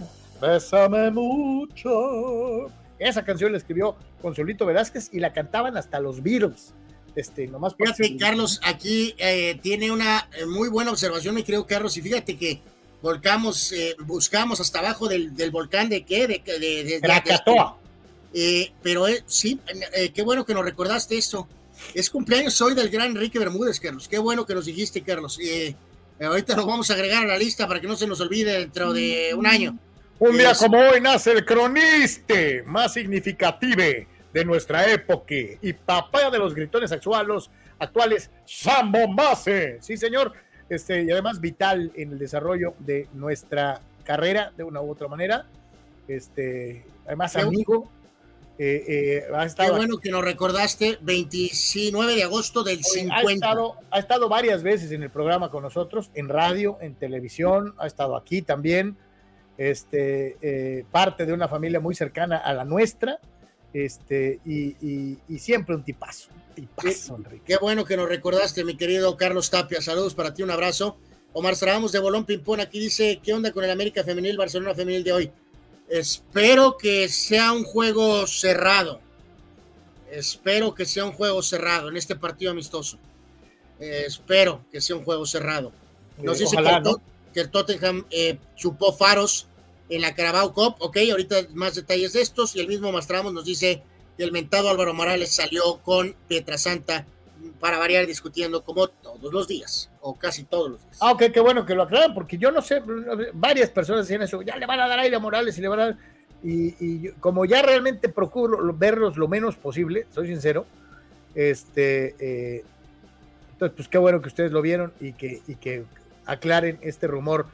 [0.41, 2.67] bésame mucho.
[2.99, 6.73] Esa canción la escribió Consuelito Velázquez y la cantaban hasta los Beatles.
[7.15, 11.95] Este, nomás Fíjate, Carlos, aquí eh, tiene una eh, muy buena observación, mi querido Carlos,
[11.97, 12.59] y fíjate que
[13.01, 17.77] volcamos, eh, buscamos hasta abajo del, del volcán de qué, de, de, de- de- Krakatoa.
[18.33, 19.59] Eh, pero eh, sí,
[20.13, 21.47] qué bueno que nos recordaste esto.
[21.93, 24.07] Es cumpleaños hoy del gran Enrique Bermúdez, Carlos.
[24.09, 25.39] Qué bueno que nos dijiste, Carlos.
[26.19, 28.91] Ahorita lo vamos a agregar a la lista para que no se nos olvide dentro
[28.93, 29.77] de un año.
[30.19, 33.81] Un día Es- como hoy nace el croniste más significativo
[34.33, 39.77] de nuestra época y papá de los gritones actuales, actuales San Bombase.
[39.81, 40.33] Sí, señor.
[40.69, 45.45] Este, y además vital en el desarrollo de nuestra carrera de una u otra manera.
[46.07, 47.89] Este, además Qué- amigo.
[48.57, 53.15] eh, eh, ha Qué estado bueno que nos recordaste, 29 de agosto del Oye, 50.
[53.29, 57.75] Ha estado, ha estado varias veces en el programa con nosotros, en radio, en televisión,
[57.77, 58.95] ha estado aquí también,
[59.57, 63.19] este, eh, parte de una familia muy cercana a la nuestra,
[63.73, 67.43] este, y, y- y siempre un tipazo, un tipazo, Enrique.
[67.45, 69.81] Qué bueno que nos recordaste, mi querido Carlos Tapia.
[69.81, 70.97] Saludos para ti, un abrazo.
[71.33, 75.03] Omar Strabamos de Bolón Pimpón aquí dice, ¿qué onda con el América Femenil, Barcelona Femenil
[75.03, 75.31] de hoy?
[75.89, 79.01] Espero que sea un juego cerrado.
[80.09, 82.97] Espero que sea un juego cerrado en este partido amistoso.
[83.79, 85.73] Eh, espero que sea un juego cerrado.
[86.21, 86.81] Nos Eh, dice ojalá.
[87.35, 89.47] Que el Tottenham eh, chupó faros
[89.89, 90.77] en la Carabao Cup.
[90.79, 92.55] Ok, ahorita más detalles de estos.
[92.55, 93.83] Y el mismo Mastramos nos dice
[94.17, 97.05] que el mentado Álvaro Morales salió con Pietrasanta
[97.59, 100.97] para variar discutiendo como todos los días, o casi todos los días.
[100.99, 102.81] Ah, ok, qué bueno que lo aclaran, porque yo no sé,
[103.33, 105.79] varias personas decían eso, ya le van a dar aire a Morales y le van
[105.79, 105.97] a dar...
[106.43, 110.65] Y, y como ya realmente procuro lo- verlos lo menos posible, soy sincero,
[111.35, 112.63] este, eh,
[113.51, 115.83] entonces pues qué bueno que ustedes lo vieron y que, y que
[116.25, 117.45] aclaren este rumor.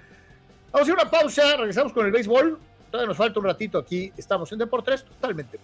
[0.72, 2.60] Vamos a hacer una pausa, regresamos con el béisbol,
[2.90, 5.60] todavía nos falta un ratito aquí, estamos en Deportes totalmente.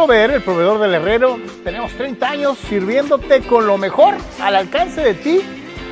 [0.00, 5.12] Proveer, el proveedor del herrero, tenemos 30 años sirviéndote con lo mejor al alcance de
[5.12, 5.42] ti,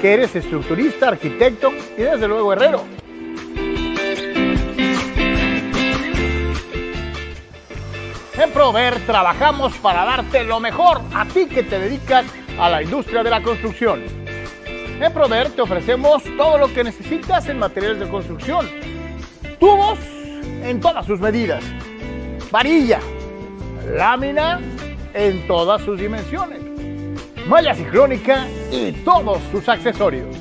[0.01, 2.87] que eres estructurista, arquitecto y desde luego herrero.
[8.39, 12.25] En Proveer trabajamos para darte lo mejor a ti que te dedicas
[12.59, 14.03] a la industria de la construcción.
[14.65, 18.67] En Proveer te ofrecemos todo lo que necesitas en materiales de construcción.
[19.61, 19.99] Tubos
[20.63, 21.63] en todas sus medidas.
[22.51, 23.01] Varilla,
[23.95, 24.61] lámina
[25.15, 26.61] en todas sus dimensiones,
[27.47, 30.37] malla ciclónica y todos sus accesorios.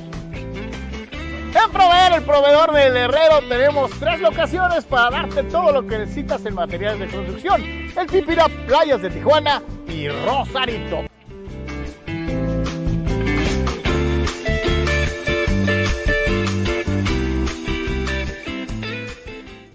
[1.54, 6.44] En Proveer, el proveedor del herrero, tenemos tres locaciones para darte todo lo que necesitas
[6.44, 7.62] en materiales de construcción.
[7.62, 11.06] El Pipira, Playas de Tijuana y Rosarito.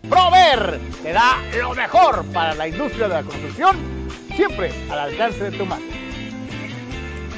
[0.07, 3.75] Prover te da lo mejor para la industria de la construcción,
[4.35, 5.83] siempre al alcance de tu mano.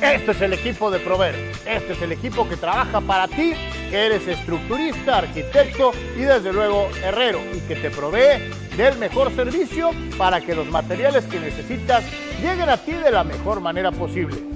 [0.01, 1.33] Este es el equipo de Prover.
[1.65, 3.53] Este es el equipo que trabaja para ti,
[3.89, 9.89] que eres estructurista, arquitecto y desde luego herrero y que te provee del mejor servicio
[10.15, 12.03] para que los materiales que necesitas
[12.39, 14.54] lleguen a ti de la mejor manera posible.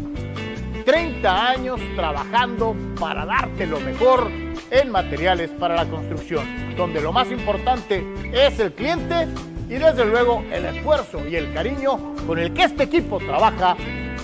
[0.86, 4.30] 30 años trabajando para darte lo mejor
[4.72, 9.28] en materiales para la construcción, donde lo más importante es el cliente
[9.68, 13.76] y desde luego el esfuerzo y el cariño con el que este equipo trabaja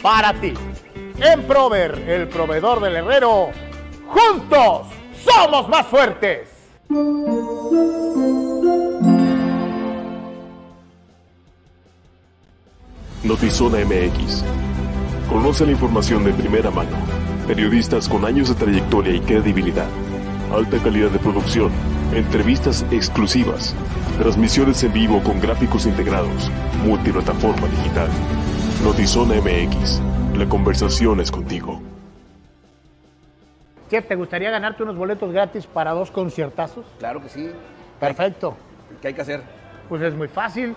[0.02, 0.54] para ti.
[1.20, 3.50] En Prover, el proveedor del herrero,
[4.08, 4.88] juntos
[5.24, 6.50] somos más fuertes.
[13.24, 14.44] Notizona MX.
[15.30, 16.96] Conoce la información de primera mano.
[17.48, 19.88] Periodistas con años de trayectoria y credibilidad.
[20.54, 21.72] Alta calidad de producción.
[22.14, 23.76] Entrevistas exclusivas.
[24.20, 26.52] Transmisiones en vivo con gráficos integrados.
[26.86, 28.08] Multiplataforma digital.
[28.84, 30.00] Notizona MX.
[30.38, 31.82] La conversación es contigo.
[33.90, 36.86] Chef, ¿te gustaría ganarte unos boletos gratis para dos conciertazos?
[37.00, 37.50] Claro que sí.
[38.00, 38.56] Perfecto.
[39.02, 39.42] ¿Qué hay que hacer?
[39.90, 40.76] Pues es muy fácil.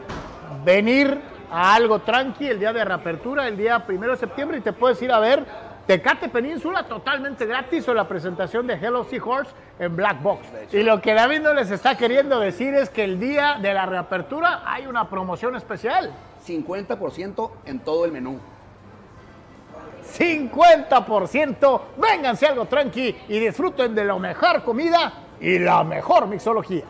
[0.65, 1.21] Venir
[1.51, 5.01] a algo tranqui el día de reapertura, el día primero de septiembre, y te puedes
[5.03, 5.45] ir a ver
[5.89, 10.47] Tecate Península totalmente gratis o la presentación de Hello Seahorse en Black Box.
[10.71, 13.87] Y lo que David no les está queriendo decir es que el día de la
[13.87, 16.13] reapertura hay una promoción especial.
[16.47, 18.39] 50% en todo el menú.
[20.15, 21.81] 50%.
[21.97, 26.85] Vénganse algo tranqui y disfruten de la mejor comida y la mejor mixología.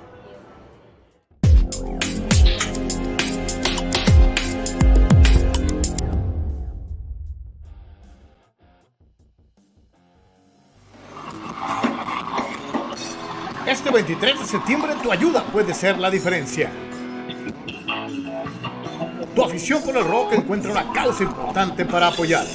[13.99, 16.71] 23 de septiembre tu ayuda puede ser la diferencia.
[19.35, 22.47] Tu afición por el rock encuentra una causa importante para apoyar.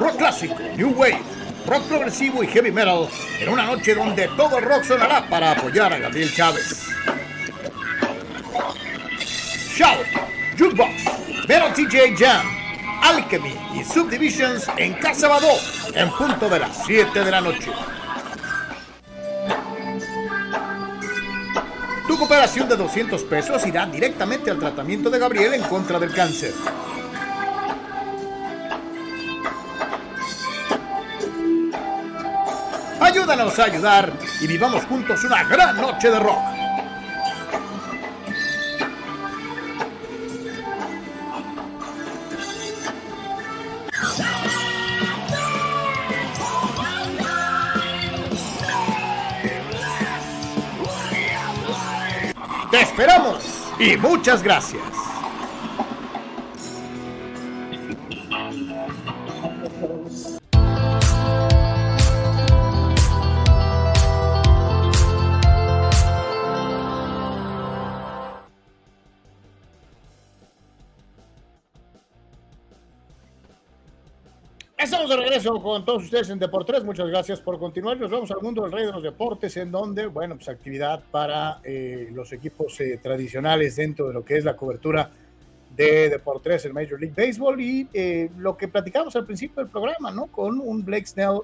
[0.00, 1.22] Rock clásico, New Wave,
[1.64, 5.92] rock progresivo y heavy metal en una noche donde todo el rock sonará para apoyar
[5.92, 6.88] a Gabriel Chávez.
[9.76, 10.06] Shout,
[10.58, 12.44] Jukebox, Metal TJ Jam,
[13.00, 15.52] Alchemy y Subdivisions en Casa Badó
[15.94, 17.70] en punto de las 7 de la noche.
[22.14, 26.54] Tu cooperación de 200 pesos irá directamente al tratamiento de Gabriel en contra del cáncer.
[33.00, 36.53] Ayúdanos a ayudar y vivamos juntos una gran noche de rock.
[52.74, 53.38] Te esperamos
[53.78, 55.03] y muchas gracias.
[75.04, 76.82] Estamos de regreso con todos ustedes en Deportes.
[76.82, 77.98] Muchas gracias por continuar.
[77.98, 81.60] Nos vamos al mundo del rey de los deportes, en donde, bueno, pues actividad para
[81.62, 85.10] eh, los equipos eh, tradicionales dentro de lo que es la cobertura
[85.76, 90.10] de Deportes en Major League Baseball y eh, lo que platicamos al principio del programa,
[90.10, 90.28] ¿no?
[90.28, 91.40] Con un Blake Snell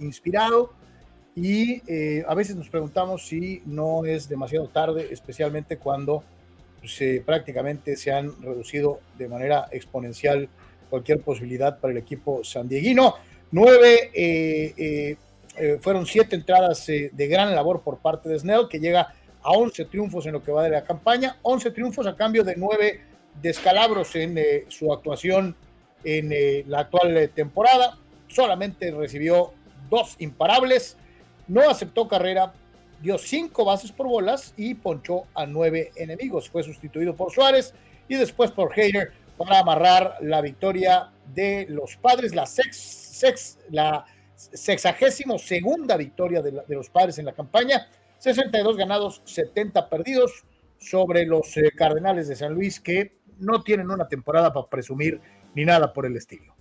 [0.00, 0.72] inspirado
[1.36, 6.22] y eh, a veces nos preguntamos si no es demasiado tarde, especialmente cuando
[6.84, 10.48] se, prácticamente se han reducido de manera exponencial
[10.94, 13.16] cualquier posibilidad para el equipo sandieguino.
[13.50, 15.16] Nueve, eh,
[15.56, 19.86] eh, fueron siete entradas de gran labor por parte de Snell, que llega a 11
[19.86, 23.00] triunfos en lo que va de la campaña, 11 triunfos a cambio de nueve
[23.42, 25.56] descalabros en su actuación
[26.04, 27.98] en la actual temporada.
[28.28, 29.52] Solamente recibió
[29.90, 30.96] dos imparables
[31.46, 32.52] no aceptó carrera,
[33.02, 36.48] dio cinco bases por bolas y ponchó a nueve enemigos.
[36.48, 37.74] Fue sustituido por Suárez
[38.08, 44.04] y después por Hader para amarrar la victoria de los padres, la, sex, la
[44.34, 47.88] sexagésimo segunda victoria de, los padres en la campaña,
[48.18, 50.44] 62 ganados, 70 perdidos
[50.78, 55.20] sobre los eh, Cardenales de San Luis que no tienen una temporada para presumir
[55.54, 56.54] ni nada por el estilo.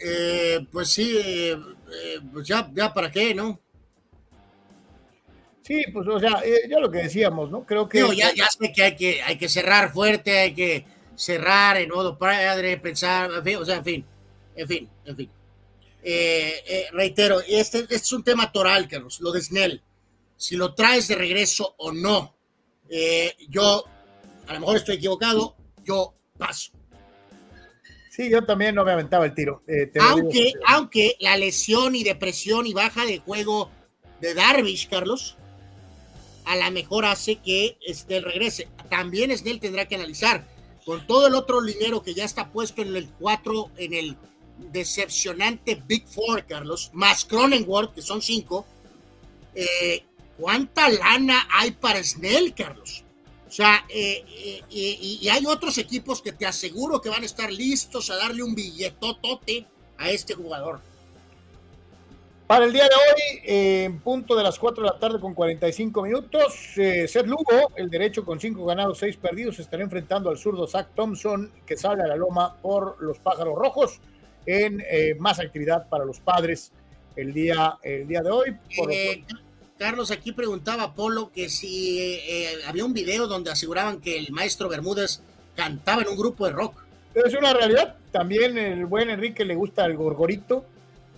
[0.00, 3.60] Eh, pues sí, eh, eh, pues ya, ya para qué, ¿no?
[5.68, 7.66] Sí, pues o sea, yo lo que decíamos, ¿no?
[7.66, 7.98] Creo que...
[8.16, 12.16] ya, ya sé que hay, que hay que cerrar fuerte, hay que cerrar en modo
[12.16, 14.06] padre, pensar, en fin, o sea, en fin,
[14.56, 15.30] en fin, en fin.
[16.92, 19.82] reitero, este, este, es un tema toral, Carlos, lo de Snell.
[20.38, 22.34] Si lo traes de regreso o no.
[23.50, 23.84] yo,
[24.46, 26.72] a lo mejor estoy equivocado, yo paso.
[28.18, 29.62] Sí, yo también no me aventaba el tiro.
[29.68, 33.70] Eh, aunque, aunque la lesión y depresión y baja de juego
[34.20, 35.36] de Darvish, Carlos,
[36.48, 38.68] a lo mejor hace que Snell regrese.
[38.88, 40.48] También Snell tendrá que analizar
[40.86, 44.16] con todo el otro dinero que ya está puesto en el 4, en el
[44.72, 48.66] decepcionante Big Four, Carlos, más Cronenworth, que son 5.
[49.54, 50.04] Eh,
[50.38, 53.04] ¿Cuánta lana hay para Snell, Carlos?
[53.46, 57.52] O sea, eh, eh, y, hay otros equipos que te aseguro que van a estar
[57.52, 59.66] listos a darle un billetotote
[59.98, 60.80] a este jugador.
[62.48, 66.02] Para el día de hoy, en punto de las 4 de la tarde con 45
[66.02, 70.66] minutos, eh, Seth Lugo, el derecho con 5 ganados, 6 perdidos, estará enfrentando al zurdo
[70.66, 74.00] Zach Thompson, que sale a la loma por los pájaros rojos,
[74.46, 74.82] en
[75.18, 76.72] más actividad para los padres
[77.16, 78.56] el día, el día de hoy.
[78.74, 78.90] Por
[79.78, 84.68] Carlos aquí preguntaba Polo que si eh, había un video donde aseguraban que el maestro
[84.68, 85.20] Bermúdez
[85.54, 86.82] cantaba en un grupo de rock.
[87.14, 87.96] Es una realidad.
[88.10, 90.64] También el buen Enrique le gusta el gorgorito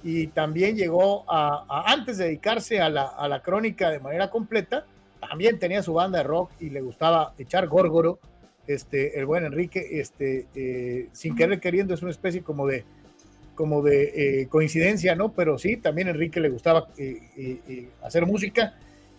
[0.02, 4.84] y también llegó a, antes de dedicarse a la, crónica de manera completa,
[5.20, 8.18] también tenía su banda de rock y le gustaba echar górgoro.
[8.66, 12.84] Este, el buen Enrique, este, eh, sin querer queriendo, es una especie como de,
[13.60, 15.32] como de eh, coincidencia, ¿no?
[15.32, 18.72] Pero sí, también a Enrique le gustaba eh, eh, hacer música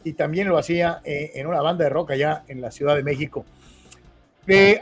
[0.03, 3.45] y también lo hacía en una banda de rock allá en la Ciudad de México.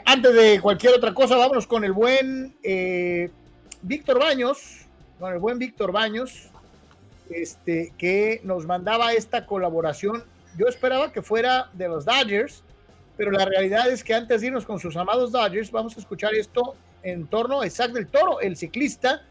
[0.06, 2.56] antes de cualquier otra cosa, vámonos con el buen
[3.82, 4.79] Víctor Baños,
[5.20, 6.48] con el buen Víctor Baños,
[7.28, 10.24] este, que nos mandaba esta colaboración.
[10.58, 12.64] Yo esperaba que fuera de los Dodgers,
[13.16, 16.34] pero la realidad es que antes de irnos con sus amados Dodgers, vamos a escuchar
[16.34, 19.22] esto en torno a Isaac del Toro, el ciclista,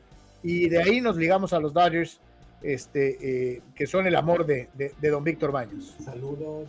[0.43, 2.19] y de ahí nos ligamos a los Dodgers,
[2.61, 5.95] este, eh, que son el amor de, de, don Víctor Baños.
[6.03, 6.67] Saludos,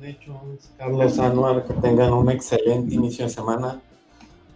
[0.00, 3.80] Nations, Carlos Anuar, que tengan un excelente inicio de semana.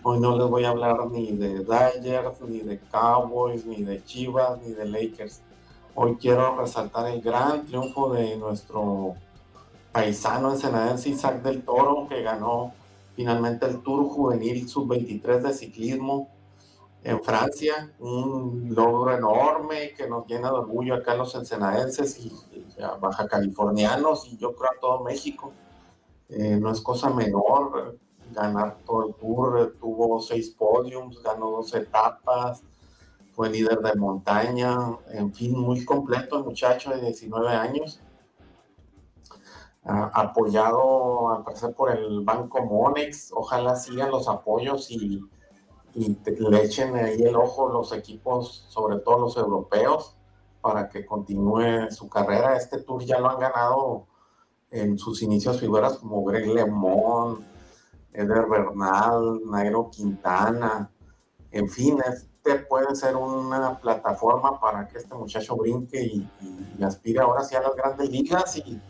[0.05, 4.61] Hoy no les voy a hablar ni de Dodgers, ni de Cowboys, ni de Chivas,
[4.63, 5.43] ni de Lakers.
[5.97, 9.17] Hoy quiero resaltar el gran triunfo de nuestro
[9.91, 12.73] paisano ensenadense Isaac del Toro, que ganó
[13.17, 16.29] finalmente el Tour Juvenil Sub-23 de ciclismo
[17.03, 22.33] en Francia, un logro enorme que nos llena de orgullo acá los ensenadenses y,
[23.01, 25.53] baja californianos y yo creo a todo México.
[26.29, 27.99] Eh, no es cosa menor
[28.33, 32.63] ganar todo el tour, tuvo seis podiums, ganó dos etapas,
[33.33, 34.77] fue líder de montaña,
[35.11, 38.01] en fin, muy completo el muchacho de 19 años.
[39.85, 45.23] apoyado al parecer por el Banco Monex, ojalá sigan los apoyos y
[45.95, 50.17] y le echen ahí el ojo los equipos, sobre todo los europeos,
[50.61, 52.57] para que continúe su carrera.
[52.57, 54.07] Este tour ya lo han ganado
[54.71, 57.45] en sus inicios figuras como Greg LeMond,
[58.19, 60.91] Eder Bernal, Nairo Quintana,
[61.51, 66.29] en fin, este puede ser una plataforma para que este muchacho brinque y,
[66.83, 68.81] aspire ahora sí a las grandes ligas y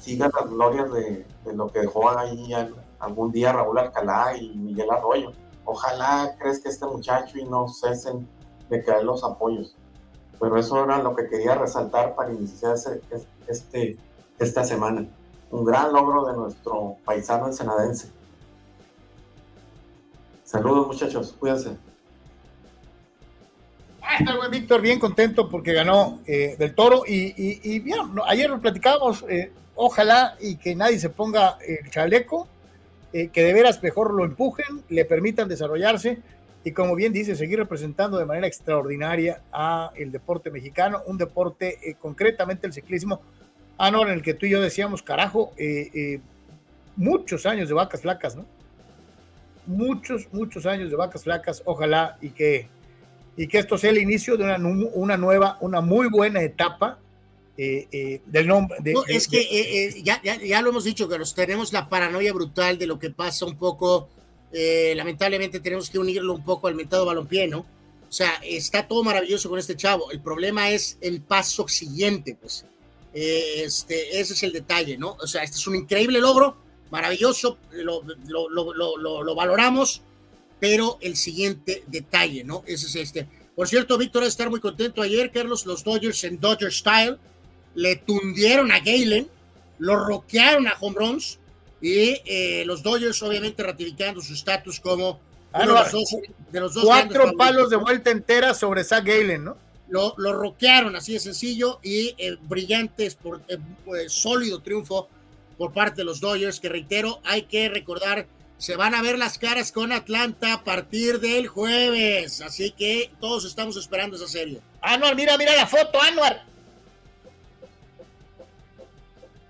[0.00, 2.52] siga las glorias de, lo que dejó ahí
[2.98, 5.32] algún día Raúl Alcalá y Miguel Arroyo
[5.66, 8.26] ojalá crezca este muchacho y no cesen
[8.70, 9.76] de caer los apoyos.
[10.40, 12.76] Pero eso era lo que quería resaltar para iniciar
[13.46, 13.98] este,
[14.38, 15.06] esta semana.
[15.50, 18.10] Un gran logro de nuestro paisano ensenadense.
[20.46, 21.70] Saludos muchachos, cuídense.
[24.16, 28.48] está el buen Víctor bien contento porque ganó eh, del toro y, y, no, ayer
[28.48, 32.46] lo platicábamos, eh, ojalá y que nadie se ponga el chaleco,
[33.12, 36.22] eh, que de veras mejor lo empujen, le permitan desarrollarse
[36.62, 41.96] y como bien dice, seguir representando de manera extraordinaria a el deporte mexicano, un deporte
[42.00, 43.20] concretamente el ciclismo,
[43.78, 45.52] ah, no, en el que tú y yo decíamos, carajo,
[46.94, 48.46] muchos años de vacas flacas, ¿no?
[49.66, 52.68] Muchos, muchos años de vacas flacas, ojalá y que,
[53.36, 54.56] y que esto sea el inicio de una,
[54.94, 56.98] una nueva, una muy buena etapa
[57.58, 58.76] eh, eh, del nombre.
[58.80, 61.34] De, No, es que de- eh, eh, ya, ya, ya lo hemos dicho, que nos
[61.34, 64.08] tenemos la paranoia brutal de lo que pasa un poco.
[64.52, 67.58] eh, lamentablemente tenemos que unirlo un poco al mentado balompié, ¿no?
[68.08, 70.10] O sea, está todo maravilloso con este chavo.
[70.12, 72.64] El problema es el paso siguiente, pues.
[73.12, 75.16] Eh, este, ese es el detalle, ¿no?
[75.20, 76.56] O sea, este es un increíble logro,
[76.90, 80.02] maravilloso, lo, lo, lo, lo, lo- lo valoramos,
[80.60, 82.62] pero el siguiente detalle, ¿no?
[82.66, 83.28] Ese es este.
[83.54, 87.16] Por cierto, Víctor va a estar muy contento ayer, Carlos, los Dodgers en Dodger Style
[87.74, 89.28] le tundieron a Galen,
[89.78, 91.38] lo roquearon a home runs
[91.80, 95.20] y eh, los Dodgers obviamente ratificando su estatus como
[95.52, 96.16] Ah, uno no, de los dos,
[96.52, 99.56] de los dos grandes cuatro palos de vuelta entera sobre Zach Galen, ¿no?
[99.88, 103.56] Lo, lo roquearon así de sencillo y eh, brillantes, por, eh,
[104.08, 105.08] sólido triunfo
[105.58, 108.26] por parte de los Dodgers, que reitero, hay que recordar,
[108.58, 113.44] se van a ver las caras con Atlanta a partir del jueves, así que todos
[113.44, 114.60] estamos esperando esa serie.
[114.80, 116.44] Anuar, mira, mira la foto, Anuar.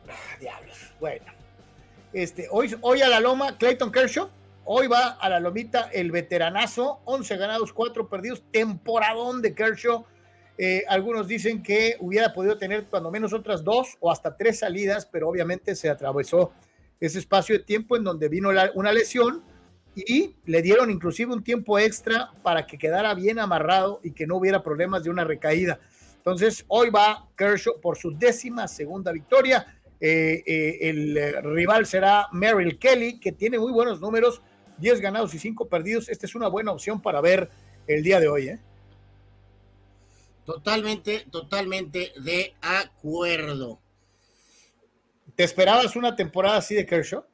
[0.09, 0.77] Ah, diablos.
[1.01, 1.25] Bueno.
[2.13, 4.31] Este, hoy, hoy a la loma, Clayton Kershaw.
[4.65, 7.01] Hoy va a la lomita el veteranazo.
[7.05, 8.43] 11 ganados, 4 perdidos.
[8.51, 10.05] Temporadón de Kershaw.
[10.59, 15.07] Eh, algunos dicen que hubiera podido tener cuando menos otras dos o hasta tres salidas,
[15.07, 16.53] pero obviamente se atravesó
[16.99, 19.43] ese espacio de tiempo en donde vino una lesión
[19.95, 24.37] y le dieron inclusive un tiempo extra para que quedara bien amarrado y que no
[24.37, 25.81] hubiera problemas de una recaída.
[26.17, 29.67] Entonces, hoy va Kershaw por su décima segunda victoria.
[30.01, 34.43] Eh, eh, el rival será Merrill Kelly, que tiene muy buenos números,
[34.79, 36.09] 10 ganados y 5 perdidos.
[36.09, 37.49] Esta es una buena opción para ver
[37.87, 38.49] el día de hoy.
[38.49, 38.59] ¿eh?
[40.47, 43.81] Totalmente, totalmente de acuerdo.
[45.35, 47.25] ¿Te esperabas una temporada así de Kershaw?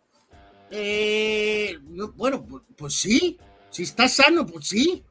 [0.71, 3.39] Eh, no, bueno, pues, pues sí,
[3.71, 5.05] si está sano, pues sí.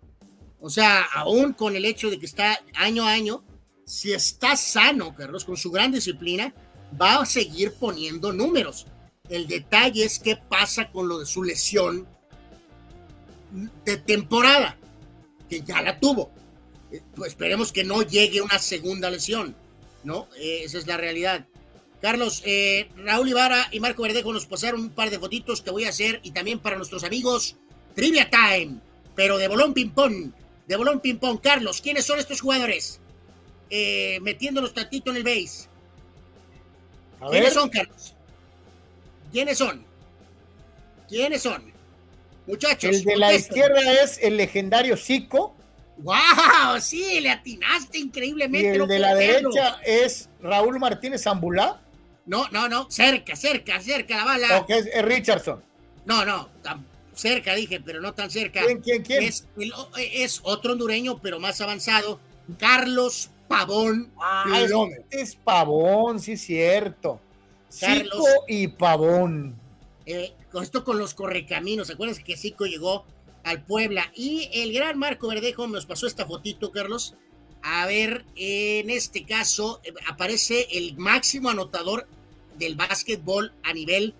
[0.59, 3.43] O sea, aún con el hecho de que está año a año,
[3.85, 6.53] si está sano, Carlos, con su gran disciplina,
[6.99, 8.87] va a seguir poniendo números.
[9.29, 12.07] El detalle es qué pasa con lo de su lesión
[13.85, 14.77] de temporada,
[15.47, 16.31] que ya la tuvo.
[16.91, 19.55] Eh, Pues esperemos que no llegue una segunda lesión,
[20.03, 20.27] ¿no?
[20.37, 21.45] Eh, esa es la realidad.
[22.01, 25.85] Carlos, eh, Raúl Ibarra y Marco Verdejo nos pasaron un par de fotitos que voy
[25.85, 27.57] a hacer y también para nuestros amigos
[27.95, 28.79] Trivia Time,
[29.15, 30.31] pero de bolón ping-pong,
[30.67, 31.39] de bolón ping-pong.
[31.41, 32.99] Carlos, ¿quiénes son estos jugadores?
[33.69, 35.67] Eh, metiéndonos tantito en el base.
[37.19, 38.15] A ¿Quiénes ver, son, Carlos?
[39.31, 39.85] ¿Quiénes son?
[41.07, 41.71] ¿Quiénes son?
[42.47, 42.95] Muchachos.
[42.95, 45.55] el de la izquierda es el legendario Zico
[45.97, 46.79] ¡Wow!
[46.79, 48.71] Sí, le atinaste y increíblemente.
[48.71, 51.81] el no de la derecha es Raúl Martínez Zambulá,
[52.25, 52.89] No, no, no.
[52.89, 54.59] Cerca, cerca, cerca la bala.
[54.59, 55.61] o que es, es Richardson.
[56.05, 56.49] No, no.
[56.63, 58.61] tan cerca dije, pero no tan cerca.
[58.65, 59.23] ¿Quién, quién, quién?
[59.23, 62.19] Es, el- es otro hondureño, pero más avanzado.
[62.57, 67.19] Carlos Pavón Ah, este es Pavón, sí es cierto.
[67.79, 68.11] Carlos.
[68.15, 69.55] Zico y Pavón.
[70.05, 71.87] Eh, esto con los correcaminos.
[71.87, 73.05] ¿Se acuerdan que Zico llegó
[73.43, 74.11] al Puebla?
[74.15, 77.15] Y el gran Marco Verdejo nos pasó esta fotito, Carlos.
[77.63, 82.07] A ver, en este caso eh, aparece el máximo anotador
[82.57, 84.13] del básquetbol a nivel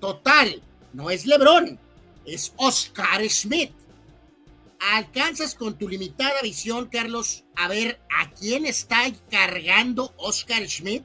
[0.00, 0.62] total.
[0.92, 1.78] No es Lebron,
[2.26, 3.72] es Oscar Schmidt.
[4.92, 11.04] ¿Alcanzas con tu limitada visión, Carlos, a ver a quién está cargando Oscar Schmidt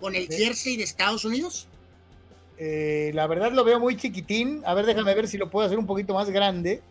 [0.00, 1.66] con el jersey de Estados Unidos?
[2.58, 4.62] Eh, la verdad lo veo muy chiquitín.
[4.64, 6.82] A ver, déjame ver si lo puedo hacer un poquito más grande.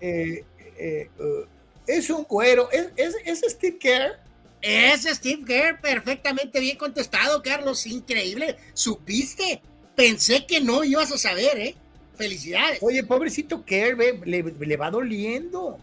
[0.00, 0.44] Eh,
[0.78, 1.44] eh, eh,
[1.86, 2.70] es un cuero.
[2.70, 4.18] ¿Es, es, es Steve Kerr?
[4.62, 7.86] Es Steve Kerr, perfectamente bien contestado, Carlos.
[7.86, 8.56] Increíble.
[8.74, 9.62] Supiste.
[9.96, 11.74] Pensé que no ibas a saber, ¿eh?
[12.16, 12.78] Felicidades.
[12.82, 15.78] Oye, pobrecito Kerr, ve, le, le va doliendo.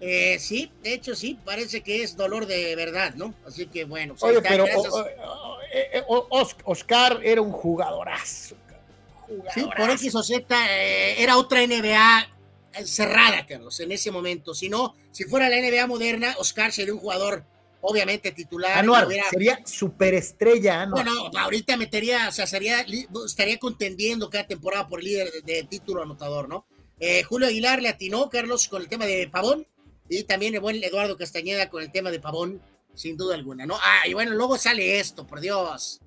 [0.00, 3.34] Eh, sí, de hecho sí, parece que es dolor de verdad, ¿no?
[3.46, 4.14] Así que bueno.
[4.14, 4.92] pues Oye, está, pero gracias.
[4.92, 5.06] o-
[6.06, 8.54] o- o- Os- Oscar era un jugadorazo.
[9.26, 9.92] Sí, por Jugadorazo.
[10.04, 12.28] X o Z eh, era otra NBA
[12.84, 14.54] cerrada, Carlos, en ese momento.
[14.54, 17.44] Si no, si fuera la NBA moderna, Oscar sería un jugador,
[17.80, 18.78] obviamente, titular.
[18.78, 21.04] Anuar, y hubiera- sería superestrella, Anuar.
[21.04, 22.84] Bueno, ahorita metería, o sea, sería,
[23.26, 26.66] estaría contendiendo cada temporada por líder de, de título anotador, ¿no?
[27.00, 29.66] Eh, Julio Aguilar le atinó, Carlos, con el tema de Pavón.
[30.10, 32.62] Y también el buen Eduardo Castañeda con el tema de Pavón,
[32.94, 33.76] sin duda alguna, ¿no?
[33.76, 36.00] Ah, y bueno, luego sale esto, por Dios.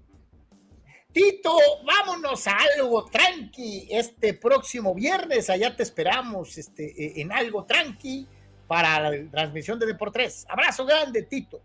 [1.12, 5.50] Tito, vámonos a algo tranqui este próximo viernes.
[5.50, 8.26] Allá te esperamos este, eh, en algo tranqui
[8.66, 10.46] para la transmisión de Deportes.
[10.48, 11.62] Abrazo grande, Tito.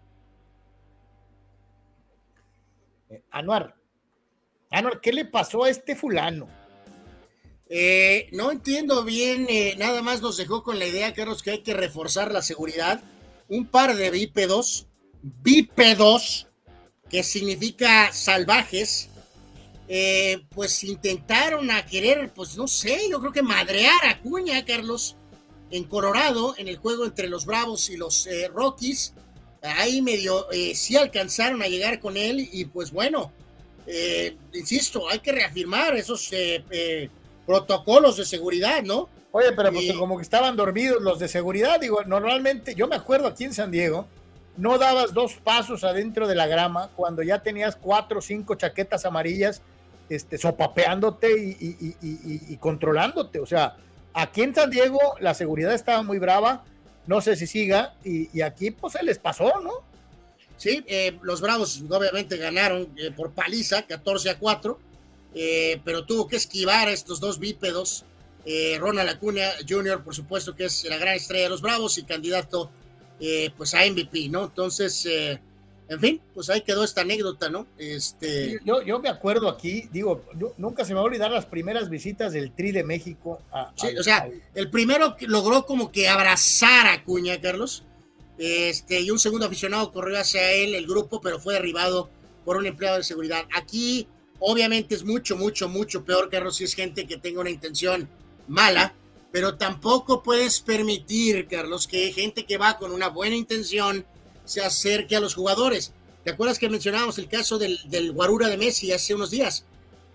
[3.09, 3.77] Eh, Anuar,
[4.71, 6.49] Anuar, ¿qué le pasó a este fulano?
[7.69, 9.47] Eh, no entiendo bien,
[9.79, 13.01] nada más nos dejó con la idea, Carlos, que hay que reforzar la seguridad.
[13.49, 14.89] Un par de bípedos,
[15.23, 16.49] bípedos,
[17.09, 19.11] que significa salvajes,
[19.89, 25.17] eh, pues intentaron a querer, pues no sé, yo creo que madrear a Cuña, Carlos,
[25.71, 29.15] en Colorado, en el juego entre los Bravos y los eh, Rockies.
[29.63, 33.33] Ahí medio eh, sí alcanzaron a llegar con él y pues bueno,
[34.53, 36.31] insisto, hay que reafirmar esos
[37.47, 39.09] protocolos de seguridad, ¿no?
[39.31, 43.29] Oye, pero pues como que estaban dormidos los de seguridad, digo, normalmente, yo me acuerdo
[43.29, 44.09] aquí en San Diego,
[44.57, 49.05] no dabas dos pasos adentro de la grama cuando ya tenías cuatro o cinco chaquetas
[49.05, 49.63] amarillas
[50.09, 53.41] este, sopapeándote y, controlándote.
[53.41, 53.77] O sea,
[54.15, 56.65] aquí en San Diego la seguridad estaba muy brava,
[57.07, 59.85] no sé si siga, y, aquí pues se les pasó, ¿no?
[60.57, 64.79] Sí, eh, los Bravos obviamente ganaron eh, por paliza, 14 a 4,
[65.35, 68.05] eh, pero tuvo que esquivar a estos dos bípedos.
[68.79, 72.71] Ronald Acuña Jr., por supuesto, que es la gran estrella de los Bravos y candidato
[73.57, 74.45] pues a MVP, ¿no?
[74.45, 75.05] Entonces,
[75.89, 77.67] en fin, pues ahí quedó esta anécdota, ¿no?
[77.79, 78.59] Este...
[78.65, 80.25] Yo, yo me acuerdo aquí, digo,
[80.57, 83.41] nunca se me va a olvidar las primeras visitas del Tri de México.
[83.53, 87.85] A, sí, o sea, el primero que logró como que abrazar a Cuña, Carlos,
[88.37, 92.11] este, y un segundo aficionado corrió hacia él, el grupo, pero fue derribado
[92.45, 93.45] por un empleado de seguridad.
[93.55, 94.09] Aquí,
[94.41, 98.09] obviamente, es mucho, mucho, mucho peor, Carlos, si es gente que tenga una intención
[98.49, 98.93] mala,
[99.31, 104.05] pero tampoco puedes permitir, Carlos, que gente que va con una buena intención
[104.47, 105.93] se acerque a los jugadores.
[106.25, 109.67] ¿Te acuerdas que mencionábamos el caso del, del Guarura de Messi hace unos días?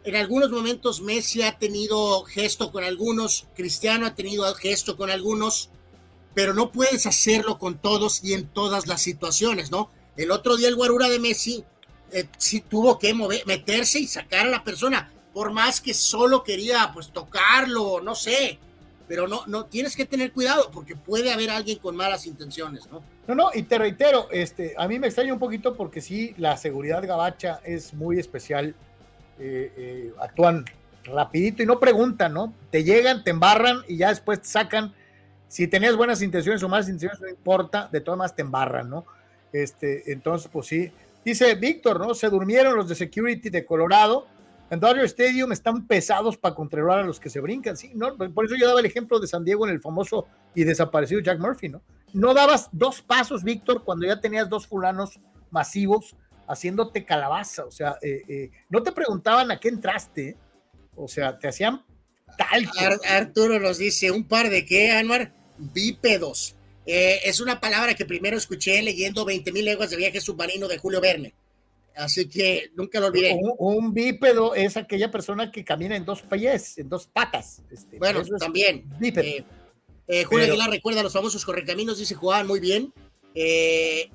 [0.03, 5.69] En algunos momentos Messi ha tenido gesto con algunos, Cristiano ha tenido gesto con algunos,
[6.33, 9.91] pero no puedes hacerlo con todos y en todas las situaciones, ¿no?
[10.17, 11.63] El otro día el Guarura de Messi
[12.11, 16.43] eh, sí tuvo que mover, meterse y sacar a la persona, por más que solo
[16.43, 18.59] quería pues tocarlo, no sé,
[19.07, 23.03] pero no, no, tienes que tener cuidado porque puede haber alguien con malas intenciones, ¿no?
[23.31, 26.57] No, no, y te reitero, este, a mí me extraña un poquito porque sí, la
[26.57, 28.75] seguridad gabacha es muy especial,
[29.39, 30.65] eh, eh, actúan
[31.05, 32.53] rapidito y no preguntan, ¿no?
[32.71, 34.93] Te llegan, te embarran y ya después te sacan.
[35.47, 39.05] Si tenías buenas intenciones o malas intenciones, no importa, de todas maneras te embarran, ¿no?
[39.53, 40.91] Este, entonces, pues sí.
[41.23, 42.13] Dice Víctor, ¿no?
[42.13, 44.27] Se durmieron los de security de Colorado
[44.71, 48.15] en Dodger Stadium están pesados para controlar a los que se brincan, sí, ¿no?
[48.15, 51.39] Por eso yo daba el ejemplo de San Diego en el famoso y desaparecido Jack
[51.39, 51.81] Murphy, ¿no?
[52.13, 56.15] No dabas dos pasos, Víctor, cuando ya tenías dos fulanos masivos
[56.47, 60.35] haciéndote calabaza, o sea, eh, eh, no te preguntaban a qué entraste,
[60.95, 61.85] o sea, te hacían
[62.37, 62.69] tal.
[63.07, 66.55] Arturo nos dice, un par de qué, Anuar, bípedos.
[66.85, 70.77] Eh, es una palabra que primero escuché leyendo 20 mil leguas de viaje submarino de
[70.77, 71.33] Julio Verne.
[71.95, 73.37] Así que nunca lo olvidé.
[73.57, 77.61] Un, bípedo es aquella persona que camina en dos pies, en dos patas.
[77.69, 78.85] Este, bueno, también.
[79.01, 79.43] Eh,
[80.11, 82.93] eh, Julio Aguilar recuerda los famosos correcaminos, dice jugaban muy bien.
[83.33, 84.09] Eh,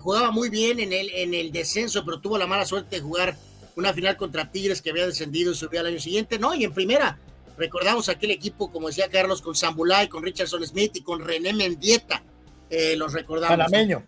[0.00, 3.36] jugaba muy bien en el, en el descenso, pero tuvo la mala suerte de jugar
[3.76, 6.38] una final contra Tigres que había descendido y subió al año siguiente.
[6.38, 7.18] No, y en primera,
[7.58, 12.22] recordamos aquel equipo, como decía Carlos, con Zambulay, con Richardson Smith y con René Mendieta.
[12.96, 13.58] los recordamos.
[13.58, 14.06] Panameño.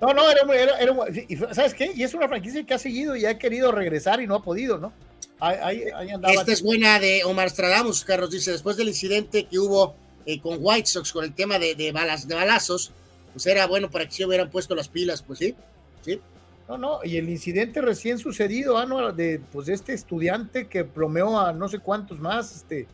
[0.00, 1.92] No, no, era, era, era, ¿sabes qué?
[1.94, 4.78] Y es una franquicia que ha seguido y ha querido regresar y no ha podido,
[4.78, 4.92] ¿no?
[5.40, 5.84] Ahí,
[6.28, 9.94] Esta es buena de Omar Stradamus, Carlos dice, después del incidente que hubo
[10.26, 12.92] eh, con White Sox con el tema de, de, balas, de balazos,
[13.32, 15.54] pues era bueno para que se hubieran puesto las pilas, pues sí,
[16.02, 16.20] sí.
[16.68, 21.38] No, no, y el incidente recién sucedido, ah, no, de, pues este estudiante que plomeó
[21.38, 22.86] a no sé cuántos más, este,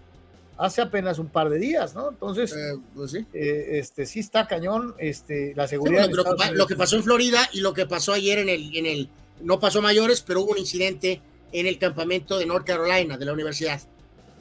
[0.61, 2.11] hace apenas un par de días, ¿no?
[2.11, 3.27] Entonces, eh, pues sí.
[3.33, 6.09] Eh, este, sí está cañón, este, la seguridad.
[6.11, 9.09] lo, que, pasó en Florida y lo que pasó ayer en el, en el,
[9.41, 13.33] no pasó mayores, pero hubo un incidente en el campamento de North Carolina, de la
[13.33, 13.81] universidad.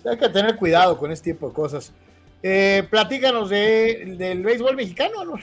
[0.06, 1.94] Hay que tener cuidado con este tipo de cosas.
[2.42, 5.36] Eh, platícanos de, del béisbol mexicano, ¿no?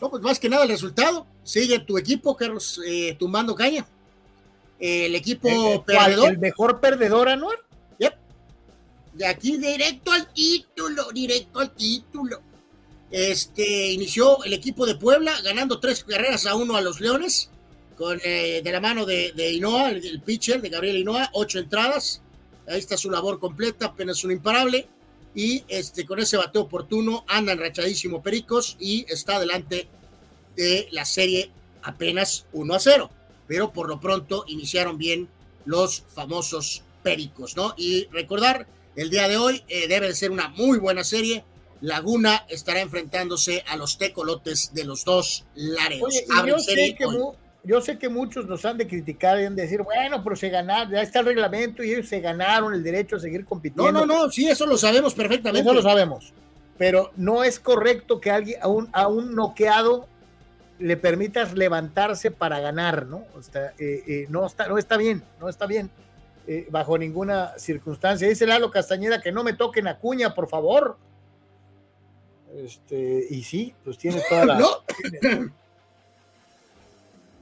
[0.00, 1.26] No, pues más que nada el resultado.
[1.44, 2.80] Sigue tu equipo, Carlos,
[3.18, 3.86] tumbando caña.
[4.80, 6.32] El equipo perdedor.
[6.32, 7.58] ¿El mejor perdedor, Anuar?
[9.12, 12.40] de aquí directo al título, directo al título.
[13.10, 17.50] Este inició el equipo de Puebla ganando tres carreras a uno a los Leones,
[17.96, 22.22] con eh, de la mano de, de Inoa, el, pitcher de Gabriel Inoa, ocho entradas.
[22.66, 24.88] Ahí está su labor completa, apenas un imparable.
[25.34, 29.88] Y este, con ese bateo oportuno andan rachadísimo Pericos y está delante
[30.56, 31.50] de la serie
[31.82, 33.10] apenas 1 a 0.
[33.46, 35.28] Pero por lo pronto iniciaron bien
[35.64, 37.74] los famosos Pericos, ¿no?
[37.76, 41.44] Y recordar, el día de hoy eh, debe ser una muy buena serie.
[41.80, 46.14] Laguna estará enfrentándose a los tecolotes de los dos Lareos.
[46.46, 47.06] yo, sé que
[47.64, 50.48] yo, sé que muchos nos han de criticar y han de decir, bueno, pero se
[50.48, 53.90] ganaron, ya está el reglamento y ellos se ganaron el derecho a seguir compitiendo.
[53.90, 55.68] No, no, no, sí, eso lo sabemos perfectamente.
[55.68, 56.32] Eso lo sabemos.
[56.78, 60.08] Pero no es correcto que alguien, a un, a un noqueado
[60.78, 63.24] le permitas levantarse para ganar, ¿no?
[63.34, 65.90] O sea, eh, eh, no, está, no está bien, no está bien.
[66.48, 68.28] Eh, bajo ninguna circunstancia.
[68.28, 70.96] Dice Lalo Castañeda que no me toquen a cuña, por favor.
[72.52, 74.58] Este, y sí, pues tiene toda la.
[75.20, 75.52] tiene,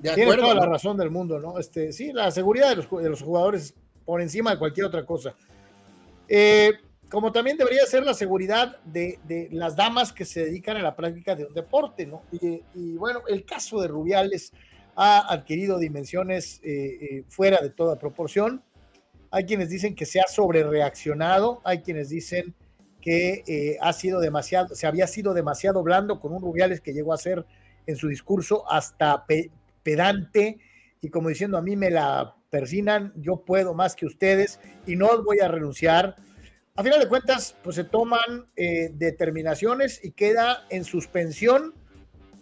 [0.03, 1.59] toda la razón del mundo, ¿no?
[1.59, 5.35] Este, sí, la seguridad de los, de los jugadores por encima de cualquier otra cosa.
[6.29, 6.73] Eh,
[7.11, 10.95] como también debería ser la seguridad de, de, las damas que se dedican a la
[10.95, 12.23] práctica de un deporte, ¿no?
[12.31, 14.53] Y, y bueno, el caso de Rubiales
[14.95, 18.63] ha adquirido dimensiones eh, fuera de toda proporción
[19.31, 22.55] hay quienes dicen que se ha sobrereaccionado, hay quienes dicen
[23.01, 27.13] que eh, ha sido demasiado, se había sido demasiado blando con un Rubiales que llegó
[27.13, 27.47] a ser
[27.87, 29.25] en su discurso hasta
[29.83, 30.59] pedante
[31.01, 35.07] y como diciendo a mí me la persinan, yo puedo más que ustedes y no
[35.07, 36.17] os voy a renunciar.
[36.77, 41.75] A final de cuentas, pues se toman eh, determinaciones y queda en suspensión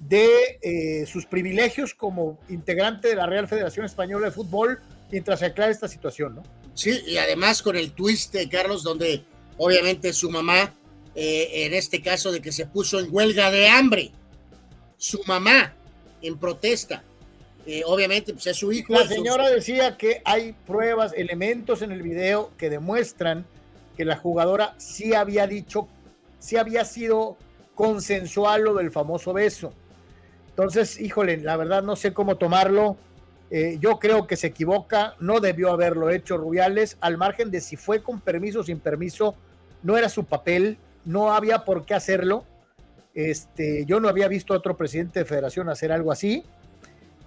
[0.01, 5.47] de eh, sus privilegios como integrante de la Real Federación Española de Fútbol mientras se
[5.47, 6.43] aclara esta situación, ¿no?
[6.75, 9.25] Sí, y además con el twist, de Carlos, donde
[9.57, 10.75] obviamente su mamá,
[11.15, 14.13] eh, en este caso de que se puso en huelga de hambre,
[14.97, 15.75] su mamá
[16.23, 17.03] en protesta,
[17.71, 18.95] eh, obviamente pues es su hijo.
[18.95, 23.45] La señora decía que hay pruebas, elementos en el video que demuestran
[23.95, 25.87] que la jugadora sí había dicho,
[26.39, 27.37] sí había sido
[27.75, 29.75] consensual lo del famoso beso.
[30.49, 32.97] Entonces, híjole, la verdad no sé cómo tomarlo.
[33.51, 37.77] Eh, yo creo que se equivoca, no debió haberlo hecho Rubiales, al margen de si
[37.77, 39.35] fue con permiso o sin permiso,
[39.83, 42.45] no era su papel, no había por qué hacerlo.
[43.13, 46.45] Este, yo no había visto a otro presidente de federación hacer algo así.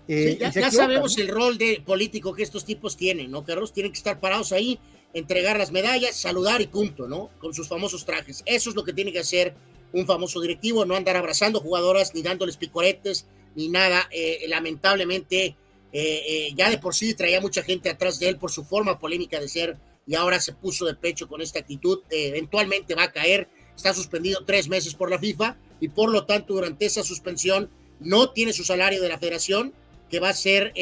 [0.07, 3.71] Eh, ya, sabemos el rol de político que estos tipos tienen, ¿no, Carlos?
[3.73, 4.79] Tienen que estar parados ahí,
[5.13, 7.29] entregar las medallas, saludar y punto, ¿no?
[7.39, 8.43] Con sus famosos trajes.
[8.45, 9.53] Eso es lo que tiene que hacer
[9.93, 14.07] un famoso directivo, no andar abrazando jugadoras, ni dándoles picoretes, ni nada.
[14.11, 15.55] Eh, lamentablemente,
[15.93, 18.97] eh, eh, ya de por sí traía mucha gente atrás de él por su forma
[18.97, 21.99] polémica de ser y ahora se puso de pecho con esta actitud.
[22.09, 26.25] Eh, eventualmente va a caer, está suspendido tres meses por la FIFA y por lo
[26.25, 29.73] tanto durante esa suspensión no tiene su salario de la federación,
[30.11, 30.73] que va a ser,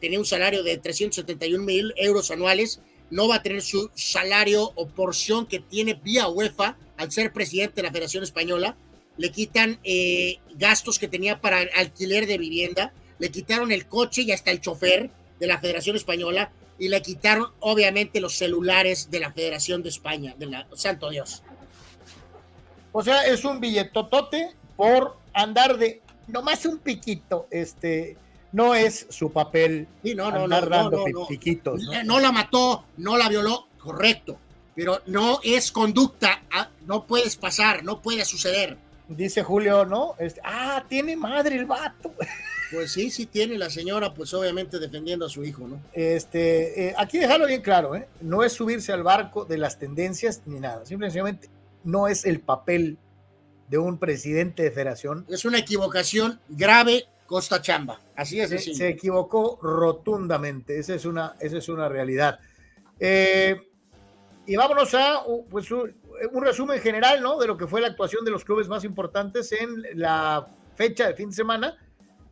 [0.00, 4.88] tener un salario de 371 mil euros anuales, no va a tener su salario o
[4.88, 8.76] porción que tiene vía UEFA al ser presidente de la Federación Española,
[9.18, 9.78] le quitan
[10.54, 15.10] gastos que tenía para alquiler de vivienda, le quitaron el coche y hasta el chofer
[15.38, 20.34] de la Federación Española y le quitaron obviamente los celulares de la Federación de España,
[20.38, 21.42] de la Santo Dios.
[22.92, 28.16] O sea, es un billetotote por andar de nomás un piquito, este
[28.52, 29.88] no es su papel.
[30.02, 32.20] Sí, no, no, andar no, dando piquitos, ¿no?
[32.20, 34.38] la mató, no la violó, correcto,
[34.74, 38.76] pero no es conducta, ah, no puedes pasar, no puede suceder.
[39.08, 40.14] Dice Julio, ¿no?
[40.18, 42.14] Este, ah, tiene madre el vato.
[42.72, 45.78] Pues sí, sí tiene la señora, pues obviamente defendiendo a su hijo, ¿no?
[45.92, 48.08] Este, eh, aquí dejarlo bien claro, ¿eh?
[48.22, 50.86] No es subirse al barco de las tendencias ni nada.
[50.86, 51.50] Simplemente
[51.84, 52.96] no es el papel
[53.68, 55.26] de un presidente de federación.
[55.28, 58.00] Es una equivocación grave, costa chamba.
[58.16, 58.50] Así es.
[58.50, 60.78] Se, se equivocó rotundamente.
[60.78, 62.38] Esa es una, esa es una realidad.
[62.98, 63.56] Eh,
[64.46, 65.94] y vámonos a pues, un,
[66.32, 67.38] un resumen general, ¿no?
[67.38, 71.14] De lo que fue la actuación de los clubes más importantes en la fecha de
[71.14, 71.78] fin de semana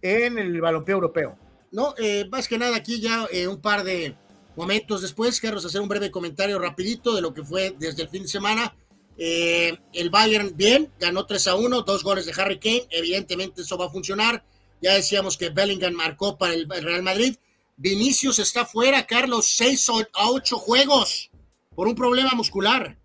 [0.02, 1.36] en el balompié europeo.
[1.72, 4.16] No, eh, más que nada aquí ya eh, un par de
[4.56, 8.22] momentos después, Carlos, hacer un breve comentario rapidito de lo que fue desde el fin
[8.22, 8.74] de semana.
[9.16, 13.78] Eh, el Bayern bien, ganó 3 a 1, dos goles de Harry Kane, evidentemente eso
[13.78, 14.44] va a funcionar.
[14.80, 17.36] Ya decíamos que Bellingham marcó para el Real Madrid.
[17.76, 21.30] Vinicius está fuera, Carlos, 6 a 8 juegos
[21.74, 22.96] por un problema muscular.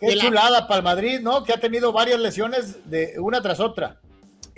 [0.00, 1.42] Qué chulada para el Madrid, ¿no?
[1.42, 4.00] Que ha tenido varias lesiones de una tras otra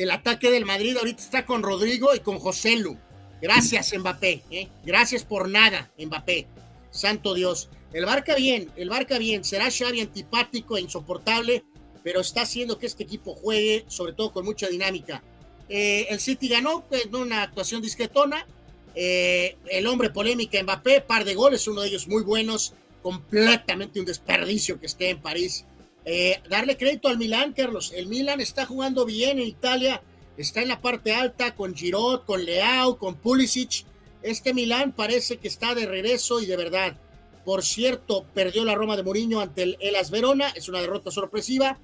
[0.01, 2.97] el ataque del Madrid ahorita está con Rodrigo y con José Lu.
[3.43, 4.43] Gracias, Mbappé.
[4.51, 4.69] ¿eh?
[4.83, 6.47] Gracias por nada, Mbappé.
[6.91, 7.69] Santo Dios.
[7.93, 9.45] El Barca bien, el Barca bien.
[9.45, 11.65] Será Xavi antipático e insoportable,
[12.03, 15.23] pero está haciendo que este equipo juegue, sobre todo con mucha dinámica.
[15.71, 18.47] Eh, el City ganó, pues, una actuación discretona.
[18.95, 22.75] Eh, el hombre polémica Mbappé, par de goles, uno de ellos muy buenos.
[23.03, 25.65] completamente un desperdicio que esté en París.
[26.05, 27.93] Eh, darle crédito al Milán, Carlos.
[27.95, 30.03] El Milán está jugando bien en Italia,
[30.37, 33.87] está en la parte alta con Giroud, con Leao, con Pulisic.
[34.23, 36.99] Este Milán parece que está de regreso y de verdad.
[37.45, 41.79] Por cierto, perdió la Roma de Mourinho ante el Elas Verona, es una derrota sorpresiva.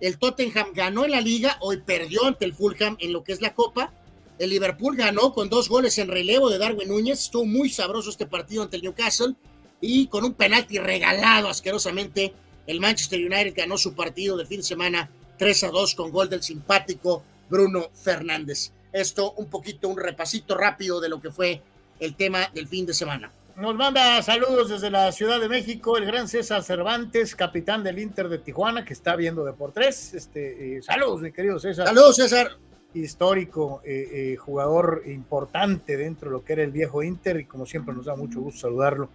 [0.00, 3.42] El Tottenham ganó en la liga, hoy perdió ante el Fulham en lo que es
[3.42, 3.92] la Copa.
[4.38, 7.20] El Liverpool ganó con dos goles en relevo de Darwin Núñez.
[7.20, 9.34] Estuvo muy sabroso este partido ante el Newcastle
[9.80, 12.32] y con un penalti regalado asquerosamente.
[12.66, 16.30] El Manchester United ganó su partido de fin de semana 3 a 2 con gol
[16.30, 18.72] del simpático Bruno Fernández.
[18.92, 21.62] Esto un poquito, un repasito rápido de lo que fue
[21.98, 23.30] el tema del fin de semana.
[23.60, 28.30] Nos manda saludos desde la Ciudad de México el gran César Cervantes, capitán del Inter
[28.30, 30.14] de Tijuana, que está viendo de por tres.
[30.14, 31.86] Este, eh, saludos, mi querido César.
[31.86, 32.52] Saludos, César.
[32.94, 37.66] Histórico, eh, eh, jugador importante dentro de lo que era el viejo Inter, y como
[37.66, 39.10] siempre nos da mucho gusto saludarlo,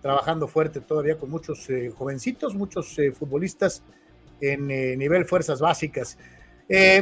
[0.00, 3.82] trabajando fuerte todavía con muchos jovencitos, muchos futbolistas
[4.40, 4.66] en
[4.98, 6.16] nivel fuerzas básicas.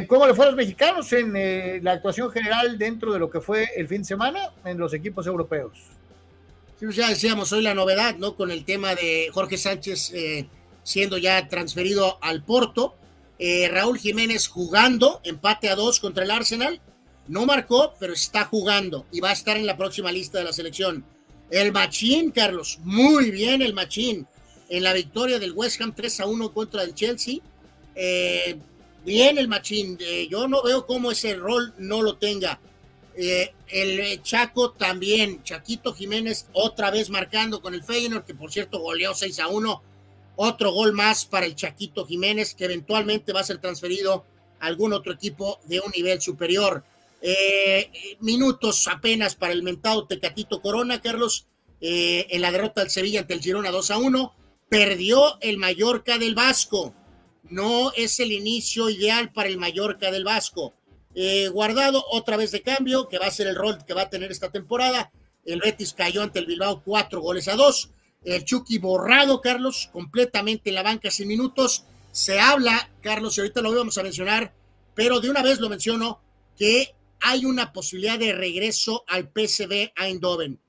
[0.05, 3.69] ¿Cómo le fue a los mexicanos en la actuación general dentro de lo que fue
[3.77, 5.98] el fin de semana en los equipos europeos?
[6.79, 8.35] Pues ya decíamos hoy la novedad, ¿no?
[8.35, 10.47] Con el tema de Jorge Sánchez eh,
[10.81, 12.95] siendo ya transferido al Porto.
[13.37, 16.79] Eh, Raúl Jiménez jugando, empate a dos contra el Arsenal.
[17.27, 20.53] No marcó, pero está jugando y va a estar en la próxima lista de la
[20.53, 21.03] selección.
[21.51, 24.25] El Machín, Carlos, muy bien el Machín.
[24.69, 27.39] En la victoria del West Ham 3 a 1 contra el Chelsea.
[27.93, 28.57] Eh,
[29.03, 29.97] bien el Machín.
[30.29, 32.61] yo no veo cómo ese rol no lo tenga.
[33.21, 38.79] Eh, el Chaco también, Chaquito Jiménez otra vez marcando con el Feyenoord, que por cierto
[38.79, 39.83] goleó 6 a 1.
[40.37, 44.23] Otro gol más para el Chaquito Jiménez, que eventualmente va a ser transferido
[44.61, 46.85] a algún otro equipo de un nivel superior.
[47.21, 47.91] Eh,
[48.21, 51.45] minutos apenas para el mentado Tecatito Corona, Carlos,
[51.81, 54.33] eh, en la derrota del Sevilla ante el Girona 2 a 1.
[54.69, 56.93] Perdió el Mallorca del Vasco.
[57.49, 60.73] No es el inicio ideal para el Mallorca del Vasco
[61.15, 64.09] eh, guardado otra vez de cambio, que va a ser el rol que va a
[64.09, 65.11] tener esta temporada.
[65.45, 67.89] El Betis cayó ante el Bilbao cuatro goles a dos.
[68.23, 71.85] El Chucky borrado, Carlos, completamente en la banca sin minutos.
[72.11, 74.53] Se habla, Carlos, y ahorita lo vamos a mencionar,
[74.93, 76.19] pero de una vez lo menciono,
[76.57, 80.59] que hay una posibilidad de regreso al PSV Eindhoven.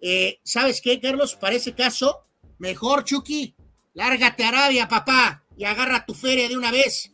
[0.00, 1.34] Eh, ¿Sabes qué, Carlos?
[1.34, 2.24] Para ese caso,
[2.58, 3.54] mejor, Chucky,
[3.94, 7.12] lárgate a Arabia, papá, y agarra tu feria de una vez.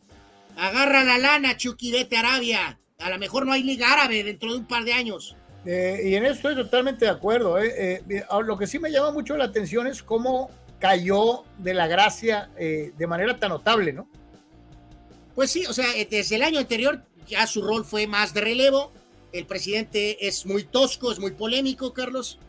[0.57, 2.79] Agarra la lana, Chucky, vete a Arabia.
[2.99, 5.35] A lo mejor no hay liga árabe dentro de un par de años.
[5.65, 7.59] Eh, y en eso estoy totalmente de acuerdo.
[7.59, 8.01] Eh.
[8.09, 12.49] Eh, lo que sí me llama mucho la atención es cómo cayó de la gracia
[12.55, 14.07] de manera tan notable, ¿no?
[15.35, 18.91] Pues sí, o sea, desde el año anterior ya su rol fue más de relevo.
[19.33, 22.39] El presidente es muy tosco, es muy polémico, Carlos.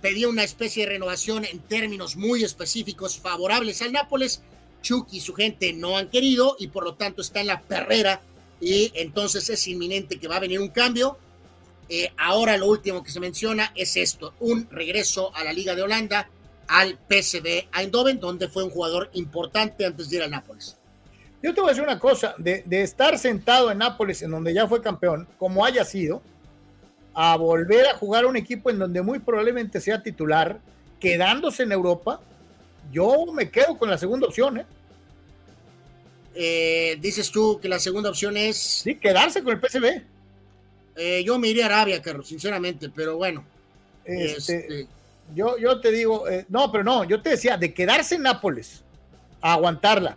[0.00, 4.42] Pedía una especie de renovación en términos muy específicos favorables al Nápoles
[4.82, 8.20] Chucky y su gente no han querido y por lo tanto está en la perrera
[8.60, 11.18] y entonces es inminente que va a venir un cambio.
[11.88, 15.82] Eh, ahora lo último que se menciona es esto, un regreso a la Liga de
[15.82, 16.28] Holanda,
[16.66, 20.76] al PSV Eindhoven, donde fue un jugador importante antes de ir a Nápoles.
[21.42, 24.66] Yo te voy a decir una cosa, de, estar sentado en Nápoles, en donde ya
[24.66, 26.20] fue campeón, como haya sido,
[27.14, 30.60] a volver a jugar a un equipo en donde muy probablemente sea titular,
[31.00, 32.20] quedándose en Europa,
[32.90, 34.66] yo me quedo con la segunda opción, ¿eh?
[36.34, 36.98] ¿eh?
[37.00, 38.56] dices tú que la segunda opción es.
[38.56, 40.02] Sí, quedarse con el PSV.
[40.96, 43.44] Eh, yo me iría a Arabia, Carlos, sinceramente, pero bueno.
[44.04, 44.86] Este, este,
[45.34, 48.82] yo, yo te digo, eh, no, pero no, yo te decía, de quedarse en Nápoles,
[49.40, 50.16] a aguantarla,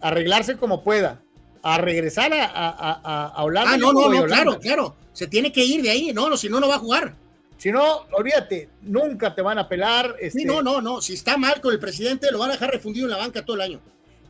[0.00, 1.20] arreglarse como pueda,
[1.62, 3.72] a regresar a, a, a, Holanda.
[3.74, 4.96] Ah, no, no, no, claro, claro.
[5.12, 7.14] Se tiene que ir de ahí, no, no, si no, no va a jugar.
[7.56, 10.16] Si no, olvídate, nunca te van a pelar.
[10.20, 10.40] Este...
[10.40, 11.00] Sí, no, no, no.
[11.00, 13.56] Si está mal con el presidente, lo van a dejar refundido en la banca todo
[13.56, 13.80] el año.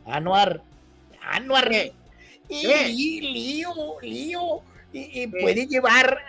[0.07, 0.63] Anuar,
[1.23, 1.71] Anuar.
[2.49, 4.63] Y lío, lío.
[4.93, 6.21] Y, puede llevar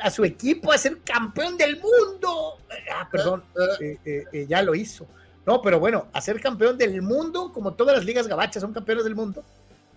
[0.00, 2.58] a, su equipo a ser campeón del mundo.
[2.92, 3.44] Ah, perdón,
[3.80, 5.06] eh, eh, eh, ya lo hizo.
[5.46, 9.04] No, pero bueno, a ser campeón del mundo, como todas las ligas gabachas son campeones
[9.04, 9.44] del mundo,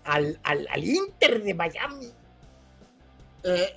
[0.03, 2.11] al, al, al Inter de Miami.
[3.43, 3.75] Eh,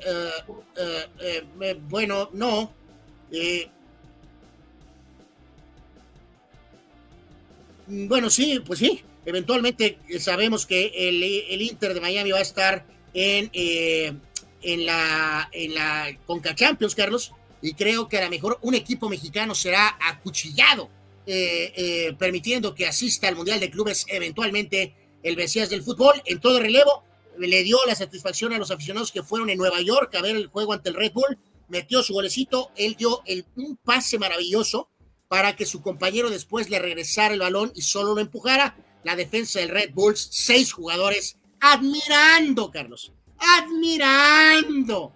[0.76, 2.72] eh, eh, bueno, no.
[7.86, 9.02] bueno, sí, pues sí.
[9.26, 12.84] Eventualmente sabemos que el, Inter de Miami va a estar
[13.14, 18.74] en, en, la, en la Conca Champions, Carlos, y creo que a lo mejor un
[18.74, 20.90] equipo mexicano será acuchillado,
[22.18, 27.02] permitiendo que asista al Mundial de Clubes eventualmente el Mesías del fútbol en todo relevo
[27.38, 30.46] le dio la satisfacción a los aficionados que fueron en Nueva York a ver el
[30.46, 31.38] juego ante el Red Bull,
[31.68, 33.22] metió su golecito, él dio
[33.56, 34.88] un pase maravilloso
[35.28, 38.76] para que su compañero después le regresara el balón y solo lo empujara.
[39.02, 45.12] La defensa del Red Bulls, seis jugadores admirando, Carlos, admirando,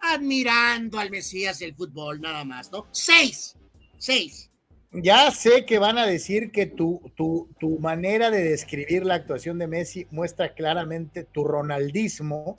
[0.00, 2.86] admirando al Mesías del fútbol, nada más, ¿no?
[2.92, 3.56] Seis,
[3.98, 4.50] seis.
[4.92, 9.58] Ya sé que van a decir que tu, tu, tu manera de describir la actuación
[9.58, 12.56] de Messi muestra claramente tu ronaldismo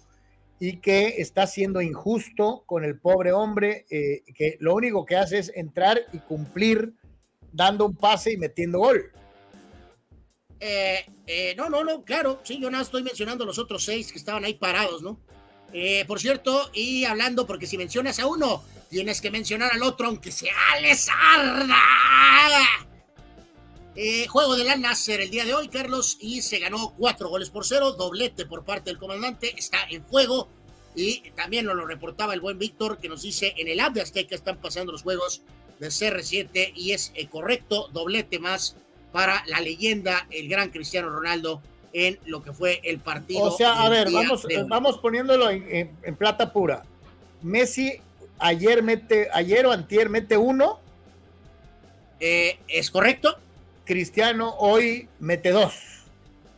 [0.60, 5.40] y que está siendo injusto con el pobre hombre, eh, que lo único que hace
[5.40, 6.94] es entrar y cumplir
[7.52, 9.12] dando un pase y metiendo gol.
[10.60, 14.18] Eh, eh, no, no, no, claro, sí, yo nada estoy mencionando los otros seis que
[14.18, 15.20] estaban ahí parados, ¿no?
[16.08, 20.32] Por cierto, y hablando, porque si mencionas a uno, tienes que mencionar al otro, aunque
[20.32, 21.08] sea les
[24.28, 27.66] juego de la Nasser el día de hoy, Carlos, y se ganó cuatro goles por
[27.66, 30.50] cero, doblete por parte del comandante, está en fuego.
[30.96, 34.02] Y también nos lo reportaba el buen Víctor, que nos dice en el app de
[34.02, 35.42] Azteca están pasando los juegos
[35.80, 38.76] de CR7 y es eh, correcto, doblete más
[39.12, 41.62] para la leyenda, el gran Cristiano Ronaldo,
[41.94, 43.44] en lo que fue el partido.
[43.44, 46.84] O sea, a ver, vamos, vamos poniéndolo en, plata pura.
[47.42, 48.02] Messi
[48.40, 50.80] ayer mete, ayer o antier mete uno.
[52.20, 53.38] Eh, es correcto.
[53.86, 55.74] Cristiano hoy mete dos.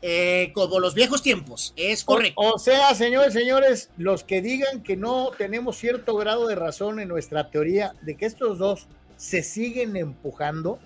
[0.01, 2.40] Eh, como los viejos tiempos, es correcto.
[2.40, 7.09] O, sea, señores, señores, los que digan que no tenemos cierto grado de razón en
[7.09, 10.80] nuestra teoría de que estos dos se siguen empujando,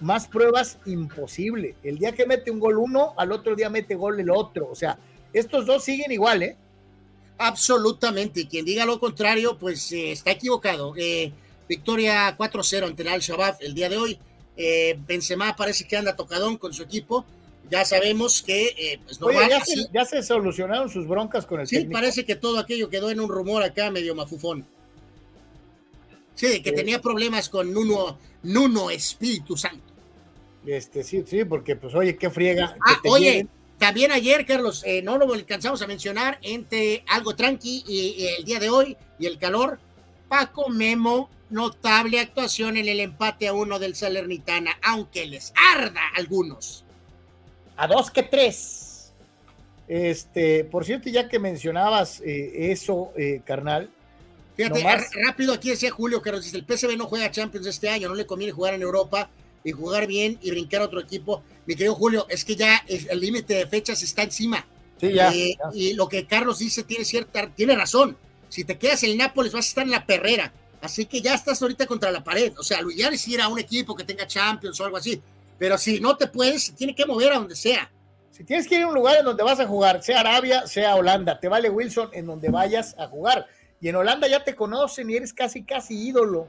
[0.00, 1.74] más pruebas imposible.
[1.82, 4.68] El día que mete un gol uno, al otro día mete gol el otro.
[4.70, 4.98] O sea,
[5.32, 6.56] estos dos siguen igual, ¿eh?
[7.38, 8.40] Absolutamente.
[8.40, 10.94] Y quien diga lo contrario, pues eh, está equivocado.
[10.96, 11.32] Eh,
[11.68, 14.18] victoria 4-0 ante el Al-Shabaab el día de hoy.
[14.56, 17.24] Eh, Benzema parece que anda tocadón con su equipo.
[17.68, 19.18] Ya sabemos que pues
[19.92, 23.28] ya, se, solucionaron sus broncas con el Sí, parece que todo aquello quedó en un
[23.28, 24.64] rumor acá medio mafufón.
[26.36, 29.92] Sí, que tenía problemas con Nuno, Nuno Espíritu Santo.
[30.66, 32.76] Este, sí, sí, porque pues oye, qué friega.
[32.86, 33.46] Ah, oye,
[33.78, 38.60] también ayer, Carlos, eh, no lo alcanzamos a mencionar, entre algo tranqui y, el día
[38.60, 39.78] de hoy y el calor,
[40.28, 46.18] Paco Memo, notable actuación en el empate a uno del Salernitana, aunque les arda a
[46.18, 46.84] algunos.
[47.76, 49.12] A dos que tres.
[49.88, 53.88] Este, por cierto, ya que mencionabas eh, eso, eh, carnal,
[54.56, 54.82] Fíjate,
[55.26, 58.24] rápido aquí decía Julio que dice, el PSV no juega Champions este año, no le
[58.24, 59.28] conviene jugar en Europa
[59.62, 61.42] y jugar bien y brincar a otro equipo.
[61.66, 64.64] Mi querido Julio, es que ya el límite de fechas está encima.
[64.98, 68.16] Sí, ya, eh, Y lo que Carlos dice tiene cierta, tiene razón.
[68.48, 70.52] Si te quedas en Nápoles vas a estar en la perrera.
[70.80, 72.52] Así que ya estás ahorita contra la pared.
[72.58, 75.20] O sea, ya es ir a un equipo que tenga Champions o algo así.
[75.58, 77.90] Pero si no te puedes, tiene que mover a donde sea.
[78.30, 80.94] Si tienes que ir a un lugar en donde vas a jugar, sea Arabia, sea
[80.94, 83.46] Holanda, te vale Wilson en donde vayas a jugar
[83.80, 86.48] y en Holanda ya te conocen y eres casi, casi ídolo.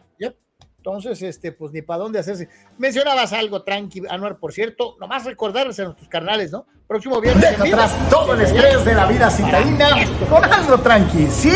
[0.78, 2.48] Entonces, este, pues ni para dónde hacerse.
[2.78, 6.66] Mencionabas algo, tranqui, Anuar, por cierto, nomás recordarles a nuestros carnales, ¿no?
[6.88, 7.44] Próximo viernes.
[7.44, 9.90] Deja atrás todo el estrés de la vida citadina
[10.30, 11.52] con algo tranqui, ¿sí?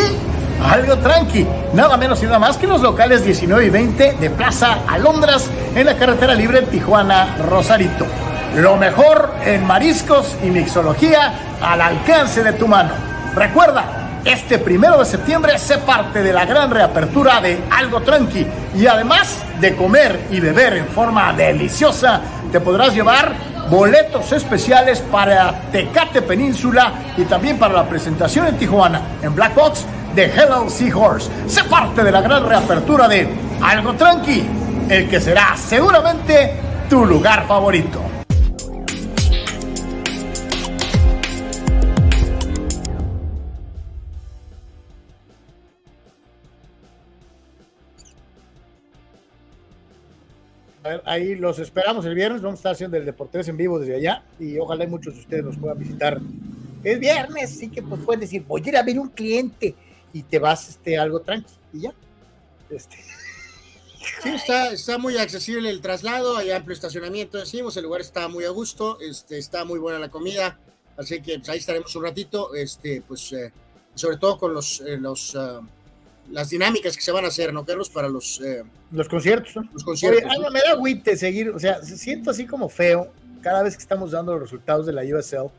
[0.62, 4.86] Algo tranqui, nada menos y nada más que los locales 19 y 20 de Plaza
[4.88, 8.06] Alondras en la carretera libre Tijuana-Rosarito.
[8.58, 12.92] Lo mejor en mariscos y mixología al alcance de tu mano.
[13.34, 18.46] Recuerda, este primero de septiembre se parte de la gran reapertura de Algo Tranqui
[18.78, 23.34] y además de comer y beber en forma deliciosa, te podrás llevar
[23.70, 29.86] boletos especiales para Tecate Península y también para la presentación en Tijuana en Black Box
[30.14, 31.30] de Hello Seahorse.
[31.48, 33.28] Se parte de la gran reapertura de
[33.62, 34.46] Algo Tranqui,
[34.90, 36.54] el que será seguramente
[36.90, 38.21] tu lugar favorito.
[51.06, 52.42] Ahí los esperamos el viernes.
[52.42, 55.44] Vamos a estar haciendo el Deportes en vivo desde allá y ojalá muchos de ustedes
[55.44, 56.20] nos puedan visitar.
[56.84, 59.76] Es viernes, así que pues pueden decir, voy a ir a ver un cliente
[60.14, 61.94] y te vas este, algo tranquilo y ya.
[62.70, 62.98] Este.
[64.24, 68.46] Sí, está, está muy accesible el traslado, hay amplio estacionamiento, decimos, el lugar está muy
[68.46, 70.60] a gusto, este, está muy buena la comida,
[70.98, 73.52] así que pues, ahí estaremos un ratito, este, pues, eh,
[73.94, 75.62] sobre todo con los, eh, los ah,
[76.32, 77.90] las dinámicas que se van a hacer, ¿no, Carlos?
[77.90, 79.70] Para los, eh, los conciertos, ¿no?
[79.74, 80.24] Los conciertos.
[80.52, 83.12] me da agüite seguir, o sea, siento así como feo
[83.42, 85.50] cada vez que estamos dando los resultados de la USL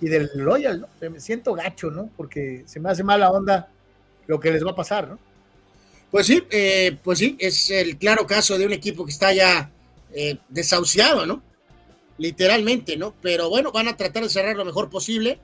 [0.00, 1.10] y del Royal, ¿no?
[1.10, 2.10] me siento gacho, ¿no?
[2.16, 3.68] Porque se me hace mala onda
[4.26, 5.18] lo que les va a pasar, ¿no?
[6.10, 9.70] Pues sí, eh, pues sí, es el claro caso de un equipo que está ya
[10.12, 11.42] eh, desahuciado, ¿no?
[12.18, 13.14] Literalmente, ¿no?
[13.20, 15.40] Pero bueno, van a tratar de cerrar lo mejor posible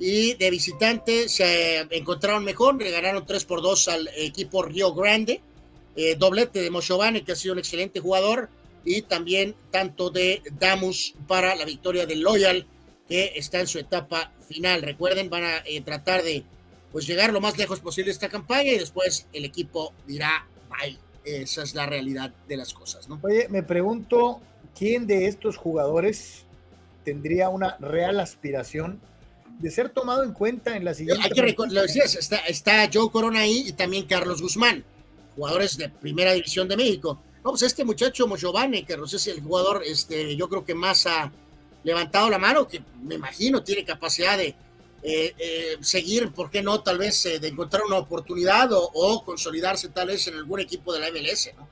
[0.00, 5.42] y de visitante se encontraron mejor, le ganaron 3 por 2 al equipo Río Grande.
[5.94, 8.48] eh, doblete de Moshovane, que ha sido un excelente jugador,
[8.84, 12.66] y también tanto de Damus para la victoria del Loyal,
[13.06, 14.80] que está en su etapa final.
[14.80, 16.44] Recuerden, van a eh, tratar de
[16.92, 20.98] pues llegar lo más lejos posible esta campaña y después el equipo dirá bye.
[21.24, 23.20] Esa es la realidad de las cosas, ¿no?
[23.22, 24.40] Oye, me pregunto
[24.76, 26.46] quién de estos jugadores
[27.04, 29.00] tendría una real aspiración
[29.60, 31.22] de ser tomado en cuenta en la siguiente.
[31.22, 34.82] Hay que lo decías, está, está Joe Corona ahí y también Carlos Guzmán,
[35.36, 37.20] jugadores de primera división de México.
[37.44, 41.30] No, pues este muchacho Giovanni, que es el jugador, este, yo creo que más ha
[41.82, 44.54] levantado la mano, que me imagino tiene capacidad de
[45.02, 46.82] eh, eh, seguir, ¿por qué no?
[46.82, 50.92] Tal vez eh, de encontrar una oportunidad o, o, consolidarse tal vez en algún equipo
[50.92, 51.68] de la MLS, ¿no?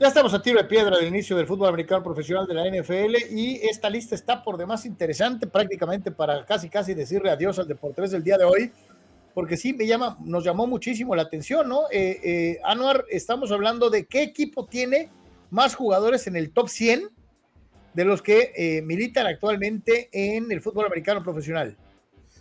[0.00, 3.34] Ya estamos a tiro de piedra del inicio del fútbol americano profesional de la NFL
[3.36, 8.10] y esta lista está por demás interesante prácticamente para casi casi decirle adiós al Deportes
[8.10, 8.72] del día de hoy,
[9.34, 11.82] porque sí me llama, nos llamó muchísimo la atención, ¿no?
[11.92, 15.10] Eh, eh, Anuar, estamos hablando de qué equipo tiene
[15.50, 17.10] más jugadores en el top 100
[17.92, 21.76] de los que eh, militan actualmente en el fútbol americano profesional.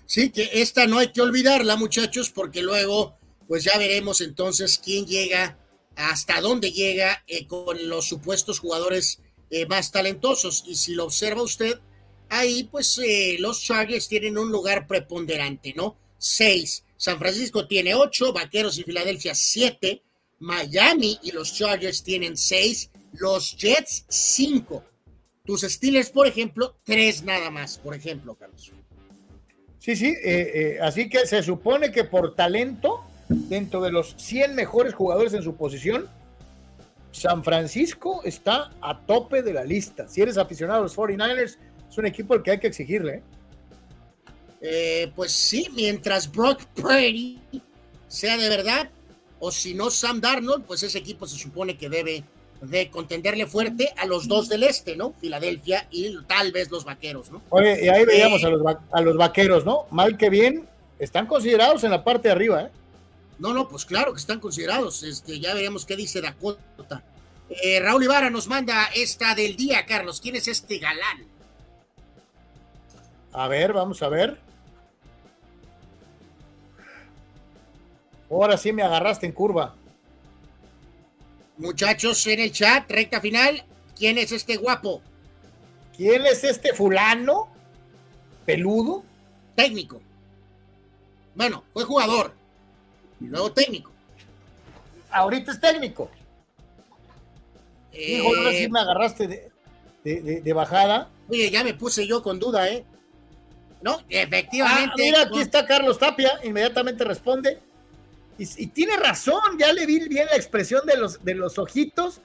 [0.05, 3.17] Sí, que esta no hay que olvidarla, muchachos, porque luego,
[3.49, 5.57] pues ya veremos entonces quién llega
[5.99, 9.19] hasta dónde llega eh, con los supuestos jugadores
[9.49, 10.63] eh, más talentosos.
[10.65, 11.77] Y si lo observa usted,
[12.29, 15.97] ahí pues eh, los Chargers tienen un lugar preponderante, ¿no?
[16.17, 16.85] Seis.
[16.95, 20.01] San Francisco tiene ocho, Vaqueros y Filadelfia siete,
[20.39, 24.85] Miami y los Chargers tienen seis, los Jets cinco.
[25.45, 28.71] Tus Steelers, por ejemplo, tres nada más, por ejemplo, Carlos.
[29.79, 30.13] Sí, sí,
[30.81, 35.55] así que se supone que por talento dentro de los 100 mejores jugadores en su
[35.55, 36.09] posición,
[37.11, 40.07] San Francisco está a tope de la lista.
[40.07, 41.57] Si eres aficionado a los 49ers,
[41.89, 43.13] es un equipo al que hay que exigirle.
[43.15, 43.23] ¿eh?
[44.61, 47.39] Eh, pues sí, mientras Brock Purdy
[48.07, 48.89] sea de verdad,
[49.39, 52.23] o si no Sam Darnold, pues ese equipo se supone que debe
[52.61, 55.13] de contenderle fuerte a los dos del este, ¿no?
[55.13, 57.41] Filadelfia y tal vez los vaqueros, ¿no?
[57.49, 59.85] Oye, y ahí veíamos a, los, a los vaqueros, ¿no?
[59.91, 60.67] Mal que bien,
[60.99, 62.69] están considerados en la parte de arriba, ¿eh?
[63.39, 65.01] No, no, pues claro que están considerados.
[65.03, 67.03] Este, ya veremos qué dice Dakota.
[67.49, 70.19] Eh, Raúl Ibarra nos manda esta del día, Carlos.
[70.19, 71.25] ¿Quién es este galán?
[73.31, 74.39] A ver, vamos a ver.
[78.29, 79.73] Ahora sí me agarraste en curva.
[81.57, 83.63] Muchachos en el chat, recta final.
[83.97, 85.01] ¿Quién es este guapo?
[85.95, 87.49] ¿Quién es este fulano?
[88.45, 89.03] ¿Peludo?
[89.55, 90.01] Técnico.
[91.35, 92.38] Bueno, fue jugador
[93.19, 93.91] y luego técnico.
[95.11, 96.09] Ahorita es técnico.
[97.91, 99.51] Eh, ahora sí me agarraste
[100.03, 101.09] de, bajada.
[101.27, 102.85] Oye, ya me puse yo con duda, ¿eh?
[103.81, 104.91] No, efectivamente.
[104.91, 107.59] Ah, mira, aquí está Carlos Tapia, inmediatamente responde.
[108.37, 112.21] Y, tiene razón, ya le vi bien la expresión de los, de los ojitos.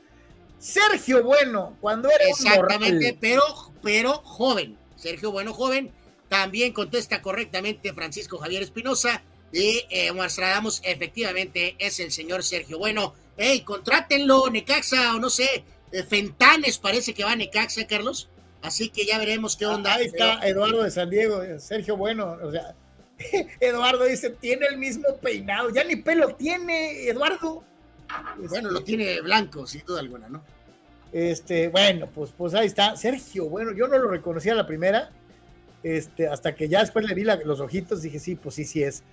[0.59, 3.43] Sergio Bueno, cuando era Exactamente, pero,
[3.83, 4.77] pero joven.
[4.97, 5.91] Sergio Bueno, joven.
[6.29, 9.23] También contesta correctamente Francisco Javier Espinosa
[9.55, 10.11] y eh,
[10.83, 13.15] efectivamente es el señor Sergio Bueno.
[13.37, 18.29] Hey, contrátenlo, Necaxa, o no sé, eh, Fentanes parece que va a Necaxa, Carlos.
[18.63, 19.95] Así que ya veremos qué onda.
[19.95, 22.75] Ahí está Eduardo de San Diego, eh, Sergio Bueno, o sea,
[23.61, 27.63] Eduardo dice, tiene el mismo peinado, ya ni pelo tiene, Eduardo.
[28.49, 30.43] Bueno, lo tiene blanco, sin duda alguna, ¿no?
[31.13, 32.97] Este, bueno, pues, pues ahí está.
[32.97, 35.11] Sergio, bueno, yo no lo reconocía a la primera,
[35.85, 39.05] este, hasta que ya después le vi los ojitos, dije, sí, pues sí, sí es.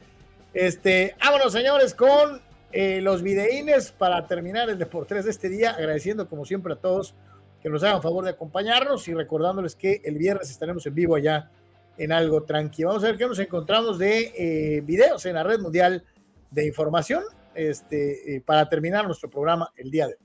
[0.53, 2.41] Este, vámonos, señores, con
[2.73, 7.15] eh, los videínes para terminar el Deportes de este día, agradeciendo como siempre a todos
[7.61, 11.49] que nos hagan favor de acompañarnos y recordándoles que el viernes estaremos en vivo allá
[11.97, 12.89] en algo tranquilo.
[12.89, 16.03] Vamos a ver qué nos encontramos de eh, videos en la red mundial
[16.49, 17.23] de información
[17.53, 20.19] este, eh, para terminar nuestro programa el día de hoy.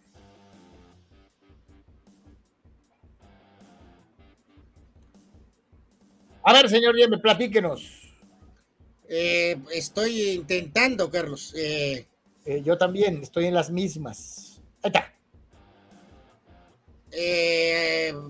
[6.42, 7.95] A ver, señor Yeme, platíquenos.
[9.08, 11.52] Eh, estoy intentando, Carlos.
[11.56, 12.06] Eh,
[12.44, 14.60] eh, yo también, estoy en las mismas.
[14.82, 15.12] Ahí está.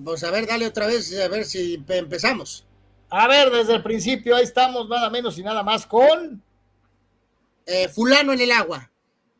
[0.05, 2.67] pues a ver, dale otra vez, a ver si empezamos.
[3.09, 6.43] A ver, desde el principio, ahí estamos, nada menos y nada más con.
[7.95, 8.91] fulano en el agua.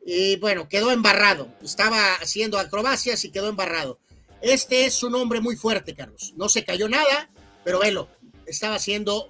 [0.05, 1.49] Y bueno, quedó embarrado.
[1.61, 3.99] Estaba haciendo acrobacias y quedó embarrado.
[4.41, 6.33] Este es un hombre muy fuerte, Carlos.
[6.37, 7.29] No se cayó nada,
[7.63, 8.07] pero velo,
[8.45, 9.27] estaba haciendo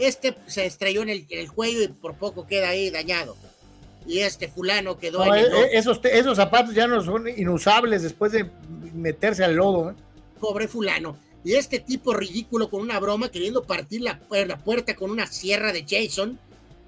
[0.00, 3.36] este se estrelló en el, cuello y por poco queda ahí dañado.
[4.06, 5.52] Y este fulano quedó en el...
[5.52, 8.50] Eh, esos, esos zapatos ya no son inusables después de
[8.94, 9.90] meterse al lodo.
[9.90, 9.94] ¿eh?
[10.40, 11.18] Pobre fulano.
[11.44, 15.72] Y este tipo ridículo con una broma queriendo partir la, la puerta con una sierra
[15.72, 16.38] de Jason.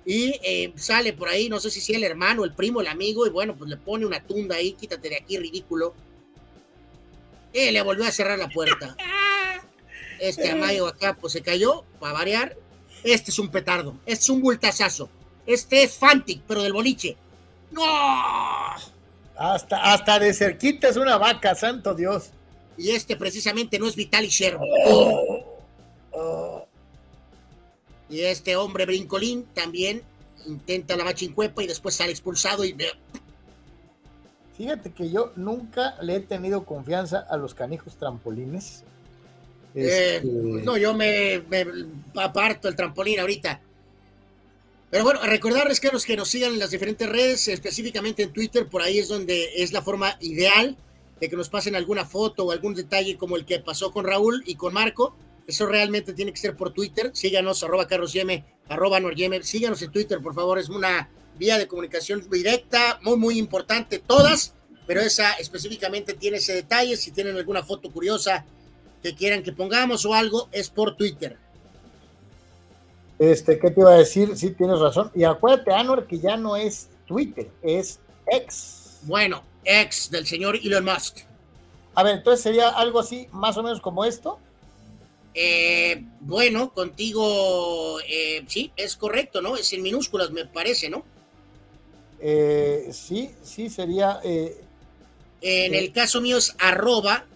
[0.04, 3.24] Y eh, sale por ahí, no sé si sea el hermano, el primo, el amigo,
[3.26, 5.94] y bueno, pues le pone una tunda ahí, quítate de aquí, ridículo.
[7.52, 8.96] Y le volvió a cerrar la puerta.
[10.18, 12.56] Este Amayo acá, pues se cayó, para variar.
[13.02, 15.08] Este es un petardo, este es un bultazazo.
[15.46, 17.16] Este es Fantic, pero del boliche.
[17.72, 17.82] ¡No!
[19.36, 22.30] Hasta, hasta de cerquita es una vaca, santo Dios.
[22.76, 24.64] Y este precisamente no es Vitali Sherbo.
[28.08, 30.02] Y este hombre brincolín también
[30.46, 32.76] intenta la machincuepa y después sale expulsado y
[34.56, 38.84] Fíjate que yo nunca le he tenido confianza a los canijos trampolines.
[39.74, 41.42] Eh, este, no, yo me,
[42.16, 43.60] aparto el trampolín ahorita.
[44.90, 48.68] Pero bueno, recordarles que los que nos sigan en las diferentes redes, específicamente en Twitter,
[48.68, 50.76] por ahí es donde es la forma ideal
[51.18, 54.42] de que nos pasen alguna foto o algún detalle como el que pasó con Raúl
[54.46, 55.16] y con Marco.
[55.46, 57.10] Eso realmente tiene que ser por Twitter.
[57.14, 59.42] Síganos, arroba Carlos Yeme, arroba Noryeme.
[59.42, 60.58] Síganos en Twitter, por favor.
[60.58, 64.54] Es una vía de comunicación directa, muy, muy importante, todas,
[64.86, 66.96] pero esa específicamente tiene ese detalle.
[66.96, 68.44] Si tienen alguna foto curiosa
[69.02, 71.36] que quieran que pongamos o algo, es por Twitter.
[73.18, 74.36] Este, ¿qué te iba a decir?
[74.36, 75.10] Sí, tienes razón.
[75.14, 78.98] Y acuérdate, Anor, que ya no es Twitter, es ex.
[79.02, 81.18] Bueno, ex del señor Elon Musk.
[81.94, 84.38] A ver, entonces sería algo así, más o menos como esto.
[85.34, 89.56] Eh, bueno, contigo, eh, sí, es correcto, ¿no?
[89.56, 91.04] Es en minúsculas, me parece, ¿no?
[92.20, 94.20] Eh, sí, sí, sería.
[94.24, 97.26] en el caso mío es arroba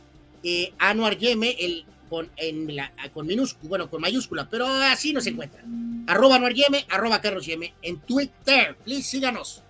[0.78, 5.62] Anuar Yeme, el, con, en la, con minúscula, bueno, con mayúscula, pero así nos encuentra.
[6.06, 9.62] Arroba Anuar Yeme, arroba Carlos Yeme, en Twitter, please síganos.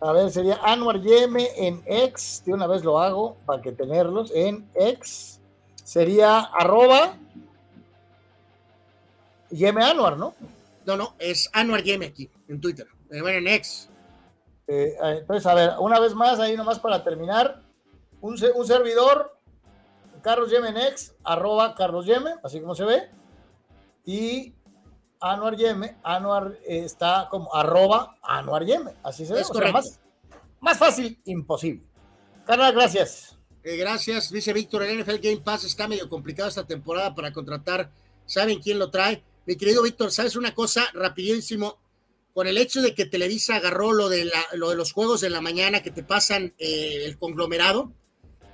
[0.00, 4.32] A ver, sería Anuar Yeme en X, de una vez lo hago para que tenerlos,
[4.34, 5.40] en X
[5.84, 7.16] sería arroba
[9.50, 10.34] Yeme Anuar, ¿no?
[10.86, 13.88] No, no, es Anuar Yeme aquí, en Twitter, eh, bueno, en X.
[14.66, 17.62] Eh, entonces, a ver, una vez más, ahí nomás para terminar,
[18.20, 19.37] un, un servidor,
[20.22, 23.10] Carlos Yeme en X, arroba Carlos Yeme, así como se ve,
[24.04, 24.54] y
[25.20, 29.40] Anuar Yeme, Anuar eh, está como arroba Anuar Yeme, así se ve.
[29.40, 29.72] Es correcto.
[29.72, 30.00] más,
[30.60, 31.82] más fácil, imposible.
[32.46, 33.38] Carlos, gracias.
[33.62, 34.82] Eh, gracias, dice Víctor.
[34.82, 37.90] El NFL Game Pass está medio complicado esta temporada para contratar.
[38.24, 39.22] ¿Saben quién lo trae?
[39.44, 41.78] Mi querido Víctor, ¿sabes una cosa rapidísimo?
[42.32, 45.30] Con el hecho de que Televisa agarró lo de, la, lo de los juegos de
[45.30, 47.92] la mañana que te pasan eh, el conglomerado,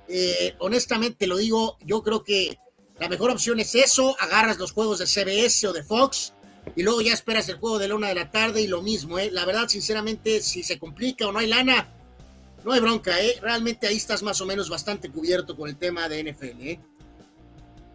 [0.07, 2.57] eh, honestamente lo digo, yo creo que
[2.99, 6.33] la mejor opción es eso, agarras los juegos de CBS o de Fox
[6.75, 9.19] y luego ya esperas el juego de la una de la tarde y lo mismo,
[9.19, 9.29] ¿eh?
[9.31, 11.87] La verdad, sinceramente, si se complica o no hay lana,
[12.63, 13.37] no hay bronca, ¿eh?
[13.41, 16.79] Realmente ahí estás más o menos bastante cubierto con el tema de NFL, ¿eh?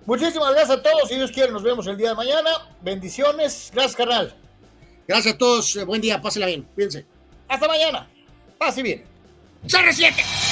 [0.07, 1.09] Muchísimas gracias a todos.
[1.09, 2.51] Si Dios quiere, nos vemos el día de mañana.
[2.81, 3.71] Bendiciones.
[3.73, 4.35] Gracias, carnal.
[5.07, 5.85] Gracias a todos.
[5.87, 6.21] Buen día.
[6.21, 6.67] Pásela bien.
[6.75, 7.07] Cuídense.
[7.49, 8.09] Hasta mañana.
[8.59, 9.05] Pase bien.
[9.67, 10.50] ¡CR7!